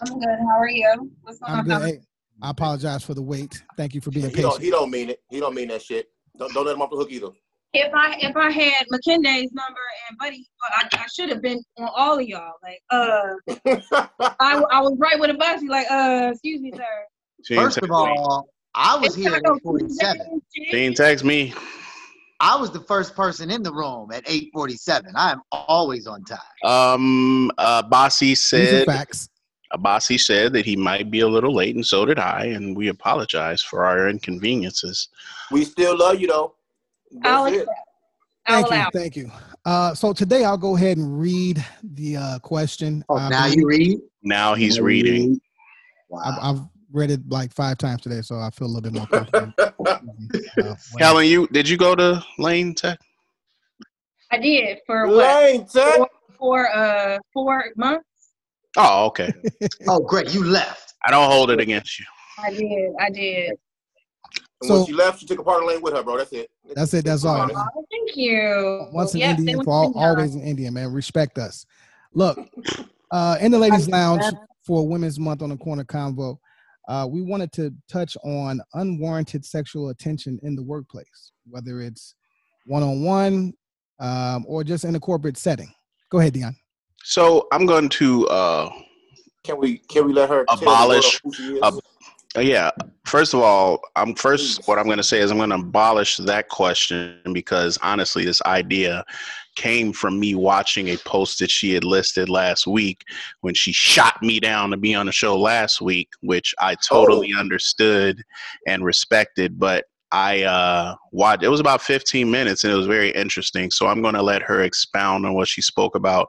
I'm 0.00 0.18
good. 0.18 0.38
How 0.40 0.58
are 0.58 0.68
you? 0.68 1.10
What's 1.22 1.38
going 1.38 1.52
I'm 1.52 1.70
on? 1.70 1.80
good. 1.80 1.82
Hey, 1.94 2.00
I 2.42 2.50
apologize 2.50 3.04
for 3.04 3.14
the 3.14 3.22
wait. 3.22 3.62
Thank 3.76 3.94
you 3.94 4.00
for 4.00 4.10
being 4.10 4.28
He 4.28 4.42
don't, 4.42 4.50
patient. 4.50 4.64
he 4.64 4.70
don't 4.70 4.90
mean 4.90 5.10
it. 5.10 5.20
He 5.30 5.38
don't 5.38 5.54
mean 5.54 5.68
that 5.68 5.82
shit. 5.82 6.08
Don't, 6.36 6.52
don't 6.52 6.66
let 6.66 6.74
him 6.74 6.82
off 6.82 6.90
the 6.90 6.96
hook 6.96 7.10
either. 7.12 7.28
If 7.72 7.92
I 7.92 8.16
if 8.20 8.36
I 8.36 8.50
had 8.50 8.86
McKenday's 8.92 9.52
number 9.52 9.80
and 10.08 10.18
Buddy, 10.18 10.48
I, 10.70 10.88
I 10.92 11.06
should 11.14 11.28
have 11.28 11.42
been 11.42 11.62
on 11.78 11.88
all 11.94 12.18
of 12.18 12.26
y'all. 12.26 12.54
Like, 12.62 12.80
uh, 12.90 13.34
I, 14.40 14.62
I 14.70 14.80
was 14.80 14.96
right 14.98 15.18
with 15.18 15.30
a 15.30 15.34
bus. 15.34 15.62
Like, 15.68 15.90
uh, 15.90 16.30
excuse 16.32 16.60
me, 16.62 16.72
sir. 16.74 16.84
she 17.44 17.54
First 17.54 17.78
of 17.78 17.90
all, 17.90 18.48
I 18.74 18.96
was 18.96 19.14
here 19.14 19.34
at 19.34 19.40
847. 19.40 20.42
she 20.54 20.76
ain't 20.76 20.96
text 20.96 21.24
me. 21.24 21.52
I 22.40 22.56
was 22.56 22.70
the 22.70 22.80
first 22.80 23.14
person 23.14 23.50
in 23.50 23.62
the 23.62 23.72
room 23.72 24.10
at 24.12 24.28
847. 24.28 25.12
I 25.16 25.32
am 25.32 25.40
always 25.52 26.06
on 26.06 26.22
time. 26.24 26.38
Um, 26.64 27.50
uh, 27.58 27.82
Bossy 27.82 28.34
said. 28.34 28.86
facts. 28.86 29.28
Abasi 29.74 30.18
said 30.20 30.52
that 30.52 30.64
he 30.64 30.76
might 30.76 31.10
be 31.10 31.20
a 31.20 31.28
little 31.28 31.54
late, 31.54 31.74
and 31.74 31.84
so 31.84 32.04
did 32.04 32.18
I, 32.18 32.46
and 32.46 32.76
we 32.76 32.88
apologize 32.88 33.62
for 33.62 33.84
our 33.84 34.08
inconveniences. 34.08 35.08
we 35.50 35.64
still 35.64 35.98
love 35.98 36.20
you 36.20 36.28
though. 36.28 36.55
I'll 37.24 37.46
it. 37.46 37.62
accept. 37.62 37.70
Thank 38.48 38.70
you. 38.70 39.00
Thank 39.00 39.16
you. 39.16 39.30
Uh, 39.64 39.94
so 39.94 40.12
today 40.12 40.44
I'll 40.44 40.58
go 40.58 40.76
ahead 40.76 40.96
and 40.98 41.18
read 41.18 41.64
the 41.82 42.16
uh, 42.16 42.38
question. 42.40 43.04
Oh, 43.08 43.16
I 43.16 43.28
now 43.28 43.42
believe- 43.44 43.58
you 43.58 43.66
read? 43.66 43.98
Now 44.22 44.54
he's 44.54 44.80
reading. 44.80 45.30
read? 45.30 45.40
I've, 46.24 46.34
Wow. 46.36 46.38
I've 46.42 46.60
read 46.92 47.10
it 47.10 47.20
like 47.28 47.52
five 47.52 47.78
times 47.78 48.00
today, 48.02 48.20
so 48.22 48.36
I 48.38 48.50
feel 48.50 48.68
a 48.68 48.72
little 48.72 48.82
bit 48.90 48.92
more 48.92 49.06
comfortable. 49.06 49.52
Uh, 49.88 49.98
when- 50.58 50.76
Helen, 50.98 51.26
you 51.26 51.46
did 51.48 51.68
you 51.68 51.76
go 51.76 51.94
to 51.94 52.24
Lane 52.38 52.74
Tech? 52.74 52.98
I 54.32 54.38
did 54.38 54.78
for 54.86 55.06
what? 55.06 55.16
Lane 55.16 55.66
Tech. 55.66 56.00
For 56.38 56.68
uh 56.74 57.18
four 57.32 57.66
months. 57.76 58.04
Oh, 58.76 59.06
okay. 59.06 59.32
Oh, 59.88 60.00
great. 60.00 60.32
You 60.34 60.44
left. 60.44 60.94
I 61.06 61.10
don't 61.10 61.30
hold 61.30 61.50
it 61.50 61.60
against 61.60 61.98
you. 61.98 62.04
I 62.42 62.50
did. 62.50 62.92
I 63.00 63.10
did. 63.10 63.52
And 64.62 64.70
when 64.70 64.80
So- 64.80 64.86
she 64.86 64.92
left, 64.92 65.20
she 65.20 65.26
took 65.26 65.38
a 65.38 65.42
part 65.44 65.58
of 65.62 65.68
the 65.68 65.74
lane 65.74 65.82
with 65.82 65.94
her, 65.94 66.02
bro. 66.02 66.16
That's 66.18 66.32
it. 66.32 66.50
That's 66.74 66.94
it. 66.94 67.04
That's 67.04 67.24
all. 67.24 67.36
Honest. 67.42 67.56
man. 67.56 67.66
Thank 67.90 68.16
you. 68.16 68.86
Once 68.92 69.14
an 69.14 69.20
Yep, 69.20 69.38
Indian, 69.38 69.64
for 69.64 69.70
all, 69.72 69.92
always 69.98 70.34
an 70.34 70.42
Indian, 70.42 70.74
man. 70.74 70.92
Respect 70.92 71.38
us. 71.38 71.66
Look, 72.14 72.38
uh, 73.10 73.36
in 73.40 73.52
the 73.52 73.58
ladies' 73.58 73.88
lounge 73.88 74.22
for 74.64 74.88
Women's 74.88 75.18
Month 75.20 75.42
on 75.42 75.50
the 75.50 75.56
Corner 75.56 75.84
convo, 75.84 76.38
uh, 76.88 77.06
we 77.10 77.20
wanted 77.20 77.52
to 77.52 77.74
touch 77.88 78.16
on 78.24 78.60
unwarranted 78.74 79.44
sexual 79.44 79.90
attention 79.90 80.38
in 80.42 80.56
the 80.56 80.62
workplace, 80.62 81.32
whether 81.48 81.80
it's 81.80 82.14
one-on-one 82.66 83.52
um, 84.00 84.44
or 84.48 84.64
just 84.64 84.84
in 84.84 84.94
a 84.94 85.00
corporate 85.00 85.36
setting. 85.36 85.72
Go 86.10 86.18
ahead, 86.20 86.32
Dion. 86.32 86.56
So 87.04 87.46
I'm 87.52 87.66
going 87.66 87.88
to 87.90 88.26
uh, 88.28 88.70
Can 89.44 89.58
we 89.58 89.78
can 89.78 90.06
we 90.06 90.12
let 90.12 90.28
her 90.28 90.44
tell 90.46 90.56
the 90.56 90.62
Abolish, 90.64 91.20
world 91.24 91.34
who 91.36 91.42
she 91.44 91.54
is? 91.54 91.60
ab- 91.62 91.74
yeah. 92.40 92.70
First 93.04 93.34
of 93.34 93.40
all, 93.40 93.80
I'm 93.94 94.14
first. 94.14 94.66
What 94.66 94.78
I'm 94.78 94.84
going 94.84 94.96
to 94.96 95.02
say 95.02 95.20
is 95.20 95.30
I'm 95.30 95.38
going 95.38 95.50
to 95.50 95.56
abolish 95.56 96.16
that 96.18 96.48
question 96.48 97.20
because 97.32 97.78
honestly, 97.82 98.24
this 98.24 98.42
idea 98.42 99.04
came 99.54 99.92
from 99.92 100.20
me 100.20 100.34
watching 100.34 100.88
a 100.88 100.96
post 100.98 101.38
that 101.38 101.50
she 101.50 101.72
had 101.72 101.82
listed 101.82 102.28
last 102.28 102.66
week 102.66 103.02
when 103.40 103.54
she 103.54 103.72
shot 103.72 104.22
me 104.22 104.38
down 104.38 104.70
to 104.70 104.76
be 104.76 104.94
on 104.94 105.06
the 105.06 105.12
show 105.12 105.38
last 105.38 105.80
week, 105.80 106.10
which 106.20 106.54
I 106.60 106.76
totally 106.86 107.32
understood 107.36 108.22
and 108.66 108.84
respected. 108.84 109.58
But 109.58 109.84
I 110.12 110.42
uh, 110.42 110.94
watched. 111.10 111.42
It 111.42 111.48
was 111.48 111.60
about 111.60 111.82
15 111.82 112.30
minutes, 112.30 112.64
and 112.64 112.72
it 112.72 112.76
was 112.76 112.86
very 112.86 113.10
interesting. 113.10 113.70
So 113.70 113.86
I'm 113.86 114.02
going 114.02 114.14
to 114.14 114.22
let 114.22 114.42
her 114.42 114.62
expound 114.62 115.26
on 115.26 115.34
what 115.34 115.48
she 115.48 115.62
spoke 115.62 115.94
about 115.94 116.28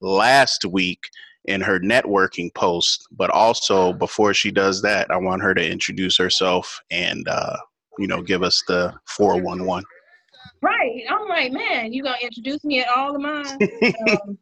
last 0.00 0.64
week 0.64 1.00
in 1.48 1.62
her 1.62 1.80
networking 1.80 2.52
post. 2.54 3.08
But 3.10 3.30
also, 3.30 3.92
before 3.92 4.34
she 4.34 4.50
does 4.50 4.80
that, 4.82 5.10
I 5.10 5.16
want 5.16 5.42
her 5.42 5.54
to 5.54 5.66
introduce 5.66 6.16
herself 6.16 6.80
and 6.90 7.26
uh, 7.26 7.56
you 7.98 8.06
know 8.06 8.22
give 8.22 8.42
us 8.42 8.62
the 8.68 8.94
411. 9.06 9.84
Right. 10.60 11.02
I'm 11.08 11.28
like, 11.28 11.52
man, 11.52 11.92
you 11.92 12.02
gonna 12.02 12.18
introduce 12.20 12.64
me 12.64 12.80
at 12.80 12.88
all 12.94 13.14
of 13.16 13.22
mine? 13.22 13.58
um, 14.06 14.38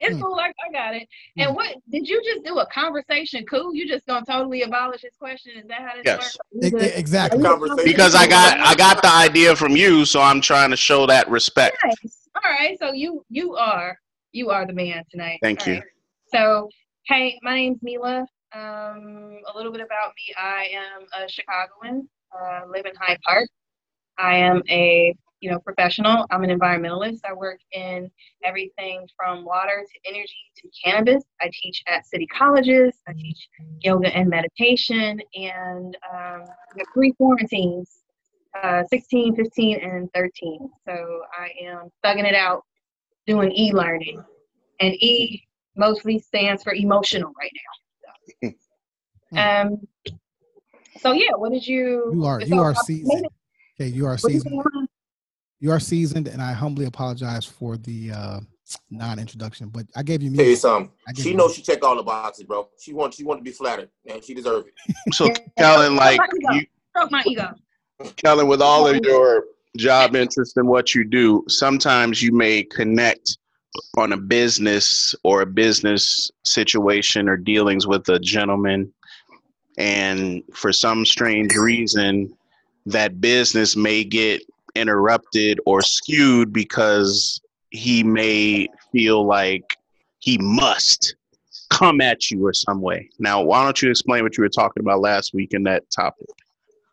it's 0.00 0.20
cool. 0.20 0.34
I, 0.34 0.52
I 0.66 0.72
got 0.72 0.94
it. 0.94 1.08
And 1.38 1.54
what 1.54 1.76
did 1.90 2.08
you 2.08 2.22
just 2.24 2.44
do? 2.44 2.58
A 2.58 2.66
conversation? 2.66 3.44
Cool. 3.46 3.74
You 3.74 3.86
just 3.88 4.04
gonna 4.06 4.26
totally 4.26 4.62
abolish 4.62 5.02
this 5.02 5.14
question? 5.18 5.52
Is 5.56 5.66
that 5.68 5.80
how 5.80 5.94
this 5.94 6.02
Yes. 6.04 6.36
works? 6.60 6.82
E- 6.82 6.98
exactly. 6.98 7.42
Conversation. 7.42 7.84
Because 7.84 8.14
I 8.14 8.26
got 8.26 8.58
I 8.60 8.74
got 8.74 9.00
the 9.02 9.12
idea 9.12 9.54
from 9.54 9.76
you, 9.76 10.04
so 10.04 10.20
I'm 10.20 10.40
trying 10.40 10.70
to 10.70 10.76
show 10.76 11.06
that 11.06 11.30
respect. 11.30 11.76
Nice. 11.84 12.28
All 12.42 12.50
right. 12.50 12.76
So 12.80 12.92
you 12.92 13.24
you 13.30 13.54
are 13.54 13.98
you 14.34 14.50
are 14.50 14.66
the 14.66 14.72
man 14.72 15.04
tonight. 15.10 15.38
Thank 15.42 15.66
All 15.66 15.72
you. 15.72 15.80
right. 15.80 15.88
So 16.26 16.68
hey, 17.06 17.38
my 17.42 17.54
name's 17.54 17.78
Mila. 17.82 18.26
Um, 18.52 19.38
a 19.52 19.56
little 19.56 19.72
bit 19.72 19.80
about 19.80 20.12
me. 20.16 20.34
I 20.36 20.66
am 20.74 21.06
a 21.18 21.28
Chicagoan. 21.28 22.08
Uh, 22.36 22.62
live 22.68 22.84
in 22.84 22.92
Hyde 22.96 23.18
Park. 23.24 23.48
I 24.18 24.36
am 24.36 24.62
a 24.68 25.14
you 25.40 25.50
know 25.50 25.60
professional. 25.60 26.26
I'm 26.30 26.42
an 26.42 26.50
environmentalist. 26.50 27.20
I 27.24 27.32
work 27.32 27.60
in 27.72 28.10
everything 28.42 29.06
from 29.16 29.44
water 29.44 29.84
to 29.86 30.10
energy 30.10 30.34
to 30.56 30.68
cannabis. 30.84 31.22
I 31.40 31.50
teach 31.52 31.82
at 31.86 32.04
city 32.06 32.26
colleges. 32.26 32.94
I 33.06 33.12
teach 33.12 33.48
yoga 33.82 34.14
and 34.16 34.28
meditation. 34.28 35.20
And 35.34 35.96
um, 36.12 36.44
three 36.92 37.12
quarantines 37.12 38.00
uh, 38.62 38.82
16, 38.88 39.36
15, 39.36 39.80
and 39.80 40.08
13. 40.14 40.70
So 40.86 41.22
I 41.38 41.50
am 41.66 41.90
thugging 42.04 42.28
it 42.28 42.34
out 42.34 42.64
doing 43.26 43.52
e 43.52 43.72
learning. 43.72 44.22
And 44.80 44.94
E 44.94 45.42
mostly 45.76 46.18
stands 46.18 46.62
for 46.62 46.74
emotional 46.74 47.32
right 47.38 47.52
now. 48.42 48.50
Um, 49.64 49.88
so, 51.00 51.12
yeah, 51.12 51.30
what 51.36 51.52
did 51.52 51.66
you? 51.66 52.10
You 52.12 52.24
are 52.24 52.40
you 52.40 52.60
are 52.60 52.70
I- 52.70 52.82
seasoned. 52.82 53.26
Okay, 53.80 53.88
you 53.90 54.06
are 54.06 54.16
seasoned. 54.18 54.54
you- 54.54 54.88
You 55.60 55.70
are 55.72 55.80
seasoned, 55.80 56.28
and 56.28 56.42
I 56.42 56.52
humbly 56.52 56.84
apologize 56.86 57.44
for 57.46 57.76
the 57.78 58.10
uh, 58.12 58.40
non-introduction. 58.90 59.68
But 59.70 59.86
I 59.96 60.02
gave 60.02 60.22
you 60.22 60.30
Tell 60.30 60.40
you 60.44 60.50
music. 60.50 60.60
something. 60.62 60.92
I 61.08 61.12
give 61.12 61.24
She 61.24 61.34
knows 61.34 61.54
she 61.54 61.62
check 61.62 61.82
all 61.84 61.96
the 61.96 62.02
boxes, 62.02 62.44
bro. 62.44 62.68
She 62.78 62.92
wants 62.92 63.16
she 63.16 63.24
want 63.24 63.40
to 63.40 63.44
be 63.44 63.50
flattered, 63.50 63.88
and 64.06 64.22
she 64.22 64.34
deserves 64.34 64.66
it. 64.68 65.14
So 65.14 65.28
Kellen, 65.58 65.96
like 65.96 66.20
you, 66.50 66.66
my 67.10 67.22
ego. 67.26 67.54
Kellen, 68.16 68.46
with 68.46 68.60
all 68.62 68.86
of 68.86 68.96
your 69.04 69.44
job 69.76 70.14
interest 70.16 70.56
in 70.56 70.66
what 70.66 70.94
you 70.94 71.04
do, 71.04 71.44
sometimes 71.48 72.22
you 72.22 72.32
may 72.32 72.62
connect 72.62 73.38
on 73.96 74.12
a 74.12 74.16
business 74.16 75.14
or 75.24 75.42
a 75.42 75.46
business 75.46 76.30
situation 76.44 77.28
or 77.28 77.36
dealings 77.36 77.86
with 77.86 78.08
a 78.08 78.18
gentleman, 78.18 78.92
and 79.78 80.42
for 80.52 80.72
some 80.72 81.04
strange 81.04 81.54
reason, 81.56 82.32
that 82.86 83.20
business 83.20 83.74
may 83.76 84.04
get 84.04 84.42
interrupted 84.74 85.58
or 85.66 85.82
skewed 85.82 86.52
because 86.52 87.40
he 87.70 88.04
may 88.04 88.68
feel 88.92 89.26
like 89.26 89.76
he 90.20 90.38
must 90.38 91.16
come 91.70 92.00
at 92.00 92.30
you 92.30 92.46
or 92.46 92.52
some 92.52 92.80
way. 92.80 93.08
Now, 93.18 93.42
why 93.42 93.64
don't 93.64 93.80
you 93.82 93.90
explain 93.90 94.22
what 94.22 94.36
you 94.36 94.42
were 94.42 94.48
talking 94.48 94.80
about 94.80 95.00
last 95.00 95.34
week 95.34 95.54
in 95.54 95.64
that 95.64 95.90
topic? 95.90 96.28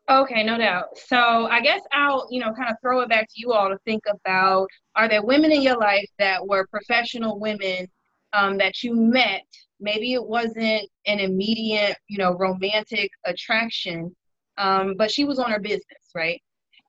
Okay, 0.09 0.43
no 0.43 0.57
doubt. 0.57 0.97
So 0.97 1.17
I 1.17 1.61
guess 1.61 1.81
I'll, 1.93 2.27
you 2.31 2.41
know, 2.41 2.53
kind 2.53 2.69
of 2.69 2.75
throw 2.81 3.01
it 3.01 3.09
back 3.09 3.27
to 3.27 3.33
you 3.35 3.53
all 3.53 3.69
to 3.69 3.77
think 3.85 4.03
about 4.09 4.67
are 4.95 5.07
there 5.07 5.23
women 5.23 5.51
in 5.51 5.61
your 5.61 5.77
life 5.77 6.09
that 6.19 6.45
were 6.45 6.67
professional 6.67 7.39
women 7.39 7.87
um, 8.33 8.57
that 8.57 8.83
you 8.83 8.95
met? 8.95 9.43
Maybe 9.79 10.13
it 10.13 10.23
wasn't 10.23 10.87
an 11.05 11.19
immediate, 11.19 11.97
you 12.07 12.17
know, 12.17 12.33
romantic 12.33 13.09
attraction, 13.25 14.13
um, 14.57 14.95
but 14.97 15.11
she 15.11 15.23
was 15.23 15.39
on 15.39 15.51
her 15.51 15.59
business, 15.59 16.11
right? 16.13 16.41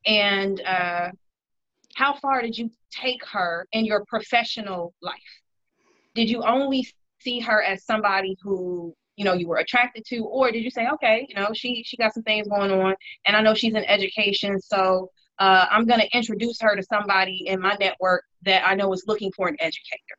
And 0.05 0.61
uh, 0.63 1.11
how 1.95 2.15
far 2.15 2.43
did 2.43 2.59
you 2.59 2.71
take 2.91 3.25
her 3.27 3.67
in 3.73 3.85
your 3.85 4.05
professional 4.07 4.95
life? 5.01 5.15
Did 6.15 6.29
you 6.29 6.43
only 6.43 6.87
see 7.21 7.41
her 7.41 7.63
as 7.63 7.85
somebody 7.85 8.37
who 8.43 8.95
you 9.23 9.29
know 9.29 9.35
you 9.35 9.47
were 9.47 9.59
attracted 9.59 10.05
to 10.05 10.19
or 10.25 10.51
did 10.51 10.65
you 10.65 10.71
say 10.71 10.89
okay 10.89 11.25
you 11.29 11.35
know 11.37 11.51
she 11.55 11.85
she 11.87 11.97
got 11.97 12.13
some 12.13 12.25
things 12.25 12.49
going 12.49 12.73
on 12.73 12.93
and 13.27 13.37
i 13.37 13.41
know 13.41 13.55
she's 13.55 13.73
in 13.75 13.85
education 13.85 14.61
so 14.61 15.09
uh, 15.39 15.67
I'm 15.71 15.87
going 15.87 15.99
to 15.99 16.09
introduce 16.17 16.61
her 16.61 16.77
to 16.77 16.83
somebody 16.83 17.45
in 17.49 17.59
my 17.59 17.75
network 17.81 18.23
that 18.43 18.65
I 18.65 18.75
know 18.75 18.93
is 18.93 19.05
looking 19.09 19.33
for 19.33 19.49
an 19.49 19.57
educator. 19.61 20.19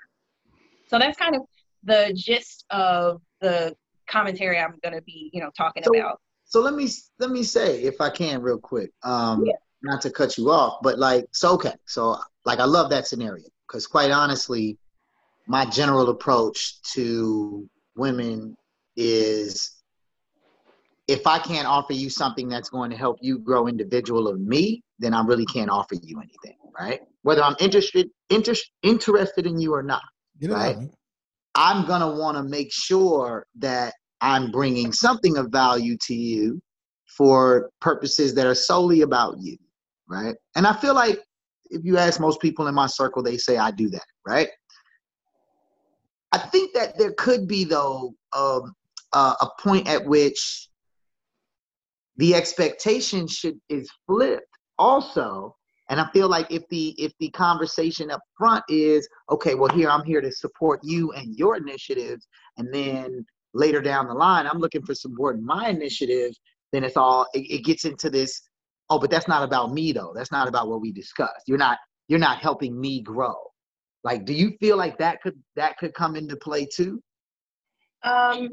So 0.87 0.99
that's 0.99 1.17
kind 1.17 1.35
of 1.35 1.43
the 1.83 2.11
gist 2.13 2.65
of 2.71 3.21
the 3.39 3.73
commentary 4.07 4.59
I'm 4.59 4.75
going 4.83 4.95
to 4.95 5.01
be, 5.03 5.29
you 5.31 5.39
know, 5.41 5.49
talking 5.55 5.83
So- 5.83 5.95
about. 5.97 6.19
So 6.45 6.59
let 6.61 6.73
me 6.73 6.89
let 7.19 7.29
me 7.29 7.43
say, 7.43 7.83
if 7.83 8.01
I 8.01 8.09
can, 8.09 8.41
real 8.41 8.57
quick, 8.57 8.91
um, 9.03 9.45
Yeah. 9.45 9.53
not 9.81 10.01
to 10.01 10.09
cut 10.09 10.37
you 10.37 10.49
off, 10.49 10.79
but 10.81 10.99
like, 10.99 11.25
so 11.31 11.53
okay, 11.53 11.75
so 11.85 12.17
like, 12.43 12.59
I 12.59 12.65
love 12.65 12.89
that 12.89 13.07
scenario 13.07 13.45
because, 13.67 13.87
quite 13.87 14.11
honestly, 14.11 14.77
my 15.47 15.63
general 15.65 16.09
approach 16.09 16.81
to 16.95 17.69
women 17.95 18.57
is 18.95 19.83
if 21.07 21.27
I 21.27 21.39
can't 21.39 21.67
offer 21.67 21.93
you 21.93 22.09
something 22.09 22.47
that's 22.47 22.69
going 22.69 22.89
to 22.91 22.97
help 22.97 23.17
you 23.21 23.39
grow 23.39 23.67
individual 23.67 24.27
of 24.27 24.39
me, 24.39 24.81
then 24.99 25.13
I 25.13 25.23
really 25.23 25.45
can't 25.45 25.69
offer 25.69 25.95
you 26.01 26.19
anything, 26.19 26.57
right? 26.79 27.01
Whether 27.23 27.43
I'm 27.43 27.55
interested 27.59 28.09
inter- 28.29 28.53
interested 28.83 29.45
in 29.45 29.59
you 29.59 29.73
or 29.73 29.83
not. 29.83 30.03
Get 30.39 30.51
it 30.51 30.53
Right. 30.53 30.75
out. 30.77 30.83
I'm 31.55 31.85
going 31.85 32.01
to 32.01 32.19
want 32.19 32.37
to 32.37 32.43
make 32.43 32.71
sure 32.71 33.45
that 33.59 33.93
I'm 34.21 34.49
bringing 34.51 34.91
something 34.91 35.37
of 35.37 35.51
value 35.51 35.97
to 36.07 36.15
you 36.15 36.61
for 37.17 37.69
purposes 37.81 38.33
that 38.35 38.47
are 38.47 38.55
solely 38.55 39.01
about 39.01 39.35
you, 39.39 39.57
right? 40.09 40.35
And 40.55 40.65
I 40.65 40.73
feel 40.73 40.95
like 40.95 41.19
if 41.69 41.83
you 41.83 41.97
ask 41.97 42.19
most 42.19 42.41
people 42.41 42.67
in 42.67 42.73
my 42.73 42.87
circle, 42.87 43.21
they 43.21 43.37
say 43.37 43.57
I 43.57 43.71
do 43.71 43.89
that, 43.89 44.05
right? 44.25 44.49
I 46.31 46.39
think 46.39 46.73
that 46.73 46.97
there 46.97 47.13
could 47.13 47.47
be, 47.47 47.63
though, 47.63 48.15
um, 48.35 48.73
uh, 49.13 49.35
a 49.41 49.47
point 49.61 49.87
at 49.87 50.03
which 50.05 50.69
the 52.17 52.35
expectation 52.35 53.27
should 53.27 53.59
is 53.69 53.89
flipped 54.07 54.45
also. 54.77 55.55
And 55.89 55.99
i 55.99 56.09
feel 56.11 56.29
like 56.29 56.49
if 56.49 56.63
the 56.69 56.95
if 56.97 57.11
the 57.19 57.29
conversation 57.31 58.09
up 58.09 58.21
front 58.37 58.63
is 58.69 59.07
okay 59.29 59.53
well 59.53 59.69
here 59.75 59.89
i'm 59.89 60.03
here 60.05 60.21
to 60.21 60.31
support 60.31 60.79
you 60.81 61.11
and 61.11 61.35
your 61.35 61.57
initiatives 61.57 62.25
and 62.57 62.73
then 62.73 63.23
later 63.53 63.81
down 63.81 64.07
the 64.07 64.13
line 64.13 64.47
i'm 64.47 64.59
looking 64.59 64.81
for 64.83 64.95
support 64.95 65.35
in 65.35 65.45
my 65.45 65.67
initiative 65.67 66.33
then 66.71 66.83
it's 66.83 66.97
all 66.97 67.27
it, 67.33 67.41
it 67.51 67.63
gets 67.63 67.85
into 67.85 68.09
this 68.09 68.41
oh 68.89 68.99
but 68.99 69.09
that's 69.09 69.27
not 69.27 69.43
about 69.43 69.71
me 69.71 69.91
though. 69.91 70.11
That's 70.13 70.31
not 70.31 70.47
about 70.47 70.67
what 70.67 70.81
we 70.81 70.91
discussed. 70.91 71.47
You're 71.47 71.57
not 71.57 71.77
you're 72.07 72.19
not 72.19 72.39
helping 72.39 72.79
me 72.79 73.01
grow. 73.01 73.35
Like 74.03 74.25
do 74.25 74.33
you 74.33 74.57
feel 74.59 74.77
like 74.77 74.97
that 74.97 75.21
could 75.21 75.39
that 75.55 75.77
could 75.77 75.93
come 75.93 76.15
into 76.15 76.35
play 76.35 76.65
too? 76.65 77.01
Um, 78.03 78.49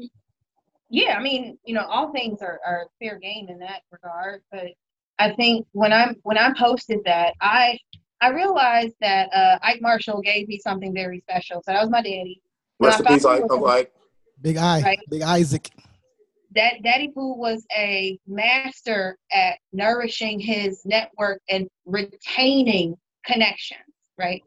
yeah, 0.91 1.15
I 1.17 1.21
mean, 1.21 1.57
you 1.65 1.73
know, 1.73 1.85
all 1.87 2.11
things 2.11 2.41
are, 2.41 2.59
are 2.67 2.87
fair 2.99 3.17
game 3.17 3.47
in 3.47 3.57
that 3.59 3.81
regard. 3.91 4.41
But 4.51 4.67
I 5.19 5.33
think 5.33 5.65
when 5.71 5.93
I'm 5.93 6.17
when 6.23 6.37
I 6.37 6.53
posted 6.57 6.99
that, 7.05 7.33
I 7.39 7.79
I 8.19 8.29
realized 8.31 8.95
that 8.99 9.29
uh, 9.33 9.57
Ike 9.63 9.81
Marshall 9.81 10.21
gave 10.21 10.49
me 10.49 10.59
something 10.59 10.93
very 10.93 11.21
special. 11.21 11.63
So 11.65 11.71
that 11.71 11.81
was 11.81 11.89
my 11.89 12.01
daddy. 12.01 12.41
Rest 12.79 12.99
in 12.99 13.05
Now, 13.05 13.15
if 13.15 13.25
I 13.25 13.39
peace, 13.39 13.51
Ike. 13.51 13.63
Ike. 13.65 13.91
Big 14.41 14.57
I, 14.57 14.81
Right. 14.81 14.99
Big 15.09 15.21
Isaac. 15.21 15.69
that 16.55 16.83
Daddy 16.83 17.07
Pooh 17.07 17.35
was 17.35 17.65
a 17.75 18.19
master 18.27 19.17
at 19.31 19.59
nourishing 19.71 20.39
his 20.41 20.81
network 20.83 21.41
and 21.47 21.69
retaining 21.85 22.97
connections, 23.25 23.79
right? 24.17 24.43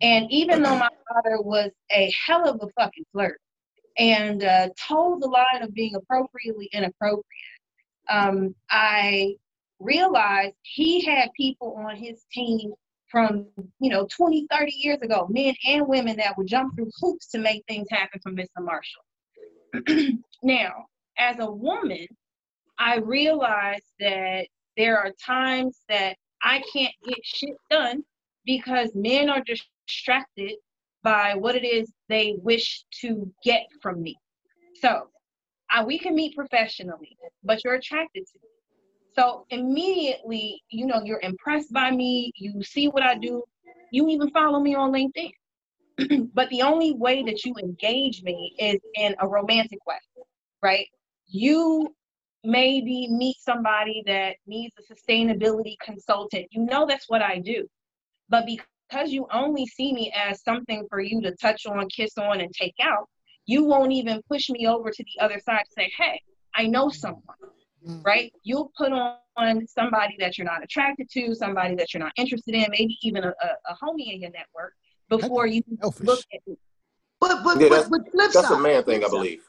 And 0.00 0.30
even 0.30 0.62
though 0.62 0.78
my 0.78 0.90
father 1.12 1.42
was 1.42 1.72
a 1.90 2.12
hell 2.24 2.48
of 2.48 2.60
a 2.62 2.68
fucking 2.80 3.04
flirt 3.12 3.40
and 3.98 4.44
uh, 4.44 4.68
told 4.78 5.22
the 5.22 5.26
line 5.26 5.62
of 5.62 5.74
being 5.74 5.94
appropriately 5.96 6.68
inappropriate, 6.72 7.24
um, 8.08 8.54
I 8.70 9.34
realized 9.80 10.54
he 10.62 11.04
had 11.04 11.30
people 11.36 11.76
on 11.78 11.96
his 11.96 12.24
team 12.32 12.72
from, 13.10 13.46
you 13.80 13.90
know, 13.90 14.06
20, 14.06 14.46
30 14.50 14.72
years 14.72 14.98
ago, 15.02 15.26
men 15.30 15.54
and 15.66 15.86
women 15.88 16.16
that 16.16 16.36
would 16.36 16.46
jump 16.46 16.74
through 16.76 16.90
hoops 17.00 17.28
to 17.28 17.38
make 17.38 17.64
things 17.66 17.86
happen 17.90 18.20
for 18.22 18.32
Mr. 18.32 18.60
Marshall. 18.60 19.02
now, 20.42 20.86
as 21.18 21.36
a 21.40 21.50
woman, 21.50 22.06
I 22.78 22.98
realize 22.98 23.82
that 23.98 24.46
there 24.76 24.98
are 24.98 25.10
times 25.24 25.80
that 25.88 26.16
I 26.42 26.62
can't 26.72 26.94
get 27.04 27.18
shit 27.24 27.56
done 27.70 28.04
because 28.44 28.90
men 28.94 29.28
are 29.28 29.42
distracted 29.42 30.54
by 31.02 31.34
what 31.34 31.54
it 31.54 31.64
is 31.64 31.92
they 32.08 32.36
wish 32.42 32.84
to 33.00 33.32
get 33.44 33.66
from 33.80 34.02
me. 34.02 34.16
So, 34.80 35.08
we 35.86 35.98
can 35.98 36.14
meet 36.14 36.34
professionally, 36.34 37.16
but 37.44 37.62
you're 37.64 37.74
attracted 37.74 38.26
to 38.26 38.38
me. 38.42 38.48
So 39.14 39.46
immediately, 39.50 40.62
you 40.70 40.86
know, 40.86 41.02
you're 41.04 41.20
impressed 41.20 41.72
by 41.72 41.90
me, 41.90 42.32
you 42.36 42.62
see 42.62 42.88
what 42.88 43.02
I 43.02 43.16
do, 43.16 43.42
you 43.90 44.08
even 44.08 44.30
follow 44.30 44.60
me 44.60 44.74
on 44.74 44.92
LinkedIn. 44.92 45.32
but 46.34 46.48
the 46.50 46.62
only 46.62 46.94
way 46.94 47.24
that 47.24 47.44
you 47.44 47.52
engage 47.60 48.22
me 48.22 48.54
is 48.58 48.78
in 48.94 49.16
a 49.20 49.26
romantic 49.26 49.84
way, 49.86 49.98
right? 50.62 50.86
You 51.26 51.92
maybe 52.44 53.08
meet 53.10 53.36
somebody 53.40 54.02
that 54.06 54.36
needs 54.46 54.72
a 54.78 54.94
sustainability 54.94 55.74
consultant. 55.82 56.46
You 56.50 56.62
know 56.62 56.86
that's 56.86 57.08
what 57.08 57.22
I 57.22 57.40
do. 57.40 57.66
But 58.28 58.46
because 58.88 59.12
you 59.12 59.26
only 59.32 59.66
see 59.66 59.92
me 59.92 60.12
as 60.14 60.42
something 60.42 60.86
for 60.88 61.00
you 61.00 61.20
to 61.22 61.32
touch 61.36 61.66
on, 61.66 61.88
kiss 61.88 62.16
on, 62.18 62.40
and 62.40 62.52
take 62.52 62.74
out, 62.82 63.08
you 63.46 63.64
won't 63.64 63.92
even 63.92 64.20
push 64.28 64.50
me 64.50 64.66
over 64.66 64.90
to 64.90 65.04
the 65.04 65.24
other 65.24 65.40
side 65.40 65.62
to 65.64 65.72
say, 65.72 65.92
hey, 65.96 66.20
I 66.54 66.66
know 66.66 66.88
someone, 66.88 67.22
right? 68.02 68.32
You'll 68.42 68.70
put 68.76 68.92
on 68.92 69.66
somebody 69.66 70.16
that 70.20 70.36
you're 70.38 70.46
not 70.46 70.62
attracted 70.62 71.08
to, 71.10 71.34
somebody 71.34 71.74
that 71.76 71.92
you're 71.92 72.02
not 72.02 72.12
interested 72.16 72.54
in, 72.54 72.66
maybe 72.70 72.96
even 73.02 73.24
a, 73.24 73.28
a, 73.28 73.48
a 73.70 73.76
homie 73.82 74.12
in 74.12 74.20
your 74.22 74.30
network 74.30 74.74
before 75.08 75.46
you 75.46 75.62
look 76.02 76.20
at 76.34 76.40
me. 76.46 76.56
But 77.20 77.42
but 77.42 77.60
Yeah, 77.60 77.68
but, 77.68 77.74
that's- 77.74 77.88
but 77.90 78.00
flip 78.12 78.32
That's 78.32 78.48
side, 78.48 78.58
a 78.58 78.60
man 78.60 78.84
thing, 78.84 79.04
I 79.04 79.08
believe. 79.08 79.42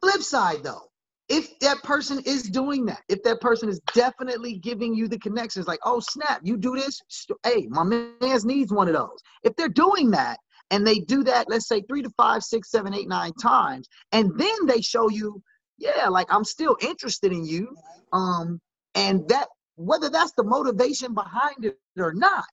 Flip 0.00 0.22
side 0.22 0.62
though, 0.62 0.89
if 1.30 1.58
that 1.60 1.80
person 1.84 2.20
is 2.26 2.42
doing 2.42 2.84
that, 2.86 3.02
if 3.08 3.22
that 3.22 3.40
person 3.40 3.68
is 3.68 3.80
definitely 3.94 4.58
giving 4.58 4.94
you 4.94 5.06
the 5.08 5.18
connections, 5.18 5.68
like 5.68 5.78
oh 5.84 6.00
snap, 6.00 6.40
you 6.42 6.56
do 6.56 6.74
this, 6.76 7.00
hey, 7.44 7.66
my 7.70 7.84
man's 7.84 8.44
needs 8.44 8.72
one 8.72 8.88
of 8.88 8.94
those. 8.94 9.18
If 9.44 9.54
they're 9.56 9.68
doing 9.68 10.10
that 10.10 10.38
and 10.70 10.84
they 10.84 10.98
do 10.98 11.22
that, 11.24 11.48
let's 11.48 11.68
say 11.68 11.82
three 11.82 12.02
to 12.02 12.10
five, 12.16 12.42
six, 12.42 12.70
seven, 12.70 12.92
eight, 12.92 13.08
nine 13.08 13.32
times, 13.40 13.88
and 14.12 14.36
then 14.36 14.66
they 14.66 14.80
show 14.80 15.08
you, 15.08 15.40
yeah, 15.78 16.08
like 16.08 16.26
I'm 16.30 16.44
still 16.44 16.76
interested 16.82 17.32
in 17.32 17.46
you, 17.46 17.74
um, 18.12 18.60
and 18.96 19.26
that 19.28 19.46
whether 19.76 20.10
that's 20.10 20.32
the 20.36 20.44
motivation 20.44 21.14
behind 21.14 21.64
it 21.64 21.78
or 21.96 22.12
not 22.12 22.44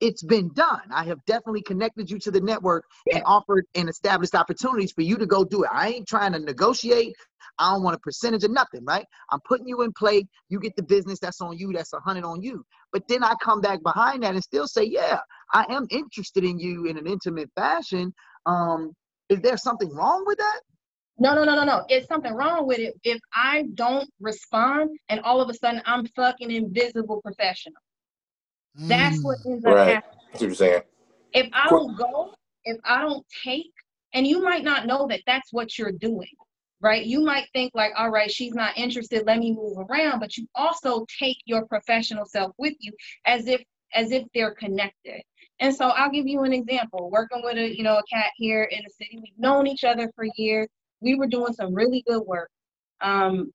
it's 0.00 0.22
been 0.22 0.50
done. 0.52 0.82
I 0.90 1.04
have 1.04 1.24
definitely 1.26 1.62
connected 1.62 2.10
you 2.10 2.18
to 2.20 2.30
the 2.30 2.40
network 2.40 2.84
and 3.12 3.22
offered 3.24 3.64
and 3.74 3.88
established 3.88 4.34
opportunities 4.34 4.92
for 4.92 5.02
you 5.02 5.16
to 5.16 5.26
go 5.26 5.44
do 5.44 5.64
it. 5.64 5.70
I 5.72 5.88
ain't 5.88 6.08
trying 6.08 6.32
to 6.32 6.38
negotiate. 6.38 7.14
I 7.58 7.72
don't 7.72 7.82
want 7.82 7.96
a 7.96 8.00
percentage 8.00 8.44
of 8.44 8.50
nothing, 8.50 8.84
right? 8.84 9.06
I'm 9.30 9.40
putting 9.46 9.66
you 9.66 9.82
in 9.82 9.92
play. 9.92 10.26
You 10.48 10.60
get 10.60 10.76
the 10.76 10.82
business. 10.82 11.18
That's 11.18 11.40
on 11.40 11.56
you. 11.56 11.72
That's 11.72 11.92
a 11.92 12.00
hundred 12.00 12.24
on 12.24 12.42
you. 12.42 12.64
But 12.92 13.08
then 13.08 13.24
I 13.24 13.34
come 13.42 13.60
back 13.60 13.82
behind 13.82 14.22
that 14.22 14.34
and 14.34 14.42
still 14.42 14.66
say, 14.66 14.84
yeah, 14.84 15.18
I 15.52 15.64
am 15.70 15.86
interested 15.90 16.44
in 16.44 16.58
you 16.58 16.86
in 16.86 16.98
an 16.98 17.06
intimate 17.06 17.50
fashion. 17.54 18.14
Um, 18.46 18.94
is 19.28 19.40
there 19.40 19.56
something 19.56 19.92
wrong 19.94 20.24
with 20.26 20.38
that? 20.38 20.60
No, 21.18 21.34
no, 21.34 21.44
no, 21.44 21.54
no, 21.54 21.64
no. 21.64 21.84
It's 21.88 22.06
something 22.08 22.32
wrong 22.34 22.66
with 22.66 22.78
it 22.78 22.94
if 23.02 23.18
I 23.34 23.64
don't 23.74 24.08
respond 24.20 24.90
and 25.08 25.20
all 25.20 25.40
of 25.40 25.48
a 25.48 25.54
sudden 25.54 25.80
I'm 25.86 26.06
fucking 26.08 26.50
invisible 26.50 27.22
professional. 27.22 27.80
That's 28.88 29.22
what 29.24 29.38
ends 29.46 29.64
up 29.64 29.74
Right. 29.74 29.94
happening. 29.94 30.20
That's 30.32 30.42
what 30.42 30.46
you're 30.48 30.54
saying. 30.54 30.82
If 31.32 31.48
I 31.52 31.68
don't 31.68 31.96
go, 31.96 32.34
if 32.64 32.78
I 32.84 33.02
don't 33.02 33.26
take, 33.44 33.72
and 34.12 34.26
you 34.26 34.42
might 34.42 34.64
not 34.64 34.86
know 34.86 35.06
that 35.08 35.22
that's 35.26 35.52
what 35.52 35.78
you're 35.78 35.92
doing, 35.92 36.28
right? 36.86 37.04
You 37.04 37.20
might 37.20 37.48
think 37.52 37.72
like, 37.74 37.92
all 37.96 38.10
right, 38.10 38.30
she's 38.30 38.54
not 38.54 38.78
interested, 38.78 39.26
let 39.26 39.38
me 39.38 39.52
move 39.52 39.76
around, 39.90 40.20
but 40.20 40.36
you 40.36 40.46
also 40.54 41.04
take 41.18 41.36
your 41.44 41.66
professional 41.66 42.24
self 42.24 42.52
with 42.58 42.74
you 42.78 42.92
as 43.26 43.48
if 43.48 43.60
as 43.94 44.12
if 44.12 44.22
they're 44.34 44.54
connected. 44.54 45.20
And 45.58 45.74
so 45.74 45.88
I'll 45.88 46.10
give 46.10 46.26
you 46.26 46.42
an 46.44 46.52
example. 46.52 47.10
Working 47.10 47.40
with 47.42 47.56
a, 47.56 47.76
you 47.76 47.82
know, 47.82 47.96
a 47.96 48.02
cat 48.04 48.30
here 48.36 48.64
in 48.64 48.82
the 48.84 48.90
city. 48.90 49.18
We've 49.20 49.38
known 49.38 49.66
each 49.66 49.84
other 49.84 50.12
for 50.14 50.26
years. 50.36 50.68
We 51.00 51.14
were 51.16 51.26
doing 51.26 51.54
some 51.54 51.74
really 51.74 52.04
good 52.06 52.22
work. 52.24 52.50
Um, 53.00 53.52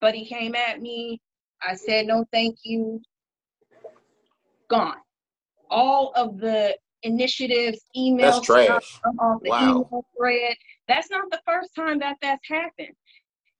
but 0.00 0.14
he 0.14 0.26
came 0.26 0.54
at 0.54 0.80
me. 0.80 1.20
I 1.62 1.74
said 1.74 2.06
no 2.06 2.24
thank 2.32 2.58
you. 2.62 3.00
Gone. 4.68 4.96
All 5.70 6.12
of 6.14 6.38
the 6.38 6.76
initiatives, 7.02 7.80
emails, 7.96 8.20
That's 8.20 8.40
trash. 8.46 9.00
I'm 9.04 9.18
off 9.18 9.42
the 9.42 9.50
Wow. 9.50 9.70
email 9.70 10.04
thread. 10.16 10.54
That's 10.90 11.08
not 11.08 11.30
the 11.30 11.40
first 11.46 11.72
time 11.76 12.00
that 12.00 12.16
that's 12.20 12.48
happened. 12.48 12.94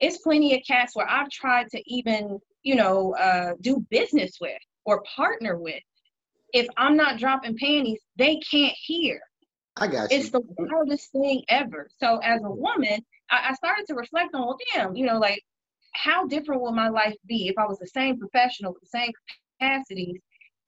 It's 0.00 0.18
plenty 0.18 0.56
of 0.56 0.62
cats 0.66 0.96
where 0.96 1.08
I've 1.08 1.30
tried 1.30 1.70
to 1.70 1.82
even, 1.86 2.40
you 2.64 2.74
know, 2.74 3.14
uh, 3.14 3.52
do 3.60 3.86
business 3.88 4.32
with 4.40 4.58
or 4.84 5.02
partner 5.02 5.56
with. 5.56 5.80
If 6.52 6.66
I'm 6.76 6.96
not 6.96 7.18
dropping 7.18 7.56
panties, 7.56 8.00
they 8.16 8.40
can't 8.50 8.74
hear. 8.82 9.20
I 9.76 9.86
got 9.86 10.10
you. 10.10 10.18
It's 10.18 10.30
the 10.30 10.42
wildest 10.58 11.12
thing 11.12 11.44
ever. 11.48 11.88
So 11.98 12.18
as 12.18 12.42
a 12.42 12.50
woman, 12.50 13.00
I, 13.30 13.50
I 13.50 13.54
started 13.54 13.86
to 13.86 13.94
reflect 13.94 14.34
on, 14.34 14.40
well, 14.40 14.58
damn, 14.74 14.96
you 14.96 15.06
know, 15.06 15.20
like 15.20 15.40
how 15.92 16.26
different 16.26 16.62
would 16.62 16.74
my 16.74 16.88
life 16.88 17.14
be 17.26 17.46
if 17.46 17.56
I 17.56 17.66
was 17.66 17.78
the 17.78 17.86
same 17.86 18.18
professional 18.18 18.72
with 18.72 18.82
the 18.82 18.98
same 18.98 19.12
capacities 19.60 20.20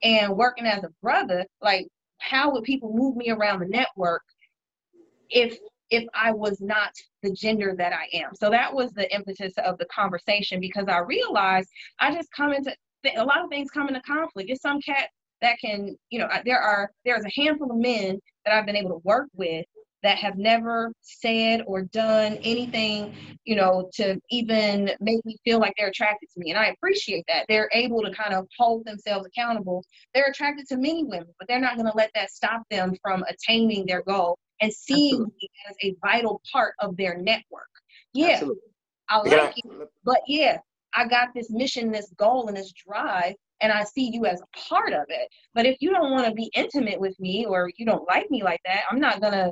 and 0.05 0.37
working 0.37 0.67
as 0.67 0.85
a 0.85 0.91
brother, 1.03 1.45
like 1.61 1.89
how 2.19 2.53
would 2.53 2.63
people 2.63 2.93
move 2.95 3.17
me 3.17 3.31
around 3.31 3.59
the 3.59 3.67
network 3.67 4.23
if 5.29 5.59
if 5.93 6.05
I 6.14 6.32
was 6.32 6.61
not 6.61 6.90
the 7.22 7.30
gender 7.30 7.74
that 7.76 7.93
I 7.93 8.09
am. 8.16 8.34
So 8.34 8.51
that 8.51 8.74
was 8.74 8.93
the 8.93 9.14
impetus 9.14 9.53
of 9.64 9.78
the 9.78 9.84
conversation 9.95 10.59
because 10.59 10.86
I 10.88 10.99
realized 10.99 11.68
I 12.01 12.12
just 12.14 12.32
come 12.32 12.53
into 12.53 12.74
a 13.16 13.24
lot 13.24 13.45
of 13.45 13.51
things 13.51 13.70
come 13.70 13.88
into 13.88 14.01
conflict. 14.01 14.51
It's 14.51 14.62
some 14.62 14.80
cat 14.80 15.09
that 15.43 15.59
can, 15.61 15.97
you 16.11 16.18
know, 16.18 16.28
there 16.45 16.61
are 16.61 16.90
there's 17.05 17.24
a 17.24 17.40
handful 17.40 17.70
of 17.70 17.76
men 17.76 18.18
that 18.45 18.55
I've 18.55 18.66
been 18.66 18.76
able 18.76 18.90
to 18.90 19.03
work 19.05 19.28
with 19.34 19.66
that 20.03 20.16
have 20.18 20.36
never 20.36 20.93
said 21.01 21.62
or 21.66 21.82
done 21.82 22.38
anything, 22.43 23.14
you 23.45 23.55
know, 23.55 23.88
to 23.95 24.18
even 24.30 24.90
make 25.01 25.24
me 25.24 25.36
feel 25.45 25.61
like 25.61 25.74
they're 25.78 25.88
attracted 25.88 26.28
to 26.32 26.40
me. 26.40 26.51
And 26.51 26.59
I 26.59 26.68
appreciate 26.68 27.24
that. 27.28 27.45
They're 27.49 27.70
able 27.72 28.03
to 28.03 28.11
kind 28.11 28.34
of 28.34 28.49
hold 28.59 28.84
themselves 28.84 29.26
accountable. 29.26 29.84
They're 30.12 30.30
attracted 30.30 30.66
to 30.68 30.76
many 30.76 31.05
women, 31.05 31.28
but 31.38 31.47
they're 31.47 31.61
not 31.61 31.76
going 31.76 31.86
to 31.86 31.97
let 31.97 32.11
that 32.14 32.32
stop 32.32 32.62
them 32.70 32.97
from 33.03 33.24
attaining 33.28 33.86
their 33.86 34.03
goal 34.03 34.38
and 34.63 34.73
seeing 34.73 35.15
Absolutely. 35.15 35.35
me 35.43 35.49
as 35.69 35.77
a 35.83 35.97
vital 36.01 36.41
part 36.51 36.75
of 36.79 36.97
their 36.97 37.19
network. 37.19 37.69
Yeah, 38.15 38.29
Absolutely. 38.31 38.63
I 39.11 39.23
Yeah. 39.25 39.37
like 39.43 39.55
you, 39.63 39.89
but 40.05 40.21
yeah, 40.27 40.59
I 40.95 41.07
got 41.07 41.29
this 41.35 41.51
mission, 41.51 41.91
this 41.91 42.11
goal, 42.17 42.49
and 42.49 42.57
this 42.57 42.73
drive, 42.73 43.35
and 43.61 43.73
I 43.73 43.85
see 43.85 44.11
you 44.13 44.25
as 44.25 44.41
a 44.41 44.59
part 44.69 44.93
of 44.93 45.05
it. 45.09 45.29
But 45.55 45.67
if 45.67 45.77
you 45.81 45.91
don't 45.91 46.13
want 46.13 46.27
to 46.27 46.33
be 46.33 46.51
intimate 46.55 47.01
with 47.01 47.19
me 47.21 47.45
or 47.45 47.71
you 47.77 47.85
don't 47.85 48.07
like 48.09 48.31
me 48.31 48.43
like 48.43 48.61
that, 48.65 48.85
I'm 48.91 49.01
not 49.01 49.21
gonna 49.21 49.51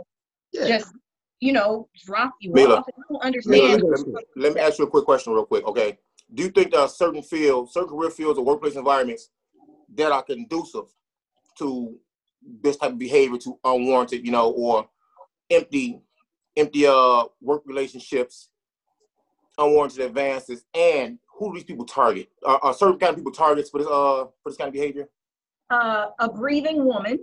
Yeah. 0.53 0.69
just, 0.69 0.93
you 1.41 1.53
know, 1.53 1.89
drop 2.05 2.33
you 2.41 2.53
Mila, 2.53 2.77
off. 2.77 2.85
You 2.97 3.05
don't 3.11 3.25
Mila, 3.47 3.67
understand. 3.75 3.83
let, 3.83 4.07
me, 4.07 4.15
let 4.37 4.55
me 4.55 4.61
ask 4.61 4.79
you 4.79 4.85
a 4.85 4.91
quick 4.91 5.05
question 5.05 5.33
real 5.33 5.45
quick, 5.45 5.67
okay? 5.67 5.99
Do 6.33 6.45
you 6.45 6.51
think 6.51 6.71
there 6.71 6.81
are 6.81 6.89
certain 6.89 7.23
fields, 7.23 7.73
certain 7.73 7.89
career 7.89 8.11
fields 8.11 8.39
or 8.39 8.45
workplace 8.45 8.77
environments 8.77 9.31
that 9.97 10.13
are 10.13 10.23
conducive 10.23 10.87
to 11.59 11.99
this 12.63 12.77
type 12.77 12.93
of 12.93 12.99
behavior, 12.99 13.39
to 13.39 13.59
unwarranted, 13.65 14.25
you 14.25 14.33
know, 14.33 14.51
or 14.51 14.89
empty, 15.51 16.01
empty 16.57 16.87
uh 16.87 17.25
work 17.41 17.63
relationships, 17.67 18.49
unwarranted 19.59 20.01
advances, 20.01 20.65
and 20.75 21.19
who 21.39 21.53
do 21.53 21.55
these 21.55 21.65
people 21.65 21.87
target? 21.87 22.29
Are, 22.45 22.59
are 22.63 22.75
certain 22.75 22.99
kind 22.99 23.11
of 23.11 23.17
people 23.17 23.33
targets 23.33 23.71
for 23.71 23.79
this 23.79 23.89
uh 23.89 24.27
for 24.43 24.51
this 24.51 24.57
kind 24.57 24.69
of 24.69 24.75
behavior? 24.75 25.09
uh, 25.71 26.07
a 26.19 26.31
breathing 26.31 26.85
woman 26.85 27.19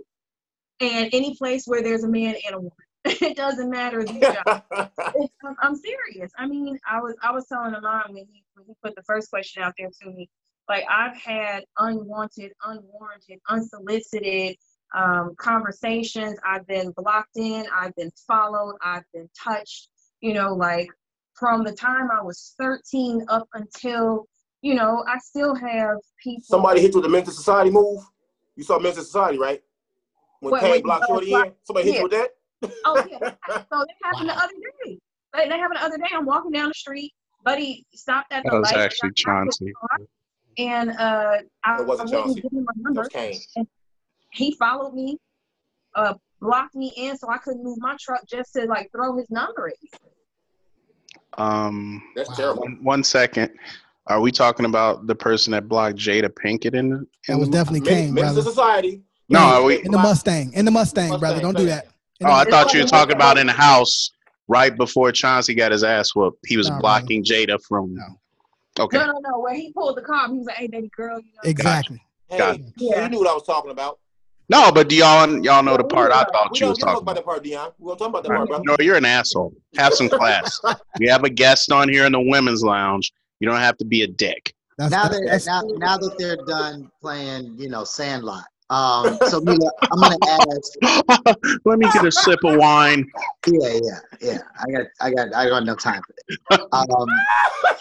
and 0.80 1.10
any 1.12 1.36
place 1.36 1.64
where 1.66 1.82
there's 1.82 2.04
a 2.04 2.08
man 2.08 2.34
and 2.46 2.54
a 2.54 2.58
woman. 2.58 2.72
it 3.04 3.36
doesn't 3.36 3.70
matter 3.70 4.02
the 4.02 4.40
job. 4.44 4.64
I'm, 5.44 5.56
I'm 5.62 5.76
serious. 5.76 6.32
I 6.36 6.46
mean, 6.46 6.78
I 6.88 7.00
was 7.00 7.14
I 7.22 7.30
was 7.30 7.46
telling 7.46 7.74
Amon 7.74 8.02
when 8.08 8.26
he 8.32 8.44
when 8.54 8.66
he 8.66 8.74
put 8.82 8.96
the 8.96 9.02
first 9.02 9.30
question 9.30 9.62
out 9.62 9.74
there 9.78 9.88
to 10.02 10.10
me, 10.10 10.28
like 10.68 10.84
I've 10.90 11.16
had 11.16 11.64
unwanted, 11.78 12.52
unwarranted, 12.64 13.38
unsolicited 13.48 14.56
um, 14.94 15.34
conversations. 15.38 16.38
I've 16.46 16.66
been 16.66 16.92
blocked 16.96 17.36
in. 17.36 17.66
I've 17.76 17.94
been 17.96 18.10
followed. 18.26 18.76
I've 18.82 19.04
been 19.12 19.28
touched. 19.42 19.88
You 20.20 20.34
know, 20.34 20.54
like 20.54 20.88
from 21.38 21.62
the 21.64 21.72
time 21.72 22.08
I 22.10 22.22
was 22.22 22.54
13 22.58 23.24
up 23.28 23.48
until 23.54 24.26
you 24.62 24.74
know, 24.74 25.04
I 25.06 25.18
still 25.18 25.54
have 25.54 25.98
people. 26.22 26.42
Somebody 26.42 26.80
hit 26.80 26.90
you 26.92 26.96
with 27.00 27.04
the 27.04 27.08
Menace 27.10 27.28
II 27.28 27.34
Society 27.34 27.70
move. 27.70 28.02
You 28.56 28.64
saw 28.64 28.78
Menace 28.80 28.98
II 28.98 29.04
Society, 29.04 29.38
right? 29.38 29.62
When 30.40 30.50
What, 30.50 30.60
Caine 30.62 30.70
when- 30.72 30.82
blocked 30.82 31.06
Shorty 31.06 31.32
in, 31.32 31.52
somebody 31.62 31.92
hit 31.92 31.96
you 31.98 32.02
with 32.02 32.12
that. 32.12 32.30
Oh 32.84 33.04
yeah. 33.08 33.18
So 33.48 33.64
that 33.70 33.86
happened 34.04 34.30
the 34.30 34.34
other 34.34 34.52
day. 34.84 34.98
Like, 35.32 35.48
that 35.50 35.58
happened 35.60 35.78
the 35.78 35.84
other 35.84 35.96
day. 35.98 36.06
I'm 36.12 36.26
walking 36.26 36.50
down 36.50 36.68
the 36.68 36.74
street. 36.74 37.12
Buddy 37.44 37.86
stopped 37.94 38.32
at 38.32 38.42
the 38.42 38.50
That 38.50 38.58
was 38.58 38.72
light. 38.72 38.80
actually 38.80 39.12
Chauncey. 39.14 39.72
And 40.58 40.90
uh, 40.90 41.36
I, 41.64 41.80
It 41.80 41.86
wasn't 41.86 42.12
I 42.12 42.16
wouldn't 42.16 42.26
Chauncey. 42.26 42.40
give 42.40 42.52
him 42.52 42.64
my 42.64 42.72
That 42.74 42.82
number. 42.82 43.00
was 43.02 43.08
Caine. 43.10 43.66
He 44.32 44.54
followed 44.56 44.94
me, 44.94 45.18
uh, 45.94 46.14
blocked 46.40 46.74
me 46.74 46.92
in, 46.96 47.16
so 47.16 47.28
I 47.30 47.38
couldn't 47.38 47.64
move 47.64 47.78
my 47.80 47.96
truck 48.00 48.20
just 48.28 48.52
to 48.54 48.64
like 48.66 48.90
throw 48.92 49.16
his 49.16 49.30
number 49.30 49.68
at 49.68 49.74
me. 49.82 49.90
Um, 51.36 52.02
That's 52.16 52.34
terrible. 52.36 52.62
one, 52.62 52.78
one 52.82 53.04
second. 53.04 53.50
Are 54.06 54.20
we 54.20 54.32
talking 54.32 54.64
about 54.64 55.06
the 55.06 55.14
person 55.14 55.50
that 55.52 55.68
blocked 55.68 55.96
Jada 55.96 56.28
Pinkett 56.30 56.74
in 56.74 56.88
the? 56.90 57.06
That 57.28 57.38
was 57.38 57.48
definitely 57.48 57.80
Men- 57.80 57.88
Caine, 58.06 58.14
Mental 58.14 58.34
brother. 58.34 58.50
society. 58.50 59.02
No, 59.28 59.40
are 59.40 59.62
we? 59.62 59.82
In 59.84 59.90
the 59.92 59.98
Mustang. 59.98 60.52
In 60.54 60.64
the 60.64 60.70
Mustang, 60.70 61.10
Mustang, 61.10 61.20
brother. 61.20 61.40
Don't 61.42 61.56
do 61.56 61.66
that. 61.66 61.84
In 62.18 62.26
the 62.26 62.32
Oh, 62.32 62.36
I 62.36 62.44
thought 62.44 62.72
you 62.72 62.80
were 62.80 62.86
talking 62.86 63.14
about 63.14 63.36
in 63.36 63.46
the 63.46 63.52
house 63.52 64.10
right 64.48 64.74
before 64.74 65.12
Chauncey 65.12 65.54
got 65.54 65.70
his 65.70 65.84
ass 65.84 66.14
whooped. 66.14 66.38
He 66.46 66.56
was 66.56 66.70
Nah, 66.70 66.80
blocking 66.80 67.22
Jada 67.22 67.58
from. 67.68 67.94
No. 67.94 68.04
Okay. 68.84 68.96
No, 68.96 69.06
no, 69.06 69.18
no. 69.18 69.38
Where 69.40 69.54
he 69.54 69.70
pulled 69.72 69.98
the 69.98 70.02
car, 70.02 70.28
he 70.28 70.34
was 70.38 70.46
like, 70.46 70.56
"Hey, 70.56 70.66
baby 70.68 70.88
girl, 70.96 71.18
you 71.20 71.26
know." 71.26 71.50
Exactly. 71.50 72.00
Got 72.30 72.56
Hey, 72.56 72.64
Yeah. 72.78 73.02
you 73.04 73.08
knew 73.10 73.18
what 73.18 73.28
I 73.28 73.34
was 73.34 73.42
talking 73.44 73.70
about. 73.70 73.98
No, 74.50 74.72
but 74.72 74.88
do 74.88 74.96
y'all 74.96 75.28
y'all 75.44 75.62
know 75.62 75.76
the 75.76 75.84
part 75.84 76.10
I 76.10 76.24
thought 76.24 76.52
We 76.52 76.56
you 76.56 76.60
don't 76.60 76.70
was 76.70 76.78
give 76.78 76.88
a 76.88 76.92
fuck 76.92 76.94
talking 76.94 77.02
about 77.02 77.16
The 77.16 77.22
part, 77.22 77.44
Dion. 77.44 77.72
We 77.78 77.86
gonna 77.88 77.98
talk 77.98 78.08
about 78.08 78.22
the 78.22 78.28
part, 78.28 78.40
right. 78.40 78.48
brother. 78.48 78.64
No, 78.66 78.76
you're 78.80 78.96
an 78.96 79.04
asshole. 79.04 79.52
Have 79.76 79.92
some 79.92 80.08
class. 80.08 80.60
we 80.98 81.06
have 81.08 81.24
a 81.24 81.30
guest 81.30 81.70
on 81.70 81.88
here 81.88 82.06
in 82.06 82.12
the 82.12 82.20
women's 82.20 82.62
lounge. 82.62 83.12
You 83.40 83.48
don't 83.48 83.60
have 83.60 83.76
to 83.78 83.84
be 83.84 84.02
a 84.02 84.06
dick. 84.06 84.54
That's, 84.78 84.90
now 84.90 85.04
that, 85.04 85.12
that 85.12 85.26
that's 85.26 85.46
now, 85.46 85.62
now 85.76 85.98
that 85.98 86.16
they're 86.18 86.38
done 86.46 86.90
playing, 87.00 87.56
you 87.58 87.68
know, 87.68 87.84
Sandlot. 87.84 88.44
Um, 88.70 89.18
so 89.28 89.40
Mila, 89.40 89.70
I'm 89.90 90.00
gonna 90.00 90.16
ask. 90.28 91.36
Let 91.64 91.78
me 91.78 91.90
get 91.92 92.04
a 92.04 92.12
sip 92.12 92.38
of 92.44 92.56
wine. 92.58 93.06
Yeah, 93.46 93.78
yeah, 93.82 93.98
yeah. 94.20 94.38
I 94.60 94.70
got, 94.70 94.86
I 95.00 95.10
got, 95.10 95.34
I 95.34 95.48
got 95.48 95.64
no 95.64 95.74
time 95.74 96.02
for 96.02 96.14
that. 96.50 96.68
Um, 96.72 97.08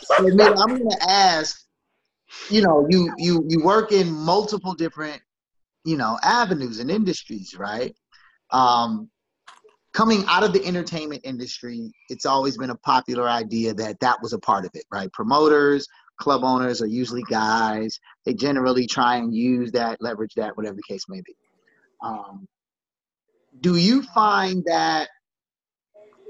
so 0.02 0.24
Mila, 0.24 0.56
I'm 0.58 0.78
gonna 0.78 0.96
ask. 1.08 1.66
You 2.50 2.62
know, 2.62 2.86
you 2.90 3.14
you 3.18 3.44
you 3.48 3.64
work 3.64 3.92
in 3.92 4.12
multiple 4.12 4.74
different, 4.74 5.22
you 5.88 5.96
know, 5.96 6.20
avenues 6.22 6.80
and 6.80 6.92
industries, 6.92 7.56
right? 7.58 7.96
Um, 8.52 9.10
coming 9.94 10.26
out 10.28 10.44
of 10.44 10.52
the 10.52 10.66
entertainment 10.66 11.22
industry, 11.24 11.94
it's 12.10 12.26
always 12.26 12.58
been 12.58 12.72
a 12.72 12.78
popular 12.80 13.30
idea 13.30 13.74
that 13.74 13.98
that 14.02 14.22
was 14.22 14.34
a 14.34 14.40
part 14.40 14.66
of 14.66 14.72
it, 14.74 14.84
right? 14.92 15.12
Promoters, 15.14 15.88
club 16.20 16.44
owners 16.44 16.82
are 16.82 16.88
usually 16.88 17.24
guys. 17.30 17.98
They 18.26 18.34
generally 18.34 18.86
try 18.86 19.16
and 19.16 19.34
use 19.34 19.72
that, 19.72 20.02
leverage 20.02 20.34
that, 20.36 20.58
whatever 20.58 20.76
the 20.76 20.94
case 20.94 21.06
may 21.08 21.22
be. 21.22 21.36
Um, 22.04 22.46
do 23.62 23.78
you 23.78 24.04
find 24.14 24.62
that 24.66 25.08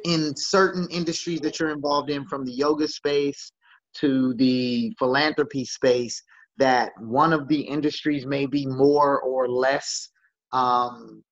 in 0.06 0.36
certain 0.36 0.88
industries 0.92 1.42
that 1.42 1.60
you're 1.60 1.72
involved 1.72 2.12
in, 2.12 2.28
from 2.28 2.46
the 2.46 2.52
yoga 2.52 2.88
space 2.88 3.52
to 3.96 4.36
the 4.36 4.94
philanthropy 5.00 5.66
space, 5.66 6.22
that 6.58 6.92
one 7.00 7.34
of 7.34 7.48
the 7.48 7.60
industries 7.60 8.26
may 8.26 8.46
be 8.46 8.66
more 8.66 9.22
or 9.22 9.48
less, 9.48 10.10
um, 10.54 11.24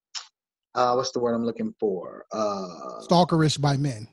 uh, 0.75 0.93
what's 0.93 1.11
the 1.11 1.19
word 1.19 1.33
I'm 1.33 1.45
looking 1.45 1.73
for? 1.79 2.25
Uh, 2.31 3.01
stalkerish 3.09 3.59
by 3.59 3.77
men. 3.77 4.07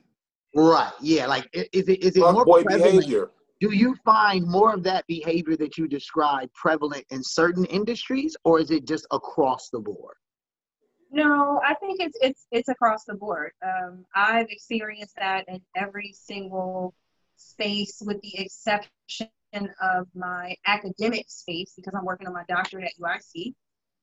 right. 0.55 0.91
Yeah. 1.01 1.27
Like, 1.27 1.47
is 1.53 1.87
it 1.87 2.03
is 2.03 2.15
it 2.15 2.21
more 2.21 2.45
boy 2.45 2.63
prevalent? 2.63 2.99
behavior. 2.99 3.31
Do 3.59 3.71
you 3.71 3.95
find 4.03 4.45
more 4.45 4.73
of 4.73 4.83
that 4.83 5.05
behavior 5.07 5.55
that 5.57 5.77
you 5.77 5.87
describe 5.87 6.51
prevalent 6.53 7.05
in 7.11 7.23
certain 7.23 7.65
industries, 7.65 8.35
or 8.43 8.59
is 8.59 8.71
it 8.71 8.85
just 8.85 9.05
across 9.11 9.69
the 9.69 9.79
board? 9.79 10.15
No, 11.11 11.61
I 11.65 11.75
think 11.75 12.01
it's 12.01 12.17
it's 12.21 12.47
it's 12.51 12.69
across 12.69 13.05
the 13.05 13.13
board. 13.13 13.51
Um, 13.63 14.05
I've 14.15 14.49
experienced 14.49 15.15
that 15.17 15.45
in 15.47 15.61
every 15.75 16.11
single 16.13 16.93
space, 17.37 18.01
with 18.03 18.19
the 18.21 18.39
exception 18.39 19.29
of 19.81 20.07
my 20.15 20.55
academic 20.65 21.25
space, 21.29 21.73
because 21.75 21.93
I'm 21.95 22.05
working 22.05 22.27
on 22.27 22.33
my 22.33 22.43
doctorate 22.47 22.85
at 22.85 22.91
UIC. 23.01 23.53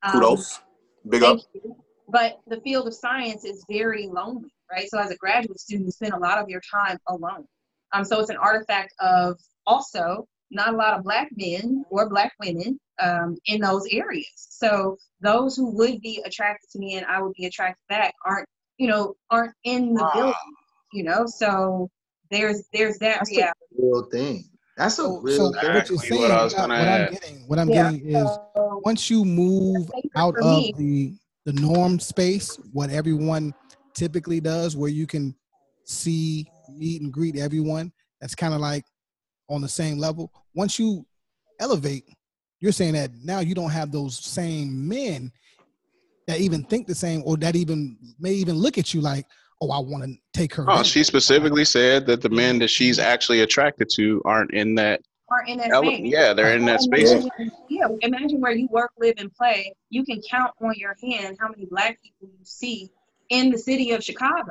Um, 0.03 0.13
Kudos. 0.13 0.61
Big 1.09 1.23
up. 1.23 1.39
You. 1.55 1.77
But 2.09 2.41
the 2.47 2.61
field 2.63 2.89
of 2.89 2.95
science 2.95 3.45
is 3.45 3.65
very 3.71 4.09
lonely, 4.09 4.53
right? 4.71 4.89
So 4.91 4.99
as 4.99 5.11
a 5.11 5.17
graduate 5.17 5.61
student, 5.61 5.87
you 5.87 5.93
spend 5.93 6.13
a 6.13 6.19
lot 6.19 6.39
of 6.39 6.49
your 6.49 6.61
time 6.73 6.99
alone. 7.09 7.47
Um, 7.93 8.05
so 8.05 8.21
it's 8.21 8.31
an 8.31 8.37
artifact 8.37 8.93
of 9.01 9.39
also 9.67 10.27
not 10.51 10.75
a 10.75 10.77
lot 10.77 10.95
of 10.95 11.05
black 11.05 11.29
men 11.37 11.85
or 11.91 12.09
black 12.09 12.33
women 12.41 12.79
um, 13.01 13.37
in 13.47 13.61
those 13.61 13.87
areas. 13.91 14.27
So 14.35 14.99
those 15.21 15.57
who 15.57 15.71
would 15.77 16.01
be 16.01 16.23
attracted 16.25 16.69
to 16.71 16.79
me 16.79 16.97
and 16.97 17.07
I 17.07 17.23
would 17.23 17.35
be 17.35 17.47
attracted 17.47 17.83
back 17.89 18.15
aren't, 18.25 18.49
you 18.79 18.89
know, 18.89 19.15
aren't 19.31 19.55
in 19.65 19.95
the 19.95 20.11
building, 20.15 20.35
you 20.93 21.05
know. 21.05 21.27
So 21.27 21.89
there's 22.31 22.65
there's 22.73 22.99
that 22.99 23.19
That's 23.19 23.31
a 23.31 23.37
reality. 23.37 23.55
real 23.79 24.09
thing. 24.11 24.45
That's 24.81 24.99
a 24.99 25.03
So, 25.03 25.21
real 25.21 25.37
so 25.37 25.61
thing. 25.61 25.75
what 25.75 25.89
you're 25.91 25.99
saying, 25.99 26.23
what 26.23 26.31
I 26.31 26.43
was 26.43 26.55
gonna 26.55 26.73
what 26.73 26.89
add. 26.89 27.01
I'm 27.09 27.13
getting, 27.13 27.37
what 27.47 27.59
I'm 27.59 27.69
Yeah. 27.69 27.91
getting 27.91 28.07
is 28.07 28.39
So 28.57 28.81
once 28.83 29.11
you 29.11 29.27
move 29.27 29.91
out 30.17 30.35
of 30.41 30.75
the 30.79 31.13
the 31.45 31.53
norm 31.53 32.01
space, 32.01 32.59
what 32.73 32.89
everyone 32.89 33.53
typically 33.95 34.41
does, 34.41 34.79
where 34.79 34.89
you 34.89 35.07
can 35.07 35.35
see, 35.85 36.51
meet, 36.71 37.03
and 37.03 37.13
greet 37.13 37.37
everyone, 37.37 37.93
that's 38.23 38.35
kind 38.35 38.55
of 38.55 38.61
like 38.61 38.87
on 39.51 39.61
the 39.61 39.69
same 39.69 39.99
level. 39.99 40.33
Once 40.55 40.79
you 40.79 41.05
elevate, 41.61 42.05
you're 42.61 42.73
saying 42.73 42.95
that 42.95 43.11
now 43.23 43.41
you 43.41 43.55
don't 43.55 43.71
have 43.71 43.93
those 43.93 44.19
same 44.19 44.89
men 44.89 45.31
that 46.27 46.41
even 46.41 46.65
think 46.65 46.87
the 46.87 46.95
same, 46.95 47.23
or 47.27 47.37
that 47.37 47.55
even 47.55 47.99
may 48.19 48.33
even 48.33 48.57
look 48.57 48.79
at 48.79 48.95
you 48.95 49.03
like, 49.03 49.27
"Oh, 49.61 49.71
I 49.71 49.79
want 49.79 50.05
to 50.05 50.15
take 50.33 50.55
her." 50.55 50.65
Oh, 50.69 50.83
she 50.83 51.05
specifically 51.05 51.65
said 51.65 52.07
that 52.07 52.21
the 52.23 52.29
men 52.31 52.59
that 52.61 52.69
she's 52.69 52.99
actually 52.99 53.41
attracted 53.41 53.89
to 53.97 54.23
aren't 54.25 54.53
in 54.53 54.75
that 54.77 55.01
are 55.31 55.45
in 55.47 55.59
that 55.59 55.71
Ele- 55.71 55.85
space. 55.85 56.01
yeah, 56.05 56.33
they're 56.33 56.57
in 56.57 56.65
that 56.67 56.81
space. 56.81 57.11
Imagine, 57.13 57.53
yeah, 57.69 57.87
imagine 58.01 58.41
where 58.41 58.53
you 58.53 58.67
work, 58.71 58.91
live, 58.99 59.15
and 59.19 59.33
play. 59.33 59.73
You 59.89 60.05
can 60.05 60.21
count 60.29 60.53
on 60.61 60.75
your 60.77 60.97
hand 61.03 61.37
how 61.41 61.49
many 61.49 61.67
black 61.67 62.01
people 62.03 62.29
you 62.37 62.45
see 62.45 62.91
in 63.29 63.51
the 63.51 63.59
city 63.59 63.93
of 63.93 64.03
Chicago. 64.03 64.51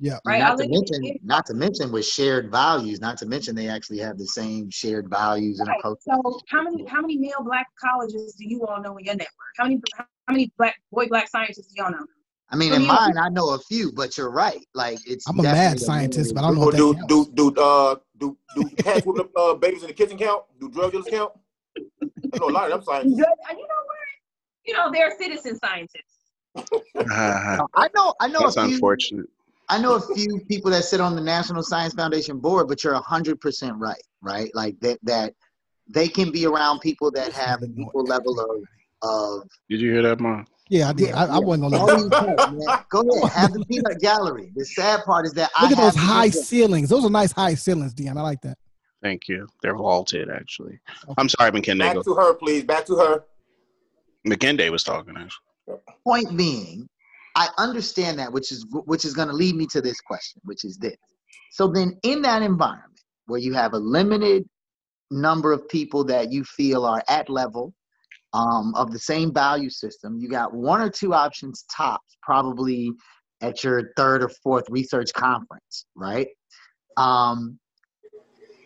Yeah. 0.00 0.18
Right. 0.26 0.40
Not 0.40 0.58
to 0.58 0.64
live 0.64 0.66
in 0.66 0.70
the 0.72 0.98
mention, 1.00 1.18
not 1.22 1.46
to 1.46 1.54
mention 1.54 1.92
with 1.92 2.04
shared 2.04 2.50
values. 2.50 3.00
Not 3.00 3.16
to 3.18 3.26
mention 3.26 3.54
they 3.54 3.68
actually 3.68 3.98
have 3.98 4.18
the 4.18 4.26
same 4.26 4.68
shared 4.68 5.08
values 5.08 5.60
and 5.60 5.68
Right. 5.68 5.78
approach. 5.78 5.98
So 6.02 6.40
how 6.48 6.62
many 6.64 6.84
how 6.86 7.00
many 7.00 7.16
male 7.18 7.42
black 7.44 7.68
colleges 7.80 8.34
do 8.34 8.46
you 8.46 8.66
all 8.66 8.82
know 8.82 8.96
in 8.98 9.04
your 9.04 9.14
network? 9.14 9.30
How 9.56 9.64
many 9.64 9.80
how 9.96 10.04
many 10.28 10.52
black 10.58 10.74
boy 10.90 11.06
black 11.06 11.28
scientists 11.28 11.68
do 11.72 11.82
y'all 11.82 11.92
know? 11.92 12.04
I 12.50 12.56
mean, 12.56 12.70
So 12.70 12.76
in 12.76 12.82
you- 12.82 12.88
mine, 12.88 13.18
I 13.18 13.28
know 13.28 13.50
a 13.54 13.58
few, 13.58 13.92
but 13.92 14.16
you're 14.16 14.30
right. 14.30 14.64
Like 14.74 14.98
it's. 15.06 15.28
I'm 15.28 15.38
a 15.40 15.42
mad 15.42 15.80
scientist, 15.80 16.34
but 16.34 16.44
I 16.44 16.48
don't 16.48 16.56
know 16.56 16.64
Or 16.64 16.72
do 16.72 16.94
do 17.08 17.26
do 17.34 17.54
uh 17.60 17.96
do 18.18 18.36
do 18.54 18.68
cats 18.76 19.04
with 19.04 19.16
the 19.16 19.40
uh, 19.40 19.54
babies 19.54 19.82
in 19.82 19.88
the 19.88 19.94
kitchen 19.94 20.16
count? 20.16 20.44
Do 20.60 20.68
drug 20.68 20.92
dealers 20.92 21.06
count? 21.10 21.32
I 21.76 22.38
know 22.38 22.48
a 22.48 22.50
lot 22.50 22.70
of 22.70 22.84
them 22.84 23.08
You 23.08 23.16
know 23.16 23.26
what? 23.46 23.56
You 24.64 24.74
know 24.74 24.90
they're 24.92 25.16
citizen 25.18 25.58
scientists. 25.58 26.14
Uh, 26.56 27.66
I 27.74 27.88
know. 27.94 28.14
I 28.20 28.28
know 28.28 28.40
that's 28.40 28.56
a 28.56 28.64
few. 28.64 28.74
unfortunate. 28.74 29.26
I 29.68 29.78
know 29.78 29.94
a 29.96 30.14
few 30.14 30.40
people 30.48 30.70
that 30.70 30.84
sit 30.84 31.00
on 31.00 31.16
the 31.16 31.20
National 31.20 31.62
Science 31.62 31.94
Foundation 31.94 32.38
board, 32.38 32.68
but 32.68 32.82
you're 32.84 32.94
hundred 32.94 33.40
percent 33.40 33.76
right. 33.76 34.02
Right, 34.22 34.50
like 34.54 34.78
that. 34.80 34.98
That 35.02 35.34
they 35.88 36.08
can 36.08 36.30
be 36.32 36.46
around 36.46 36.80
people 36.80 37.10
that 37.12 37.32
have 37.32 37.62
an 37.62 37.74
equal 37.78 38.04
level 38.04 38.38
of 38.40 38.62
of. 39.02 39.48
Did 39.68 39.80
you 39.80 39.92
hear 39.92 40.02
that, 40.02 40.20
mom? 40.20 40.46
Yeah, 40.68 40.88
I 40.88 40.92
did. 40.92 41.08
Yeah, 41.08 41.24
I, 41.24 41.36
I 41.36 41.38
wasn't 41.38 41.70
gonna 41.70 41.78
All 41.78 41.86
let 41.86 41.98
you 42.00 42.10
talk, 42.10 42.52
man. 42.52 42.84
Go 42.90 43.22
ahead, 43.22 43.32
have 43.32 43.52
the 43.52 43.64
peanut 43.66 44.00
gallery. 44.00 44.50
The 44.56 44.64
sad 44.64 45.04
part 45.04 45.26
is 45.26 45.32
that 45.34 45.50
I 45.56 45.68
Look 45.68 45.78
at 45.78 45.82
those 45.82 45.94
high 45.94 46.24
look 46.26 46.34
ceilings. 46.34 46.88
Those 46.88 47.04
are 47.04 47.10
nice 47.10 47.32
high 47.32 47.54
ceilings, 47.54 47.94
Dion. 47.94 48.18
I 48.18 48.22
like 48.22 48.40
that. 48.42 48.58
Thank 49.02 49.28
you. 49.28 49.46
They're 49.62 49.76
vaulted, 49.76 50.28
actually. 50.30 50.80
I'm 51.18 51.28
sorry, 51.28 51.52
McKinday. 51.52 51.80
Back 51.80 51.94
Go. 51.94 52.02
to 52.02 52.14
her, 52.14 52.34
please. 52.34 52.64
Back 52.64 52.86
to 52.86 52.96
her. 52.96 53.24
McKinday 54.26 54.70
was 54.70 54.82
talking, 54.82 55.14
actually. 55.16 55.78
point 56.04 56.36
being 56.36 56.88
i 57.36 57.48
understand 57.58 58.18
that 58.18 58.32
which 58.32 58.50
is 58.50 58.66
which 58.86 59.04
is 59.04 59.12
going 59.14 59.28
to 59.28 59.34
lead 59.34 59.54
me 59.54 59.66
to 59.66 59.80
this 59.80 60.00
question 60.00 60.40
which 60.44 60.64
is 60.64 60.78
this 60.78 60.96
so 61.50 61.68
then 61.68 61.96
in 62.02 62.22
that 62.22 62.42
environment 62.42 63.00
where 63.26 63.38
you 63.40 63.52
have 63.52 63.74
a 63.74 63.78
limited 63.78 64.48
number 65.10 65.52
of 65.52 65.68
people 65.68 66.02
that 66.04 66.32
you 66.32 66.42
feel 66.44 66.84
are 66.84 67.02
at 67.08 67.28
level 67.28 67.72
um, 68.36 68.74
of 68.74 68.92
the 68.92 68.98
same 68.98 69.32
value 69.32 69.70
system 69.70 70.18
you 70.18 70.28
got 70.28 70.52
one 70.52 70.80
or 70.80 70.90
two 70.90 71.14
options 71.14 71.64
tops 71.74 72.16
probably 72.22 72.92
at 73.40 73.62
your 73.62 73.92
third 73.96 74.22
or 74.22 74.30
fourth 74.42 74.64
research 74.70 75.12
conference 75.12 75.86
right 75.94 76.28
um, 76.96 77.58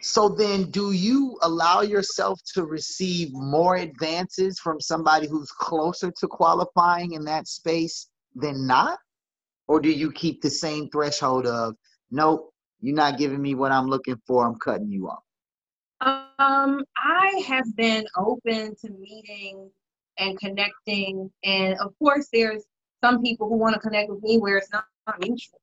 so 0.03 0.31
then, 0.31 0.71
do 0.71 0.93
you 0.93 1.39
allow 1.43 1.83
yourself 1.83 2.41
to 2.55 2.64
receive 2.64 3.33
more 3.33 3.77
advances 3.77 4.59
from 4.59 4.81
somebody 4.81 5.29
who's 5.29 5.51
closer 5.51 6.11
to 6.11 6.27
qualifying 6.27 7.12
in 7.12 7.25
that 7.27 7.47
space 7.47 8.09
than 8.35 8.66
not? 8.66 8.99
Or 9.68 9.79
do 9.79 9.91
you 9.91 10.11
keep 10.11 10.41
the 10.41 10.51
same 10.51 10.89
threshold 10.89 11.47
of, 11.47 11.75
nope, 12.11 12.53
you're 12.81 12.97
not 12.97 13.18
giving 13.18 13.43
me 13.43 13.55
what 13.55 13.73
I'm 13.73 13.89
looking 13.89 14.16
for, 14.27 14.47
I'm 14.47 14.59
cutting 14.59 14.91
you 14.91 15.09
off? 15.09 15.23
Um, 16.01 16.85
I 16.97 17.43
have 17.47 17.77
been 17.77 18.07
open 18.17 18.75
to 18.77 18.91
meeting 18.91 19.71
and 20.19 20.39
connecting, 20.39 21.31
and 21.45 21.79
of 21.79 21.95
course, 21.99 22.29
there's 22.33 22.65
some 23.03 23.23
people 23.23 23.49
who 23.49 23.57
want 23.57 23.75
to 23.75 23.81
connect 23.81 24.11
with 24.11 24.23
me 24.23 24.39
where 24.39 24.57
it's 24.57 24.73
not, 24.73 24.85
not 25.07 25.21
mutual, 25.21 25.61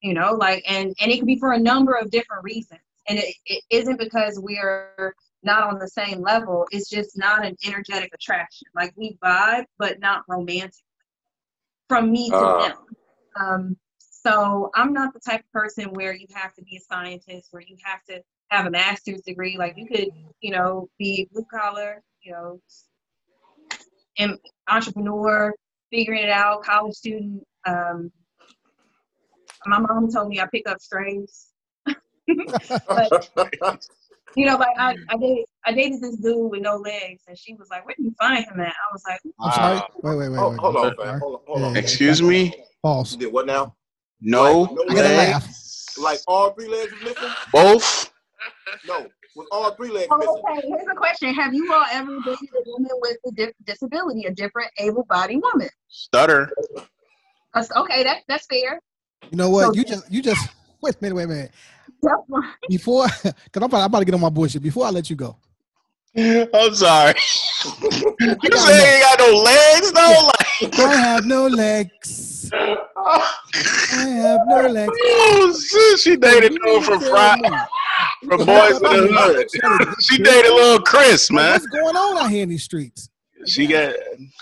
you 0.00 0.14
know, 0.14 0.32
like, 0.32 0.64
and 0.68 0.94
and 1.00 1.12
it 1.12 1.18
could 1.18 1.26
be 1.26 1.38
for 1.38 1.52
a 1.52 1.58
number 1.58 1.92
of 1.92 2.10
different 2.10 2.44
reasons, 2.44 2.80
and 3.08 3.18
it, 3.18 3.34
it 3.46 3.62
isn't 3.70 3.98
because 3.98 4.38
we're 4.40 5.14
not 5.42 5.64
on 5.64 5.78
the 5.78 5.88
same 5.88 6.22
level. 6.22 6.66
It's 6.70 6.88
just 6.88 7.18
not 7.18 7.44
an 7.44 7.56
energetic 7.66 8.14
attraction. 8.14 8.68
Like 8.74 8.94
we 8.96 9.18
vibe, 9.22 9.66
but 9.78 10.00
not 10.00 10.24
romantic. 10.28 10.84
From 11.88 12.10
me 12.10 12.30
to 12.30 12.36
Ah. 12.36 12.68
them. 12.68 12.76
Um, 13.38 13.76
so 13.98 14.70
I'm 14.74 14.94
not 14.94 15.12
the 15.12 15.20
type 15.20 15.40
of 15.40 15.52
person 15.52 15.92
where 15.92 16.14
you 16.14 16.26
have 16.34 16.54
to 16.54 16.62
be 16.62 16.76
a 16.76 16.80
scientist, 16.80 17.48
where 17.50 17.62
you 17.62 17.76
have 17.84 18.02
to 18.04 18.22
have 18.50 18.66
a 18.66 18.70
master's 18.70 19.20
degree. 19.22 19.56
Like 19.58 19.74
you 19.76 19.86
could, 19.86 20.08
you 20.40 20.50
know, 20.50 20.88
be 20.98 21.28
blue 21.32 21.46
collar, 21.52 22.02
you 22.22 22.32
know, 22.32 22.60
em- 24.18 24.38
entrepreneur, 24.68 25.54
figuring 25.90 26.22
it 26.24 26.30
out, 26.30 26.62
college 26.62 26.94
student. 26.94 27.42
Um, 27.66 28.10
my 29.66 29.78
mom 29.78 30.10
told 30.10 30.28
me 30.28 30.40
I 30.40 30.46
pick 30.46 30.68
up 30.68 30.80
strays. 30.80 31.46
but 32.88 33.30
you 34.36 34.46
know, 34.46 34.56
like 34.56 34.76
I, 34.78 34.96
I 35.08 35.16
did 35.16 35.44
I 35.64 35.72
dated 35.72 36.00
this 36.00 36.16
dude 36.16 36.50
with 36.50 36.62
no 36.62 36.76
legs 36.76 37.22
and 37.28 37.38
she 37.38 37.54
was 37.54 37.68
like, 37.70 37.84
Where 37.86 37.94
did 37.96 38.04
you 38.04 38.14
find 38.18 38.44
him 38.44 38.60
at? 38.60 38.68
I 38.68 38.92
was 38.92 39.02
like, 39.08 39.20
I'm 39.40 39.52
sorry. 39.52 39.80
Wait, 40.02 40.16
wait, 40.16 40.28
wait, 40.30 40.38
Hold, 40.38 40.52
wait. 40.52 40.60
hold 40.60 40.76
on, 40.76 40.94
Hold 40.96 41.34
on, 41.34 41.40
hold 41.46 41.62
on. 41.62 41.74
Yeah, 41.74 41.80
Excuse 41.80 42.22
me? 42.22 42.54
False. 42.82 43.12
You 43.12 43.18
did 43.18 43.32
what 43.32 43.46
now? 43.46 43.76
No. 44.20 44.62
Like, 44.62 44.70
no 44.88 44.94
legs? 44.94 45.32
laugh. 45.32 46.02
Like 46.02 46.20
all 46.26 46.50
three 46.50 46.68
legs 46.68 46.92
was 46.92 47.02
missing? 47.02 47.34
Both? 47.52 48.13
No, 48.86 49.06
with 49.36 49.46
all 49.52 49.70
three 49.72 49.90
legs 49.90 50.08
Oh, 50.10 50.42
okay, 50.48 50.66
here's 50.66 50.86
a 50.90 50.94
question. 50.94 51.32
Have 51.34 51.54
you 51.54 51.72
all 51.72 51.84
ever 51.92 52.18
dated 52.24 52.48
a 52.54 52.70
woman 52.70 52.90
with 53.00 53.16
a 53.26 53.30
di- 53.32 53.52
disability, 53.64 54.24
a 54.24 54.30
different 54.32 54.70
able 54.78 55.04
bodied 55.04 55.40
woman? 55.42 55.68
Stutter. 55.88 56.50
That's, 57.54 57.70
okay, 57.72 58.02
that, 58.04 58.22
that's 58.28 58.46
fair. 58.46 58.80
You 59.30 59.36
know 59.38 59.50
what? 59.50 59.66
So- 59.66 59.74
You 59.74 59.84
just 59.84 60.10
you 60.12 60.22
just 60.22 60.48
wait 60.80 60.94
a 60.94 60.98
minute, 61.00 61.14
wait 61.14 61.24
a 61.24 61.28
minute. 61.28 61.50
Before 62.68 63.06
because 63.22 63.32
I'm 63.56 63.62
about, 63.62 63.80
I'm 63.80 63.86
about 63.86 64.00
to 64.00 64.04
get 64.04 64.14
on 64.14 64.20
my 64.20 64.28
bullshit. 64.28 64.62
Before 64.62 64.84
I 64.86 64.90
let 64.90 65.08
you 65.08 65.16
go. 65.16 65.36
I'm 66.16 66.74
sorry. 66.74 67.14
you 67.82 68.36
gotta 68.36 68.58
say 68.58 68.98
you 68.98 69.02
got 69.02 69.18
no 69.18 69.32
legs, 69.42 69.92
though? 69.92 70.30
I 70.84 70.94
have 70.96 71.24
no 71.24 71.46
legs. 71.48 72.50
Like, 72.52 72.78
I 72.94 74.06
have 74.22 74.40
no 74.46 74.60
legs. 74.68 74.92
oh, 74.94 75.60
shit. 75.68 75.98
She 76.00 76.16
dated 76.16 76.52
dude 76.64 76.84
from 76.84 77.00
Fry, 77.00 77.36
from 78.26 78.40
Boyz 78.40 78.74
n 78.74 78.80
the 78.82 79.08
Hood. 79.12 79.94
She 80.02 80.18
dated 80.18 80.52
little 80.52 80.80
Chris, 80.80 81.30
man. 81.30 81.52
what's 81.52 81.66
going 81.66 81.96
on 81.96 82.18
out 82.24 82.30
here 82.30 82.42
in 82.42 82.48
these 82.48 82.64
streets? 82.64 83.08
She 83.46 83.66
got, 83.66 83.94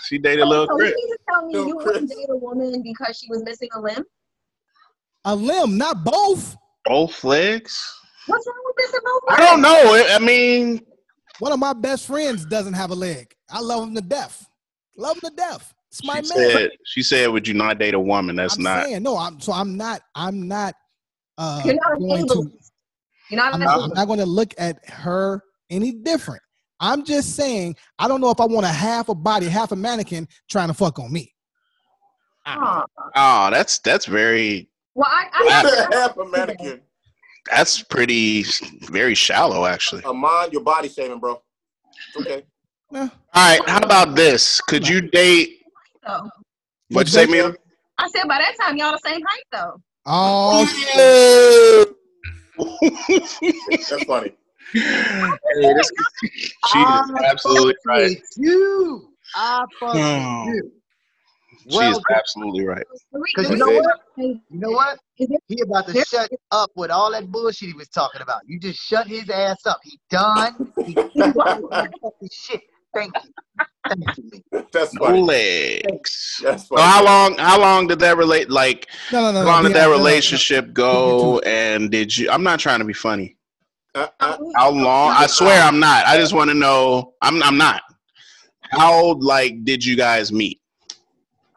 she 0.05 0.17
dated 0.17 0.47
little 0.47 0.67
So 0.67 0.75
Chris. 0.77 0.93
you 0.97 1.07
mean 1.07 1.15
tell 1.29 1.45
me 1.45 1.53
Little 1.53 1.67
you 1.67 1.75
wouldn't 1.75 2.09
date 2.09 2.29
a 2.29 2.35
woman 2.35 2.81
because 2.81 3.17
she 3.17 3.27
was 3.29 3.43
missing 3.43 3.69
a 3.75 3.79
limb? 3.81 4.05
A 5.25 5.35
limb, 5.35 5.77
not 5.77 6.03
both. 6.03 6.55
Both 6.85 7.23
legs? 7.23 7.77
What's 8.27 8.47
wrong 8.47 8.55
with 8.65 8.75
missing 8.77 8.99
both 9.03 9.21
I 9.29 9.37
don't 9.45 9.61
know. 9.61 10.05
I 10.09 10.19
mean, 10.19 10.81
One 11.39 11.51
of 11.51 11.59
my 11.59 11.73
best 11.73 12.07
friends 12.07 12.45
doesn't 12.45 12.73
have 12.73 12.91
a 12.91 12.95
leg. 12.95 13.33
I 13.49 13.59
love 13.59 13.83
him 13.87 13.95
to 13.95 14.01
death. 14.01 14.47
Love 14.97 15.15
him 15.15 15.29
to 15.29 15.35
death. 15.35 15.73
It's 15.91 16.03
my 16.03 16.21
she 16.21 16.35
man. 16.35 16.49
said, 16.51 16.69
she 16.85 17.03
said, 17.03 17.27
would 17.27 17.47
you 17.47 17.53
not 17.53 17.77
date 17.79 17.93
a 17.93 17.99
woman? 17.99 18.35
That's 18.37 18.55
I'm 18.57 18.63
not. 18.63 18.85
saying 18.85 19.03
no. 19.03 19.17
I'm 19.17 19.39
so 19.39 19.51
I'm 19.53 19.75
not. 19.77 20.01
I'm 20.15 20.47
not. 20.47 20.73
Uh, 21.37 21.61
You're 21.65 21.75
not 21.75 21.99
going 21.99 22.21
an 22.21 22.27
to. 22.29 22.51
Ableist. 23.37 23.41
You're 23.41 23.43
not 23.43 23.53
I'm 23.53 23.59
not. 23.59 23.81
I'm 23.81 23.93
not 23.93 24.05
going 24.05 24.19
to 24.19 24.25
look 24.25 24.53
at 24.57 24.77
her 24.89 25.43
any 25.69 25.91
different. 25.91 26.41
I'm 26.79 27.05
just 27.05 27.35
saying 27.35 27.75
I 27.97 28.07
don't 28.07 28.21
know 28.21 28.29
if 28.29 28.39
I 28.39 28.45
want 28.45 28.65
a 28.65 28.69
half 28.69 29.09
a 29.09 29.15
body, 29.15 29.47
half 29.47 29.71
a 29.71 29.75
mannequin 29.75 30.27
trying 30.49 30.67
to 30.67 30.73
fuck 30.73 30.99
on 30.99 31.11
me. 31.11 31.33
Ah. 32.45 32.85
Aw. 33.15 33.47
Oh, 33.47 33.51
that's 33.51 33.79
that's 33.79 34.05
very 34.05 34.69
Well, 34.95 35.07
I, 35.09 35.27
I, 35.33 35.87
I, 35.91 35.95
Half 35.95 36.17
a 36.17 36.25
mannequin. 36.25 36.81
that's 37.49 37.81
pretty 37.83 38.43
very 38.81 39.15
shallow 39.15 39.65
actually. 39.65 40.03
A 40.05 40.13
mind 40.13 40.51
your 40.51 40.61
body 40.61 40.89
shaming, 40.89 41.19
bro. 41.19 41.41
Okay. 42.17 42.43
All 42.93 43.09
right, 43.33 43.61
how 43.67 43.79
about 43.79 44.15
this? 44.15 44.61
Could 44.61 44.87
you 44.87 45.01
date 45.01 45.61
though. 46.05 46.29
what'd 46.89 47.11
you 47.11 47.19
say, 47.19 47.25
Mila? 47.25 47.55
I 47.97 48.09
said 48.09 48.27
by 48.27 48.39
that 48.39 48.55
time 48.61 48.77
y'all 48.77 48.91
the 48.91 48.99
same 49.03 49.21
height 49.21 49.43
though. 49.51 49.81
Oh, 50.05 50.67
oh 50.95 51.95
That's 52.59 54.03
funny. 54.05 54.33
Hey, 54.73 55.73
this- 55.73 55.91
she 56.71 56.79
is 56.79 57.09
hmm. 57.09 57.15
absolutely 57.23 57.75
right. 57.85 58.09
With 58.09 58.23
you. 58.37 59.09
I 59.35 59.63
fuck 59.79 59.95
you. 59.95 60.71
She 61.69 61.77
Well, 61.77 61.91
is 61.91 62.01
absolutely 62.13 62.65
right. 62.65 62.83
Because 63.35 63.49
you 63.51 63.57
know 63.57 63.71
what? 63.71 63.99
You 64.17 64.41
know 64.49 64.71
what? 64.71 64.99
is 65.19 65.29
it- 65.31 65.43
He 65.47 65.61
about 65.61 65.87
to 65.87 66.03
shut 66.03 66.29
up 66.51 66.71
with 66.75 66.91
all 66.91 67.11
that 67.11 67.31
bullshit 67.31 67.69
he 67.69 67.73
was 67.73 67.89
talking 67.89 68.21
about. 68.21 68.41
You 68.47 68.59
just 68.59 68.79
shut 68.79 69.07
his 69.07 69.29
ass 69.29 69.65
up. 69.65 69.79
He 69.83 69.99
done. 70.09 70.73
He 70.85 70.93
done. 71.19 71.33
Fucking 71.71 72.29
shit. 72.31 72.61
Thank 72.93 73.13
you. 73.23 73.31
Thank 73.89 74.17
you. 74.17 74.41
man. 74.51 74.65
That's 74.71 74.93
No 74.93 75.05
funny. 75.05 75.21
legs. 75.21 76.39
That's 76.43 76.67
So 76.67 76.75
funny. 76.75 76.81
how 76.87 77.03
long? 77.03 77.37
How 77.37 77.59
long 77.59 77.87
did 77.87 77.99
that 77.99 78.17
relate? 78.17 78.49
Like, 78.49 78.87
no, 79.11 79.19
no, 79.21 79.31
no. 79.31 79.39
how 79.39 79.45
no, 79.45 79.51
long 79.51 79.63
did 79.63 79.69
Dion, 79.69 79.73
that 79.73 79.79
no, 79.85 79.91
no, 79.91 79.97
no. 79.97 79.97
relationship 79.97 80.73
go? 80.73 81.39
And 81.39 81.91
did 81.91 82.15
you? 82.15 82.29
I'm 82.29 82.43
not 82.43 82.59
trying 82.59 82.79
to 82.79 82.85
be 82.85 82.93
funny. 82.93 83.35
Uh, 83.95 84.07
uh, 84.19 84.37
How 84.55 84.71
long? 84.71 85.13
I 85.15 85.27
swear 85.27 85.61
I'm 85.61 85.79
not. 85.79 86.05
I 86.07 86.17
just 86.17 86.33
want 86.33 86.49
to 86.49 86.55
know. 86.55 87.13
I'm. 87.21 87.41
I'm 87.43 87.57
not. 87.57 87.81
How 88.71 89.13
like 89.15 89.63
did 89.63 89.85
you 89.85 89.95
guys 89.95 90.31
meet? 90.31 90.59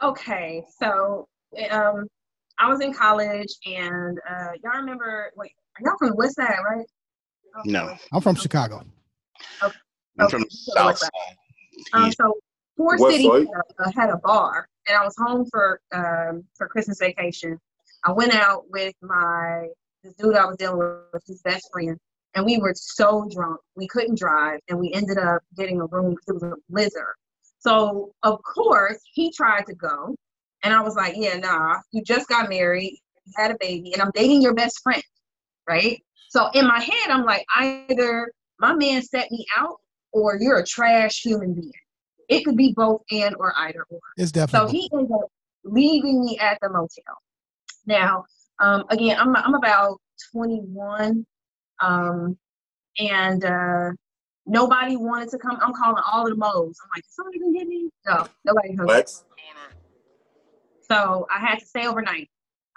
Okay, 0.03 0.63
so 0.79 1.27
um, 1.71 2.07
I 2.59 2.69
was 2.69 2.81
in 2.83 2.93
college, 2.93 3.49
and 3.65 4.19
uh, 4.29 4.49
y'all 4.63 4.79
remember? 4.81 5.33
Wait, 5.37 5.53
are 5.79 5.83
y'all 5.89 5.97
from 5.99 6.11
the 6.11 6.15
West 6.17 6.37
Side, 6.37 6.55
right? 6.69 6.85
No. 7.65 7.97
I'm 8.13 8.21
from 8.21 8.35
Chicago. 8.35 8.85
I'm 10.19 10.29
from 10.29 10.43
the 10.43 10.51
south 10.51 10.99
side. 10.99 11.11
Um, 11.93 12.13
so 12.13 12.35
Four 12.77 12.99
West 12.99 13.17
City 13.17 13.29
uh, 13.29 13.91
had 13.95 14.11
a 14.11 14.19
bar, 14.19 14.69
and 14.89 14.97
I 14.97 15.05
was 15.05 15.15
home 15.17 15.47
for 15.51 15.81
um, 15.93 16.45
for 16.55 16.69
Christmas 16.69 16.99
vacation. 16.99 17.59
I 18.05 18.13
went 18.13 18.35
out 18.35 18.65
with 18.71 18.95
my 19.03 19.69
this 20.03 20.15
dude 20.15 20.37
I 20.37 20.47
was 20.47 20.57
dealing 20.57 20.79
with, 20.79 21.23
his 21.27 21.43
best 21.43 21.69
friend, 21.73 21.99
and 22.35 22.45
we 22.45 22.59
were 22.59 22.75
so 22.75 23.29
drunk 23.31 23.61
we 23.77 23.87
couldn't 23.89 24.19
drive, 24.19 24.61
and 24.69 24.79
we 24.79 24.93
ended 24.93 25.19
up 25.19 25.43
getting 25.57 25.81
a 25.81 25.87
room 25.87 26.15
because 26.15 26.29
it 26.29 26.35
was 26.35 26.43
a 26.43 26.73
blizzard. 26.73 27.15
So 27.59 28.13
of 28.23 28.39
course 28.43 28.99
he 29.13 29.33
tried 29.33 29.67
to 29.67 29.75
go, 29.75 30.15
and 30.63 30.75
I 30.75 30.83
was 30.83 30.97
like, 30.97 31.15
"Yeah, 31.17 31.37
nah. 31.39 31.79
You 31.93 32.03
just 32.03 32.29
got 32.29 32.49
married, 32.49 32.99
you 33.25 33.33
had 33.37 33.51
a 33.51 33.57
baby, 33.61 33.93
and 33.93 34.03
I'm 34.03 34.13
dating 34.15 34.43
your 34.43 34.55
best 34.55 34.81
friend, 34.83 35.03
right?" 35.69 36.01
So 36.29 36.51
in 36.55 36.67
my 36.67 36.81
head, 36.81 37.11
I'm 37.11 37.25
like, 37.25 37.45
either 37.57 38.31
my 38.59 38.75
man 38.75 39.03
set 39.03 39.31
me 39.31 39.47
out, 39.57 39.81
or 40.17 40.39
you're 40.41 40.59
a 40.59 40.65
trash 40.65 41.21
human 41.21 41.53
being. 41.53 41.73
It 42.29 42.45
could 42.45 42.57
be 42.57 42.73
both 42.75 43.03
and 43.13 43.37
or 43.39 43.53
either 43.59 43.85
or. 43.91 44.01
It's 44.17 44.33
definitely. 44.33 44.69
So 44.69 44.73
he 44.73 44.91
ended 44.93 45.13
up 45.13 45.31
leaving 45.65 46.25
me 46.25 46.39
at 46.39 46.59
the 46.63 46.71
motel. 46.71 47.19
Now, 47.85 48.25
um, 48.59 48.85
again, 48.89 49.19
I'm 49.21 49.37
I'm 49.37 49.55
about 49.55 50.01
21, 50.33 51.27
um, 51.81 52.39
and 52.99 53.45
uh, 53.45 53.91
nobody 54.47 54.97
wanted 54.97 55.29
to 55.31 55.39
come. 55.39 55.59
I'm 55.61 55.75
calling 55.75 56.03
all 56.11 56.25
of 56.25 56.31
the 56.31 56.37
mo's. 56.37 56.77
I'm 56.83 56.91
like, 56.97 57.05
"Is 57.05 57.15
somebody 57.15 57.39
gonna 57.39 57.53
get 57.53 57.69
me? 57.69 57.91
No, 58.07 58.27
nobody. 58.45 58.75
Comes. 58.75 58.89
Lex. 58.89 59.25
So 60.89 61.27
I 61.31 61.41
had 61.41 61.59
to 61.59 61.67
stay 61.67 61.87
overnight. 61.87 62.31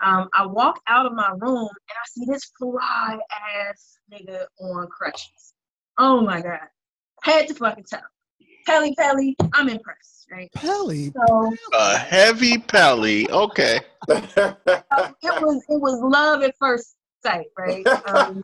Um, 0.03 0.29
I 0.33 0.45
walk 0.45 0.79
out 0.87 1.05
of 1.05 1.13
my 1.13 1.29
room 1.37 1.67
and 1.69 1.95
I 1.95 2.05
see 2.07 2.25
this 2.25 2.51
fly 2.57 3.17
ass 3.31 3.97
nigga 4.11 4.45
on 4.59 4.87
crutches. 4.87 5.53
Oh 5.97 6.21
my 6.21 6.41
god, 6.41 6.67
head 7.23 7.47
to 7.47 7.53
fucking 7.55 7.85
toe. 7.91 7.97
Pelly 8.65 8.93
Pelly, 8.95 9.35
I'm 9.53 9.69
impressed, 9.69 10.27
right? 10.31 10.51
Pelly. 10.53 11.11
So 11.27 11.51
A 11.73 11.97
heavy 11.97 12.57
pelly. 12.57 13.29
Okay. 13.31 13.79
uh, 14.09 14.21
it 14.61 15.41
was 15.41 15.63
it 15.69 15.81
was 15.81 15.99
love 16.01 16.43
at 16.43 16.55
first 16.59 16.95
sight, 17.23 17.47
right? 17.57 17.85
Um, 18.07 18.43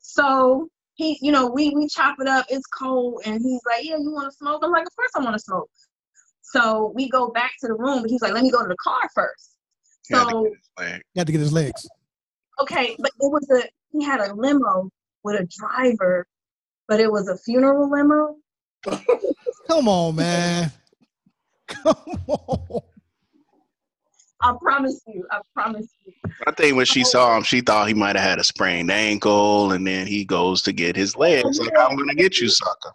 so 0.00 0.68
he, 0.94 1.18
you 1.20 1.32
know, 1.32 1.46
we 1.48 1.70
we 1.70 1.88
chop 1.88 2.16
it 2.20 2.28
up. 2.28 2.46
It's 2.48 2.66
cold, 2.66 3.22
and 3.26 3.40
he's 3.42 3.60
like, 3.66 3.84
"Yeah, 3.84 3.96
you 3.98 4.10
want 4.12 4.30
to 4.30 4.36
smoke?" 4.36 4.62
I'm 4.64 4.70
like, 4.70 4.86
"Of 4.86 4.94
course 4.96 5.10
I 5.14 5.20
want 5.20 5.34
to 5.34 5.40
smoke." 5.40 5.68
So 6.42 6.92
we 6.94 7.08
go 7.10 7.28
back 7.30 7.52
to 7.60 7.66
the 7.68 7.74
room, 7.74 7.98
and 8.02 8.10
he's 8.10 8.22
like, 8.22 8.32
"Let 8.32 8.44
me 8.44 8.50
go 8.50 8.62
to 8.62 8.68
the 8.68 8.76
car 8.76 9.00
first. 9.14 9.56
So 10.02 10.24
get 10.24 10.52
his. 10.86 11.00
You 11.14 11.18
had 11.18 11.26
to 11.26 11.32
get 11.32 11.40
his 11.40 11.52
legs. 11.52 11.86
okay, 12.60 12.94
but 12.98 13.10
it 13.20 13.32
was 13.32 13.48
a 13.50 13.68
he 13.92 14.04
had 14.04 14.20
a 14.20 14.32
limo 14.34 14.88
with 15.24 15.40
a 15.40 15.46
driver, 15.58 16.26
but 16.88 17.00
it 17.00 17.10
was 17.10 17.28
a 17.28 17.36
funeral 17.36 17.90
limo. 17.90 18.36
Come 19.68 19.88
on, 19.88 20.16
man. 20.16 20.72
Come 21.66 21.96
on. 22.28 22.82
I 24.42 24.54
promise 24.60 25.00
you, 25.06 25.26
I 25.30 25.40
promise 25.54 25.88
you. 26.04 26.12
I 26.46 26.52
think 26.52 26.76
when 26.76 26.86
she 26.86 27.02
saw 27.04 27.36
him, 27.36 27.42
she 27.42 27.62
thought 27.62 27.88
he 27.88 27.94
might 27.94 28.16
have 28.16 28.24
had 28.24 28.38
a 28.38 28.44
sprained 28.44 28.90
ankle, 28.90 29.72
and 29.72 29.86
then 29.86 30.06
he 30.06 30.24
goes 30.24 30.62
to 30.62 30.72
get 30.72 30.94
his 30.94 31.16
legs. 31.16 31.58
Like, 31.58 31.76
I'm 31.78 31.96
gonna 31.96 32.14
get 32.14 32.38
you, 32.38 32.48
sucker. 32.48 32.92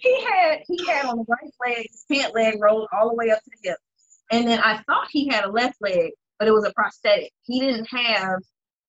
he 0.00 0.24
had 0.24 0.58
he 0.68 0.86
had 0.86 1.06
on 1.06 1.18
the 1.18 1.24
right 1.28 1.52
leg, 1.66 1.86
his 1.90 2.04
pant 2.10 2.34
leg 2.34 2.60
rolled 2.60 2.88
all 2.92 3.08
the 3.08 3.14
way 3.14 3.30
up 3.30 3.42
to 3.42 3.50
the 3.50 3.70
hip. 3.70 3.78
And 4.30 4.46
then 4.46 4.60
I 4.60 4.82
thought 4.86 5.08
he 5.10 5.28
had 5.28 5.44
a 5.44 5.50
left 5.50 5.76
leg, 5.80 6.12
but 6.38 6.48
it 6.48 6.52
was 6.52 6.64
a 6.64 6.72
prosthetic. 6.74 7.32
He 7.44 7.60
didn't 7.60 7.86
have 7.86 8.38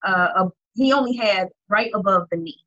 uh, 0.05 0.27
a 0.35 0.49
he 0.75 0.91
only 0.91 1.15
had 1.15 1.49
right 1.69 1.91
above 1.93 2.27
the 2.31 2.37
knee. 2.37 2.59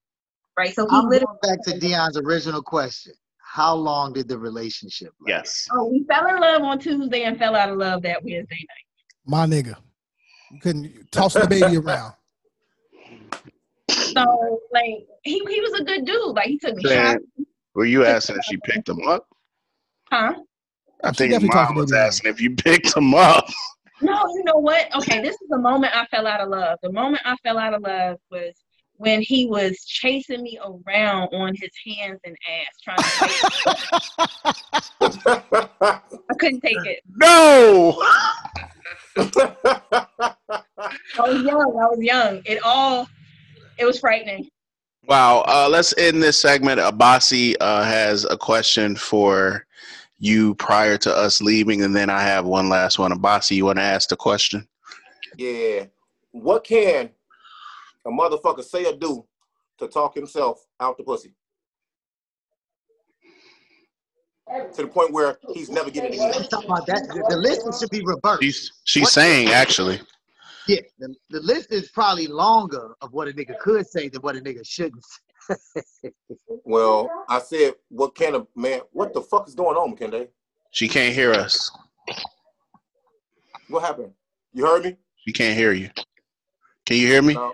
Right? 0.59 0.75
So 0.75 0.89
he 0.89 0.97
I'm 0.97 1.09
literally 1.09 1.35
going 1.43 1.57
back 1.57 1.65
to 1.67 1.79
Dion's 1.79 2.17
original 2.17 2.63
question. 2.63 3.13
How 3.39 3.75
long 3.75 4.13
did 4.13 4.29
the 4.29 4.39
relationship 4.39 5.13
last? 5.21 5.29
Yes. 5.29 5.69
oh, 5.73 5.87
we 5.87 6.05
fell 6.05 6.27
in 6.29 6.41
love 6.41 6.63
on 6.63 6.79
Tuesday 6.79 7.23
and 7.23 7.39
fell 7.39 7.55
out 7.55 7.71
of 7.71 7.77
love 7.79 8.03
that 8.03 8.23
Wednesday 8.23 8.57
night. 8.69 9.27
My 9.27 9.47
nigga. 9.47 9.77
You 10.51 10.61
couldn't 10.61 11.11
toss 11.13 11.35
the 11.35 11.47
baby 11.47 11.77
around. 11.85 12.13
So 13.91 14.61
like 14.73 15.07
he 15.23 15.39
he 15.49 15.61
was 15.61 15.81
a 15.81 15.85
good 15.85 16.05
dude. 16.05 16.35
Like 16.35 16.47
he 16.49 16.59
took 16.59 16.77
me 16.77 16.85
Saying, 16.85 17.05
shopping. 17.13 17.47
were 17.75 17.85
you 17.85 18.05
asking 18.05 18.37
if 18.37 18.45
she 18.45 18.57
picked 18.59 18.89
him 18.89 19.07
up? 19.07 19.27
Huh? 20.11 20.35
I 21.05 21.13
She 21.13 21.17
think 21.19 21.33
definitely 21.33 21.49
mom 21.55 21.75
was 21.77 21.93
asking 21.93 22.31
if 22.31 22.41
you 22.41 22.55
picked 22.55 22.97
him 22.97 23.15
up. 23.15 23.47
No, 24.01 24.13
you 24.35 24.45
know 24.45 24.57
what? 24.59 24.95
Okay, 24.97 25.23
this 25.23 25.35
is 25.35 25.49
the 25.49 25.59
moment 25.59 25.97
I 25.97 26.07
fell 26.07 26.27
out 26.27 26.41
of 26.41 26.49
love. 26.51 26.79
The 26.83 26.93
moment 26.93 27.23
I 27.25 27.37
fell 27.43 27.59
out 27.59 27.75
of 27.75 27.83
love 27.83 28.19
was 28.31 28.55
when 28.99 29.21
he 29.21 29.47
was 29.47 29.85
chasing 29.85 30.43
me 30.43 30.59
around 30.65 31.29
on 31.33 31.55
his 31.55 31.71
hands 31.87 32.21
and 32.25 32.37
ass, 32.49 32.67
trying 32.83 32.97
to. 35.01 36.03
I 36.29 36.35
couldn't 36.39 36.61
take 36.61 36.85
it. 36.85 37.03
No. 37.19 38.03
I 39.19 39.23
was 41.19 41.43
young. 41.43 41.79
I 41.81 41.87
was 41.89 41.99
young. 42.01 42.43
It 42.45 42.63
all. 42.63 43.09
It 43.79 43.87
was 43.87 43.99
frightening. 43.99 44.49
Wow. 45.09 45.45
Uh, 45.47 45.69
let's 45.71 45.97
end 45.97 46.23
this 46.23 46.39
segment. 46.39 46.81
Abasi 46.81 47.55
uh, 47.61 47.83
has 47.83 48.25
a 48.25 48.37
question 48.37 48.95
for 48.97 49.67
you 50.19 50.55
prior 50.57 50.99
to 50.99 51.15
us 51.15 51.41
leaving, 51.41 51.83
and 51.83 51.95
then 51.97 52.11
I 52.11 52.21
have 52.21 52.45
one 52.45 52.69
last 52.69 52.99
one. 52.99 53.13
Abasi, 53.13 53.57
you 53.57 53.65
want 53.65 53.79
to 53.79 53.83
ask 53.85 54.09
the 54.09 54.17
question? 54.17 54.67
yeah. 55.37 55.87
What 56.33 56.65
can 56.65 57.09
a 58.07 58.11
motherfucker 58.11 58.65
say 58.65 58.87
or 58.87 58.97
do 58.97 59.25
to 59.79 59.89
talk 59.89 60.15
himself 60.15 60.65
out 60.81 60.97
the 60.97 61.05
pussy? 61.05 61.35
To 64.75 64.83
the 64.83 64.89
point 64.89 65.13
where 65.13 65.39
he's 65.53 65.71
never 65.71 65.91
getting 65.91 66.13
it 66.13 66.17
again. 66.17 66.33
I'm 66.37 66.45
talking 66.45 66.71
about 66.71 66.87
that. 66.87 67.03
The, 67.09 67.25
the 67.29 67.37
list 67.37 67.81
should 67.81 67.91
be 67.91 68.03
reversed. 68.05 68.43
She's 68.43 68.73
she's 68.85 69.11
saying 69.11 69.49
actually. 69.49 70.01
Yeah, 70.69 70.81
the, 70.99 71.15
the 71.31 71.41
list 71.41 71.73
is 71.73 71.91
probably 71.91 72.29
longer 72.29 72.95
of 73.01 73.13
what 73.13 73.29
a 73.29 73.33
nigga 73.33 73.59
could 73.59 73.87
say 73.87 74.09
than 74.09 74.23
what 74.23 74.37
a 74.37 74.41
nigga 74.41 74.67
shouldn't 74.67 75.05
say. 75.05 76.11
Well, 76.65 77.09
I 77.29 77.39
said, 77.39 77.75
what 77.91 78.17
can 78.17 78.35
a 78.35 78.47
man? 78.57 78.81
What 78.91 79.15
the 79.15 79.21
fuck 79.21 79.47
is 79.47 79.55
going 79.55 79.77
on, 79.77 79.95
McKinday? 79.95 80.29
She 80.73 80.89
can't 80.89 81.15
hear 81.15 81.33
us. 81.33 81.71
What 83.69 83.85
happened? 83.85 84.11
You 84.53 84.67
heard 84.67 84.85
me? 84.85 84.97
She 85.25 85.33
can't 85.33 85.57
hear 85.57 85.73
you. 85.73 85.91
Can 86.85 86.97
you 86.97 87.07
hear 87.07 87.23
me? 87.23 87.35
No. 87.35 87.53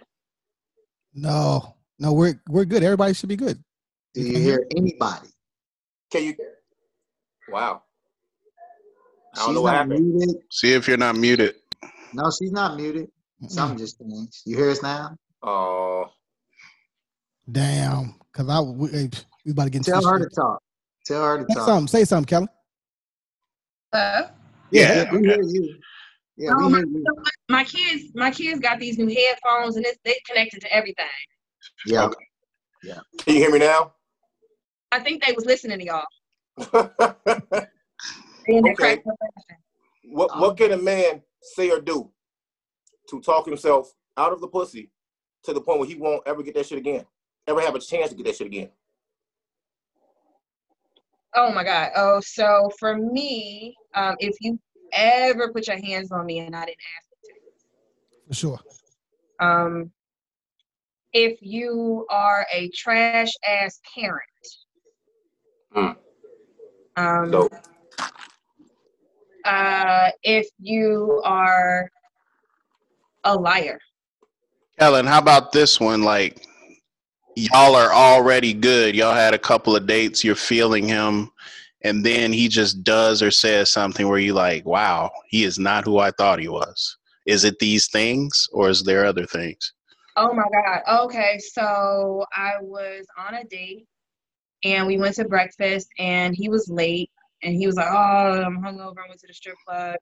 No. 1.14 1.74
No, 1.98 2.12
we're 2.12 2.40
we're 2.48 2.64
good. 2.64 2.82
Everybody 2.82 3.14
should 3.14 3.28
be 3.28 3.36
good. 3.36 3.62
Do 4.14 4.22
you 4.22 4.38
hear 4.38 4.66
anybody? 4.76 5.28
Can 6.10 6.24
you? 6.24 6.34
Wow. 7.48 7.82
I 9.34 9.38
don't 9.38 9.46
She's 9.48 9.54
know 9.54 9.62
what 9.62 9.74
happened. 9.74 10.14
muted. 10.14 10.36
See 10.50 10.72
if 10.72 10.86
you're 10.88 10.96
not 10.96 11.16
muted. 11.16 11.54
No, 12.12 12.30
she's 12.30 12.52
not 12.52 12.76
muted. 12.76 13.08
Something 13.48 13.78
just 13.78 13.98
changed. 13.98 14.42
You 14.44 14.56
hear 14.56 14.70
us 14.70 14.82
now? 14.82 15.16
Oh, 15.42 16.06
Damn. 17.50 18.14
Cause 18.32 18.48
I 18.48 18.60
we, 18.60 19.10
we 19.44 19.52
about 19.52 19.64
to 19.64 19.70
get 19.70 19.78
into 19.78 19.90
Tell 19.90 20.00
this 20.00 20.08
her 20.10 20.18
to 20.18 20.28
talk. 20.34 20.62
Tell 21.04 21.22
her 21.24 21.38
to 21.38 21.44
Say 21.48 21.54
talk. 21.54 21.64
something. 21.66 21.88
Say 21.88 22.04
something, 22.04 22.26
Kelly. 22.26 22.48
Uh, 23.92 24.22
Yeah. 24.70 25.10
we 25.12 25.26
hear 25.26 25.42
you. 25.42 25.74
Yeah, 26.36 26.54
we 26.56 26.68
hear 26.68 26.86
you. 26.86 27.04
my 27.48 27.64
kids, 27.64 28.04
my 28.14 28.30
kids 28.30 28.58
got 28.58 28.78
these 28.78 28.98
new 28.98 29.08
headphones 29.08 29.76
and 29.76 29.84
it's 29.84 29.98
they 30.04 30.16
connected 30.26 30.60
to 30.62 30.72
everything. 30.72 31.06
Yeah. 31.86 32.08
yeah. 32.82 33.00
can 33.18 33.34
you 33.34 33.40
hear 33.40 33.52
me 33.52 33.58
now? 33.58 33.92
I 34.90 35.00
think 35.00 35.24
they 35.24 35.32
was 35.32 35.46
listening 35.46 35.78
to 35.78 35.84
y'all. 35.84 37.66
Okay. 38.48 38.74
cracked 38.74 39.06
up 39.06 39.14
laughing. 39.20 39.62
what 40.14 40.36
What 40.38 40.56
can 40.56 40.72
a 40.72 40.76
man 40.76 41.22
say 41.40 41.70
or 41.70 41.80
do 41.80 42.10
to 43.08 43.20
talk 43.20 43.46
himself 43.46 43.92
out 44.16 44.32
of 44.32 44.40
the 44.40 44.48
pussy 44.48 44.90
to 45.44 45.52
the 45.52 45.60
point 45.60 45.78
where 45.78 45.88
he 45.88 45.94
won't 45.94 46.22
ever 46.26 46.42
get 46.42 46.54
that 46.54 46.66
shit 46.66 46.78
again? 46.78 47.06
Ever 47.46 47.60
have 47.60 47.74
a 47.74 47.78
chance 47.78 48.10
to 48.10 48.16
get 48.16 48.26
that 48.26 48.36
shit 48.36 48.48
again? 48.48 48.70
Oh 51.34 51.52
my 51.52 51.64
God. 51.64 51.90
Oh, 51.96 52.20
so 52.20 52.68
for 52.78 52.96
me, 52.96 53.74
um, 53.94 54.16
if 54.18 54.36
you 54.40 54.58
ever 54.92 55.52
put 55.52 55.66
your 55.66 55.76
hands 55.82 56.10
on 56.12 56.26
me 56.26 56.38
and 56.40 56.54
I 56.54 56.64
didn't 56.66 56.78
ask 56.98 57.08
you 57.24 57.34
to, 57.34 58.28
For 58.28 58.34
sure. 58.34 58.60
um, 59.40 59.90
if 61.12 61.38
you 61.42 62.06
are 62.10 62.46
a 62.52 62.68
trash 62.70 63.30
ass 63.46 63.80
parent, 63.94 64.18
Mm. 65.74 65.96
um, 66.96 67.32
So, 67.32 67.48
uh, 69.44 70.10
if 70.22 70.46
you 70.58 71.20
are 71.24 71.90
a 73.24 73.34
liar, 73.34 73.78
Helen, 74.78 75.06
how 75.06 75.18
about 75.18 75.52
this 75.52 75.78
one? 75.80 76.02
Like, 76.02 76.46
y'all 77.36 77.74
are 77.74 77.92
already 77.92 78.52
good. 78.52 78.94
Y'all 78.94 79.14
had 79.14 79.32
a 79.34 79.38
couple 79.38 79.74
of 79.76 79.86
dates. 79.86 80.22
You're 80.24 80.34
feeling 80.34 80.86
him, 80.88 81.30
and 81.84 82.04
then 82.04 82.32
he 82.32 82.48
just 82.48 82.84
does 82.84 83.22
or 83.22 83.30
says 83.30 83.70
something 83.70 84.08
where 84.08 84.18
you 84.18 84.34
like, 84.34 84.64
wow, 84.64 85.10
he 85.28 85.44
is 85.44 85.58
not 85.58 85.84
who 85.84 85.98
I 85.98 86.10
thought 86.12 86.38
he 86.38 86.48
was. 86.48 86.96
Is 87.26 87.44
it 87.44 87.58
these 87.58 87.88
things, 87.88 88.48
or 88.52 88.68
is 88.68 88.82
there 88.82 89.04
other 89.04 89.26
things? 89.26 89.72
Oh 90.16 90.32
my 90.32 90.44
God. 90.52 91.04
Okay. 91.04 91.38
So 91.38 92.24
I 92.34 92.54
was 92.60 93.06
on 93.18 93.34
a 93.34 93.44
date 93.44 93.86
and 94.64 94.86
we 94.86 94.98
went 94.98 95.16
to 95.16 95.24
breakfast, 95.24 95.88
and 95.98 96.34
he 96.34 96.48
was 96.48 96.68
late, 96.68 97.10
and 97.42 97.54
he 97.54 97.66
was 97.66 97.76
like, 97.76 97.88
"Oh, 97.90 98.42
I'm 98.42 98.62
hungover. 98.62 98.98
I 99.04 99.08
went 99.08 99.20
to 99.20 99.26
the 99.26 99.34
strip 99.34 99.56
club." 99.66 99.96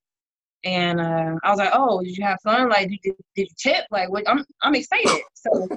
And 0.65 1.01
uh, 1.01 1.37
I 1.43 1.51
was 1.51 1.59
like, 1.59 1.71
"Oh, 1.73 2.03
did 2.03 2.17
you 2.17 2.25
have 2.25 2.39
fun? 2.43 2.69
Like, 2.69 2.89
did, 2.89 2.99
did, 3.03 3.15
did 3.37 3.49
you 3.49 3.73
tip? 3.73 3.87
Like, 3.91 4.11
what? 4.11 4.29
I'm 4.29 4.45
I'm 4.63 4.75
excited." 4.75 5.23
So, 5.35 5.69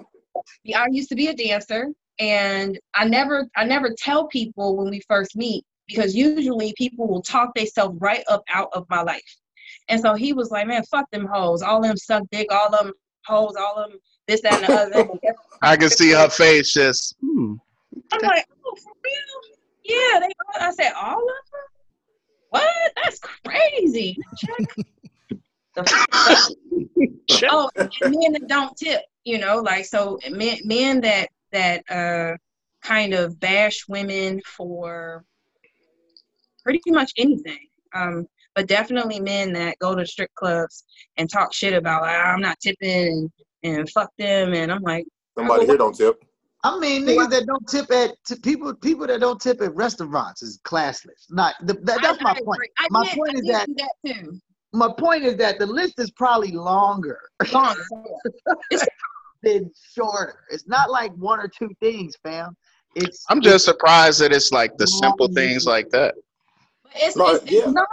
I 0.75 0.87
used 0.91 1.09
to 1.09 1.15
be 1.15 1.27
a 1.27 1.33
dancer, 1.33 1.87
and 2.19 2.77
I 2.93 3.05
never 3.05 3.47
I 3.55 3.63
never 3.65 3.93
tell 3.97 4.27
people 4.27 4.75
when 4.75 4.89
we 4.89 5.01
first 5.07 5.35
meet 5.35 5.63
because 5.87 6.15
usually 6.15 6.73
people 6.77 7.07
will 7.07 7.21
talk 7.21 7.53
themselves 7.55 7.97
right 7.99 8.23
up 8.29 8.43
out 8.53 8.69
of 8.73 8.85
my 8.89 9.01
life. 9.01 9.21
And 9.89 9.99
so 9.99 10.13
he 10.13 10.33
was 10.33 10.51
like, 10.51 10.67
"Man, 10.67 10.83
fuck 10.83 11.09
them 11.11 11.25
hoes. 11.25 11.61
All 11.61 11.81
them 11.81 11.97
suck 11.97 12.23
dick. 12.31 12.51
All 12.51 12.69
them 12.69 12.93
hoes. 13.25 13.55
All 13.57 13.75
them 13.75 13.99
this 14.27 14.41
that 14.41 14.63
and 14.63 14.65
the 14.65 15.01
other." 15.01 15.09
I 15.61 15.75
can 15.75 15.89
see 15.89 16.11
her 16.11 16.29
face 16.29 16.71
just. 16.73 17.15
Hmm. 17.21 17.55
I'm 18.11 18.21
like, 18.21 18.45
"Oh, 18.65 18.75
for 18.75 18.93
real? 19.03 19.55
Yeah." 19.83 20.19
They. 20.19 20.31
I 20.59 20.71
said, 20.71 20.93
"All 20.93 21.17
of 21.17 21.25
them? 21.51 21.83
What? 22.49 22.93
That's 23.03 23.19
crazy." 23.19 24.17
Check. 24.37 24.75
The- 25.75 26.55
oh, 27.49 27.69
and 27.75 27.91
men 28.01 28.33
that 28.33 28.47
don't 28.47 28.77
tip, 28.77 29.01
you 29.23 29.39
know, 29.39 29.57
like 29.59 29.85
so 29.85 30.19
men 30.29 30.59
men 30.63 31.01
that 31.01 31.29
that 31.51 31.83
uh 31.89 32.37
kind 32.83 33.13
of 33.15 33.39
bash 33.39 33.87
women 33.87 34.39
for 34.45 35.25
pretty 36.63 36.81
much 36.87 37.11
anything. 37.17 37.67
Um, 37.95 38.27
but 38.55 38.67
definitely 38.67 39.19
men 39.19 39.51
that 39.53 39.77
go 39.79 39.95
to 39.95 40.05
strip 40.05 40.29
clubs 40.35 40.83
and 41.17 41.29
talk 41.29 41.53
shit 41.53 41.73
about 41.73 42.03
like, 42.03 42.15
I'm 42.15 42.41
not 42.41 42.59
tipping 42.59 43.31
and, 43.63 43.77
and 43.77 43.89
fuck 43.89 44.09
them 44.17 44.53
and 44.53 44.71
I'm 44.71 44.81
like 44.83 45.05
Somebody 45.37 45.65
here 45.65 45.77
don't 45.77 45.95
tip. 45.95 46.23
I 46.65 46.79
mean, 46.79 47.05
niggas 47.05 47.29
that 47.31 47.45
don't 47.45 47.67
tip 47.67 47.91
at 47.91 48.11
to 48.27 48.35
people 48.37 48.73
people 48.75 49.05
that 49.07 49.19
don't 49.19 49.41
tip 49.41 49.61
at 49.61 49.75
restaurants 49.75 50.41
is 50.43 50.59
classless. 50.63 51.25
Not 51.29 51.55
the, 51.63 51.73
that, 51.73 51.99
that's 52.01 52.21
my 52.21 52.31
I 52.31 52.33
point. 52.35 52.57
agree. 52.57 52.69
I 52.77 52.87
My 52.91 53.03
did- 53.03 53.15
point 53.17 53.31
I 53.31 53.33
is 53.39 53.41
did 53.41 53.53
that 53.55 53.67
that 53.75 54.13
too. 54.13 54.39
my 54.71 54.89
point 54.97 55.23
is 55.25 55.35
that 55.37 55.59
the 55.59 55.65
list 55.65 55.95
is 55.99 56.11
probably 56.11 56.51
longer 56.51 57.19
Long. 57.51 57.75
than 59.43 59.69
shorter. 59.93 60.39
It's 60.51 60.67
not 60.67 60.89
like 60.89 61.11
one 61.15 61.39
or 61.39 61.47
two 61.49 61.69
things, 61.81 62.15
fam. 62.23 62.55
It's 62.95 63.25
I'm 63.29 63.41
just 63.41 63.65
surprised 63.65 64.21
that 64.21 64.31
it's 64.31 64.51
like 64.51 64.77
the 64.77 64.87
simple 64.87 65.27
things 65.27 65.65
like 65.65 65.89
that. 65.89 66.15
It's, 66.95 67.15
No, 67.15 67.29
it's, 67.29 67.51
yeah. 67.51 67.59
it's 67.65 67.73
not 67.73 67.87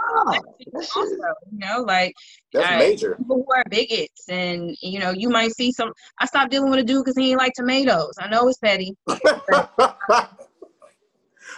also, 0.95 1.05
you 1.51 1.59
know, 1.59 1.81
like 1.81 2.13
That's 2.53 2.69
uh, 2.69 2.77
major. 2.79 3.15
People 3.15 3.43
who 3.47 3.53
are 3.53 3.63
bigots, 3.69 4.29
and 4.29 4.75
you 4.81 4.99
know, 4.99 5.11
you 5.11 5.29
might 5.29 5.51
see 5.53 5.71
some. 5.71 5.91
I 6.19 6.25
stopped 6.25 6.51
dealing 6.51 6.69
with 6.69 6.79
a 6.79 6.83
dude 6.83 7.03
because 7.03 7.17
he 7.17 7.31
ain't 7.31 7.39
like 7.39 7.53
tomatoes. 7.53 8.13
I 8.19 8.27
know 8.27 8.47
it's 8.47 8.57
petty. 8.59 8.95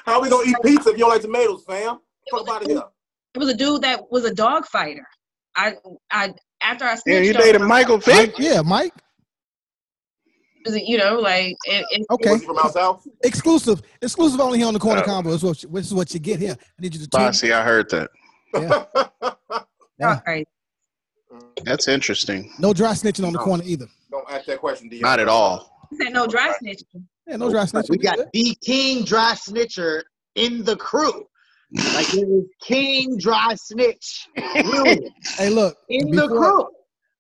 How 0.06 0.22
we 0.22 0.30
gonna 0.30 0.50
eat 0.50 0.56
pizza 0.64 0.90
if 0.90 0.98
you 0.98 1.04
don't 1.04 1.10
like 1.10 1.22
tomatoes, 1.22 1.64
fam? 1.66 2.00
Fuck 2.32 2.50
out 2.50 2.64
of 2.64 2.70
here. 2.70 2.84
It 3.36 3.40
was 3.40 3.50
a 3.50 3.56
dude 3.56 3.82
that 3.82 4.02
was 4.12 4.26
a 4.26 4.34
dog 4.34 4.66
fighter. 4.68 5.06
I, 5.56 5.74
I 6.12 6.34
after 6.62 6.86
I 6.86 6.96
Yeah, 7.06 7.20
snitched 7.20 7.28
you 7.28 7.36
on 7.36 7.42
dated 7.42 7.62
him, 7.62 7.68
Michael 7.68 7.98
Mike, 7.98 8.04
Vick? 8.06 8.40
yeah, 8.40 8.62
Mike. 8.62 8.94
Was 10.66 10.76
it, 10.76 10.84
you 10.86 10.98
know, 10.98 11.20
like 11.20 11.56
it, 11.66 11.86
it, 11.92 12.06
Okay. 12.12 12.38
From 12.40 12.58
out 12.58 12.74
south? 12.74 13.06
Exclusive. 13.24 13.82
Exclusive 14.02 14.40
only 14.40 14.58
here 14.60 14.68
on 14.68 14.74
the 14.74 14.80
corner 14.80 15.02
Oh. 15.06 15.10
Convo. 15.10 15.34
Is 15.34 15.44
what, 15.44 15.62
you- 15.64 15.70
this 15.70 15.88
is 15.88 15.94
what 15.94 16.14
you 16.14 16.20
get 16.20 16.40
here. 16.40 16.56
I 16.60 16.82
need 16.82 16.94
you 16.94 17.02
to 17.02 17.08
tune. 17.08 17.20
Bossy, 17.22 17.52
I 17.54 17.64
heard 17.64 17.90
that. 17.90 18.10
Yeah. 18.54 18.86
Yeah. 20.00 20.20
dog. 20.26 20.44
That's 21.66 21.88
interesting. 21.88 22.52
No 22.60 22.74
dry 22.74 22.92
snitching 22.94 23.26
on 23.26 23.32
the 23.34 23.40
No. 23.40 23.46
corner 23.46 23.64
either. 23.66 23.86
Don't 24.12 24.30
ask 24.30 24.46
that 24.48 24.60
question, 24.60 24.90
Dion. 24.90 25.02
Not 25.02 25.20
at 25.20 25.28
all. 25.28 25.88
He 25.92 25.98
said 25.98 26.14
no 26.14 26.26
dry 26.28 26.52
snitching. 26.62 27.04
Yeah, 27.28 27.36
no 27.38 27.50
dry 27.52 27.64
snitching. 27.66 27.90
we 27.92 27.98
We 27.98 28.04
got 28.04 28.18
the 28.34 28.56
king 28.64 29.06
dry 29.06 29.34
snitcher 29.34 30.02
in 30.36 30.64
the 30.64 30.76
crew. 30.76 31.28
Like 31.94 32.12
it 32.14 32.28
is 32.28 32.46
king 32.62 33.18
dry 33.18 33.56
snitch 33.56 34.28
Hey, 34.36 35.50
look. 35.50 35.78
in 35.90 36.10
the 36.12 36.24
before- 36.28 36.38
crew. 36.40 36.68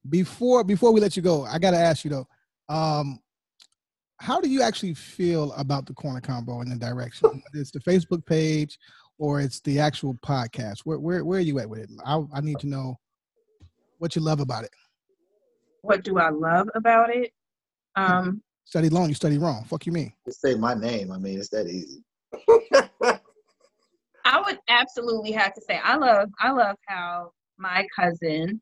before 0.10 0.64
before 0.64 0.92
we 0.92 1.00
let 1.00 1.16
you 1.16 1.22
go, 1.22 1.46
I 1.46 1.60
gotta 1.60 1.78
ask 1.78 2.04
you 2.04 2.10
though, 2.12 2.28
um, 2.70 3.20
how 4.24 4.40
do 4.40 4.48
you 4.48 4.62
actually 4.62 4.94
feel 4.94 5.52
about 5.54 5.86
the 5.86 5.94
Corner 5.94 6.22
Convo 6.22 6.62
and 6.62 6.72
the 6.72 6.78
direction? 6.78 7.44
It's 7.54 7.72
the 7.72 7.82
Facebook 7.82 8.26
page 8.26 8.80
or 9.18 9.42
it's 9.42 9.60
the 9.60 9.80
actual 9.80 10.14
podcast. 10.26 10.80
Where 10.86 10.98
where 10.98 11.26
where 11.26 11.40
are 11.40 11.42
you 11.42 11.60
at 11.60 11.70
with 11.70 11.80
it? 11.80 11.90
I 12.06 12.24
I 12.34 12.40
need 12.40 12.58
to 12.60 12.68
know 12.68 12.98
what 13.98 14.16
you 14.16 14.22
love 14.22 14.40
about 14.40 14.64
it. 14.64 14.72
What 15.82 16.06
do 16.06 16.20
I 16.20 16.30
love 16.30 16.70
about 16.74 17.14
it? 17.14 17.32
Um, 17.98 18.42
Study 18.64 18.88
long, 18.88 19.10
you 19.10 19.14
study 19.14 19.38
wrong. 19.38 19.66
Fuck 19.66 19.86
you 19.86 19.92
mean? 19.92 20.14
Just 20.26 20.40
say 20.40 20.56
my 20.56 20.74
name. 20.74 21.12
I 21.12 21.18
mean, 21.18 21.38
it's 21.38 21.50
that 21.50 21.68
easy. 21.68 22.02
I 24.24 24.40
would 24.40 24.58
absolutely 24.70 25.34
have 25.34 25.54
to 25.54 25.62
say 25.68 25.82
I 25.84 25.98
love 25.98 26.30
I 26.40 26.52
love 26.52 26.78
how 26.88 27.32
my 27.58 27.86
cousin 27.94 28.62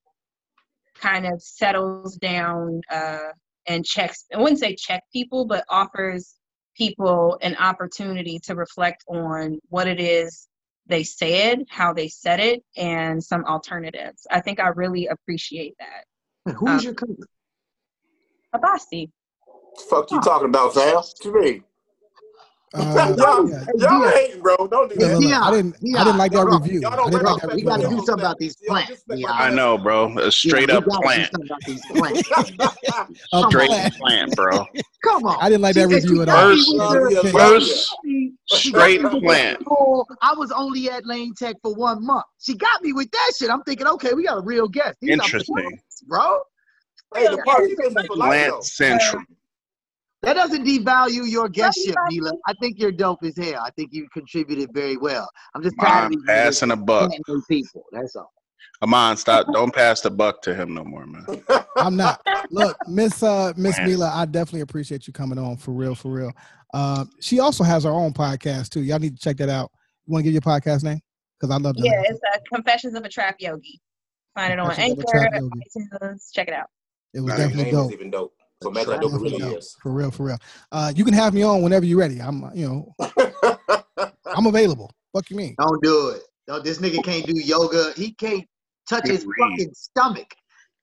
kind 0.96 1.28
of 1.28 1.40
settles 1.40 2.16
down 2.18 2.82
uh, 2.90 3.30
and 3.68 3.86
checks 3.86 4.26
I 4.34 4.38
wouldn't 4.38 4.60
say 4.60 4.76
check 4.76 5.04
people, 5.14 5.46
but 5.46 5.64
offers 5.70 6.36
people 6.76 7.38
an 7.42 7.56
opportunity 7.58 8.40
to 8.40 8.56
reflect 8.56 9.04
on 9.08 9.60
what 9.70 9.88
it 9.88 10.00
is 10.00 10.48
they 10.88 11.04
said, 11.04 11.64
how 11.70 11.94
they 11.94 12.08
said 12.08 12.40
it, 12.40 12.64
and 12.76 13.24
some 13.24 13.46
alternatives. 13.46 14.26
I 14.30 14.42
think 14.42 14.60
I 14.60 14.68
really 14.70 15.08
appreciate 15.08 15.76
that. 15.80 16.56
Who's 16.58 16.70
Um, 16.70 16.80
your 16.80 16.94
cousin? 16.94 17.18
Abasi. 18.54 19.10
Fuck 19.90 20.12
you 20.12 20.20
talking 20.22 20.50
about, 20.50 20.74
fam? 20.74 20.96
What 20.96 21.14
you 21.24 21.34
mean? 21.34 21.64
Uh, 22.74 23.14
y'all, 23.18 23.50
yeah. 23.50 23.66
y'all 23.76 24.08
hating, 24.10 24.42
bro. 24.42 24.56
Don't 24.68 24.90
do 24.90 24.96
that. 24.96 25.14
look, 25.20 25.24
look, 25.24 25.34
I 25.34 25.52
didn't 25.52 25.76
I 25.98 26.04
didn't 26.06 26.18
like 26.18 26.32
that 26.32 26.46
Dion, 26.48 26.62
review. 26.62 26.80
y'all 26.82 26.94
I 26.94 26.96
don't 26.96 27.12
like 27.12 27.42
that 27.42 27.54
We 27.56 27.64
got 27.64 27.82
to 27.82 27.90
do 27.90 27.96
something 27.98 28.14
about 28.14 28.38
these 28.40 28.56
plants. 28.66 28.90
disrespect 28.90 29.18
Dion. 29.20 29.30
my 29.30 29.46
I 29.46 29.50
know, 29.50 29.78
bro. 29.78 30.18
A 30.20 30.32
straight 30.32 30.70
Yeah, 30.70 30.76
up 30.78 30.86
we 30.88 30.98
plant. 31.04 31.32
Do 31.34 31.38
something 31.38 31.50
about 31.50 31.62
these 31.66 31.86
plants. 31.92 33.12
A 33.34 33.44
Straight 33.50 33.68
plant. 33.70 33.94
plant, 33.96 34.36
bro. 34.36 34.66
Come 35.04 35.26
on. 35.26 35.38
I 35.42 35.50
didn't 35.50 35.62
like 35.64 35.76
that 35.76 35.90
She- 35.90 36.00
she 36.02 36.08
review 36.08 36.22
at 36.22 36.30
all. 36.30 36.50
me 36.50 36.64
with 36.68 36.82
Uh, 36.82 36.94
the- 36.94 37.22
yeah, 37.26 37.32
First 37.32 37.96
straight 38.48 39.02
got 39.02 39.20
plant. 39.22 39.64
I 40.22 40.34
was 40.38 40.52
only 40.52 40.90
at 40.90 41.06
Lane 41.06 41.34
Tech 41.36 41.56
for 41.62 41.74
one 41.74 42.06
month. 42.06 42.26
She 42.40 42.56
got 42.56 42.82
me 42.82 42.94
with 42.94 43.12
that 43.12 43.32
shit. 43.38 43.50
I'm 43.50 43.64
thinking, 43.64 43.88
okay, 43.88 44.14
we 44.14 44.24
got 44.26 44.38
a 44.38 44.42
real 44.42 44.68
guest. 44.70 44.98
These 45.02 45.12
Interesting. 45.12 45.56
plants, 45.56 46.02
bro. 46.08 46.40
Hey, 47.14 47.28
the 47.28 47.38
party 47.40 47.76
business 47.78 48.06
for 48.08 48.16
life, 48.16 48.30
Plant 48.30 48.54
though. 48.54 48.62
central. 48.62 49.24
That 50.24 50.34
doesn't 50.36 50.66
devalue 50.66 51.28
your 51.30 51.50
guestship, 51.50 51.96
Doesn't 51.96 52.08
Mila. 52.10 52.32
I 52.48 52.54
think 52.62 52.78
you're 52.80 52.92
dope 52.92 53.24
as 53.24 53.36
hell. 53.38 53.62
I 53.66 53.72
think 53.72 53.90
you 53.92 54.08
contributed 54.14 54.70
very 54.74 54.96
well. 54.98 55.28
I'm 55.56 55.64
just 55.64 55.76
tired 55.80 55.98
of 55.98 56.04
I'm 56.06 56.12
these 56.12 56.20
niggas 56.22 56.26
passing 56.28 56.72
a 56.72 56.76
buck. 56.76 57.10
planting 57.10 57.22
new 57.28 57.44
people. 57.50 57.84
That's 57.92 58.16
all. 58.16 58.32
Amon, 58.84 59.18
stop. 59.18 59.48
Don't 59.54 59.74
pass 59.74 60.02
the 60.02 60.10
buck 60.12 60.42
to 60.44 60.54
him 60.56 60.74
no 60.74 60.84
more, 60.84 61.06
man. 61.08 61.26
I'm 61.78 61.96
not. 61.96 62.22
Look, 62.52 62.78
Miss 62.88 63.22
uh 63.24 63.54
Miss 63.58 63.78
Man. 63.78 63.88
Mila, 63.88 64.12
I 64.14 64.26
definitely 64.26 64.62
appreciate 64.62 65.08
you 65.08 65.14
coming 65.14 65.38
on 65.40 65.58
for 65.58 65.72
real, 65.72 65.96
for 65.96 66.10
real. 66.12 66.32
Uh, 66.74 67.06
she 67.20 67.40
also 67.40 67.64
has 67.64 67.84
her 67.84 67.92
own 67.92 68.14
podcast 68.14 68.70
too. 68.70 68.82
Y'all 68.82 69.00
need 69.00 69.16
to 69.18 69.22
check 69.22 69.38
that 69.38 69.50
out. 69.50 69.72
You 70.06 70.14
want 70.14 70.24
to 70.26 70.32
give 70.32 70.34
your 70.34 70.42
podcast 70.42 70.84
name? 70.84 71.00
Because 71.40 71.54
I 71.54 71.58
love 71.58 71.76
that. 71.78 71.86
Yeah, 71.86 72.02
it's 72.06 72.20
uh, 72.34 72.38
Confessions 72.54 72.96
of 72.96 73.04
a 73.04 73.10
Trap 73.10 73.36
Yogi. 73.40 73.80
Find 74.36 74.54
it 74.54 74.60
on 74.60 74.68
Confessions 74.68 74.94
of 74.94 74.98
a 75.00 75.16
Anchor, 75.18 75.30
Trap 75.30 76.02
iTunes. 76.14 76.32
Check 76.34 76.48
it 76.48 76.54
out. 76.54 76.68
It 77.14 77.20
was 77.22 77.30
Nah, 77.32 77.38
definitely 77.38 77.64
name 77.66 77.74
is 77.76 77.80
dope. 77.82 77.92
even 77.94 78.10
dope. 78.12 78.34
So 78.62 78.70
imagine 78.70 78.92
how 78.94 79.00
dope 79.00 79.14
really 79.14 79.38
dope. 79.38 79.58
is. 79.58 79.76
For 79.82 79.92
real, 79.92 80.12
for 80.12 80.24
real. 80.26 80.38
Uh, 80.72 80.94
you 80.96 81.04
can 81.04 81.14
have 81.14 81.34
me 81.34 81.42
on 81.44 81.62
whenever 81.62 81.86
you're 81.86 81.98
ready. 82.00 82.22
I'm, 82.22 82.50
you 82.56 82.68
know, 82.68 82.96
I'm 84.26 84.46
available. 84.46 84.92
Fuck 85.14 85.30
you 85.32 85.38
mean? 85.38 85.56
Don't 85.60 85.82
do 85.82 86.10
it. 86.10 86.22
No, 86.48 86.60
this 86.60 86.78
nigga 86.80 87.04
can't 87.04 87.26
do 87.26 87.34
yoga. 87.40 87.92
He 87.96 88.14
can't 88.14 88.46
touch 88.88 89.04
Can't 89.04 89.16
his 89.16 89.26
read. 89.26 89.36
fucking 89.52 89.74
stomach. 89.74 90.34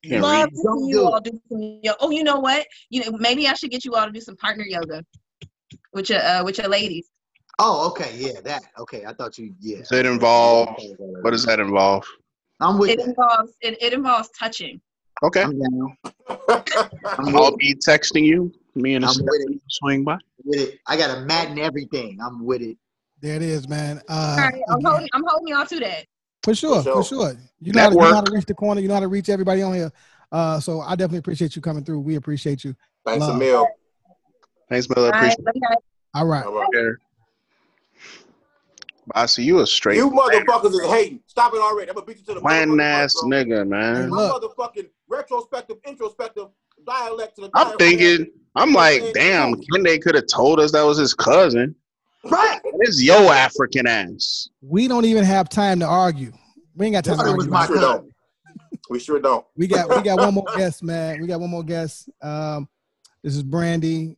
Can't 0.05 0.23
Love 0.23 0.45
read. 0.47 0.51
to 0.55 0.63
Don't 0.65 0.85
see 0.85 0.91
you 0.91 1.05
all 1.05 1.21
do 1.21 1.41
some 1.49 1.61
yoga. 1.83 1.97
Oh, 2.01 2.11
you 2.11 2.25
know 2.25 2.39
what? 2.41 2.67
You 2.91 3.05
know, 3.05 3.17
maybe 3.19 3.47
I 3.47 3.55
should 3.55 3.71
get 3.71 3.85
you 3.85 3.95
all 3.95 4.07
to 4.07 4.13
do 4.13 4.21
some 4.21 4.37
partner 4.37 4.65
yoga 4.65 5.05
with 5.93 6.11
your 6.11 6.21
uh, 6.21 6.43
with 6.45 6.59
your 6.59 6.69
ladies. 6.69 7.09
Oh, 7.61 7.89
okay, 7.91 8.13
yeah, 8.17 8.41
that. 8.45 8.63
Okay, 8.79 9.05
I 9.05 9.13
thought 9.13 9.37
you. 9.39 9.53
Yeah. 9.61 9.79
Does 9.79 9.93
it 9.93 10.07
involve? 10.07 10.77
What 11.23 11.31
does 11.33 11.45
that 11.47 11.59
involve? 11.61 12.05
I'm 12.61 12.79
with 12.79 12.91
It 12.91 12.99
that. 12.99 13.09
involves 13.09 13.53
it, 13.61 13.81
it 13.83 13.93
involves 13.93 14.29
touching. 14.39 14.81
Okay. 15.23 15.43
I'm 15.43 15.59
down. 15.59 15.97
I'm 17.19 17.37
I'll 17.37 17.57
be 17.57 17.75
texting 17.75 18.25
you. 18.25 18.53
Me 18.75 18.95
and 18.95 19.05
I'm 19.05 19.15
the 19.15 19.25
with 19.25 19.51
it. 19.57 19.61
swing 19.69 20.05
by. 20.05 20.19
with 20.45 20.61
it. 20.61 20.79
I 20.87 20.97
got 20.97 21.17
a 21.19 21.21
mat 21.23 21.49
and 21.49 21.59
everything. 21.59 22.19
I'm 22.23 22.45
with 22.45 22.63
it. 22.63 22.77
There 23.21 23.35
it 23.35 23.43
is, 23.43 23.69
man. 23.69 24.01
Uh, 24.09 24.37
all 24.39 24.45
right, 24.45 24.63
I'm 24.69 24.85
holding 24.85 25.09
I'm 25.13 25.25
holding 25.27 25.49
y'all 25.49 25.67
to 25.67 25.81
that. 25.81 26.05
for 26.45 26.55
sure, 26.55 26.83
For 26.83 26.93
for 26.93 27.03
sure. 27.03 27.31
sure. 27.33 27.41
You 27.61 27.73
know, 27.73 27.81
how 27.83 27.89
to, 27.89 27.95
you 27.95 28.01
know 28.01 28.15
how 28.15 28.21
to 28.21 28.33
reach 28.33 28.45
the 28.47 28.55
corner. 28.55 28.81
You 28.81 28.87
know 28.87 28.95
how 28.95 29.01
to 29.01 29.09
reach 29.09 29.29
everybody 29.29 29.63
on 29.63 29.75
here. 29.75 29.91
Uh, 30.31 30.61
so 30.61 30.81
I 30.81 30.91
definitely 30.91 31.19
appreciate 31.19 31.57
you 31.57 31.63
coming 31.63 31.83
through. 31.85 32.01
We 32.01 32.15
appreciate 32.15 32.63
you. 32.63 32.77
Thanks 33.05 33.27
a 33.27 33.31
Love. 33.31 33.39
mil. 33.41 33.67
Thanks, 34.69 34.89
Miller. 34.89 35.07
All 35.07 35.11
right, 35.11 35.17
Appreciate 35.17 35.45
love 35.47 35.55
you 35.57 35.61
guys. 35.63 35.77
All 36.15 36.27
right. 36.27 36.45
All 36.45 36.55
right. 36.55 36.95
I 39.15 39.27
see 39.27 39.43
you 39.43 39.61
a 39.61 39.67
straight 39.67 39.97
You 39.97 40.11
motherfuckers 40.11 40.73
is 40.73 40.87
hating. 40.87 41.21
Stop 41.27 41.55
it 41.55 41.61
already. 41.61 41.89
I'm 41.89 41.95
gonna 41.95 42.07
beat 42.07 42.19
you 42.19 42.25
to 42.27 42.35
the 42.35 42.41
plan 42.41 42.79
ass 42.79 43.15
punch, 43.15 43.31
bro. 43.31 43.45
nigga, 43.45 43.59
Hey, 43.63 43.69
man. 43.69 44.11
My 44.11 44.17
look. 44.17 44.43
motherfucking 44.57 44.89
retrospective, 45.09 45.77
introspective 45.87 46.49
dialect 46.87 47.37
to 47.37 47.43
the 47.43 47.51
I'm 47.55 47.77
thinking, 47.79 48.27
I'm 48.55 48.73
like, 48.73 49.03
damn, 49.15 49.55
Kende 49.55 50.01
could 50.01 50.15
have 50.15 50.27
told 50.27 50.61
us 50.61 50.73
that 50.73 50.83
was 50.83 50.99
his 50.99 51.15
cousin. 51.15 51.75
Right. 52.25 52.59
What 52.63 52.89
is 52.89 53.03
yo 53.03 53.31
African 53.31 53.87
ass? 53.87 54.49
We 54.61 54.89
don't 54.89 55.05
even 55.05 55.25
have 55.25 55.49
time 55.49 55.81
to 55.81 55.87
argue. 55.87 56.33
We 56.75 56.87
ain't 56.87 56.95
got 56.95 57.05
time 57.05 57.19
to 57.19 57.25
Thought 57.25 57.33
it 57.33 57.37
was 57.37 57.47
argue. 57.47 57.53
my 57.53 57.61
We 57.61 57.67
sure 57.67 57.77
cousin. 57.77 57.91
don't. 57.91 58.13
We 58.91 58.99
sure 58.99 59.21
don't. 59.21 59.47
We 59.57 59.67
got 59.67 59.89
we 59.95 60.03
got 60.03 60.19
one 60.19 60.35
more 60.35 60.47
guest, 60.57 60.83
man. 60.83 61.21
We 61.21 61.27
got 61.27 61.41
one 61.41 61.51
more 61.51 61.63
guest. 61.63 62.09
Um, 62.23 62.69
this 63.23 63.37
is 63.37 63.43
Brandy, 63.43 64.17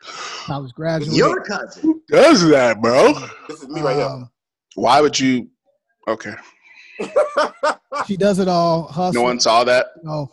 college 0.00 0.72
graduate. 0.72 1.14
Your 1.16 1.42
cousin. 1.42 2.00
Does 2.08 2.48
that, 2.48 2.80
bro? 2.80 3.12
This 3.48 3.62
is 3.62 3.68
me 3.68 3.80
right 3.80 3.96
here. 3.96 4.06
Um, 4.06 4.30
Why 4.74 5.00
would 5.00 5.18
you? 5.18 5.48
Okay, 6.08 6.32
she 8.06 8.16
does 8.16 8.38
it 8.38 8.48
all. 8.48 8.84
Hustle. 8.88 9.22
no 9.22 9.22
one 9.22 9.40
saw 9.40 9.64
that. 9.64 9.86
you 9.96 10.08
know, 10.08 10.30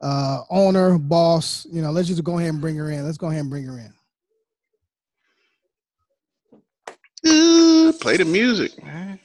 uh, 0.00 0.40
owner, 0.50 0.98
boss. 0.98 1.66
You 1.70 1.82
know, 1.82 1.90
let's 1.90 2.08
just 2.08 2.22
go 2.24 2.38
ahead 2.38 2.50
and 2.50 2.60
bring 2.60 2.76
her 2.76 2.90
in. 2.90 3.04
Let's 3.04 3.18
go 3.18 3.28
ahead 3.28 3.40
and 3.40 3.50
bring 3.50 3.64
her 3.64 3.78
in. 3.78 3.92
Uh, 7.26 7.92
play 8.00 8.18
the 8.18 8.24
music. 8.24 8.72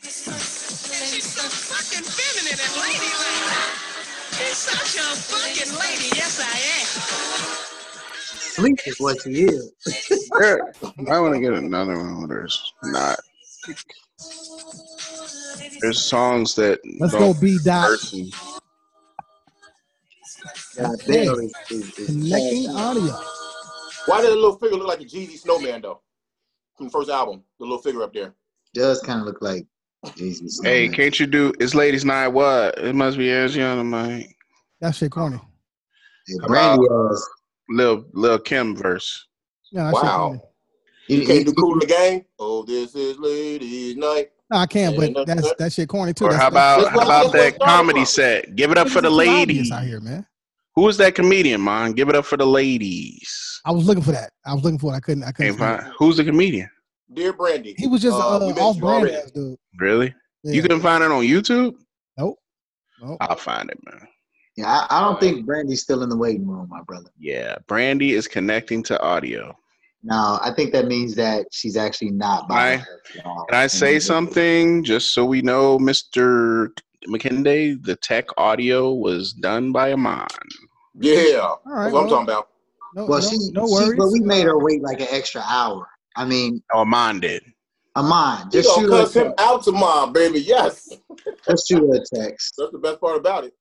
She's 0.01 0.15
so 0.15 1.41
fucking 1.41 2.05
feminine 2.05 2.59
and 2.59 2.75
ladylike. 2.79 3.75
She's 4.31 4.57
such 4.57 4.95
a 4.95 5.07
fucking 5.19 5.73
lady. 5.77 6.15
Yes, 6.15 6.39
I 6.39 6.55
am. 6.55 7.59
Sleep 8.59 8.79
is 8.85 8.99
what 8.99 9.21
she 9.21 9.43
is. 9.43 9.71
I 11.11 11.19
want 11.19 11.33
to 11.33 11.39
get 11.41 11.53
another 11.53 11.97
one. 11.97 12.19
where 12.19 12.27
There's 12.27 12.73
not. 12.83 13.19
There's 15.81 16.05
songs 16.05 16.55
that 16.55 16.79
Let's 16.99 17.13
go, 17.13 17.33
B 17.33 17.59
dot. 17.63 17.89
Okay. 20.79 21.29
Connecting 22.05 22.67
audio. 22.69 23.19
Why 24.05 24.21
did 24.21 24.31
the 24.31 24.35
little 24.35 24.57
figure 24.57 24.77
look 24.77 24.87
like 24.87 25.01
a 25.01 25.05
Jeezy 25.05 25.37
snowman 25.37 25.81
though? 25.81 26.01
From 26.77 26.87
the 26.87 26.91
first 26.91 27.09
album, 27.09 27.43
the 27.59 27.65
little 27.65 27.81
figure 27.81 28.03
up 28.03 28.13
there. 28.13 28.33
does 28.73 29.01
kind 29.01 29.19
of 29.19 29.25
look 29.25 29.41
like 29.41 29.65
Jesus. 30.15 30.61
Hey, 30.63 30.87
can't 30.87 31.19
you 31.19 31.25
do? 31.27 31.53
It's 31.59 31.75
ladies' 31.75 32.05
night. 32.05 32.29
What? 32.29 32.77
It 32.77 32.95
must 32.95 33.17
be 33.17 33.29
as 33.31 33.55
young, 33.55 33.89
man. 33.89 34.23
That 34.79 34.95
shit 34.95 35.11
corny. 35.11 35.41
Brandy, 36.47 36.85
uh, 36.89 37.15
Lil 37.69 38.05
Lil 38.13 38.39
Kim 38.39 38.75
verse. 38.75 39.27
Yeah, 39.71 39.91
Wow. 39.91 40.01
corny. 40.01 40.41
You 41.09 41.25
can't 41.25 41.45
do 41.45 41.53
cool 41.53 41.73
in 41.73 41.79
the 41.79 41.85
game. 41.85 42.25
Oh, 42.37 42.63
this 42.63 42.95
is 42.95 43.17
ladies' 43.17 43.97
night. 43.97 44.31
No, 44.51 44.57
I 44.57 44.65
can't, 44.65 44.95
but 44.97 45.27
that's 45.27 45.53
that 45.55 45.71
shit 45.71 45.89
corny 45.89 46.13
too. 46.13 46.25
Or 46.25 46.31
That's, 46.31 46.41
how 46.41 46.47
about 46.47 46.91
how 46.91 47.01
about 47.01 47.31
that 47.33 47.59
comedy 47.59 48.03
set? 48.03 48.55
Give 48.55 48.71
it 48.71 48.77
up 48.77 48.89
for 48.89 49.01
the 49.01 49.09
It's 49.09 49.17
too 49.17 49.29
obvious 49.29 49.47
ladies. 49.47 49.71
out 49.71 49.83
here, 49.83 49.99
man. 49.99 50.25
Who 50.75 50.83
was 50.83 50.97
that 50.97 51.13
comedian, 51.13 51.63
man? 51.63 51.91
Give 51.91 52.09
it 52.09 52.15
up 52.15 52.25
for 52.25 52.37
the 52.37 52.45
ladies. 52.45 53.61
I 53.65 53.71
was 53.71 53.85
looking 53.85 54.03
for 54.03 54.11
that. 54.11 54.31
I 54.45 54.53
was 54.53 54.63
looking 54.63 54.79
for 54.79 54.93
it. 54.93 54.97
I 54.97 54.99
couldn't. 55.01 55.23
I 55.23 55.31
couldn't. 55.31 55.51
Can't 55.51 55.59
find 55.59 55.81
find, 55.81 55.93
who's 55.99 56.17
the 56.17 56.23
comedian? 56.23 56.69
Dear 57.13 57.33
Brandy. 57.33 57.75
He 57.77 57.87
was 57.87 58.01
just 58.01 58.15
uh, 58.15 58.37
uh, 58.37 58.49
off 58.59 58.75
you 58.75 58.81
brand 58.81 59.09
ass 59.09 59.31
dude. 59.31 59.57
Really? 59.77 60.13
Yeah. 60.43 60.53
You 60.53 60.61
couldn't 60.61 60.81
find 60.81 61.03
it 61.03 61.11
on 61.11 61.23
YouTube? 61.23 61.75
Nope. 62.17 62.37
Nope. 63.01 63.17
I'll 63.21 63.35
find 63.35 63.69
it, 63.69 63.77
man. 63.85 64.07
Yeah, 64.55 64.67
I, 64.67 64.97
I 64.97 65.01
don't 65.01 65.19
think 65.19 65.45
Brandy's 65.45 65.81
still 65.81 66.03
in 66.03 66.09
the 66.09 66.17
waiting 66.17 66.47
room, 66.47 66.67
my 66.69 66.81
brother. 66.83 67.09
Yeah, 67.17 67.55
Brandy 67.67 68.13
is 68.13 68.27
connecting 68.27 68.83
to 68.83 69.01
audio. 69.01 69.55
No, 70.03 70.39
I 70.41 70.51
think 70.55 70.71
that 70.71 70.87
means 70.87 71.13
that 71.15 71.47
she's 71.51 71.75
actually 71.75 72.11
not 72.11 72.47
by 72.47 72.55
I- 72.55 72.75
herself 72.77 72.99
at 73.17 73.25
all. 73.25 73.45
Can 73.49 73.59
I 73.59 73.67
say 73.67 73.99
something 73.99 74.83
just 74.83 75.13
so 75.13 75.25
we 75.25 75.41
know, 75.41 75.77
Mr. 75.77 76.69
McKinday? 77.07 77.83
The 77.83 77.95
tech 77.97 78.25
audio 78.37 78.93
was 78.93 79.33
done 79.33 79.71
by 79.71 79.91
Amon. 79.91 80.27
Yeah. 80.99 81.39
All 81.41 81.59
right. 81.65 81.83
That's 81.83 81.93
what 81.93 82.03
I'm 82.03 82.09
talking 82.09 82.23
about. 82.23 82.49
No, 82.95 83.05
Well, 83.05 83.21
no, 83.21 83.29
she, 83.29 83.37
no 83.51 83.67
she, 83.91 83.95
but 83.97 84.11
we 84.11 84.21
made 84.21 84.45
her 84.45 84.57
wait 84.57 84.81
like 84.81 85.01
an 85.01 85.07
extra 85.11 85.41
hour. 85.47 85.87
I 86.15 86.25
mean, 86.25 86.63
Oh, 86.73 86.79
Amon 86.79 87.19
did. 87.19 87.43
Amon, 87.95 88.49
just 88.51 88.69
gonna 88.69 88.81
shoot 88.87 88.93
a 88.93 88.97
cuss 88.97 89.13
him 89.15 89.33
out 89.37 89.63
to 89.63 89.71
mom, 89.71 90.13
baby. 90.13 90.39
Yes. 90.39 90.89
Just 91.47 91.67
shoot 91.67 91.79
her 91.87 91.95
a 91.95 91.99
text. 92.15 92.55
That's 92.57 92.71
the 92.71 92.79
best 92.79 93.01
part 93.01 93.17
about 93.17 93.43
it. 93.43 93.53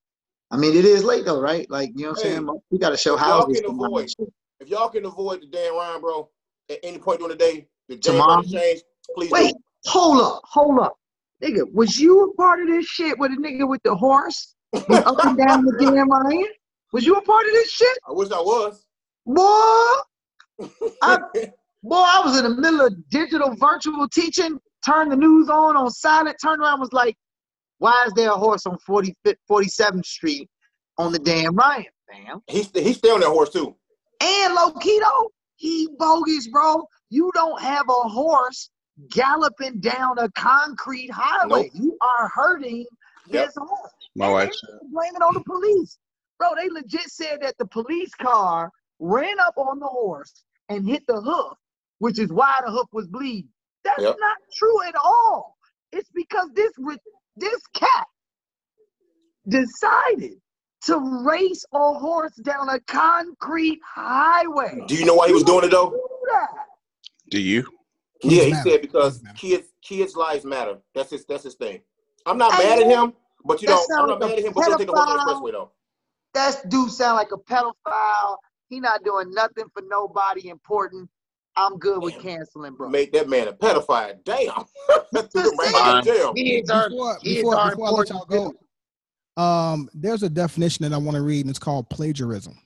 I 0.51 0.56
mean, 0.56 0.77
it 0.77 0.85
is 0.85 1.02
late 1.05 1.24
though, 1.24 1.40
right? 1.40 1.69
Like, 1.70 1.90
you 1.97 2.05
know 2.05 2.10
what 2.10 2.20
I'm 2.20 2.24
Hey, 2.24 2.31
saying? 2.36 2.60
We 2.70 2.78
got 2.78 2.90
to 2.90 2.97
show 2.97 3.16
if 3.16 3.20
y'all 4.66 4.78
houses. 4.80 4.93
can 4.93 5.02
tomorrow. 5.02 5.10
avoid- 5.10 5.40
If 5.40 5.40
y'all 5.40 5.40
can 5.40 5.40
avoid 5.40 5.43
the 5.43 5.47
Dan 5.47 5.72
Ryan, 5.74 6.01
bro, 6.01 6.30
at 6.70 6.78
any 6.82 6.98
point 6.98 7.20
during 7.20 7.36
the 7.36 7.44
day, 7.44 7.68
the 7.89 7.97
day 7.97 8.01
Tomorrow? 8.12 8.43
change, 8.43 8.82
please 9.14 9.30
Wait, 9.30 9.52
do. 9.52 9.59
hold 9.86 10.20
up, 10.20 10.40
hold 10.44 10.78
up. 10.80 10.98
Nigga, 11.43 11.72
was 11.72 11.98
you 12.01 12.24
a 12.24 12.35
part 12.35 12.60
of 12.60 12.66
this 12.68 12.86
shit 12.86 13.18
with 13.18 13.32
a 13.32 13.36
nigga 13.36 13.68
with 13.68 13.82
the 13.85 13.94
horse? 13.94 14.55
Went 14.89 15.06
up 15.06 15.24
and 15.24 15.36
down 15.39 15.64
the 15.64 15.72
Dan 15.80 16.09
Ryan? 16.09 16.48
Was 16.93 17.06
you 17.06 17.14
a 17.16 17.22
part 17.22 17.47
of 17.47 17.52
this 17.52 17.70
shit? 17.70 17.98
I 18.09 18.12
wish 18.12 18.30
I 18.30 18.40
was. 18.40 18.85
Boy, 19.24 19.43
I, 21.02 21.18
boy, 21.82 21.97
I 21.97 22.22
was 22.24 22.39
in 22.39 22.44
the 22.44 22.60
middle 22.60 22.80
of 22.86 23.09
digital 23.10 23.55
virtual 23.55 24.09
teaching, 24.09 24.59
turned 24.85 25.12
the 25.12 25.16
news 25.16 25.48
on 25.48 25.76
on 25.76 25.90
silent, 25.90 26.36
turned 26.43 26.60
around, 26.60 26.80
was 26.80 26.93
like, 26.93 27.16
why 27.78 28.05
is 28.06 28.12
there 28.14 28.30
a 28.30 28.36
horse 28.36 28.66
on 28.66 28.76
40, 28.78 29.14
47th 29.48 30.05
Street 30.05 30.51
on 30.98 31.12
the 31.12 31.18
Dan 31.20 31.55
Ryan, 31.55 31.85
fam? 32.10 32.43
He's 32.48 32.70
he's 32.74 32.97
still 32.97 33.14
on 33.14 33.20
that 33.20 33.28
horse 33.28 33.51
too. 33.51 33.76
And 34.20 34.57
Lokito, 34.57 35.31
he 35.57 35.89
bogus, 35.99 36.49
bro. 36.49 36.86
You 37.11 37.31
don't 37.35 37.61
have 37.61 37.86
a 37.89 38.09
horse 38.09 38.70
galloping 39.11 39.81
down 39.81 40.19
a 40.19 40.31
concrete 40.32 41.11
highway. 41.12 41.70
Nope. 41.70 41.70
You 41.74 41.97
are 42.01 42.28
hurting 42.28 42.86
Yep. 43.28 43.47
this 43.47 43.55
horse. 43.57 43.93
My 44.16 44.28
wife 44.28 44.53
blame 44.90 45.15
it 45.15 45.23
on 45.23 45.35
the 45.35 45.43
police. 45.43 45.99
Bro, 46.39 46.51
they 46.57 46.69
legit 46.70 47.11
said 47.11 47.40
that 47.43 47.57
the 47.59 47.66
police 47.66 48.15
car 48.15 48.70
ran 48.99 49.39
up 49.40 49.55
on 49.57 49.78
the 49.78 49.86
horse 49.86 50.45
and 50.69 50.89
hit 50.89 51.07
the 51.07 51.20
hoof, 51.20 51.57
which 51.99 52.19
is 52.19 52.32
why 52.32 52.61
the 52.65 52.70
hoof 52.70 52.89
was 52.93 53.07
bleeding. 53.09 53.49
That's 53.85 54.03
Yep. 54.03 54.16
not 54.19 54.36
true 54.55 54.82
at 54.85 54.95
all. 55.03 55.57
It's 55.93 56.11
because 56.15 56.51
this 56.55 56.73
this 57.36 57.61
cat 57.74 58.07
decided 59.49 60.35
to 60.82 61.24
race 61.24 61.64
a 61.72 61.92
horse 61.94 62.34
down 62.36 62.68
a 62.68 62.80
concrete 62.80 63.80
highway. 63.84 64.84
Do 64.86 64.94
you 64.94 65.05
know 65.05 65.14
why 65.14 65.28
he 65.28 65.34
was 65.34 65.42
doing 65.42 65.64
it 65.64 65.70
though? 65.70 65.94
Do 67.30 67.40
you? 67.40 67.62
Kids 68.22 68.34
yeah, 68.34 68.44
he 68.44 68.52
matter. 68.52 68.70
said 68.70 68.80
because 68.80 69.18
Kids 69.20 69.34
kids 69.36 69.68
kids' 69.82 70.16
lives 70.16 70.44
matter. 70.44 70.78
That's 70.94 71.10
his 71.10 71.24
that's 71.24 71.44
his 71.44 71.55
thing. 71.55 71.80
I'm 72.26 72.38
not 72.38 72.55
Hey, 72.55 72.68
mad 72.68 72.80
at 72.80 72.86
him, 72.86 73.12
but 73.44 73.62
you 73.62 73.68
know, 73.68 73.84
I'm 73.98 74.09
not 74.09 74.20
like 74.20 74.30
mad 74.30 74.38
at 74.38 74.44
him, 74.44 74.52
but 74.52 74.64
you 74.64 74.70
don't 74.70 74.78
take 74.78 74.86
the 74.88 74.92
horse 74.92 75.09
on 75.09 75.16
the 75.16 75.22
pedophile. 75.22 75.40
expressway 75.40 75.52
though. 75.52 75.70
That 76.34 76.68
dude 76.68 76.90
sound 76.90 77.16
like 77.16 77.32
a 77.32 77.38
pedophile. 77.38 78.36
He 78.68 78.80
not 78.80 79.02
doing 79.05 79.32
nothing 79.32 79.64
for 79.72 79.82
nobody 79.88 80.48
important. 80.48 81.09
I'm 81.56 81.78
good 81.78 82.02
with 82.02 82.20
canceling, 82.20 82.74
bro. 82.74 82.88
Make 82.88 83.12
that 83.12 83.28
man 83.28 83.48
a 83.48 83.52
pedophile. 83.52 84.22
Damn. 84.24 84.64
That's 85.12 85.34
Just 85.34 85.59
right 85.59 85.72
saying. 85.74 85.98
in 85.98 86.05
jail. 86.05 86.34
Kids 86.34 86.70
are 86.70 86.88
before, 86.90 87.18
kids 87.18 87.40
before, 87.40 87.56
are 87.56 87.70
before 87.70 87.86
I 87.86 87.90
let 87.90 88.09
y'all 88.10 88.24
go, 88.26 88.55
um, 89.39 89.89
there's 89.94 90.23
a 90.23 90.28
definition 90.28 90.82
that 90.85 90.93
I 90.94 90.98
want 90.98 91.15
to 91.16 91.23
read, 91.23 91.43
and 91.43 91.51
it's 91.51 91.59
called 91.59 91.89
plagiarism. 91.89 92.59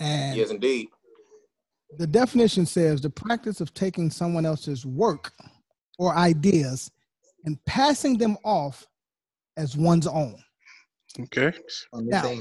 And 0.00 0.36
Yes, 0.36 0.50
indeed. 0.50 0.88
the 1.98 2.06
definition 2.06 2.66
says 2.66 3.00
the 3.00 3.10
practice 3.10 3.60
of 3.60 3.72
taking 3.74 4.10
someone 4.10 4.44
else's 4.44 4.84
work 4.84 5.32
or 5.98 6.16
ideas 6.16 6.90
and 7.44 7.56
passing 7.64 8.18
them 8.18 8.36
off 8.44 8.86
as 9.56 9.76
one's 9.76 10.06
own. 10.08 10.36
Okay. 11.20 11.52
Now- 11.92 12.34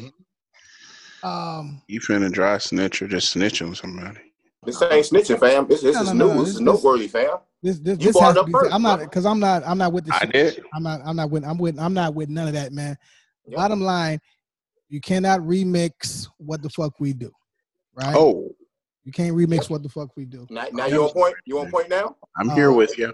Um, 1.23 1.81
You 1.87 2.01
finna 2.01 2.29
dry 2.31 2.57
snitch 2.57 3.01
or 3.01 3.07
just 3.07 3.29
snitch 3.29 3.61
on 3.61 3.75
somebody? 3.75 4.19
This 4.65 4.81
ain't 4.81 5.05
snitching, 5.05 5.39
fam. 5.39 5.67
This, 5.67 5.81
this 5.81 5.95
No, 5.95 6.01
is 6.01 6.07
no, 6.07 6.13
no, 6.13 6.25
news. 6.25 6.35
this- 6.35 6.39
This 6.39 6.47
is 6.47 6.53
this- 6.55 6.61
noteworthy, 6.61 7.07
fam. 7.07 7.37
This 7.63 7.79
this, 7.79 7.97
You 7.99 8.07
this 8.11 8.19
has 8.19 8.35
it 8.35 8.39
to 8.39 8.45
be. 8.45 8.51
first, 8.51 8.73
I'm 8.73 8.81
not 8.83 8.99
because 8.99 9.25
I'm 9.25 9.39
not. 9.39 9.63
I'm 9.65 9.77
not 9.77 9.93
with 9.93 10.05
the 10.05 10.13
I 10.13 10.19
shit. 10.19 10.31
did. 10.33 10.63
I'm 10.73 10.83
not. 10.83 11.01
I'm 11.05 11.15
not 11.15 11.31
with. 11.31 11.43
I'm 11.45 11.57
with. 11.57 11.79
I'm 11.79 11.93
not 11.93 12.13
with 12.13 12.29
none 12.29 12.47
of 12.47 12.53
that, 12.53 12.71
man. 12.73 12.97
Yep. 13.47 13.55
Bottom 13.57 13.81
line, 13.81 14.19
you 14.89 15.01
cannot 15.01 15.39
remix 15.39 16.27
what 16.37 16.61
the 16.61 16.69
fuck 16.69 16.99
we 16.99 17.13
do, 17.13 17.31
right? 17.95 18.13
Oh, 18.15 18.49
you 19.05 19.11
can't 19.11 19.35
remix 19.35 19.69
what 19.69 19.81
the 19.81 19.89
fuck 19.89 20.09
we 20.15 20.25
do. 20.25 20.45
Now, 20.49 20.65
now 20.71 20.85
you 20.87 21.03
on 21.03 21.11
point? 21.11 21.35
You 21.45 21.59
on 21.59 21.71
point 21.71 21.89
now? 21.89 22.15
I'm 22.37 22.49
here 22.51 22.71
Uh, 22.71 22.75
with 22.75 22.97
you. 22.97 23.13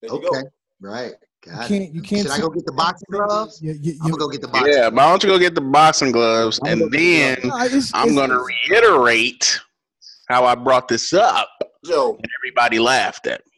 There 0.00 0.10
you 0.10 0.16
Okay, 0.16 0.42
go. 0.42 0.42
right. 0.80 1.12
You 1.44 1.52
can't. 1.66 1.94
You 1.94 2.02
can't. 2.02 2.22
Should 2.22 2.30
I 2.30 2.40
go 2.40 2.50
get 2.50 2.64
the 2.66 2.72
boxing 2.72 3.06
gloves? 3.10 3.60
You, 3.60 3.72
you, 3.80 3.94
I'm 4.00 4.10
gonna 4.10 4.16
go 4.20 4.28
get 4.28 4.40
the 4.42 4.48
boxing. 4.48 4.72
Yeah, 4.72 4.90
but 4.90 4.94
why 4.96 5.08
don't 5.10 5.22
you 5.24 5.28
go 5.28 5.38
get 5.40 5.54
the 5.56 5.60
boxing 5.60 6.12
gloves 6.12 6.60
I'm 6.62 6.70
and 6.72 6.80
gonna 6.82 6.90
go 6.92 6.96
then 6.98 7.38
No, 7.42 7.56
it's- 7.64 7.90
I'm 7.94 8.08
it's- 8.10 8.16
gonna 8.16 8.34
it's- 8.42 8.70
reiterate 8.70 9.60
how 10.28 10.44
I 10.44 10.54
brought 10.54 10.86
this 10.88 11.12
up 11.12 11.48
Joe, 11.84 12.14
and 12.16 12.26
everybody 12.40 12.78
laughed 12.78 13.26
at 13.26 13.44
me. 13.44 13.51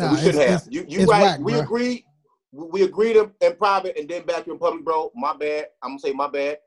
Nah, 0.00 0.12
we 0.12 0.18
shouldn't 0.18 0.48
have. 0.48 0.66
You 0.70 0.84
you 0.88 1.06
right. 1.06 1.22
whack, 1.22 1.40
we 1.40 1.52
bruh. 1.52 1.62
agreed. 1.62 2.04
We 2.52 2.82
agreed 2.82 3.16
in 3.16 3.30
in 3.40 3.56
private 3.56 3.96
and 3.98 4.08
then 4.08 4.24
back 4.24 4.46
in 4.46 4.58
public, 4.58 4.84
bro. 4.84 5.10
My 5.14 5.36
bad. 5.36 5.66
I'm 5.82 5.90
gonna 5.90 6.00
say 6.00 6.12
my 6.12 6.28
bad 6.28 6.58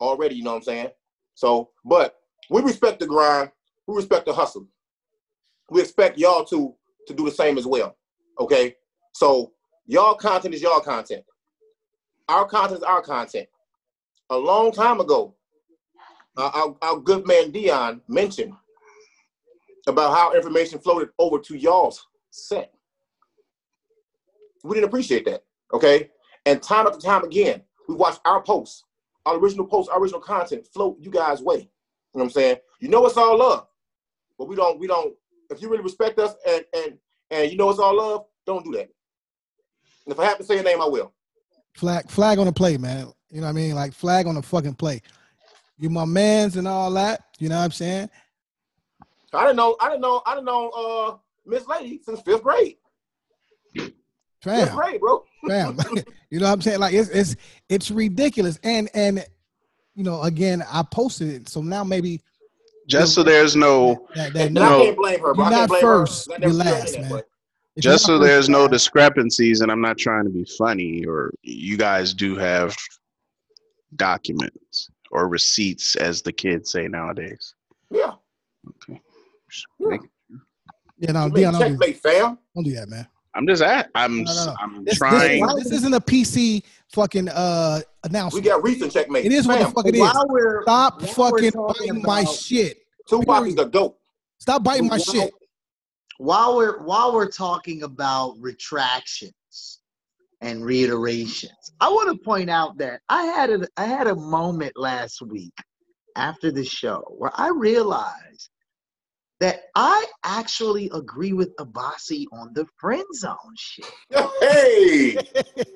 already. 0.00 0.36
You 0.36 0.44
know 0.44 0.52
what 0.52 0.58
I'm 0.58 0.62
saying? 0.62 0.88
So, 1.34 1.70
but 1.84 2.16
we 2.50 2.62
respect 2.62 3.00
the 3.00 3.06
grind. 3.06 3.50
We 3.86 3.96
respect 3.96 4.26
the 4.26 4.32
hustle. 4.32 4.66
We 5.70 5.80
expect 5.80 6.18
y'all 6.18 6.44
to 6.46 6.74
to 7.06 7.14
do 7.14 7.24
the 7.24 7.30
same 7.30 7.58
as 7.58 7.66
well. 7.66 7.96
Okay. 8.38 8.76
So 9.14 9.52
y'all 9.86 10.14
content 10.14 10.54
is 10.54 10.62
y'all 10.62 10.80
content. 10.80 11.24
Our 12.28 12.46
content 12.46 12.78
is 12.78 12.84
our 12.84 13.02
content. 13.02 13.48
A 14.30 14.36
long 14.36 14.72
time 14.72 15.00
ago, 15.00 15.34
uh, 16.36 16.50
our, 16.54 16.76
our 16.82 16.98
good 16.98 17.26
man 17.26 17.50
Dion 17.50 18.00
mentioned 18.08 18.54
about 19.86 20.16
how 20.16 20.34
information 20.34 20.78
floated 20.78 21.10
over 21.18 21.38
to 21.38 21.56
y'all's 21.56 22.06
set. 22.30 22.72
We 24.62 24.74
didn't 24.74 24.88
appreciate 24.88 25.24
that. 25.26 25.44
Okay. 25.72 26.10
And 26.46 26.62
time 26.62 26.86
after 26.86 26.98
time 26.98 27.24
again, 27.24 27.62
we 27.88 27.94
watched 27.94 28.20
our 28.24 28.42
posts, 28.42 28.84
our 29.26 29.36
original 29.36 29.66
posts, 29.66 29.90
our 29.90 30.00
original 30.00 30.20
content 30.20 30.66
float 30.66 30.96
you 31.00 31.10
guys' 31.10 31.40
way. 31.40 31.56
You 31.56 32.18
know 32.18 32.24
what 32.24 32.24
I'm 32.24 32.30
saying? 32.30 32.56
You 32.80 32.88
know 32.88 33.06
it's 33.06 33.16
all 33.16 33.38
love. 33.38 33.66
But 34.38 34.48
we 34.48 34.56
don't, 34.56 34.78
we 34.78 34.86
don't, 34.86 35.14
if 35.50 35.62
you 35.62 35.68
really 35.68 35.82
respect 35.82 36.18
us 36.18 36.34
and 36.46 36.64
and 36.74 36.98
and 37.30 37.50
you 37.50 37.56
know 37.56 37.70
it's 37.70 37.78
all 37.78 37.96
love, 37.96 38.26
don't 38.46 38.64
do 38.64 38.72
that. 38.72 38.88
And 40.04 40.12
if 40.12 40.18
I 40.18 40.24
have 40.24 40.38
to 40.38 40.44
say 40.44 40.58
a 40.58 40.62
name, 40.62 40.80
I 40.80 40.86
will. 40.86 41.12
Flag, 41.74 42.10
flag 42.10 42.38
on 42.38 42.46
the 42.46 42.52
play, 42.52 42.76
man. 42.76 43.12
You 43.30 43.40
know 43.40 43.46
what 43.46 43.50
I 43.50 43.52
mean? 43.52 43.74
Like 43.74 43.92
flag 43.92 44.26
on 44.26 44.34
the 44.34 44.42
fucking 44.42 44.74
play. 44.74 45.00
You 45.78 45.90
my 45.90 46.04
man's 46.04 46.56
and 46.56 46.68
all 46.68 46.90
that. 46.92 47.24
You 47.38 47.48
know 47.48 47.56
what 47.56 47.64
I'm 47.64 47.70
saying? 47.70 48.10
I 49.32 49.44
didn't 49.44 49.56
know, 49.56 49.76
I 49.80 49.88
didn't 49.88 50.02
know, 50.02 50.22
I 50.26 50.34
didn't 50.34 50.46
know 50.46 50.68
uh 50.70 51.16
Miss 51.46 51.66
Lady 51.66 52.00
since 52.04 52.20
fifth 52.20 52.42
grade. 52.42 52.76
Fifth 54.42 54.68
Fam, 54.70 54.76
grade, 54.76 55.00
bro. 55.00 55.24
fam. 55.48 55.78
you 56.30 56.40
know 56.40 56.46
what 56.46 56.52
I'm 56.52 56.60
saying? 56.60 56.80
Like 56.80 56.94
it's 56.94 57.08
it's 57.10 57.36
it's 57.68 57.90
ridiculous. 57.90 58.58
And 58.64 58.88
and 58.94 59.24
you 59.94 60.04
know, 60.04 60.22
again, 60.22 60.64
I 60.70 60.82
posted 60.82 61.28
it, 61.28 61.48
so 61.48 61.60
now 61.62 61.84
maybe 61.84 62.20
Just 62.88 63.14
so 63.14 63.22
there's 63.22 63.54
no 63.54 64.06
that, 64.14 64.32
that 64.32 64.46
And 64.48 64.58
I 64.58 64.68
No. 64.68 64.84
can't 64.84 64.96
blame 64.96 65.20
her, 65.20 65.34
bro. 65.34 65.44
You're 65.44 65.52
can't 65.54 65.68
blame 65.68 65.80
first, 65.82 66.32
her. 66.32 66.38
You're 66.40 66.52
last, 66.52 66.94
in 66.94 67.02
that 67.02 67.08
man. 67.08 67.10
way. 67.18 67.22
if 67.76 67.84
you're 67.84 67.92
just 67.92 68.06
so 68.06 68.18
there's 68.18 68.48
no 68.48 68.66
discrepancies, 68.66 69.60
and 69.60 69.70
I'm 69.70 69.80
not 69.80 69.98
trying 69.98 70.24
to 70.24 70.30
be 70.30 70.44
funny, 70.58 71.04
or 71.04 71.32
you 71.42 71.76
guys 71.76 72.14
do 72.14 72.36
have 72.36 72.74
documents 73.96 74.88
or 75.10 75.28
receipts, 75.28 75.96
as 75.96 76.22
the 76.22 76.32
kids 76.32 76.70
say 76.72 76.88
nowadays. 76.88 77.54
Yeah. 77.90 78.12
Okay. 78.88 79.00
Just 79.50 79.66
Yeah. 79.78 79.88
make- 79.88 80.00
you 80.98 81.08
Dion, 81.08 81.30
don't 81.30 81.34
do, 81.34 81.58
checkmate, 81.58 81.98
fam. 82.00 82.38
don't 82.54 82.64
do 82.64 82.72
that, 82.74 82.88
man. 82.88 83.06
I'm 83.34 83.46
just 83.46 83.62
at. 83.62 83.90
I'm. 83.94 84.24
No, 84.24 84.32
no, 84.34 84.44
no. 84.46 84.54
I'm 84.60 84.84
This, 84.84 84.92
this, 84.92 84.98
trying. 84.98 85.46
this 85.56 85.72
isn't 85.72 85.94
a 85.94 86.00
PC 86.00 86.62
fucking 86.92 87.28
uh 87.30 87.80
announcement. 88.04 88.44
We 88.44 88.50
got 88.50 88.62
recent 88.62 88.92
checkmate. 88.92 89.24
It 89.24 89.32
is 89.32 89.46
what 89.46 89.58
the 89.60 89.66
fuck 89.66 89.86
it 89.86 89.94
is. 89.94 90.62
Stop 90.62 91.02
fucking 91.02 91.52
biting 91.56 92.02
my 92.02 92.24
shit. 92.24 92.78
Tupac 93.08 93.46
is 93.46 93.54
period. 93.54 93.56
the 93.58 93.64
dope. 93.70 93.98
Stop 94.38 94.62
biting 94.64 94.86
my 94.88 94.96
While- 94.96 94.98
shit. 95.00 95.34
while 96.18 96.56
we're 96.56 96.82
while 96.84 97.14
we're 97.14 97.30
talking 97.30 97.82
about 97.84 98.36
retractions 98.38 99.80
and 100.40 100.64
reiterations, 100.64 101.72
I 101.80 101.88
want 101.88 102.10
to 102.16 102.22
point 102.24 102.50
out 102.50 102.76
that 102.78 103.00
I 103.08 103.24
had 103.24 103.50
a 103.50 103.66
I 103.76 103.84
had 103.86 104.08
a 104.08 104.14
moment 104.14 104.72
last 104.76 105.22
week 105.22 105.54
after 106.16 106.52
the 106.52 106.64
show 106.64 107.02
where 107.16 107.30
I 107.34 107.48
realized 107.48 108.50
that 109.42 109.62
I 109.74 110.06
actually 110.22 110.88
agree 110.94 111.32
with 111.32 111.56
Abasi 111.56 112.26
on 112.32 112.52
the 112.54 112.64
friend 112.78 113.04
zone 113.12 113.36
shit. 113.56 113.84
Hey, 114.40 115.16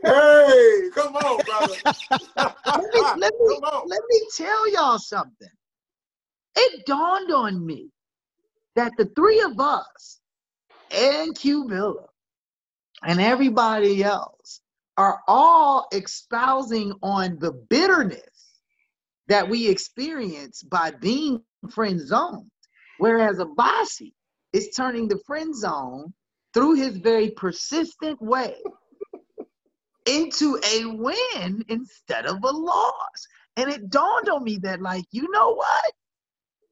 hey, 0.05 0.91
come 0.95 1.17
on, 1.17 1.45
brother. 1.45 1.75
Let 2.31 2.85
me, 2.95 3.03
let 3.17 3.33
me, 3.41 3.59
let 3.87 4.01
me 4.09 4.21
tell 4.37 4.71
y'all 4.71 5.01
something. 5.01 5.49
It 6.55 6.87
dawned 6.87 7.33
on 7.33 7.67
me 7.67 7.89
that 8.77 8.93
the 8.97 9.07
three 9.17 9.41
of 9.41 9.59
us 9.59 10.21
and 10.93 11.37
Q 11.37 11.67
Miller 11.67 12.07
and 13.03 13.21
everybody 13.21 14.05
else 14.05 14.61
are 14.97 15.19
all 15.27 15.89
espousing 15.93 16.93
on 17.03 17.37
the 17.41 17.51
bitterness 17.69 18.61
that 19.27 19.49
we 19.49 19.69
experience 19.69 20.63
by 20.63 20.93
being 20.93 21.43
friend 21.71 22.01
zoned. 22.01 22.49
Whereas 22.99 23.39
Abasi 23.39 24.13
is 24.53 24.71
turning 24.75 25.09
the 25.09 25.21
friend 25.27 25.55
zone 25.55 26.13
through 26.55 26.75
his 26.75 26.97
very 26.97 27.31
persistent 27.31 28.21
way 28.23 28.55
into 30.07 30.59
a 30.65 30.87
win 30.87 31.65
instead 31.69 32.27
of 32.27 32.43
a 32.43 32.51
loss. 32.51 33.27
And 33.57 33.71
it 33.71 33.91
dawned 33.91 34.29
on 34.29 34.45
me 34.45 34.59
that, 34.63 34.81
like, 34.81 35.05
you 35.11 35.31
know 35.31 35.55
what? 35.55 35.93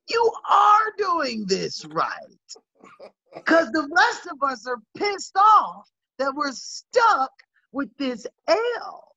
You 0.08 0.32
are 0.50 0.92
doing 0.98 1.44
this 1.46 1.84
right. 1.86 2.10
Because 3.34 3.68
the 3.72 3.88
rest 3.96 4.28
of 4.30 4.48
us 4.48 4.64
are 4.64 4.78
pissed 4.96 5.36
off 5.36 5.90
that 6.18 6.32
we're 6.36 6.52
stuck 6.52 7.32
with 7.72 7.88
this 7.98 8.26
L. 8.46 9.08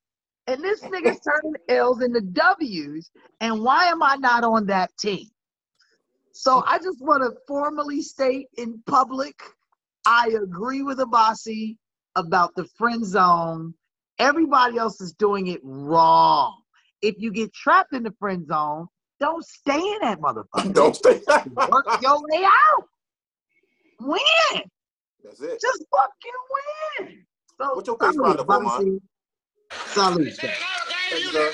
And 0.48 0.62
this 0.64 0.82
nigga's 0.82 1.20
turning 1.44 1.56
L's 1.70 2.02
into 2.02 2.22
W's. 2.22 3.12
And 3.42 3.62
why 3.64 3.86
am 3.86 4.02
I 4.02 4.16
not 4.16 4.44
on 4.44 4.66
that 4.66 4.90
team? 4.98 5.28
So 6.38 6.64
I 6.68 6.78
just 6.78 7.02
want 7.02 7.24
to 7.24 7.38
formally 7.48 8.02
state 8.02 8.48
in 8.58 8.82
public 8.86 9.36
I 10.08 10.30
agree 10.42 10.84
with 10.84 11.00
Abasi 11.00 11.76
about 12.16 12.56
the 12.56 12.64
friend 12.78 13.06
zone. 13.06 13.74
Everybody 14.20 14.78
else 14.78 15.02
is 15.02 15.12
doing 15.12 15.48
it 15.48 15.60
wrong. 15.64 16.62
If 17.02 17.16
you 17.18 17.32
get 17.34 17.54
trapped 17.54 17.94
in 17.94 18.04
the 18.04 18.14
friend 18.18 18.48
zone, 18.48 18.88
don't 19.20 19.46
stay 19.46 19.78
in 19.78 19.98
that 20.04 20.20
motherfucker. 20.20 20.74
Don't 20.74 20.96
stay. 20.96 21.20
Work 21.70 22.02
your 22.02 22.22
way 22.22 22.46
out. 22.46 22.84
Win. 24.00 24.64
That's 25.26 25.42
it. 25.42 25.60
Just 25.60 25.84
fucking 25.92 27.10
win. 27.10 27.26
So, 27.60 27.76
What's 27.76 27.88
your 27.88 27.98
face 27.98 28.14
salute, 28.14 28.24
round 28.24 28.40
up 28.40 28.46
for, 28.46 28.60
man? 28.62 28.70
Abasi. 28.70 29.02
Salute, 29.88 30.36
sir. 30.36 30.54
Thank 31.10 31.24
you, 31.24 31.32
sir. 31.32 31.54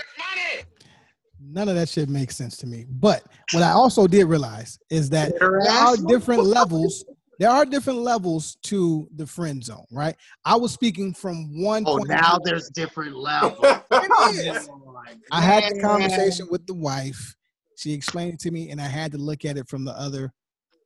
None 1.45 1.69
of 1.69 1.75
that 1.75 1.89
shit 1.89 2.09
makes 2.09 2.35
sense 2.35 2.57
to 2.57 2.67
me. 2.67 2.85
But 2.89 3.23
what 3.51 3.63
I 3.63 3.71
also 3.71 4.07
did 4.07 4.25
realize 4.25 4.79
is 4.89 5.09
that 5.11 5.33
there 5.39 5.59
are 5.69 5.97
different 5.97 6.43
levels. 6.43 7.03
There 7.39 7.49
are 7.49 7.65
different 7.65 7.99
levels 7.99 8.57
to 8.63 9.07
the 9.15 9.25
friend 9.25 9.63
zone, 9.63 9.85
right? 9.91 10.15
I 10.45 10.55
was 10.55 10.71
speaking 10.71 11.13
from 11.13 11.61
one 11.61 11.83
Oh, 11.85 11.97
point 11.97 12.09
now 12.09 12.33
view. 12.37 12.41
there's 12.45 12.69
different 12.69 13.15
levels. 13.17 13.57
It 13.91 14.55
is. 14.55 14.69
Oh, 14.71 14.95
I 15.31 15.41
had 15.41 15.63
the 15.73 15.81
conversation 15.81 16.47
with 16.49 16.65
the 16.67 16.73
wife. 16.73 17.35
She 17.75 17.91
explained 17.93 18.35
it 18.35 18.39
to 18.41 18.51
me, 18.51 18.69
and 18.69 18.79
I 18.79 18.87
had 18.87 19.11
to 19.13 19.17
look 19.17 19.45
at 19.45 19.57
it 19.57 19.67
from 19.67 19.83
the 19.83 19.91
other 19.91 20.31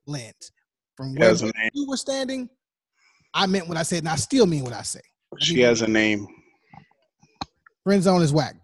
lens. 0.06 0.50
From 0.96 1.14
where 1.14 1.28
has 1.28 1.42
a 1.42 1.46
name. 1.46 1.70
you 1.74 1.86
were 1.88 1.96
standing, 1.96 2.48
I 3.34 3.46
meant 3.46 3.68
what 3.68 3.76
I 3.76 3.82
said, 3.82 3.98
and 4.00 4.08
I 4.08 4.16
still 4.16 4.46
mean 4.46 4.64
what 4.64 4.72
I 4.72 4.82
say. 4.82 5.00
She 5.38 5.60
has 5.60 5.82
a 5.82 5.86
name. 5.86 6.26
Friend 7.84 8.02
zone 8.02 8.22
is 8.22 8.32
whack. 8.32 8.56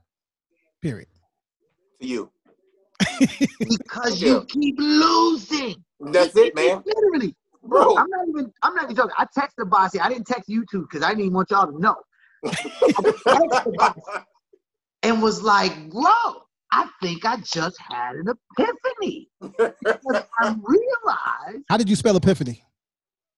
Period. 0.83 1.09
To 2.05 2.11
you. 2.11 2.31
Because 3.61 4.21
you 4.21 4.45
keep 4.49 4.77
losing. 4.79 5.77
That's 6.01 6.37
it, 6.37 6.55
man. 6.55 6.83
Literally. 6.85 7.35
Bro. 7.63 7.97
I'm 7.97 8.09
not 8.11 8.29
even 8.29 8.53
I'm 8.63 8.75
not 8.75 8.85
even 8.85 8.97
joking. 8.97 9.15
I 9.17 9.25
texted 9.37 9.53
the 9.59 9.67
Bossy. 9.67 9.99
I 10.01 10.09
didn't 10.09 10.27
text 10.27 10.49
you 10.49 10.65
two 10.71 10.83
because 10.83 11.03
I 11.03 11.09
didn't 11.11 11.23
even 11.23 11.35
want 11.35 11.51
y'all 11.51 11.67
to 11.67 11.81
know. 11.81 11.97
I 12.47 12.51
texted 12.51 13.75
Bossy 13.75 14.01
and 15.03 15.23
was 15.23 15.43
like, 15.43 15.91
bro, 15.91 16.13
I 16.73 16.89
think 17.03 17.25
I 17.25 17.37
just 17.39 17.79
had 17.81 18.17
an 18.17 18.27
epiphany. 18.59 19.29
Because 19.41 20.23
I 20.41 20.49
realized 20.63 21.65
How 21.69 21.77
did 21.77 21.89
you 21.89 21.97
spell 21.97 22.17
epiphany? 22.17 22.63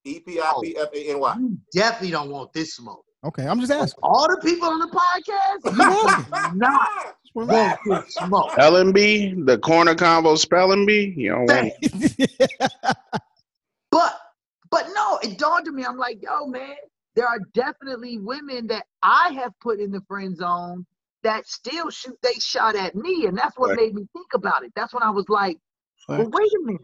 E 0.03 0.19
P 0.19 0.39
I 0.39 0.53
P 0.61 0.77
F 0.77 0.89
A 0.93 1.09
N 1.11 1.19
Y. 1.19 1.35
you 1.39 1.57
definitely 1.73 2.11
don't 2.11 2.29
want 2.29 2.51
this 2.53 2.75
smoke. 2.75 3.03
Okay, 3.25 3.47
I'm 3.47 3.59
just 3.59 3.71
asking. 3.71 3.99
All 4.03 4.27
the 4.29 4.39
people 4.41 4.69
on 4.69 4.79
the 4.79 4.87
podcast, 4.87 5.71
you 5.71 6.57
not 6.57 7.15
want 7.45 7.79
this 7.85 8.15
smoke. 8.15 8.51
LMB, 8.51 9.45
the 9.45 9.57
Corner 9.59 9.95
Convo 9.95 10.37
spelling 10.37 10.85
bee. 10.85 11.13
You 11.15 11.31
know, 11.31 11.45
Bang. 11.45 11.71
But 13.91 14.17
but 14.69 14.87
no, 14.93 15.17
it 15.23 15.37
dawned 15.37 15.67
on 15.67 15.75
me. 15.75 15.85
I'm 15.85 15.97
like, 15.97 16.21
yo, 16.21 16.45
man, 16.45 16.75
there 17.15 17.27
are 17.27 17.39
definitely 17.53 18.19
women 18.19 18.67
that 18.67 18.85
I 19.01 19.31
have 19.33 19.53
put 19.61 19.79
in 19.79 19.91
the 19.91 20.01
friend 20.07 20.35
zone 20.35 20.85
that 21.23 21.47
still 21.47 21.89
shoot 21.89 22.17
they 22.21 22.33
shot 22.33 22.75
at 22.75 22.95
me. 22.95 23.25
And 23.27 23.37
that's 23.37 23.57
what 23.57 23.69
Right. 23.69 23.77
made 23.77 23.95
me 23.95 24.07
think 24.13 24.27
about 24.33 24.63
it. 24.63 24.71
That's 24.75 24.93
when 24.93 25.03
I 25.03 25.09
was 25.09 25.27
like, 25.29 25.57
well, 26.07 26.29
wait 26.29 26.51
a 26.53 26.59
minute. 26.63 26.81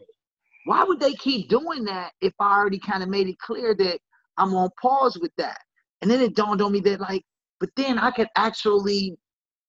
Why 0.66 0.84
would 0.84 1.00
they 1.00 1.14
keep 1.14 1.50
doing 1.50 1.84
that 1.86 2.14
if 2.22 2.34
I 2.40 2.58
already 2.58 2.80
kind 2.80 3.04
of 3.04 3.10
made 3.10 3.28
it 3.28 3.38
clear 3.40 3.76
that 3.76 4.00
I'm 4.38 4.56
on 4.56 4.70
pause 4.82 5.18
with 5.20 5.32
that? 5.38 5.60
And 6.02 6.10
then 6.10 6.22
it 6.22 6.36
dawned 6.36 6.62
on 6.62 6.72
me 6.72 6.80
that 6.82 7.02
like, 7.02 7.24
but 7.60 7.70
then 7.76 8.00
I 8.00 8.12
could 8.12 8.28
actually 8.36 9.16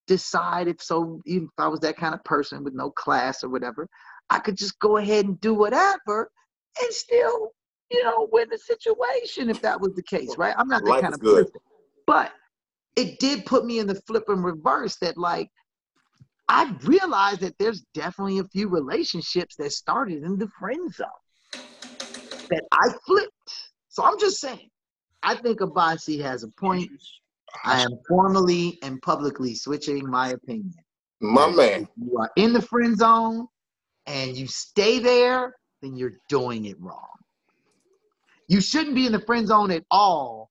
decide 0.06 0.68
if 0.68 0.82
so 0.82 1.20
even 1.26 1.44
if 1.44 1.50
I 1.58 1.68
was 1.68 1.80
that 1.80 1.96
kind 1.96 2.14
of 2.14 2.22
person 2.24 2.64
with 2.64 2.74
no 2.74 2.90
class 2.90 3.42
or 3.44 3.48
whatever, 3.48 3.88
I 4.30 4.38
could 4.38 4.56
just 4.56 4.78
go 4.78 4.96
ahead 4.96 5.26
and 5.26 5.40
do 5.40 5.54
whatever 5.54 6.30
and 6.80 6.92
still, 6.92 7.52
you 7.90 8.02
know, 8.02 8.28
win 8.32 8.48
the 8.50 8.58
situation 8.58 9.50
if 9.50 9.60
that 9.62 9.80
was 9.80 9.94
the 9.94 10.02
case, 10.02 10.36
right? 10.36 10.54
I'm 10.58 10.68
not 10.68 10.82
that 10.84 10.90
Life 10.90 11.02
kind 11.02 11.14
of 11.14 11.20
good. 11.20 11.46
person. 11.46 11.60
But 12.06 12.32
it 12.96 13.18
did 13.18 13.46
put 13.46 13.64
me 13.64 13.78
in 13.78 13.86
the 13.86 14.00
flip 14.06 14.24
and 14.28 14.44
reverse 14.44 14.96
that 14.96 15.16
like 15.16 15.50
I 16.48 16.76
realized 16.82 17.40
that 17.40 17.56
there's 17.58 17.82
definitely 17.94 18.38
a 18.38 18.44
few 18.44 18.68
relationships 18.68 19.56
that 19.56 19.72
started 19.72 20.22
in 20.22 20.38
the 20.38 20.48
friend 20.58 20.92
zone 20.92 21.08
that 22.50 22.64
I 22.72 22.92
flipped. 23.06 23.72
So 23.88 24.04
I'm 24.04 24.18
just 24.18 24.40
saying, 24.40 24.68
I 25.22 25.36
think 25.36 25.60
Abasi 25.60 26.20
has 26.20 26.42
a 26.42 26.48
point. 26.48 26.90
I 27.64 27.80
am 27.80 27.98
formally 28.08 28.78
and 28.82 29.00
publicly 29.02 29.54
switching 29.54 30.08
my 30.08 30.30
opinion. 30.30 30.74
My 31.20 31.50
man. 31.50 31.88
You 31.96 32.18
are 32.18 32.30
in 32.36 32.52
the 32.52 32.62
friend 32.62 32.96
zone 32.96 33.46
and 34.06 34.36
you 34.36 34.46
stay 34.46 34.98
there, 34.98 35.54
then 35.80 35.96
you're 35.96 36.14
doing 36.28 36.66
it 36.66 36.80
wrong. 36.80 37.06
You 38.48 38.60
shouldn't 38.60 38.94
be 38.94 39.06
in 39.06 39.12
the 39.12 39.20
friend 39.20 39.46
zone 39.46 39.70
at 39.70 39.84
all 39.90 40.50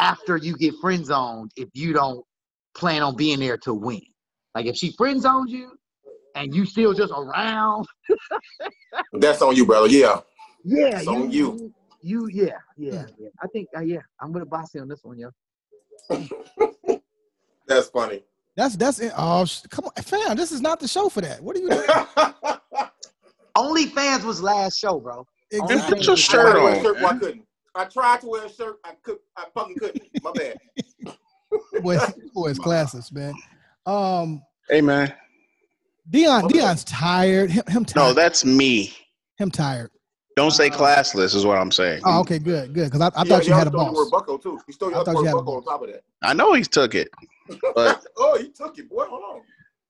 after 0.00 0.36
you 0.36 0.56
get 0.56 0.74
friend 0.80 1.04
zoned 1.04 1.50
if 1.56 1.68
you 1.74 1.92
don't 1.92 2.24
plan 2.74 3.02
on 3.02 3.16
being 3.16 3.40
there 3.40 3.58
to 3.58 3.74
win. 3.74 4.02
Like 4.54 4.66
if 4.66 4.76
she 4.76 4.92
friend 4.92 5.20
zones 5.20 5.50
you 5.50 5.72
and 6.36 6.54
you 6.54 6.64
still 6.64 6.94
just 6.94 7.12
around, 7.12 7.86
That's 9.12 9.42
on 9.42 9.56
you, 9.56 9.66
brother. 9.66 9.88
Yeah. 9.88 10.20
yeah, 10.64 10.98
It's 10.98 11.06
you, 11.06 11.12
on 11.12 11.30
you. 11.30 11.72
you, 12.00 12.28
yeah, 12.32 12.58
yeah, 12.76 13.06
yeah. 13.18 13.28
I 13.42 13.46
think, 13.48 13.68
uh, 13.76 13.80
yeah, 13.80 14.00
I'm 14.20 14.32
with 14.32 14.48
Abasi 14.48 14.80
on 14.80 14.88
this 14.88 15.00
one, 15.02 15.18
yo. 15.18 15.30
That's 17.66 17.88
funny. 17.88 18.24
That's 18.56 18.76
that's 18.76 18.98
it. 19.00 19.12
Oh, 19.16 19.44
sh- 19.44 19.60
come 19.70 19.86
on, 19.86 20.02
fam. 20.02 20.36
This 20.36 20.50
is 20.52 20.60
not 20.60 20.80
the 20.80 20.88
show 20.88 21.08
for 21.08 21.20
that. 21.20 21.40
What 21.40 21.56
are 21.56 21.60
you 21.60 21.70
doing? 21.70 21.86
Only 23.56 23.86
fans 23.86 24.24
was 24.24 24.42
last 24.42 24.78
show, 24.78 24.98
bro. 25.00 25.26
Exactly. 25.50 25.76
OnlyFans 25.76 25.88
Put 25.88 26.02
your 26.06 26.12
was 26.12 26.20
shirt 26.20 26.46
I 26.46 26.52
tried 26.52 26.54
to 26.54 26.62
wear 26.62 26.74
a 26.74 26.76
on. 26.76 26.82
shirt, 26.82 26.96
but 27.00 27.04
I 27.14 27.18
couldn't. 27.18 27.44
I 27.76 27.84
tried 27.84 28.20
to 28.22 28.26
wear 28.26 28.44
a 28.44 28.52
shirt. 28.52 28.76
I 28.84 28.92
could. 29.02 29.18
I 29.36 29.44
fucking 29.54 29.76
couldn't. 29.76 30.02
My 30.22 30.32
bad. 30.32 30.56
Boy, 31.82 31.98
boy, 32.34 32.48
it's 32.50 32.58
classes, 32.58 33.10
man. 33.12 33.34
Um, 33.86 34.42
Hey 34.68 34.80
man. 34.80 35.12
Dion, 36.08 36.48
Dion's 36.48 36.84
tired. 36.84 37.50
Him, 37.50 37.62
him 37.68 37.84
tired. 37.84 38.04
No, 38.04 38.12
that's 38.12 38.44
me. 38.44 38.92
him 39.36 39.50
tired. 39.50 39.90
Don't 40.36 40.52
say 40.52 40.70
classless 40.70 41.34
is 41.34 41.44
what 41.44 41.58
I'm 41.58 41.70
saying. 41.70 42.02
Oh, 42.04 42.20
okay, 42.20 42.38
good, 42.38 42.72
good. 42.72 42.90
Because 42.90 43.00
I, 43.00 43.06
I 43.20 43.24
Yeah, 43.24 43.36
thought 43.36 43.46
you 43.46 43.52
had 43.52 43.66
a 43.66 43.70
stole 43.70 43.84
the 43.84 43.92
word 43.92 44.10
boss. 44.10 44.10
bucko 44.10 44.38
too. 44.38 44.60
He 44.66 44.72
stole 44.72 44.88
I 44.90 44.92
your 44.92 45.04
thought 45.04 45.16
word 45.16 45.22
you 45.22 45.26
had 45.26 45.36
a 45.36 45.38
bucko 45.38 45.56
on 45.56 45.64
top 45.64 45.82
of 45.82 45.88
that. 45.88 46.02
I 46.22 46.32
know 46.34 46.52
he 46.54 46.62
took 46.62 46.94
it. 46.94 47.10
But 47.74 48.06
oh, 48.16 48.38
he 48.38 48.48
took 48.50 48.78
it, 48.78 48.88
boy. 48.88 49.04
Hold 49.06 49.22
on. 49.36 49.42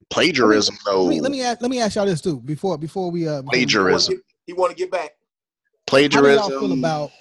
plagiarism 0.09 0.77
though. 0.87 1.05
Let 1.05 1.11
me 1.11 1.21
let 1.21 1.31
me 1.33 1.43
ask, 1.43 1.61
let 1.61 1.71
me 1.71 1.81
ask 1.81 1.97
y'all 1.97 2.07
this 2.07 2.21
too 2.21 2.41
before 2.41 2.79
before 2.79 3.11
we 3.11 3.29
uh 3.29 3.43
Plagiarism. 3.43 4.21
He 4.47 4.53
want 4.55 4.71
to 4.71 4.77
get 4.77 4.91
back. 4.91 5.13
Plagiarism. 5.87 6.39
How 6.39 6.49
do 6.49 6.55
y'all 6.55 6.69
feel 6.69 6.77
Plagiarism 6.77 6.79
about 6.79 7.13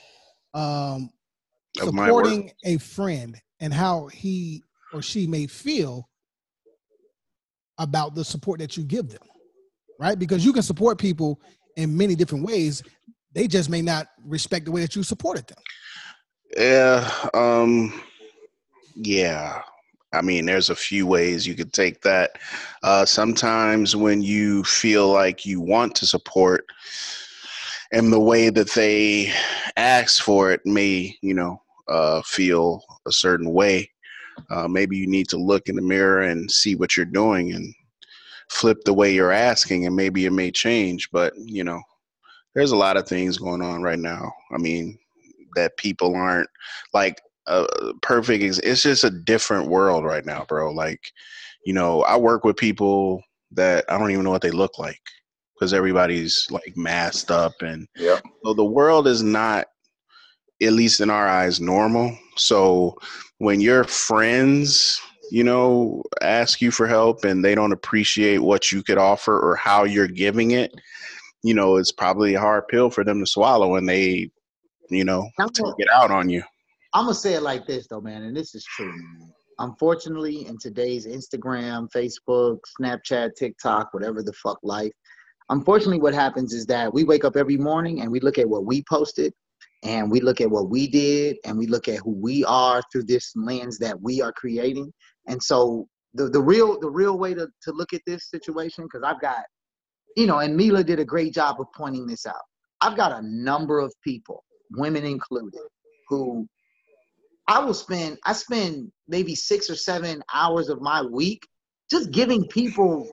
um 0.54 1.10
of 1.82 1.94
my 1.94 2.12
work. 2.12 2.26
supporting 2.26 2.52
a 2.66 2.78
friend 2.78 3.40
and 3.60 3.74
how 3.74 4.08
he 4.08 4.64
or 4.94 5.02
she 5.02 5.28
may 5.28 5.46
feel 5.46 6.10
about 7.78 8.16
the 8.16 8.24
support 8.24 8.60
that 8.60 8.76
you 8.76 8.84
give 8.84 9.10
them, 9.10 9.22
right? 10.00 10.18
Because 10.18 10.44
you 10.44 10.52
can 10.52 10.64
support 10.64 10.98
people 10.98 11.40
in 11.76 11.96
many 11.96 12.16
different 12.16 12.46
ways. 12.46 12.84
They 13.34 13.48
just 13.48 13.70
may 13.70 13.82
not 13.82 14.08
respect 14.26 14.66
the 14.66 14.72
way 14.72 14.82
that 14.82 14.96
you 14.96 15.04
supported 15.04 15.48
them. 15.48 15.58
Yeah. 16.58 17.12
Um 17.34 18.02
yeah. 18.96 19.62
I 20.12 20.22
mean, 20.22 20.46
there's 20.46 20.72
a 20.72 20.76
few 20.76 21.06
ways 21.06 21.46
you 21.46 21.54
could 21.54 21.72
take 21.72 22.02
that. 22.02 22.40
Uh, 22.82 23.06
sometimes 23.06 23.96
when 23.96 24.24
you 24.24 24.64
feel 24.64 25.08
like 25.10 25.46
you 25.46 25.62
want 25.62 25.94
to 25.96 26.08
support 26.08 26.66
and 27.92 28.12
the 28.12 28.20
way 28.20 28.50
that 28.50 28.72
they 28.72 29.32
ask 29.78 30.24
for 30.24 30.52
it 30.52 30.62
may, 30.66 31.16
you 31.22 31.36
know, 31.36 31.62
uh, 31.88 32.24
feel 32.24 32.84
a 33.08 33.12
certain 33.12 33.54
way, 33.54 33.92
uh, 34.50 34.68
maybe 34.68 34.98
you 34.98 35.06
need 35.06 35.28
to 35.30 35.38
look 35.38 35.70
in 35.70 35.76
the 35.76 35.82
mirror 35.82 36.22
and 36.22 36.50
see 36.50 36.76
what 36.76 36.98
you're 36.98 37.06
doing 37.06 37.54
and 37.54 37.74
flip 38.50 38.84
the 38.86 38.94
way 38.94 39.14
you're 39.14 39.32
asking, 39.32 39.86
and 39.86 39.96
maybe 39.96 40.26
it 40.26 40.32
may 40.32 40.50
change. 40.50 41.10
But, 41.12 41.34
you 41.38 41.64
know, 41.64 41.82
there's 42.56 42.72
a 42.72 42.78
lot 42.78 42.98
of 42.98 43.08
things 43.08 43.38
going 43.38 43.62
on 43.62 43.82
right 43.82 44.00
now. 44.00 44.32
I 44.52 44.58
mean, 44.58 44.98
that 45.56 45.78
people 45.78 46.16
aren't 46.16 46.50
like 46.94 47.22
a 47.48 47.66
perfect 48.02 48.44
ex- 48.44 48.60
it's 48.60 48.84
just 48.84 49.04
a 49.04 49.10
different 49.10 49.70
world 49.70 50.06
right 50.06 50.26
now 50.26 50.46
bro 50.48 50.72
like 50.72 51.12
you 51.66 51.74
know 51.74 52.02
i 52.04 52.16
work 52.16 52.44
with 52.44 52.56
people 52.56 53.24
that 53.52 53.84
i 53.90 53.98
don't 53.98 54.12
even 54.12 54.24
know 54.24 54.30
what 54.30 54.42
they 54.42 54.52
look 54.52 54.78
like 54.78 55.02
because 55.56 55.74
everybody's 55.74 56.48
like 56.52 56.74
masked 56.78 57.32
up 57.32 57.54
and 57.62 57.88
Yeah. 57.96 58.20
so 58.44 58.54
the 58.54 58.64
world 58.64 59.08
is 59.08 59.24
not 59.24 59.66
at 60.62 60.74
least 60.74 61.00
in 61.00 61.10
our 61.10 61.28
eyes 61.28 61.60
normal 61.60 62.16
so 62.36 62.96
when 63.40 63.62
your 63.62 63.84
friends 63.84 65.02
you 65.32 65.44
know 65.44 66.04
ask 66.22 66.62
you 66.62 66.70
for 66.72 66.88
help 66.88 67.24
and 67.26 67.44
they 67.44 67.56
don't 67.56 67.72
appreciate 67.72 68.40
what 68.40 68.72
you 68.72 68.84
could 68.84 68.98
offer 68.98 69.40
or 69.40 69.56
how 69.56 69.84
you're 69.86 70.08
giving 70.08 70.52
it 70.52 70.72
you 71.44 71.54
know 71.54 71.78
it's 71.78 71.92
probably 71.92 72.34
a 72.36 72.40
hard 72.40 72.68
pill 72.68 72.90
for 72.90 73.04
them 73.04 73.20
to 73.20 73.26
swallow 73.26 73.76
and 73.76 73.88
they 73.88 74.30
you 74.90 75.04
know 75.04 75.30
I'm 75.40 75.50
take 75.50 75.64
gonna- 75.64 75.76
it 75.80 75.88
out 75.94 76.12
on 76.12 76.30
you 76.30 76.44
I'm 76.94 77.06
gonna 77.06 77.14
say 77.14 77.36
it 77.36 77.44
like 77.44 77.68
this 77.68 77.86
though, 77.88 78.02
man, 78.02 78.24
and 78.24 78.36
this 78.36 78.56
is 78.56 78.64
true. 78.64 78.88
Man. 78.92 79.32
Unfortunately, 79.60 80.48
in 80.48 80.58
today's 80.58 81.06
Instagram, 81.06 81.88
Facebook, 81.96 82.58
Snapchat, 82.82 83.36
TikTok, 83.38 83.94
whatever 83.94 84.24
the 84.24 84.34
fuck 84.34 84.58
life, 84.64 84.92
unfortunately, 85.50 86.00
what 86.00 86.16
happens 86.16 86.52
is 86.52 86.66
that 86.66 86.92
we 86.92 87.04
wake 87.04 87.26
up 87.26 87.36
every 87.36 87.58
morning 87.58 88.02
and 88.02 88.10
we 88.12 88.20
look 88.22 88.40
at 88.40 88.50
what 88.50 88.66
we 88.66 88.84
posted, 88.90 89.34
and 89.84 90.10
we 90.10 90.20
look 90.20 90.42
at 90.42 90.50
what 90.50 90.70
we 90.70 90.88
did, 90.88 91.38
and 91.46 91.58
we 91.60 91.68
look 91.68 91.88
at 91.88 91.98
who 92.00 92.12
we 92.12 92.44
are 92.46 92.82
through 92.92 93.04
this 93.04 93.34
lens 93.36 93.78
that 93.78 94.02
we 94.02 94.20
are 94.22 94.34
creating. 94.34 94.92
And 95.28 95.42
so, 95.44 95.88
the 96.16 96.28
the 96.28 96.42
real 96.42 96.80
the 96.80 96.90
real 96.90 97.20
way 97.20 97.36
to 97.36 97.48
to 97.66 97.72
look 97.72 97.94
at 97.94 98.02
this 98.08 98.32
situation, 98.32 98.86
because 98.86 99.04
I've 99.04 99.22
got, 99.22 99.44
you 100.16 100.26
know, 100.26 100.40
and 100.40 100.56
Mila 100.56 100.84
did 100.84 101.00
a 101.00 101.06
great 101.06 101.34
job 101.34 101.60
of 101.60 101.68
pointing 101.76 102.08
this 102.08 102.26
out. 102.26 102.36
I've 102.82 102.98
got 102.98 103.12
a 103.12 103.22
number 103.24 103.80
of 103.80 103.94
people, 104.04 104.44
women 104.72 105.06
included, 105.06 105.62
who 106.08 106.48
I 107.48 107.60
will 107.60 107.74
spend 107.74 108.18
I 108.26 108.34
spend 108.34 108.92
maybe 109.08 109.36
six 109.36 109.70
or 109.70 109.76
seven 109.76 110.22
hours 110.34 110.70
of 110.70 110.82
my 110.82 111.02
week 111.02 111.48
just 111.90 112.12
giving 112.12 112.46
people 112.48 113.10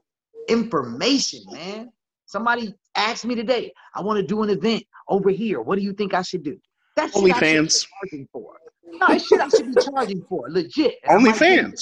information, 0.48 1.40
man. 1.50 1.90
Somebody 2.26 2.74
asked 2.96 3.24
me 3.24 3.34
today, 3.34 3.72
I 3.94 4.02
want 4.02 4.18
to 4.18 4.26
do 4.26 4.42
an 4.42 4.50
event 4.50 4.84
over 5.08 5.30
here. 5.30 5.60
What 5.60 5.78
do 5.78 5.84
you 5.84 5.92
think 5.92 6.12
I 6.12 6.22
should 6.22 6.42
do? 6.42 6.58
That's 6.96 7.16
should 7.46 8.10
be 8.10 8.10
charging 8.10 8.28
for. 8.32 8.54
No, 8.84 9.06
it's 9.10 9.26
shit 9.26 9.40
I 9.40 9.48
should 9.48 9.74
be 9.74 9.80
charging 9.82 10.22
for, 10.28 10.46
legit. 10.48 10.94
I 11.08 11.16
might 11.16 11.38
do 11.38 11.72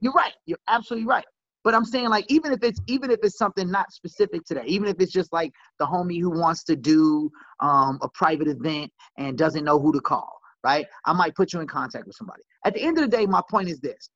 You're 0.00 0.12
right. 0.12 0.32
You're 0.46 0.58
absolutely 0.68 1.06
right. 1.06 1.24
But 1.62 1.74
I'm 1.74 1.84
saying 1.84 2.08
like 2.08 2.24
even 2.28 2.52
if 2.52 2.62
it's 2.62 2.80
even 2.86 3.10
if 3.10 3.20
it's 3.22 3.36
something 3.36 3.70
not 3.70 3.92
specific 3.92 4.44
to 4.46 4.54
that, 4.54 4.66
even 4.66 4.88
if 4.88 4.96
it's 4.98 5.12
just 5.12 5.32
like 5.32 5.52
the 5.78 5.86
homie 5.86 6.20
who 6.20 6.30
wants 6.30 6.64
to 6.64 6.76
do 6.76 7.30
um, 7.60 7.98
a 8.02 8.08
private 8.08 8.48
event 8.48 8.90
and 9.18 9.36
doesn't 9.36 9.64
know 9.64 9.78
who 9.78 9.92
to 9.92 10.00
call, 10.00 10.40
right? 10.64 10.86
I 11.04 11.12
might 11.12 11.34
put 11.34 11.52
you 11.52 11.60
in 11.60 11.66
contact 11.66 12.06
with 12.06 12.16
somebody. 12.16 12.42
At 12.64 12.74
the 12.74 12.82
end 12.82 12.98
of 12.98 13.08
the 13.08 13.14
day, 13.14 13.26
my 13.26 13.42
point 13.50 13.68
is 13.68 13.80
this: 13.80 14.08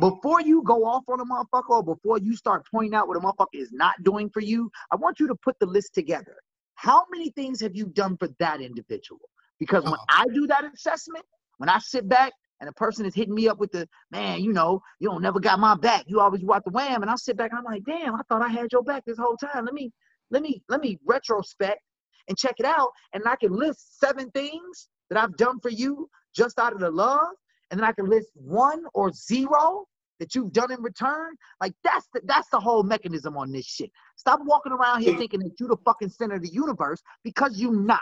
before 0.00 0.40
you 0.40 0.62
go 0.62 0.84
off 0.84 1.04
on 1.08 1.20
a 1.20 1.24
motherfucker 1.24 1.70
or 1.70 1.82
before 1.82 2.18
you 2.18 2.34
start 2.36 2.66
pointing 2.70 2.94
out 2.94 3.08
what 3.08 3.16
a 3.16 3.20
motherfucker 3.20 3.46
is 3.54 3.70
not 3.72 4.02
doing 4.02 4.30
for 4.30 4.40
you, 4.40 4.70
I 4.90 4.96
want 4.96 5.20
you 5.20 5.26
to 5.28 5.34
put 5.34 5.58
the 5.58 5.66
list 5.66 5.94
together. 5.94 6.36
How 6.76 7.04
many 7.10 7.30
things 7.30 7.60
have 7.60 7.76
you 7.76 7.86
done 7.86 8.16
for 8.16 8.28
that 8.38 8.60
individual? 8.60 9.20
Because 9.60 9.84
when 9.84 9.94
I 10.08 10.24
do 10.32 10.46
that 10.46 10.64
assessment, 10.72 11.24
when 11.58 11.68
I 11.68 11.78
sit 11.78 12.08
back 12.08 12.32
and 12.62 12.68
a 12.68 12.72
person 12.74 13.04
is 13.04 13.12
hitting 13.12 13.34
me 13.34 13.48
up 13.48 13.58
with 13.58 13.72
the 13.72 13.88
man, 14.12 14.40
you 14.40 14.52
know, 14.52 14.80
you 15.00 15.10
don't 15.10 15.20
never 15.20 15.40
got 15.40 15.58
my 15.58 15.74
back. 15.74 16.04
You 16.06 16.20
always 16.20 16.44
want 16.44 16.64
the 16.64 16.70
wham, 16.70 17.02
and 17.02 17.10
I 17.10 17.16
sit 17.16 17.36
back 17.36 17.50
and 17.50 17.58
I'm 17.58 17.64
like, 17.64 17.82
damn, 17.84 18.14
I 18.14 18.20
thought 18.28 18.40
I 18.40 18.48
had 18.48 18.70
your 18.70 18.84
back 18.84 19.04
this 19.04 19.18
whole 19.18 19.36
time. 19.36 19.64
Let 19.64 19.74
me, 19.74 19.90
let 20.30 20.42
me, 20.42 20.62
let 20.68 20.80
me 20.80 20.96
retrospect 21.04 21.80
and 22.28 22.38
check 22.38 22.54
it 22.58 22.64
out, 22.64 22.90
and 23.12 23.24
I 23.26 23.34
can 23.34 23.50
list 23.52 23.98
seven 23.98 24.30
things 24.30 24.88
that 25.10 25.18
I've 25.18 25.36
done 25.36 25.58
for 25.58 25.70
you 25.70 26.08
just 26.36 26.56
out 26.60 26.72
of 26.72 26.78
the 26.78 26.88
love, 26.88 27.26
and 27.72 27.80
then 27.80 27.84
I 27.84 27.90
can 27.90 28.08
list 28.08 28.28
one 28.34 28.84
or 28.94 29.10
zero 29.10 29.86
that 30.20 30.36
you've 30.36 30.52
done 30.52 30.70
in 30.70 30.80
return. 30.82 31.34
Like 31.60 31.72
that's 31.82 32.06
the 32.14 32.20
that's 32.26 32.48
the 32.50 32.60
whole 32.60 32.84
mechanism 32.84 33.36
on 33.36 33.50
this 33.50 33.66
shit. 33.66 33.90
Stop 34.14 34.38
walking 34.44 34.70
around 34.70 35.02
here 35.02 35.14
thinking 35.18 35.40
that 35.40 35.58
you 35.58 35.66
the 35.66 35.76
fucking 35.84 36.10
center 36.10 36.36
of 36.36 36.42
the 36.42 36.52
universe 36.52 37.02
because 37.24 37.58
you 37.58 37.72
not. 37.72 38.00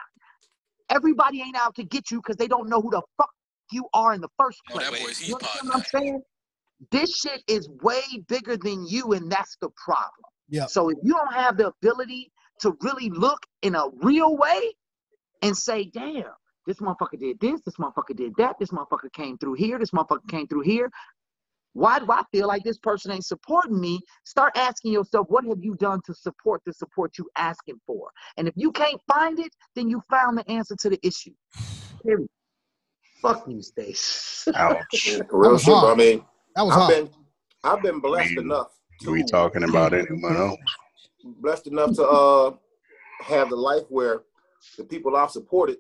Everybody 0.91 1.41
ain't 1.41 1.57
out 1.57 1.77
to 1.77 1.85
get 1.85 2.11
you 2.11 2.19
because 2.19 2.37
they 2.37 2.49
don't 2.49 2.69
know 2.69 2.83
who 2.83 2.91
the 2.91 3.01
fuck 3.17 3.31
you 3.73 3.87
are 3.95 4.15
in 4.15 4.21
the 4.21 4.29
first 4.39 4.61
place. 4.69 4.87
you 5.27 5.35
understand 5.35 5.69
what 5.69 5.77
I'm 5.77 5.85
saying? 5.85 6.23
This 6.91 7.15
shit 7.17 7.43
is 7.47 7.69
way 7.83 8.03
bigger 8.29 8.57
than 8.57 8.87
you, 8.87 9.13
and 9.13 9.31
that's 9.31 9.57
the 9.61 9.69
problem. 9.85 10.25
Yeah. 10.49 10.67
So 10.67 10.89
if 10.89 10.99
you 11.03 11.13
don't 11.13 11.35
have 11.35 11.57
the 11.57 11.69
ability 11.69 12.33
to 12.61 12.77
really 12.83 13.11
look 13.11 13.45
in 13.63 13.75
a 13.75 13.85
real 14.03 14.37
way 14.37 14.73
and 15.43 15.57
say, 15.57 15.91
damn, 15.93 16.25
this 16.67 16.79
motherfucker 16.79 17.19
did 17.19 17.39
this, 17.41 17.61
this 17.63 17.77
motherfucker 17.77 18.17
did 18.17 18.35
that, 18.37 18.57
this 18.59 18.71
motherfucker 18.71 19.13
came 19.13 19.39
through 19.39 19.55
here, 19.55 19.79
this 19.79 19.91
motherfucker 19.91 20.29
came 20.29 20.47
through 20.47 20.63
here. 20.63 20.91
Why 21.73 22.01
do 22.01 22.11
I 22.11 22.23
feel 22.33 22.49
like 22.49 22.65
this 22.65 22.79
person 22.79 23.13
ain't 23.13 23.25
supporting 23.25 23.81
me? 23.81 24.01
Start 24.25 24.57
asking 24.57 24.93
yourself, 24.93 25.27
what 25.31 25.45
have 25.45 25.59
you 25.61 25.77
done 25.77 26.01
to 26.07 26.15
support 26.15 26.63
the 26.67 26.73
support 26.73 27.17
you 27.17 27.29
asking 27.37 27.81
for? 27.87 28.11
And 28.37 28.49
if 28.49 28.55
you 28.57 28.73
can't 28.73 29.01
find 29.07 29.39
it, 29.39 29.55
then 29.77 29.89
you 29.89 30.03
found 30.11 30.39
the 30.39 30.51
answer 30.51 30.75
to 30.81 30.91
the 30.91 30.99
issue. 31.07 31.33
Period. 32.05 32.29
Fuck 33.21 33.45
you, 33.49 33.61
Stace. 33.63 34.49
Ouch. 34.55 35.21
Real 35.31 35.59
shit, 35.59 35.67
bro. 35.69 35.93
I 35.93 35.95
mean, 35.95 36.25
That 36.57 36.63
was 36.67 36.75
I've 36.75 36.81
hard. 36.81 36.95
been 36.95 37.11
I've 37.63 37.83
been 37.83 38.01
blessed 38.01 38.33
enough 38.33 38.69
Are 39.07 39.13
we 39.13 39.23
talking 39.25 39.63
about 39.65 39.93
anyone 39.95 40.37
else? 40.37 40.59
blessed 41.25 41.67
enough 41.67 41.95
to 41.97 42.07
uh 42.07 42.53
have 43.23 43.51
the 43.51 43.57
life 43.57 43.85
where 43.91 44.23
the 44.79 44.85
people 44.85 45.17
I've 45.17 45.31
supported 45.31 45.77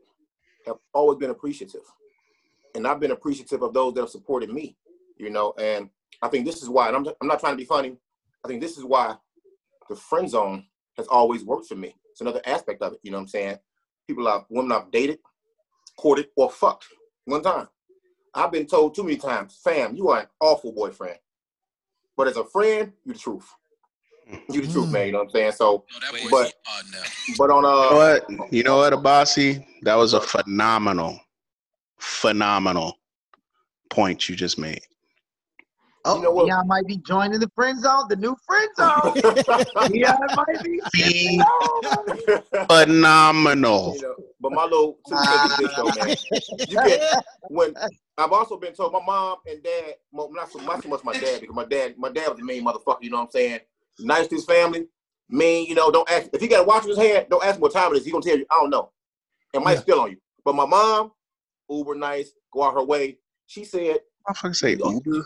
have 0.66 0.76
always 0.92 1.18
been 1.18 1.30
appreciative. 1.30 1.80
And 2.74 2.86
I've 2.86 3.00
been 3.00 3.10
appreciative 3.12 3.62
of 3.62 3.72
those 3.72 3.94
that 3.94 4.02
have 4.02 4.10
supported 4.10 4.50
me, 4.50 4.76
you 5.16 5.30
know, 5.30 5.54
and 5.58 5.88
I 6.22 6.28
think 6.28 6.44
this 6.44 6.62
is 6.62 6.68
why, 6.68 6.88
and 6.88 6.96
I'm, 6.96 7.06
I'm 7.20 7.26
not 7.28 7.40
trying 7.40 7.54
to 7.54 7.56
be 7.58 7.64
funny, 7.64 7.96
I 8.44 8.48
think 8.48 8.60
this 8.60 8.76
is 8.78 8.84
why 8.84 9.16
the 9.88 9.96
friend 9.96 10.28
zone 10.28 10.66
has 10.98 11.06
always 11.08 11.44
worked 11.44 11.66
for 11.66 11.74
me. 11.76 11.94
It's 12.12 12.20
another 12.20 12.42
aspect 12.44 12.82
of 12.82 12.92
it. 12.92 13.00
You 13.02 13.10
know 13.10 13.16
what 13.16 13.22
I'm 13.22 13.28
saying? 13.28 13.58
People 14.06 14.28
I've 14.28 14.42
women 14.50 14.72
I've 14.72 14.90
dated, 14.90 15.18
courted, 15.96 16.28
or 16.36 16.50
fucked 16.50 16.84
one 17.30 17.42
time. 17.42 17.68
I've 18.34 18.52
been 18.52 18.66
told 18.66 18.94
too 18.94 19.02
many 19.02 19.16
times, 19.16 19.58
fam, 19.62 19.96
you 19.96 20.08
are 20.10 20.20
an 20.20 20.26
awful 20.40 20.72
boyfriend. 20.72 21.18
But 22.16 22.28
as 22.28 22.36
a 22.36 22.44
friend, 22.44 22.92
you 23.04 23.12
the 23.12 23.18
truth. 23.18 23.48
You 24.48 24.60
the 24.60 24.72
truth, 24.72 24.92
man. 24.92 25.06
You 25.06 25.12
know 25.12 25.18
what 25.18 25.28
I'm 25.28 25.30
saying? 25.30 25.52
So, 25.52 25.84
but 26.30 26.52
but 27.36 27.50
on 27.50 27.64
You 27.64 27.70
know 27.70 27.88
uh, 27.88 28.16
what? 28.36 28.52
You 28.52 28.62
know 28.62 28.76
what, 28.76 28.92
Abasi? 28.92 29.64
That 29.82 29.96
was 29.96 30.12
a 30.12 30.20
phenomenal, 30.20 31.18
phenomenal 31.98 32.98
point 33.88 34.28
you 34.28 34.36
just 34.36 34.58
made. 34.58 34.82
Oh, 36.04 36.16
You 36.16 36.22
know 36.22 36.30
what? 36.30 36.46
Dion 36.46 36.66
might 36.66 36.86
be 36.86 36.96
joining 36.98 37.40
the 37.40 37.50
friend 37.54 37.78
zone, 37.80 38.06
the 38.08 38.16
new 38.16 38.34
friend 38.46 38.68
zone. 38.76 39.14
Dion 39.92 40.18
might 40.34 40.62
be. 40.62 40.80
Phenomenal. 42.70 43.94
you 43.94 44.02
know, 44.02 44.14
but 44.40 44.52
my 44.52 44.64
little 44.64 44.98
two 45.06 45.16
cents 45.16 45.44
is 45.50 45.56
this 45.56 45.72
though, 45.76 45.92
man. 45.92 46.16
You 46.68 46.78
can 46.78 47.00
when 47.48 47.74
I've 48.16 48.32
also 48.32 48.56
been 48.58 48.72
told 48.72 48.92
my 48.92 49.00
mom 49.04 49.38
and 49.46 49.62
dad, 49.62 49.94
well, 50.12 50.30
not 50.32 50.50
so, 50.50 50.58
not 50.60 50.82
so 50.82 50.88
much 50.88 51.04
my 51.04 51.12
dad 51.12 51.40
because 51.40 51.54
my 51.56 51.64
dad, 51.64 51.94
my 51.98 52.10
dad 52.10 52.28
was 52.30 52.38
a 52.38 52.44
mean 52.44 52.64
motherfucker. 52.64 53.02
You 53.02 53.10
know 53.10 53.18
what 53.18 53.24
I'm 53.24 53.30
saying? 53.30 53.60
Nice 54.00 54.26
to 54.28 54.36
his 54.36 54.44
family, 54.44 54.86
mean. 55.28 55.66
You 55.66 55.74
know, 55.74 55.90
don't 55.90 56.10
ask 56.10 56.30
if 56.32 56.40
he 56.40 56.48
got 56.48 56.60
a 56.60 56.64
watch 56.66 56.84
in 56.84 56.90
his 56.90 56.98
hand. 56.98 57.26
Don't 57.30 57.44
ask 57.44 57.56
him 57.56 57.60
what 57.60 57.72
time 57.72 57.92
it 57.92 57.98
is. 57.98 58.04
He 58.06 58.10
gonna 58.10 58.22
tell 58.22 58.38
you, 58.38 58.46
I 58.50 58.56
don't 58.60 58.70
know. 58.70 58.90
It 59.52 59.60
might 59.62 59.74
Yeah. 59.74 59.80
spill 59.80 60.00
on 60.00 60.10
you. 60.12 60.16
But 60.44 60.54
my 60.54 60.64
mom, 60.66 61.12
uber 61.68 61.94
nice, 61.94 62.32
go 62.52 62.62
out 62.62 62.74
her 62.74 62.82
way. 62.84 63.18
She 63.46 63.64
said, 63.64 63.98
Motherfucker 64.28 64.54
say 64.56 64.72
Uber. 64.72 65.24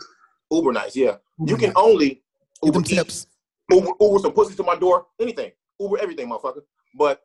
Uber 0.51 0.71
nice, 0.71 0.95
yeah. 0.95 1.17
You 1.39 1.57
can 1.57 1.69
nice. 1.69 1.75
only 1.77 2.23
Get 2.61 2.73
Uber 2.73 2.79
them 2.79 2.83
tips. 2.83 3.27
Uber, 3.71 3.91
Uber 3.99 4.19
some 4.19 4.33
pussy 4.33 4.55
to 4.55 4.63
my 4.63 4.75
door, 4.75 5.07
anything. 5.19 5.51
Uber 5.79 5.99
everything, 5.99 6.29
motherfucker. 6.29 6.61
But 6.97 7.21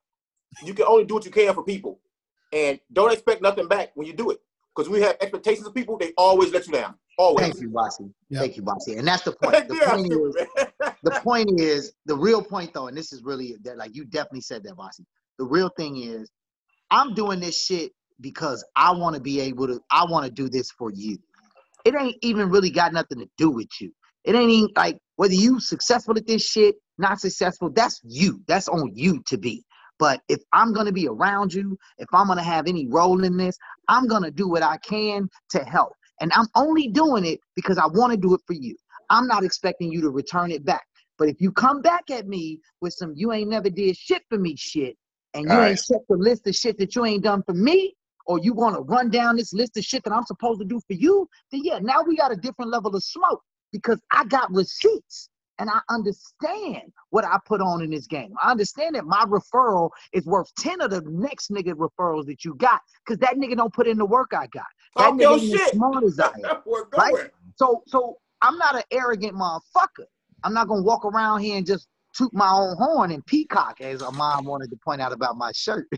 you 0.65 0.75
can 0.75 0.87
only 0.87 1.05
do 1.05 1.15
what 1.15 1.25
you 1.25 1.31
can 1.31 1.55
for 1.55 1.63
people. 1.63 2.01
And 2.53 2.81
don't 2.93 3.13
expect 3.13 3.43
nothing 3.43 3.69
back 3.69 3.93
when 3.95 4.07
you 4.07 4.13
do 4.13 4.31
it. 4.31 4.41
Because 4.75 4.89
we 4.89 5.01
have 5.03 5.17
expectations 5.21 5.67
of 5.67 5.75
people, 5.75 5.97
they 5.97 6.13
always 6.17 6.53
let 6.53 6.67
you 6.67 6.73
down. 6.73 6.95
Always. 7.19 7.47
Thank 7.47 7.61
you, 7.61 7.69
Bossy. 7.69 8.05
Yeah. 8.29 8.41
Thank 8.41 8.57
you, 8.57 8.63
Bossy. 8.63 8.97
And 8.97 9.07
that's 9.07 9.23
the 9.23 9.33
point. 9.43 9.69
The 9.69 9.77
yeah, 9.77 9.91
point 9.91 10.13
is, 10.13 10.93
the 11.03 11.11
point 11.23 11.61
is, 11.61 11.93
the 12.07 12.17
real 12.17 12.43
point 12.43 12.73
though, 12.73 12.89
and 12.89 12.97
this 12.97 13.13
is 13.13 13.23
really 13.23 13.57
that 13.63 13.77
like 13.77 13.95
you 13.95 14.05
definitely 14.05 14.41
said 14.41 14.63
that, 14.65 14.77
Bossy. 14.77 15.05
The 15.39 15.45
real 15.45 15.71
thing 15.77 15.99
is, 16.03 16.31
I'm 16.91 17.15
doing 17.15 17.41
this 17.41 17.63
shit 17.63 17.93
because 18.21 18.65
I 18.77 18.93
want 18.93 19.15
to 19.17 19.21
be 19.21 19.41
able 19.41 19.67
to. 19.67 19.81
I 19.91 20.05
want 20.05 20.25
to 20.25 20.33
do 20.33 20.49
this 20.49 20.71
for 20.71 20.91
you. 20.91 21.19
It 21.85 21.95
ain't 21.95 22.17
even 22.23 22.51
really 22.51 22.71
got 22.71 22.93
nothing 22.93 23.19
to 23.19 23.29
do 23.37 23.51
with 23.51 23.69
you. 23.81 23.93
It 24.25 24.35
ain't 24.35 24.51
even 24.51 24.71
like 24.77 24.99
whether 25.17 25.35
you 25.35 25.61
successful 25.61 26.17
at 26.17 26.27
this 26.27 26.47
shit, 26.47 26.77
not 26.99 27.21
successful. 27.21 27.71
That's 27.71 28.01
you. 28.05 28.41
That's 28.47 28.69
on 28.69 28.93
you 28.95 29.23
to 29.29 29.39
be. 29.39 29.65
But 29.99 30.21
if 30.29 30.41
I'm 30.53 30.73
gonna 30.73 30.93
be 30.93 31.09
around 31.09 31.53
you, 31.53 31.77
if 31.99 32.09
I'm 32.13 32.27
gonna 32.27 32.43
have 32.43 32.67
any 32.67 32.87
role 32.89 33.23
in 33.25 33.37
this, 33.37 33.57
I'm 33.89 34.07
gonna 34.07 34.31
do 34.31 34.49
what 34.49 34.63
I 34.63 34.79
can 34.79 35.29
to 35.51 35.65
help. 35.65 35.93
And 36.21 36.33
I'm 36.35 36.49
only 36.55 36.89
doing 36.89 37.25
it 37.25 37.41
because 37.57 37.79
I 37.79 37.87
want 37.87 38.13
to 38.13 38.17
do 38.17 38.35
it 38.35 38.41
for 38.47 38.53
you. 38.53 38.77
I'm 39.11 39.27
not 39.27 39.45
expecting 39.45 39.91
you 39.91 40.01
to 40.03 40.11
return 40.11 40.51
it 40.51 40.65
back. 40.65 40.85
But 41.19 41.29
if 41.29 41.41
you 41.41 41.53
come 41.53 41.83
back 41.83 42.11
at 42.11 42.27
me 42.27 42.61
with 42.81 42.95
some 42.95 43.13
you 43.15 43.33
ain't 43.33 43.51
never 43.51 43.69
did 43.69 43.97
shit 43.97 44.23
for 44.29 44.39
me 44.39 44.57
shit, 44.57 44.97
and 45.35 45.51
you 45.51 45.63
ain't 45.63 45.79
checked 45.79 46.09
the 46.09 46.17
list 46.17 46.47
of 46.47 46.55
shit 46.55 46.79
that 46.79 46.97
you 46.97 47.05
ain't 47.05 47.25
done 47.25 47.43
for 47.43 47.55
me, 47.55 47.95
or 48.27 48.39
you 48.39 48.53
want 48.53 48.77
to 48.77 48.83
run 48.83 49.11
down 49.11 49.37
this 49.37 49.53
list 49.53 49.77
of 49.77 49.85
shit 49.85 50.05
that 50.05 50.13
I'm 50.13 50.25
supposed 50.25 50.61
to 50.61 50.67
do 50.67 50.81
for 50.87 50.95
you, 50.95 51.29
then 51.51 51.63
yeah, 51.65 51.79
now 51.81 52.03
we 52.07 52.17
got 52.17 52.33
a 52.33 52.37
different 52.37 52.71
level 52.71 52.95
of 52.95 53.03
smoke 53.03 53.43
because 53.73 54.01
I 54.13 54.25
got 54.25 54.53
receipts 54.53 55.29
and 55.59 55.69
I 55.69 55.81
understand 55.91 56.93
what 57.11 57.25
I 57.25 57.39
put 57.47 57.61
on 57.61 57.83
in 57.83 57.91
this 57.91 58.07
game. 58.07 58.33
I 58.43 58.51
understand 58.51 58.95
that 58.95 59.05
my 59.05 59.25
referral 59.27 59.91
is 60.13 60.25
worth 60.25 60.53
10 60.59 60.81
of 60.81 60.91
the 60.91 61.03
next 61.03 61.51
nigga 61.51 61.75
referrals 61.75 62.27
that 62.27 62.45
you 62.45 62.55
got 62.55 62.81
because 63.05 63.19
that 63.19 63.37
nigga 63.37 63.57
don't 63.57 63.73
put 63.73 63.87
in 63.87 63.99
the 63.99 64.07
work 64.07 64.33
I 64.33 64.47
got. 64.49 64.65
That 64.97 65.05
Talk 65.05 65.15
nigga 65.15 65.39
ain't 65.39 65.61
as 65.61 65.71
smart 65.71 66.03
as 66.05 66.19
I 66.19 66.29
am. 66.29 66.63
Right? 66.97 67.31
So 67.57 67.83
so 67.87 68.17
I'm 68.43 68.57
not 68.57 68.75
an 68.75 68.83
arrogant 68.91 69.35
motherfucker. 69.35 70.07
I'm 70.43 70.55
not 70.55 70.67
gonna 70.67 70.83
walk 70.83 71.05
around 71.05 71.41
here 71.41 71.59
and 71.59 71.67
just 71.67 71.87
toot 72.17 72.33
my 72.33 72.51
own 72.51 72.77
horn 72.77 73.11
and 73.11 73.25
peacock, 73.27 73.81
as 73.81 74.01
a 74.03 74.11
mom 74.13 74.45
wanted 74.45 74.71
to 74.71 74.77
point 74.77 75.01
out 75.01 75.13
about 75.13 75.37
my 75.37 75.53
shirt. 75.53 75.89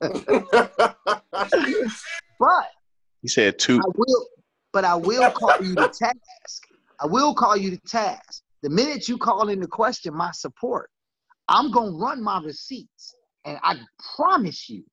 But 2.38 2.68
He 3.20 3.28
said 3.28 3.58
two. 3.58 3.78
I 3.78 3.84
will, 3.94 4.26
but 4.72 4.84
I 4.84 4.94
will 4.94 5.30
call 5.30 5.54
you 5.60 5.76
to 5.76 5.88
task. 5.88 6.68
I 6.98 7.06
will 7.06 7.34
call 7.34 7.54
you 7.54 7.70
to 7.70 7.76
task. 7.86 8.42
The 8.62 8.70
minute 8.70 9.08
you 9.08 9.18
call 9.18 9.50
into 9.50 9.66
question 9.66 10.14
my 10.14 10.30
support, 10.32 10.88
I'm 11.48 11.70
gonna 11.70 11.92
run 11.92 12.22
my 12.22 12.40
receipts, 12.42 13.14
and 13.44 13.58
I 13.62 13.76
promise 14.16 14.70
you, 14.70 14.84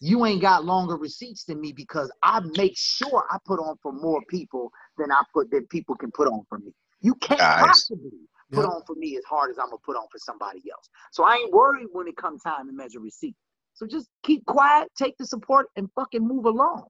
you 0.00 0.26
ain't 0.26 0.42
got 0.42 0.64
longer 0.64 0.96
receipts 0.96 1.44
than 1.44 1.60
me 1.60 1.72
because 1.72 2.10
I 2.22 2.40
make 2.56 2.76
sure 2.76 3.24
I 3.30 3.38
put 3.46 3.60
on 3.60 3.76
for 3.82 3.92
more 3.92 4.20
people 4.28 4.70
than 4.98 5.12
I 5.12 5.22
put 5.32 5.50
that 5.52 5.68
people 5.70 5.94
can 5.94 6.10
put 6.10 6.26
on 6.26 6.44
for 6.48 6.58
me. 6.58 6.72
You 7.00 7.14
can't 7.16 7.38
Guys. 7.38 7.66
possibly 7.66 8.10
put 8.52 8.64
Yep. 8.64 8.70
on 8.74 8.82
for 8.86 8.94
me 8.94 9.16
as 9.16 9.24
hard 9.24 9.50
as 9.50 9.58
I'm 9.58 9.66
gonna 9.66 9.78
put 9.84 9.96
on 9.96 10.06
for 10.10 10.18
somebody 10.18 10.62
else. 10.70 10.88
So 11.12 11.24
I 11.24 11.34
ain't 11.36 11.52
worried 11.52 11.88
when 11.92 12.06
it 12.06 12.16
comes 12.16 12.42
time 12.42 12.66
to 12.68 12.72
measure 12.72 13.00
receipts. 13.00 13.38
So 13.74 13.86
just 13.86 14.08
keep 14.22 14.44
quiet, 14.46 14.88
take 14.96 15.16
the 15.18 15.26
support, 15.26 15.66
and 15.76 15.88
fucking 15.94 16.26
move 16.26 16.46
along. 16.46 16.84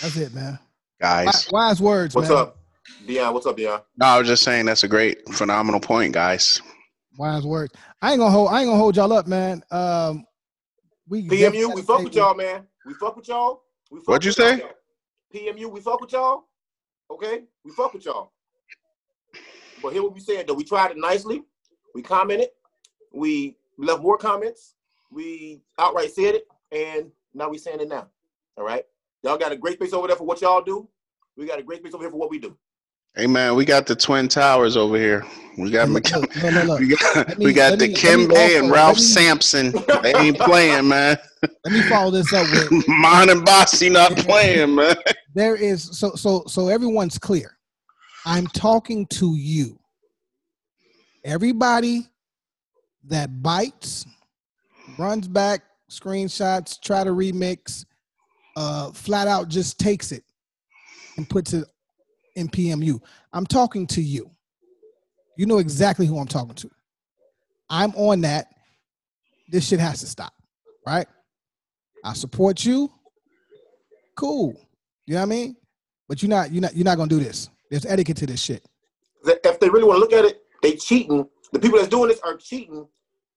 That's 0.00 0.16
it, 0.16 0.32
man. 0.34 0.58
Guys. 1.00 1.26
Wise, 1.26 1.48
wise 1.50 1.80
words, 1.82 2.14
What's 2.14 2.28
man. 2.28 2.38
up, 2.38 2.58
Dion? 3.06 3.34
What's 3.34 3.46
up, 3.46 3.56
Dion? 3.56 3.80
No, 3.96 4.06
I 4.06 4.18
was 4.18 4.28
just 4.28 4.42
saying 4.42 4.66
that's 4.66 4.84
a 4.84 4.88
great, 4.88 5.26
phenomenal 5.30 5.80
point, 5.80 6.12
guys. 6.12 6.60
Wise 7.18 7.44
words. 7.44 7.72
I 8.02 8.12
ain't 8.12 8.18
gonna 8.20 8.30
hold. 8.30 8.50
I 8.50 8.60
ain't 8.60 8.68
gonna 8.68 8.78
hold 8.78 8.96
y'all 8.96 9.12
up, 9.12 9.26
man. 9.26 9.62
Um, 9.70 10.24
we 11.08 11.26
PMU, 11.26 11.74
we 11.74 11.82
fuck 11.82 12.04
with 12.04 12.14
y'all, 12.14 12.34
man. 12.34 12.66
We 12.86 12.94
fuck 12.94 13.16
with 13.16 13.26
y'all. 13.28 13.62
We 13.90 13.98
fuck 13.98 14.08
What'd 14.08 14.24
you 14.24 14.28
with 14.30 14.36
say? 14.36 14.58
y'all. 14.58 14.70
PMU, 15.56 15.70
we 15.72 15.80
fuck 15.80 16.00
with 16.00 16.12
y'all. 16.12 16.44
Okay, 17.10 17.42
we 17.64 17.72
fuck 17.72 17.92
with 17.94 18.04
y'all. 18.04 18.32
But 19.82 19.92
here 19.92 20.02
what 20.02 20.14
we 20.14 20.20
said 20.20 20.46
though, 20.46 20.54
we 20.54 20.64
tried 20.64 20.90
it 20.92 20.96
nicely. 20.98 21.42
We 21.94 22.02
commented. 22.02 22.48
We 23.12 23.56
left 23.78 24.02
more 24.02 24.16
comments. 24.18 24.74
We 25.10 25.60
outright 25.78 26.12
said 26.12 26.36
it, 26.36 26.46
and 26.70 27.10
now 27.34 27.48
we 27.48 27.58
saying 27.58 27.80
it 27.80 27.88
now. 27.88 28.06
All 28.56 28.64
right, 28.64 28.84
y'all 29.22 29.38
got 29.38 29.52
a 29.52 29.56
great 29.56 29.74
space 29.74 29.92
over 29.92 30.06
there 30.06 30.16
for 30.16 30.24
what 30.24 30.40
y'all 30.40 30.62
do. 30.62 30.88
We 31.36 31.46
got 31.46 31.58
a 31.58 31.62
great 31.62 31.80
space 31.80 31.94
over 31.94 32.04
here 32.04 32.10
for 32.10 32.18
what 32.18 32.30
we 32.30 32.38
do. 32.38 32.56
Hey 33.16 33.26
man, 33.26 33.56
we 33.56 33.64
got 33.64 33.86
the 33.86 33.96
twin 33.96 34.28
towers 34.28 34.76
over 34.76 34.96
here. 34.96 35.24
We 35.58 35.70
got 35.70 35.88
Look, 35.88 36.04
Mc- 36.04 36.14
look, 36.14 36.36
look, 36.36 36.52
look, 36.52 36.66
look. 36.68 36.80
we 36.80 36.86
got 36.96 37.38
me- 37.38 37.46
we 37.46 37.52
got 37.52 37.78
the 37.78 37.88
me- 37.88 37.94
Kimbe 37.94 38.58
and 38.60 38.70
Ralph 38.70 38.98
me- 38.98 39.02
Sampson. 39.02 39.72
They 40.02 40.14
ain't 40.14 40.38
playing, 40.38 40.86
man. 40.88 41.18
Let 41.42 41.72
me 41.72 41.82
follow 41.82 42.10
this 42.12 42.32
up 42.32 42.46
with 42.50 42.70
Mon 42.88 43.30
and 43.30 43.44
Bossy 43.44 43.88
not 43.90 44.16
playing, 44.16 44.76
man. 44.76 44.94
there 45.34 45.56
is 45.56 45.98
so 45.98 46.14
so 46.14 46.44
so 46.46 46.68
everyone's 46.68 47.18
clear. 47.18 47.56
I'm 48.24 48.46
talking 48.46 49.06
to 49.06 49.34
you. 49.36 49.78
Everybody 51.24 52.06
that 53.04 53.42
bites, 53.42 54.06
runs 54.98 55.28
back, 55.28 55.62
screenshots, 55.90 56.80
try 56.80 57.04
to 57.04 57.10
remix, 57.10 57.84
uh, 58.56 58.92
flat 58.92 59.28
out 59.28 59.48
just 59.48 59.78
takes 59.78 60.12
it 60.12 60.24
and 61.16 61.28
puts 61.28 61.52
it 61.52 61.64
in 62.36 62.48
PMU. 62.48 63.00
I'm 63.32 63.46
talking 63.46 63.86
to 63.88 64.02
you. 64.02 64.30
You 65.36 65.46
know 65.46 65.58
exactly 65.58 66.06
who 66.06 66.18
I'm 66.18 66.26
talking 66.26 66.54
to. 66.56 66.70
I'm 67.68 67.94
on 67.94 68.20
that. 68.22 68.48
This 69.48 69.66
shit 69.66 69.80
has 69.80 70.00
to 70.00 70.06
stop, 70.06 70.32
right? 70.86 71.06
I 72.04 72.12
support 72.12 72.64
you. 72.64 72.90
Cool. 74.16 74.54
You 75.06 75.14
know 75.14 75.20
what 75.20 75.26
I 75.26 75.30
mean? 75.30 75.56
But 76.08 76.22
you're 76.22 76.30
not 76.30 76.52
you're 76.52 76.62
not 76.62 76.74
you're 76.74 76.84
not 76.84 76.96
gonna 76.96 77.08
do 77.08 77.20
this. 77.20 77.48
There's 77.70 77.86
etiquette 77.86 78.16
to 78.18 78.26
this 78.26 78.42
shit. 78.42 78.66
If 79.24 79.60
they 79.60 79.68
really 79.68 79.84
want 79.84 79.96
to 79.96 80.00
look 80.00 80.12
at 80.12 80.24
it, 80.24 80.42
they 80.62 80.74
cheating. 80.76 81.26
The 81.52 81.58
people 81.58 81.78
that's 81.78 81.90
doing 81.90 82.08
this 82.08 82.20
are 82.20 82.36
cheating 82.36 82.86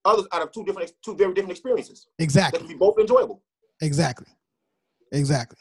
others 0.06 0.28
out 0.32 0.42
of 0.42 0.52
two 0.52 0.64
different, 0.66 0.92
two 1.04 1.16
very 1.16 1.34
different 1.34 1.52
experiences. 1.52 2.08
That 2.18 2.24
Exactly. 2.24 2.60
can 2.60 2.68
be 2.68 2.74
both 2.74 2.98
enjoyable. 3.00 3.42
Exactly. 3.82 4.28
Exactly. 5.12 5.58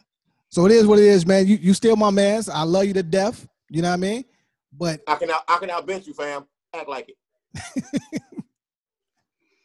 So 0.49 0.66
it 0.66 0.73
is 0.73 0.86
what 0.86 0.99
it 0.99 1.05
is, 1.05 1.27
man. 1.27 1.47
You 1.47 1.57
you 1.57 1.74
still 1.74 1.97
my 1.97 2.11
man's. 2.11 2.49
I 2.49 2.62
love 2.62 2.85
you 2.85 2.93
to 2.94 3.03
death. 3.03 3.47
You 3.70 3.82
know 3.82 3.89
what 3.89 3.94
I 3.94 3.99
mean? 3.99 4.24
But 4.73 5.01
I 5.07 5.16
can 5.16 5.31
out, 5.31 5.43
I 5.49 5.59
can 5.59 5.69
outbench 5.69 6.07
you, 6.07 6.15
fam. 6.15 6.44
Act 6.74 6.89
like 6.89 7.09
it. 7.09 7.85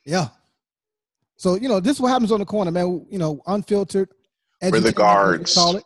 yeah. 0.05 0.29
So 1.37 1.55
you 1.55 1.67
know, 1.67 1.79
this 1.79 1.97
is 1.97 2.01
what 2.01 2.09
happens 2.09 2.31
on 2.31 2.39
the 2.39 2.45
corner, 2.45 2.71
man. 2.71 3.05
You 3.09 3.19
know, 3.19 3.41
unfiltered. 3.47 4.09
We're 4.61 4.71
the 4.71 4.77
edutainment, 4.77 4.77
as 4.79 4.83
we 4.83 4.91
guards. 4.93 5.53
Call 5.53 5.75
it. 5.75 5.83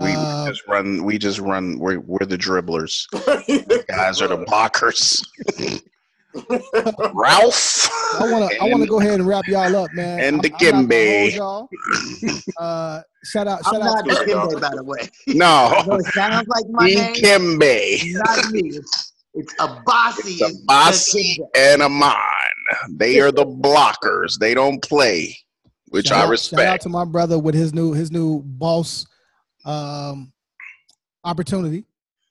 We, 0.00 0.12
Uh, 0.12 0.44
we 0.44 0.50
just 0.50 0.66
run. 0.68 1.04
We 1.04 1.18
just 1.18 1.38
run. 1.40 1.78
We're 1.78 2.00
we're 2.00 2.26
the 2.26 2.38
dribblers. 2.38 3.06
You 3.48 3.82
guys 3.88 4.20
are 4.22 4.28
the 4.28 4.38
blockers. 4.44 5.20
Ralph. 7.14 7.88
I 8.20 8.30
want 8.30 8.50
to 8.52 8.58
I 8.60 8.64
want 8.68 8.82
to 8.82 8.88
go 8.88 9.00
ahead 9.00 9.14
and 9.14 9.26
wrap 9.26 9.46
y'all 9.48 9.74
up, 9.76 9.92
man. 9.94 10.20
and 10.20 10.36
I'm- 10.36 10.42
the 10.42 10.52
I'm 10.68 10.86
Kimbe. 10.88 11.30
hold 11.32 11.32
y'all. 11.34 11.68
Uh, 12.58 13.02
shout 13.24 13.48
out, 13.48 13.60
I'm 13.66 13.72
shout 13.74 13.82
not 13.82 13.98
out. 13.98 14.04
the 14.04 14.14
To, 14.14 14.24
Kimbe, 14.32 14.60
by 14.60 14.70
the 14.74 14.84
way. 14.84 15.08
No, 15.26 15.46
Although 15.76 15.96
it 15.96 16.06
sounds 16.06 16.46
like 16.48 16.64
my 16.70 16.86
name. 16.86 17.14
Kimbe. 17.14 18.12
Not 18.14 18.52
me. 18.52 18.60
It's, 18.76 19.12
it's 19.34 19.54
a 19.58 19.80
bossy. 19.84 20.32
It's 20.34 20.42
a 20.62 20.64
bossy 20.66 21.38
and 21.56 21.82
a 21.82 21.88
mon. 21.88 22.14
They 22.90 23.18
are 23.20 23.32
the 23.32 23.44
blockers. 23.46 24.38
They 24.38 24.54
don't 24.54 24.80
play, 24.82 25.36
which 25.88 26.06
Shout 26.08 26.18
I 26.18 26.20
out- 26.20 26.22
Shout 26.22 26.26
out 26.26 26.30
respect. 26.30 26.82
to 26.84 26.88
my 26.88 27.04
brother 27.04 27.38
with 27.38 27.54
his 27.56 27.74
new 27.74 27.92
his 27.92 28.10
new 28.12 28.42
boss 28.44 29.04
um 29.64 30.32
opportunity. 31.24 31.84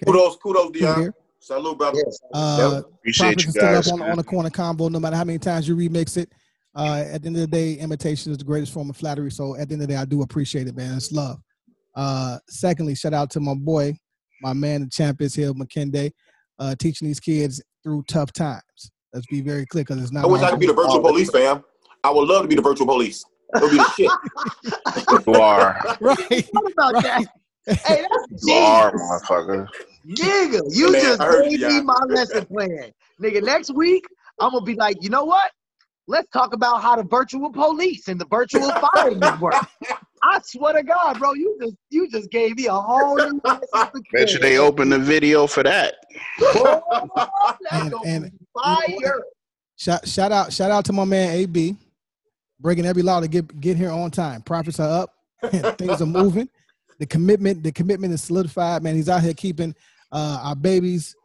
Kudos, 0.06 0.38
kudos, 0.38 0.72
Here. 0.73 0.95
Dion. 0.95 1.14
Salute, 1.39 1.77
brother. 1.77 2.03
Uh, 2.34 2.81
Appreciate 2.99 3.26
Profits 3.26 3.43
you 3.43 3.49
is 3.49 3.84
still 3.84 3.95
up 3.95 4.01
on, 4.01 4.11
on 4.11 4.18
the 4.18 4.23
corner 4.23 4.49
convo, 4.49 4.89
no 4.91 4.99
matter 4.99 5.15
how 5.15 5.23
many 5.23 5.39
times 5.39 5.68
you 5.68 5.76
remix 5.76 6.18
it. 6.18 6.30
Uh, 6.76 7.03
at 7.11 7.22
the 7.22 7.27
end 7.27 7.35
of 7.38 7.41
the 7.41 7.47
day, 7.47 7.73
imitation 7.73 8.31
is 8.31 8.38
the 8.38 8.43
greatest 8.43 8.73
form 8.73 8.89
of 8.89 8.97
flattery. 8.97 9.31
So 9.31 9.56
at 9.56 9.68
the 9.68 9.73
end 9.73 9.81
of 9.81 9.88
the 9.88 9.93
day, 9.93 9.99
I 9.99 10.06
do 10.06 10.22
appreciate 10.22 10.68
it, 10.68 10.76
man. 10.76 10.97
It's 10.97 11.11
love. 11.11 11.39
Uh, 11.95 12.38
secondly, 12.47 12.93
shout 12.95 13.14
out 13.14 13.30
to 13.31 13.39
my 13.39 13.53
boy, 13.56 13.97
my 14.41 14.53
man, 14.53 14.81
the 14.81 14.89
champ 14.89 15.22
is 15.22 15.34
here, 15.34 15.53
McKenday, 15.53 16.11
uh, 16.60 16.76
teaching 16.80 17.07
these 17.07 17.19
kids 17.19 17.61
through 17.84 18.03
tough 18.07 18.31
times. 18.31 18.91
Let's 19.14 19.26
be 19.27 19.41
very 19.41 19.65
clear 19.65 19.84
because 19.84 20.01
it's 20.03 20.11
not. 20.11 20.26
I 20.26 20.27
wish 20.27 20.41
I 20.41 20.51
could 20.51 20.60
be 20.60 20.68
the 20.68 20.73
virtual 20.73 21.01
police, 21.01 21.31
fam. 21.31 21.64
I 22.03 22.11
would 22.11 22.27
love 22.27 22.43
to 22.43 22.47
be 22.47 22.56
the 22.56 22.61
virtual 22.61 22.85
police. 22.85 23.26
It 23.55 23.61
would 23.61 23.71
be 23.71 23.77
the 23.77 23.89
shit. 23.95 25.26
You 25.27 25.34
are. 25.34 25.97
right. 26.01 26.47
What 26.51 26.71
about 26.71 27.03
that? 27.03 27.23
Hey, 27.65 28.05
that's 28.09 28.43
You 28.45 28.53
are, 28.53 28.91
motherfucker. 28.93 29.67
Nigga, 30.07 30.61
you 30.69 30.91
Man, 30.91 31.01
just 31.01 31.19
gave 31.19 31.51
me 31.51 31.57
yeah. 31.57 31.81
my 31.81 31.99
lesson 32.07 32.45
plan. 32.45 32.91
Nigga, 33.21 33.43
next 33.43 33.73
week, 33.73 34.05
I'm 34.39 34.51
gonna 34.51 34.65
be 34.65 34.76
like, 34.76 34.97
you 35.01 35.09
know 35.09 35.23
what? 35.26 35.51
Let's 36.07 36.27
talk 36.30 36.53
about 36.53 36.81
how 36.81 36.95
the 36.95 37.03
virtual 37.03 37.51
police 37.51 38.07
and 38.07 38.19
the 38.19 38.26
virtual 38.26 38.71
firemen 38.95 39.39
work. 39.39 39.53
I 40.23 40.39
swear 40.43 40.73
to 40.73 40.84
God, 40.84 41.19
bro, 41.19 41.34
you 41.34 41.57
just 41.61 41.76
you 41.89 42.09
just 42.09 42.30
gave 42.31 42.55
me 42.57 42.65
a 42.67 42.73
whole 42.73 43.15
new 43.17 43.39
lesson 43.43 43.67
to 43.71 44.01
Bet 44.13 44.31
you 44.34 44.39
they 44.39 44.57
open 44.57 44.89
the 44.89 44.97
video 44.99 45.45
for 45.47 45.61
that. 45.63 45.95
Boy, 46.39 46.80
that's 47.15 47.59
And- 47.71 47.91
gonna 47.91 48.09
and- 48.09 48.23
be 48.31 48.45
fire. 48.61 49.21
Shout, 49.77 50.07
shout 50.07 50.31
out, 50.34 50.51
shout 50.51 50.71
out 50.71 50.84
to 50.85 50.93
my 50.93 51.05
man 51.05 51.35
AB, 51.35 51.76
breaking 52.60 52.86
every 52.86 53.03
law 53.03 53.19
to 53.19 53.27
get 53.27 53.60
get 53.60 53.77
here 53.77 53.91
on 53.91 54.11
time. 54.11 54.41
Profits 54.41 54.80
are 54.80 55.03
up, 55.03 55.14
things 55.77 56.02
are 56.02 56.06
moving. 56.06 56.49
The 56.99 57.06
commitment, 57.06 57.64
the 57.64 57.72
commitment 57.72 58.14
is 58.14 58.22
solidified. 58.23 58.84
Man, 58.84 58.95
he's 58.95 59.07
out 59.10 59.22
here 59.23 59.34
keeping 59.34 59.73
uh, 60.11 60.41
our 60.44 60.56
babies 60.56 61.15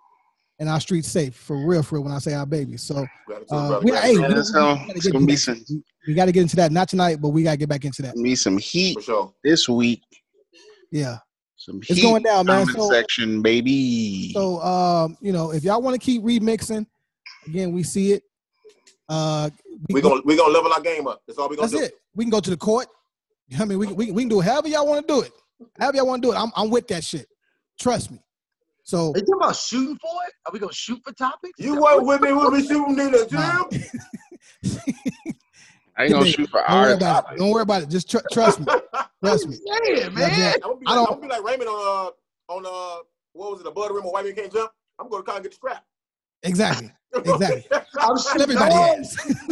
and 0.60 0.68
our 0.68 0.78
streets 0.80 1.08
safe 1.08 1.34
for 1.34 1.66
real, 1.66 1.82
for 1.82 1.96
real. 1.96 2.04
When 2.04 2.12
I 2.12 2.18
say 2.18 2.32
our 2.34 2.46
babies, 2.46 2.82
so 2.82 3.04
uh, 3.50 3.68
brother. 3.68 3.80
we, 3.80 3.90
hey, 3.92 4.14
Man, 4.16 4.32
we, 4.32 4.38
it's 4.38 4.52
gotta 4.52 4.76
get 4.86 4.94
into 5.16 5.36
some, 5.36 5.54
that. 5.56 5.82
we 6.06 6.14
got 6.14 6.26
to 6.26 6.32
get 6.32 6.42
into 6.42 6.56
that. 6.56 6.70
Not 6.70 6.88
tonight, 6.88 7.20
but 7.20 7.30
we 7.30 7.42
got 7.42 7.52
to 7.52 7.56
get 7.56 7.68
back 7.68 7.84
into 7.84 8.02
that. 8.02 8.14
be 8.14 8.36
some 8.36 8.56
heat 8.58 8.94
For 8.94 9.02
sure. 9.02 9.34
this 9.42 9.68
week. 9.68 10.02
Yeah. 10.92 11.18
Some 11.56 11.80
It's 11.88 11.98
heat 11.98 12.02
going 12.02 12.22
down, 12.22 12.46
man. 12.46 12.66
So- 12.66 12.88
section, 12.90 13.42
baby. 13.42 14.30
So, 14.32 14.60
um, 14.60 15.16
you 15.20 15.32
know, 15.32 15.50
if 15.52 15.64
y'all 15.64 15.82
want 15.82 15.94
to 15.94 16.04
keep 16.04 16.22
remixing, 16.22 16.86
again, 17.46 17.72
we 17.72 17.82
see 17.82 18.12
it. 18.12 18.22
Uh, 19.08 19.50
we, 19.88 19.94
We're 19.94 20.02
gonna 20.02 20.22
we 20.24 20.36
gonna 20.36 20.52
level 20.52 20.72
our 20.72 20.80
game 20.80 21.06
up. 21.06 21.22
That's 21.26 21.38
all 21.38 21.48
we're 21.48 21.56
gonna 21.56 21.68
That's 21.68 21.80
do. 21.80 21.86
it. 21.86 21.94
We 22.14 22.24
can 22.24 22.30
go 22.30 22.40
to 22.40 22.50
the 22.50 22.56
court. 22.56 22.86
I 23.58 23.64
mean, 23.66 23.78
we, 23.78 23.86
we, 23.88 24.10
we 24.12 24.22
can 24.22 24.28
do 24.30 24.40
it 24.40 24.44
however 24.44 24.68
y'all 24.68 24.86
want 24.86 25.06
to 25.06 25.14
do 25.14 25.20
it. 25.20 25.32
However 25.78 25.98
y'all 25.98 26.06
want 26.06 26.22
to 26.22 26.28
do 26.28 26.32
it. 26.32 26.36
I'm, 26.36 26.50
I'm 26.56 26.70
with 26.70 26.88
that 26.88 27.04
shit. 27.04 27.28
Trust 27.78 28.10
me. 28.10 28.18
So, 28.82 29.12
Are 29.12 29.18
you 29.18 29.20
talking 29.22 29.34
about 29.36 29.56
shooting 29.56 29.96
for 30.00 30.10
it? 30.26 30.32
Are 30.46 30.52
we 30.52 30.58
gonna 30.58 30.72
shoot 30.72 31.00
for 31.04 31.12
topics? 31.12 31.58
You 31.58 31.80
weren't 31.80 32.06
with 32.06 32.20
me 32.22 32.32
when 32.32 32.52
we 32.52 32.66
shooting 32.66 32.98
in 32.98 33.12
the 33.12 33.26
gym. 33.26 34.80
I 35.96 36.04
ain't 36.04 36.12
gonna 36.12 36.26
shoot 36.26 36.48
for 36.50 36.60
don't 36.66 36.76
worry 36.80 36.90
our 36.90 36.96
about 36.96 37.14
topic. 37.24 37.32
it. 37.36 37.38
Don't 37.38 37.50
worry 37.50 37.62
about 37.62 37.82
it. 37.82 37.88
Just 37.88 38.10
tr- 38.10 38.18
trust 38.32 38.60
me. 38.60 38.66
Trust 39.24 39.48
me. 39.48 39.56
Yeah, 39.64 40.08
man. 40.10 40.30
Yeah, 40.38 40.52
I'm 40.56 40.60
gonna 40.60 40.76
be 40.76 40.86
I 40.86 40.96
like, 40.96 41.08
don't- 41.08 41.22
be 41.22 41.28
like 41.28 41.42
Raymond 41.44 41.68
on 41.70 42.10
uh 42.48 42.52
on 42.52 42.66
uh 42.66 43.02
what 43.32 43.52
was 43.52 43.60
it, 43.60 43.64
the 43.64 43.70
blood 43.70 43.90
rim 43.90 44.04
where 44.04 44.12
white 44.12 44.24
man 44.26 44.34
can't 44.34 44.52
jump? 44.52 44.70
I'm 44.98 45.08
gonna 45.08 45.22
come 45.22 45.36
and 45.36 45.44
get 45.44 45.52
the 45.52 45.56
strap. 45.56 45.82
Exactly. 46.44 46.90
Exactly. 47.14 47.64
I'm 48.00 48.16
Let 48.16 48.40
everybody 48.40 48.74
all- 48.74 48.96
ass. 48.96 49.34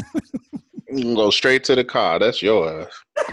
You 0.90 1.04
can 1.04 1.14
go 1.14 1.30
straight 1.30 1.64
to 1.64 1.74
the 1.74 1.84
car. 1.84 2.18
That's 2.18 2.42
yours. 2.42 2.86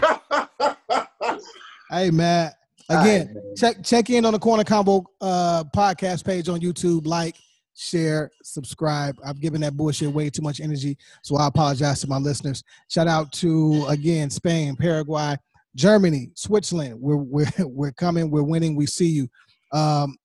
hey, 1.90 2.10
man. 2.10 2.52
Again, 2.88 3.36
check 3.56 3.84
check 3.84 4.08
in 4.08 4.24
on 4.24 4.32
the 4.32 4.38
Corner 4.38 4.64
Convo 4.64 5.04
uh, 5.20 5.64
podcast 5.76 6.24
page 6.24 6.48
on 6.48 6.58
YouTube. 6.60 7.06
Like, 7.06 7.36
share, 7.76 8.30
subscribe. 8.42 9.16
I've 9.24 9.40
given 9.40 9.60
that 9.60 9.76
bullshit 9.76 10.10
way 10.10 10.30
too 10.30 10.42
much 10.42 10.60
energy, 10.60 10.96
so 11.22 11.36
I 11.36 11.46
apologize 11.46 12.00
to 12.00 12.08
my 12.08 12.16
listeners. 12.16 12.64
Shout 12.88 13.06
out 13.08 13.30
to 13.32 13.84
again 13.88 14.30
Spain, 14.30 14.74
Paraguay, 14.74 15.36
Germany, 15.76 16.30
Switzerland. 16.34 16.98
We're 17.00 17.16
we're 17.16 17.46
we're 17.60 17.92
coming. 17.92 18.30
We're 18.30 18.42
winning. 18.42 18.74
We 18.74 18.86
see 18.86 19.08
you 19.08 19.28
um, 19.72 20.16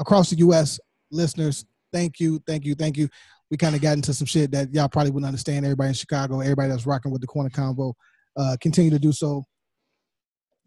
across 0.00 0.30
the 0.30 0.36
U.S. 0.38 0.80
Listeners, 1.12 1.64
thank 1.92 2.20
you, 2.20 2.40
thank 2.46 2.64
you, 2.64 2.74
thank 2.74 2.96
you. 2.96 3.08
We 3.50 3.56
kind 3.56 3.74
of 3.74 3.80
got 3.82 3.94
into 3.96 4.14
some 4.14 4.26
shit 4.26 4.52
that 4.52 4.72
y'all 4.72 4.88
probably 4.88 5.10
wouldn't 5.10 5.26
understand. 5.26 5.64
Everybody 5.64 5.88
in 5.88 5.94
Chicago, 5.94 6.40
everybody 6.40 6.68
that's 6.70 6.86
rocking 6.86 7.10
with 7.10 7.20
the 7.20 7.26
Corner 7.26 7.50
Convo, 7.50 7.94
uh, 8.36 8.56
continue 8.60 8.90
to 8.90 8.98
do 8.98 9.12
so. 9.12 9.44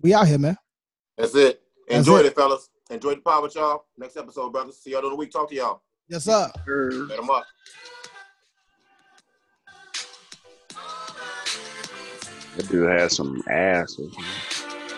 We 0.02 0.14
out 0.14 0.28
here, 0.28 0.38
man. 0.38 0.58
That's 1.18 1.34
it. 1.36 1.62
That's 1.88 2.08
it. 2.08 2.26
it. 2.26 2.36
fellas. 2.36 2.70
Enjoy 2.90 3.16
the 3.16 3.22
power 3.22 3.42
with 3.42 3.56
y'all. 3.56 3.86
Next 3.98 4.18
episode, 4.18 4.52
brothers. 4.52 4.78
See 4.80 4.92
y'all 4.92 5.04
in 5.04 5.10
the 5.12 5.16
week. 5.16 5.32
Talk 5.32 5.50
to 5.50 5.56
y'all. 5.56 5.82
Yes, 6.10 6.26
sir. 6.26 6.52
Let 6.68 7.18
them 7.18 7.30
up. 7.30 7.46
That 12.58 12.70
dude 12.70 12.90
has 12.90 13.16
some 13.16 13.42
ass. 13.50 13.98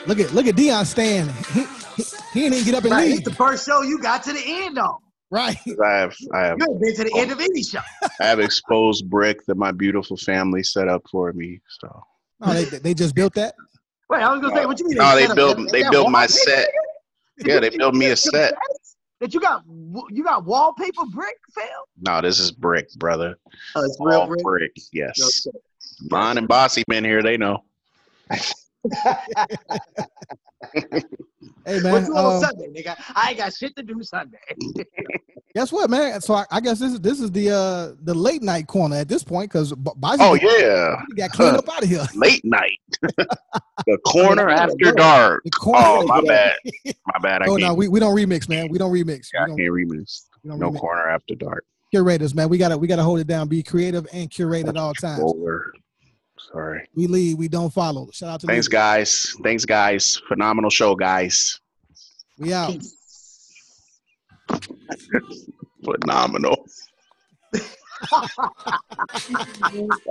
Look 0.08 0.20
at 0.20 0.34
look 0.34 0.48
at 0.48 0.56
Dion 0.56 0.86
Stan. 0.86 1.30
He, 1.54 1.62
he, 1.96 2.04
he 2.34 2.40
didn't 2.42 2.54
even 2.56 2.66
get 2.66 2.76
up 2.76 2.84
and 2.84 2.92
Right, 2.92 3.08
leave. 3.10 3.20
it's 3.20 3.30
the 3.30 3.36
first 3.36 3.66
show 3.66 3.82
you 3.82 4.00
got 4.02 4.24
to 4.24 4.34
the 4.34 4.42
end 4.46 4.78
on. 4.78 4.98
Right. 5.32 5.58
I 5.84 5.90
have, 5.92 6.16
I 6.34 6.40
have, 6.46 6.58
You 6.60 6.68
ain't 6.70 6.82
been 6.82 6.96
to 6.96 7.04
the 7.04 7.18
end 7.18 7.32
of 7.32 7.40
any 7.40 7.64
show. 7.64 7.80
I 8.20 8.26
have 8.26 8.40
exposed 8.40 9.10
brick 9.10 9.46
that 9.48 9.56
my 9.56 9.72
beautiful 9.72 10.18
family 10.18 10.64
set 10.64 10.88
up 10.88 11.04
for 11.12 11.34
me. 11.34 11.60
So 11.82 12.04
No, 12.42 12.54
they 12.54 12.66
they 12.66 12.94
just 12.94 13.16
built 13.16 13.34
that. 13.34 13.56
Wait, 14.10 14.22
I 14.22 14.32
was 14.32 14.42
gonna 14.42 14.56
say, 14.56 14.66
what 14.66 14.80
you 14.80 14.88
mean? 14.88 14.98
no, 14.98 15.16
they 15.16 15.26
set 15.26 15.36
built, 15.36 15.58
that- 15.58 15.72
they 15.72 15.82
built 15.90 16.10
my 16.12 16.22
wallpaper, 16.22 16.28
set. 16.32 16.70
Yeah, 17.46 17.60
they 17.60 17.70
built 17.70 17.96
me 17.96 18.08
a 18.08 18.16
set. 18.16 18.54
That 19.22 19.34
you 19.34 19.40
got, 19.40 19.64
you 20.12 20.24
got 20.24 20.46
wallpaper 20.46 21.06
brick, 21.12 21.38
fam? 21.54 21.68
No, 22.02 22.22
this 22.22 22.40
is 22.40 22.52
brick, 22.52 22.94
brother. 22.96 23.36
Oh, 23.76 23.84
it's 23.84 23.98
All 24.00 24.06
real 24.08 24.28
brick. 24.28 24.44
brick. 24.44 24.72
Yes. 24.92 25.48
Okay. 25.48 26.38
And 26.38 26.48
Bossy 26.48 26.84
been 26.88 27.04
here. 27.04 27.24
They 27.24 27.38
know. 27.38 27.64
Hey 31.66 31.80
man, 31.80 31.94
What 31.94 32.02
man, 32.04 32.06
you 32.06 32.16
on 32.18 32.26
um, 32.36 32.42
Sunday, 32.42 32.68
nigga? 32.84 32.96
I 33.16 33.30
ain't 33.30 33.38
got 33.40 33.54
shit 33.54 33.76
to 33.76 33.84
do 33.84 34.02
Sunday. 34.04 34.38
guess 35.56 35.72
what, 35.72 35.90
man? 35.90 36.22
So 36.22 36.36
I, 36.36 36.46
I 36.52 36.60
guess 36.60 36.80
this 36.80 36.94
is 36.94 37.02
this 37.02 37.20
is 37.20 37.32
the 37.32 37.50
uh 37.52 37.96
the 38.04 38.14
late 38.14 38.44
night 38.44 38.68
corner 38.68 38.96
at 38.98 39.08
this 39.08 39.24
point 39.24 39.52
because 39.52 39.74
Oh 39.74 40.36
yeah, 40.36 41.02
got 41.16 41.32
cleaned 41.32 41.58
up 41.58 41.68
out 41.70 41.84
of 41.84 41.90
here. 41.90 42.06
late 42.16 42.46
night. 42.46 42.78
the 43.02 43.98
corner 44.06 44.50
after 44.50 44.92
dark. 44.92 45.44
The 45.44 45.52
corner. 45.52 45.82
Oh 45.84 46.08
my 46.08 46.22
bad, 46.22 46.56
my 46.86 47.20
bad. 47.20 47.42
I 47.42 47.48
Oh 47.48 47.58
no, 47.58 47.74
we, 47.74 47.88
we 47.88 48.00
don't 48.00 48.16
remix, 48.16 48.48
man. 48.48 48.70
We 48.70 48.78
don't 48.78 48.92
remix. 48.92 49.30
I 49.38 49.48
We 49.50 49.64
can't 49.64 49.74
remix. 49.74 50.26
don't, 50.44 50.44
we 50.44 50.50
don't 50.52 50.60
No 50.60 50.70
remix. 50.70 50.80
corner 50.80 51.10
after 51.10 51.34
dark. 51.34 51.66
Curators, 51.92 52.36
man. 52.36 52.50
We 52.50 52.60
gotta 52.60 52.78
we 52.78 52.88
gotta 52.88 53.04
hold 53.04 53.20
it 53.20 53.28
down. 53.28 53.48
Be 53.48 53.64
creative 53.64 54.06
and 54.14 54.30
curate 54.30 54.68
at 54.68 54.78
all 54.78 54.94
times. 54.94 55.24
Over. 55.24 55.74
Sorry. 56.52 56.88
We 56.96 57.08
lead, 57.08 57.38
we 57.38 57.48
don't 57.48 57.72
follow. 57.74 58.10
Shout 58.12 58.30
out 58.30 58.40
to 58.42 58.48
Thanks, 58.48 58.68
leaders. 58.68 58.74
guys. 58.74 59.36
Thanks, 59.44 59.66
guys. 59.66 60.22
Phenomenal 60.28 60.70
show, 60.70 60.96
guys. 60.96 61.60
We 62.38 62.54
out. 62.54 62.76
Phenomenal. 65.84 66.66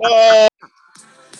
oh. 0.03 0.49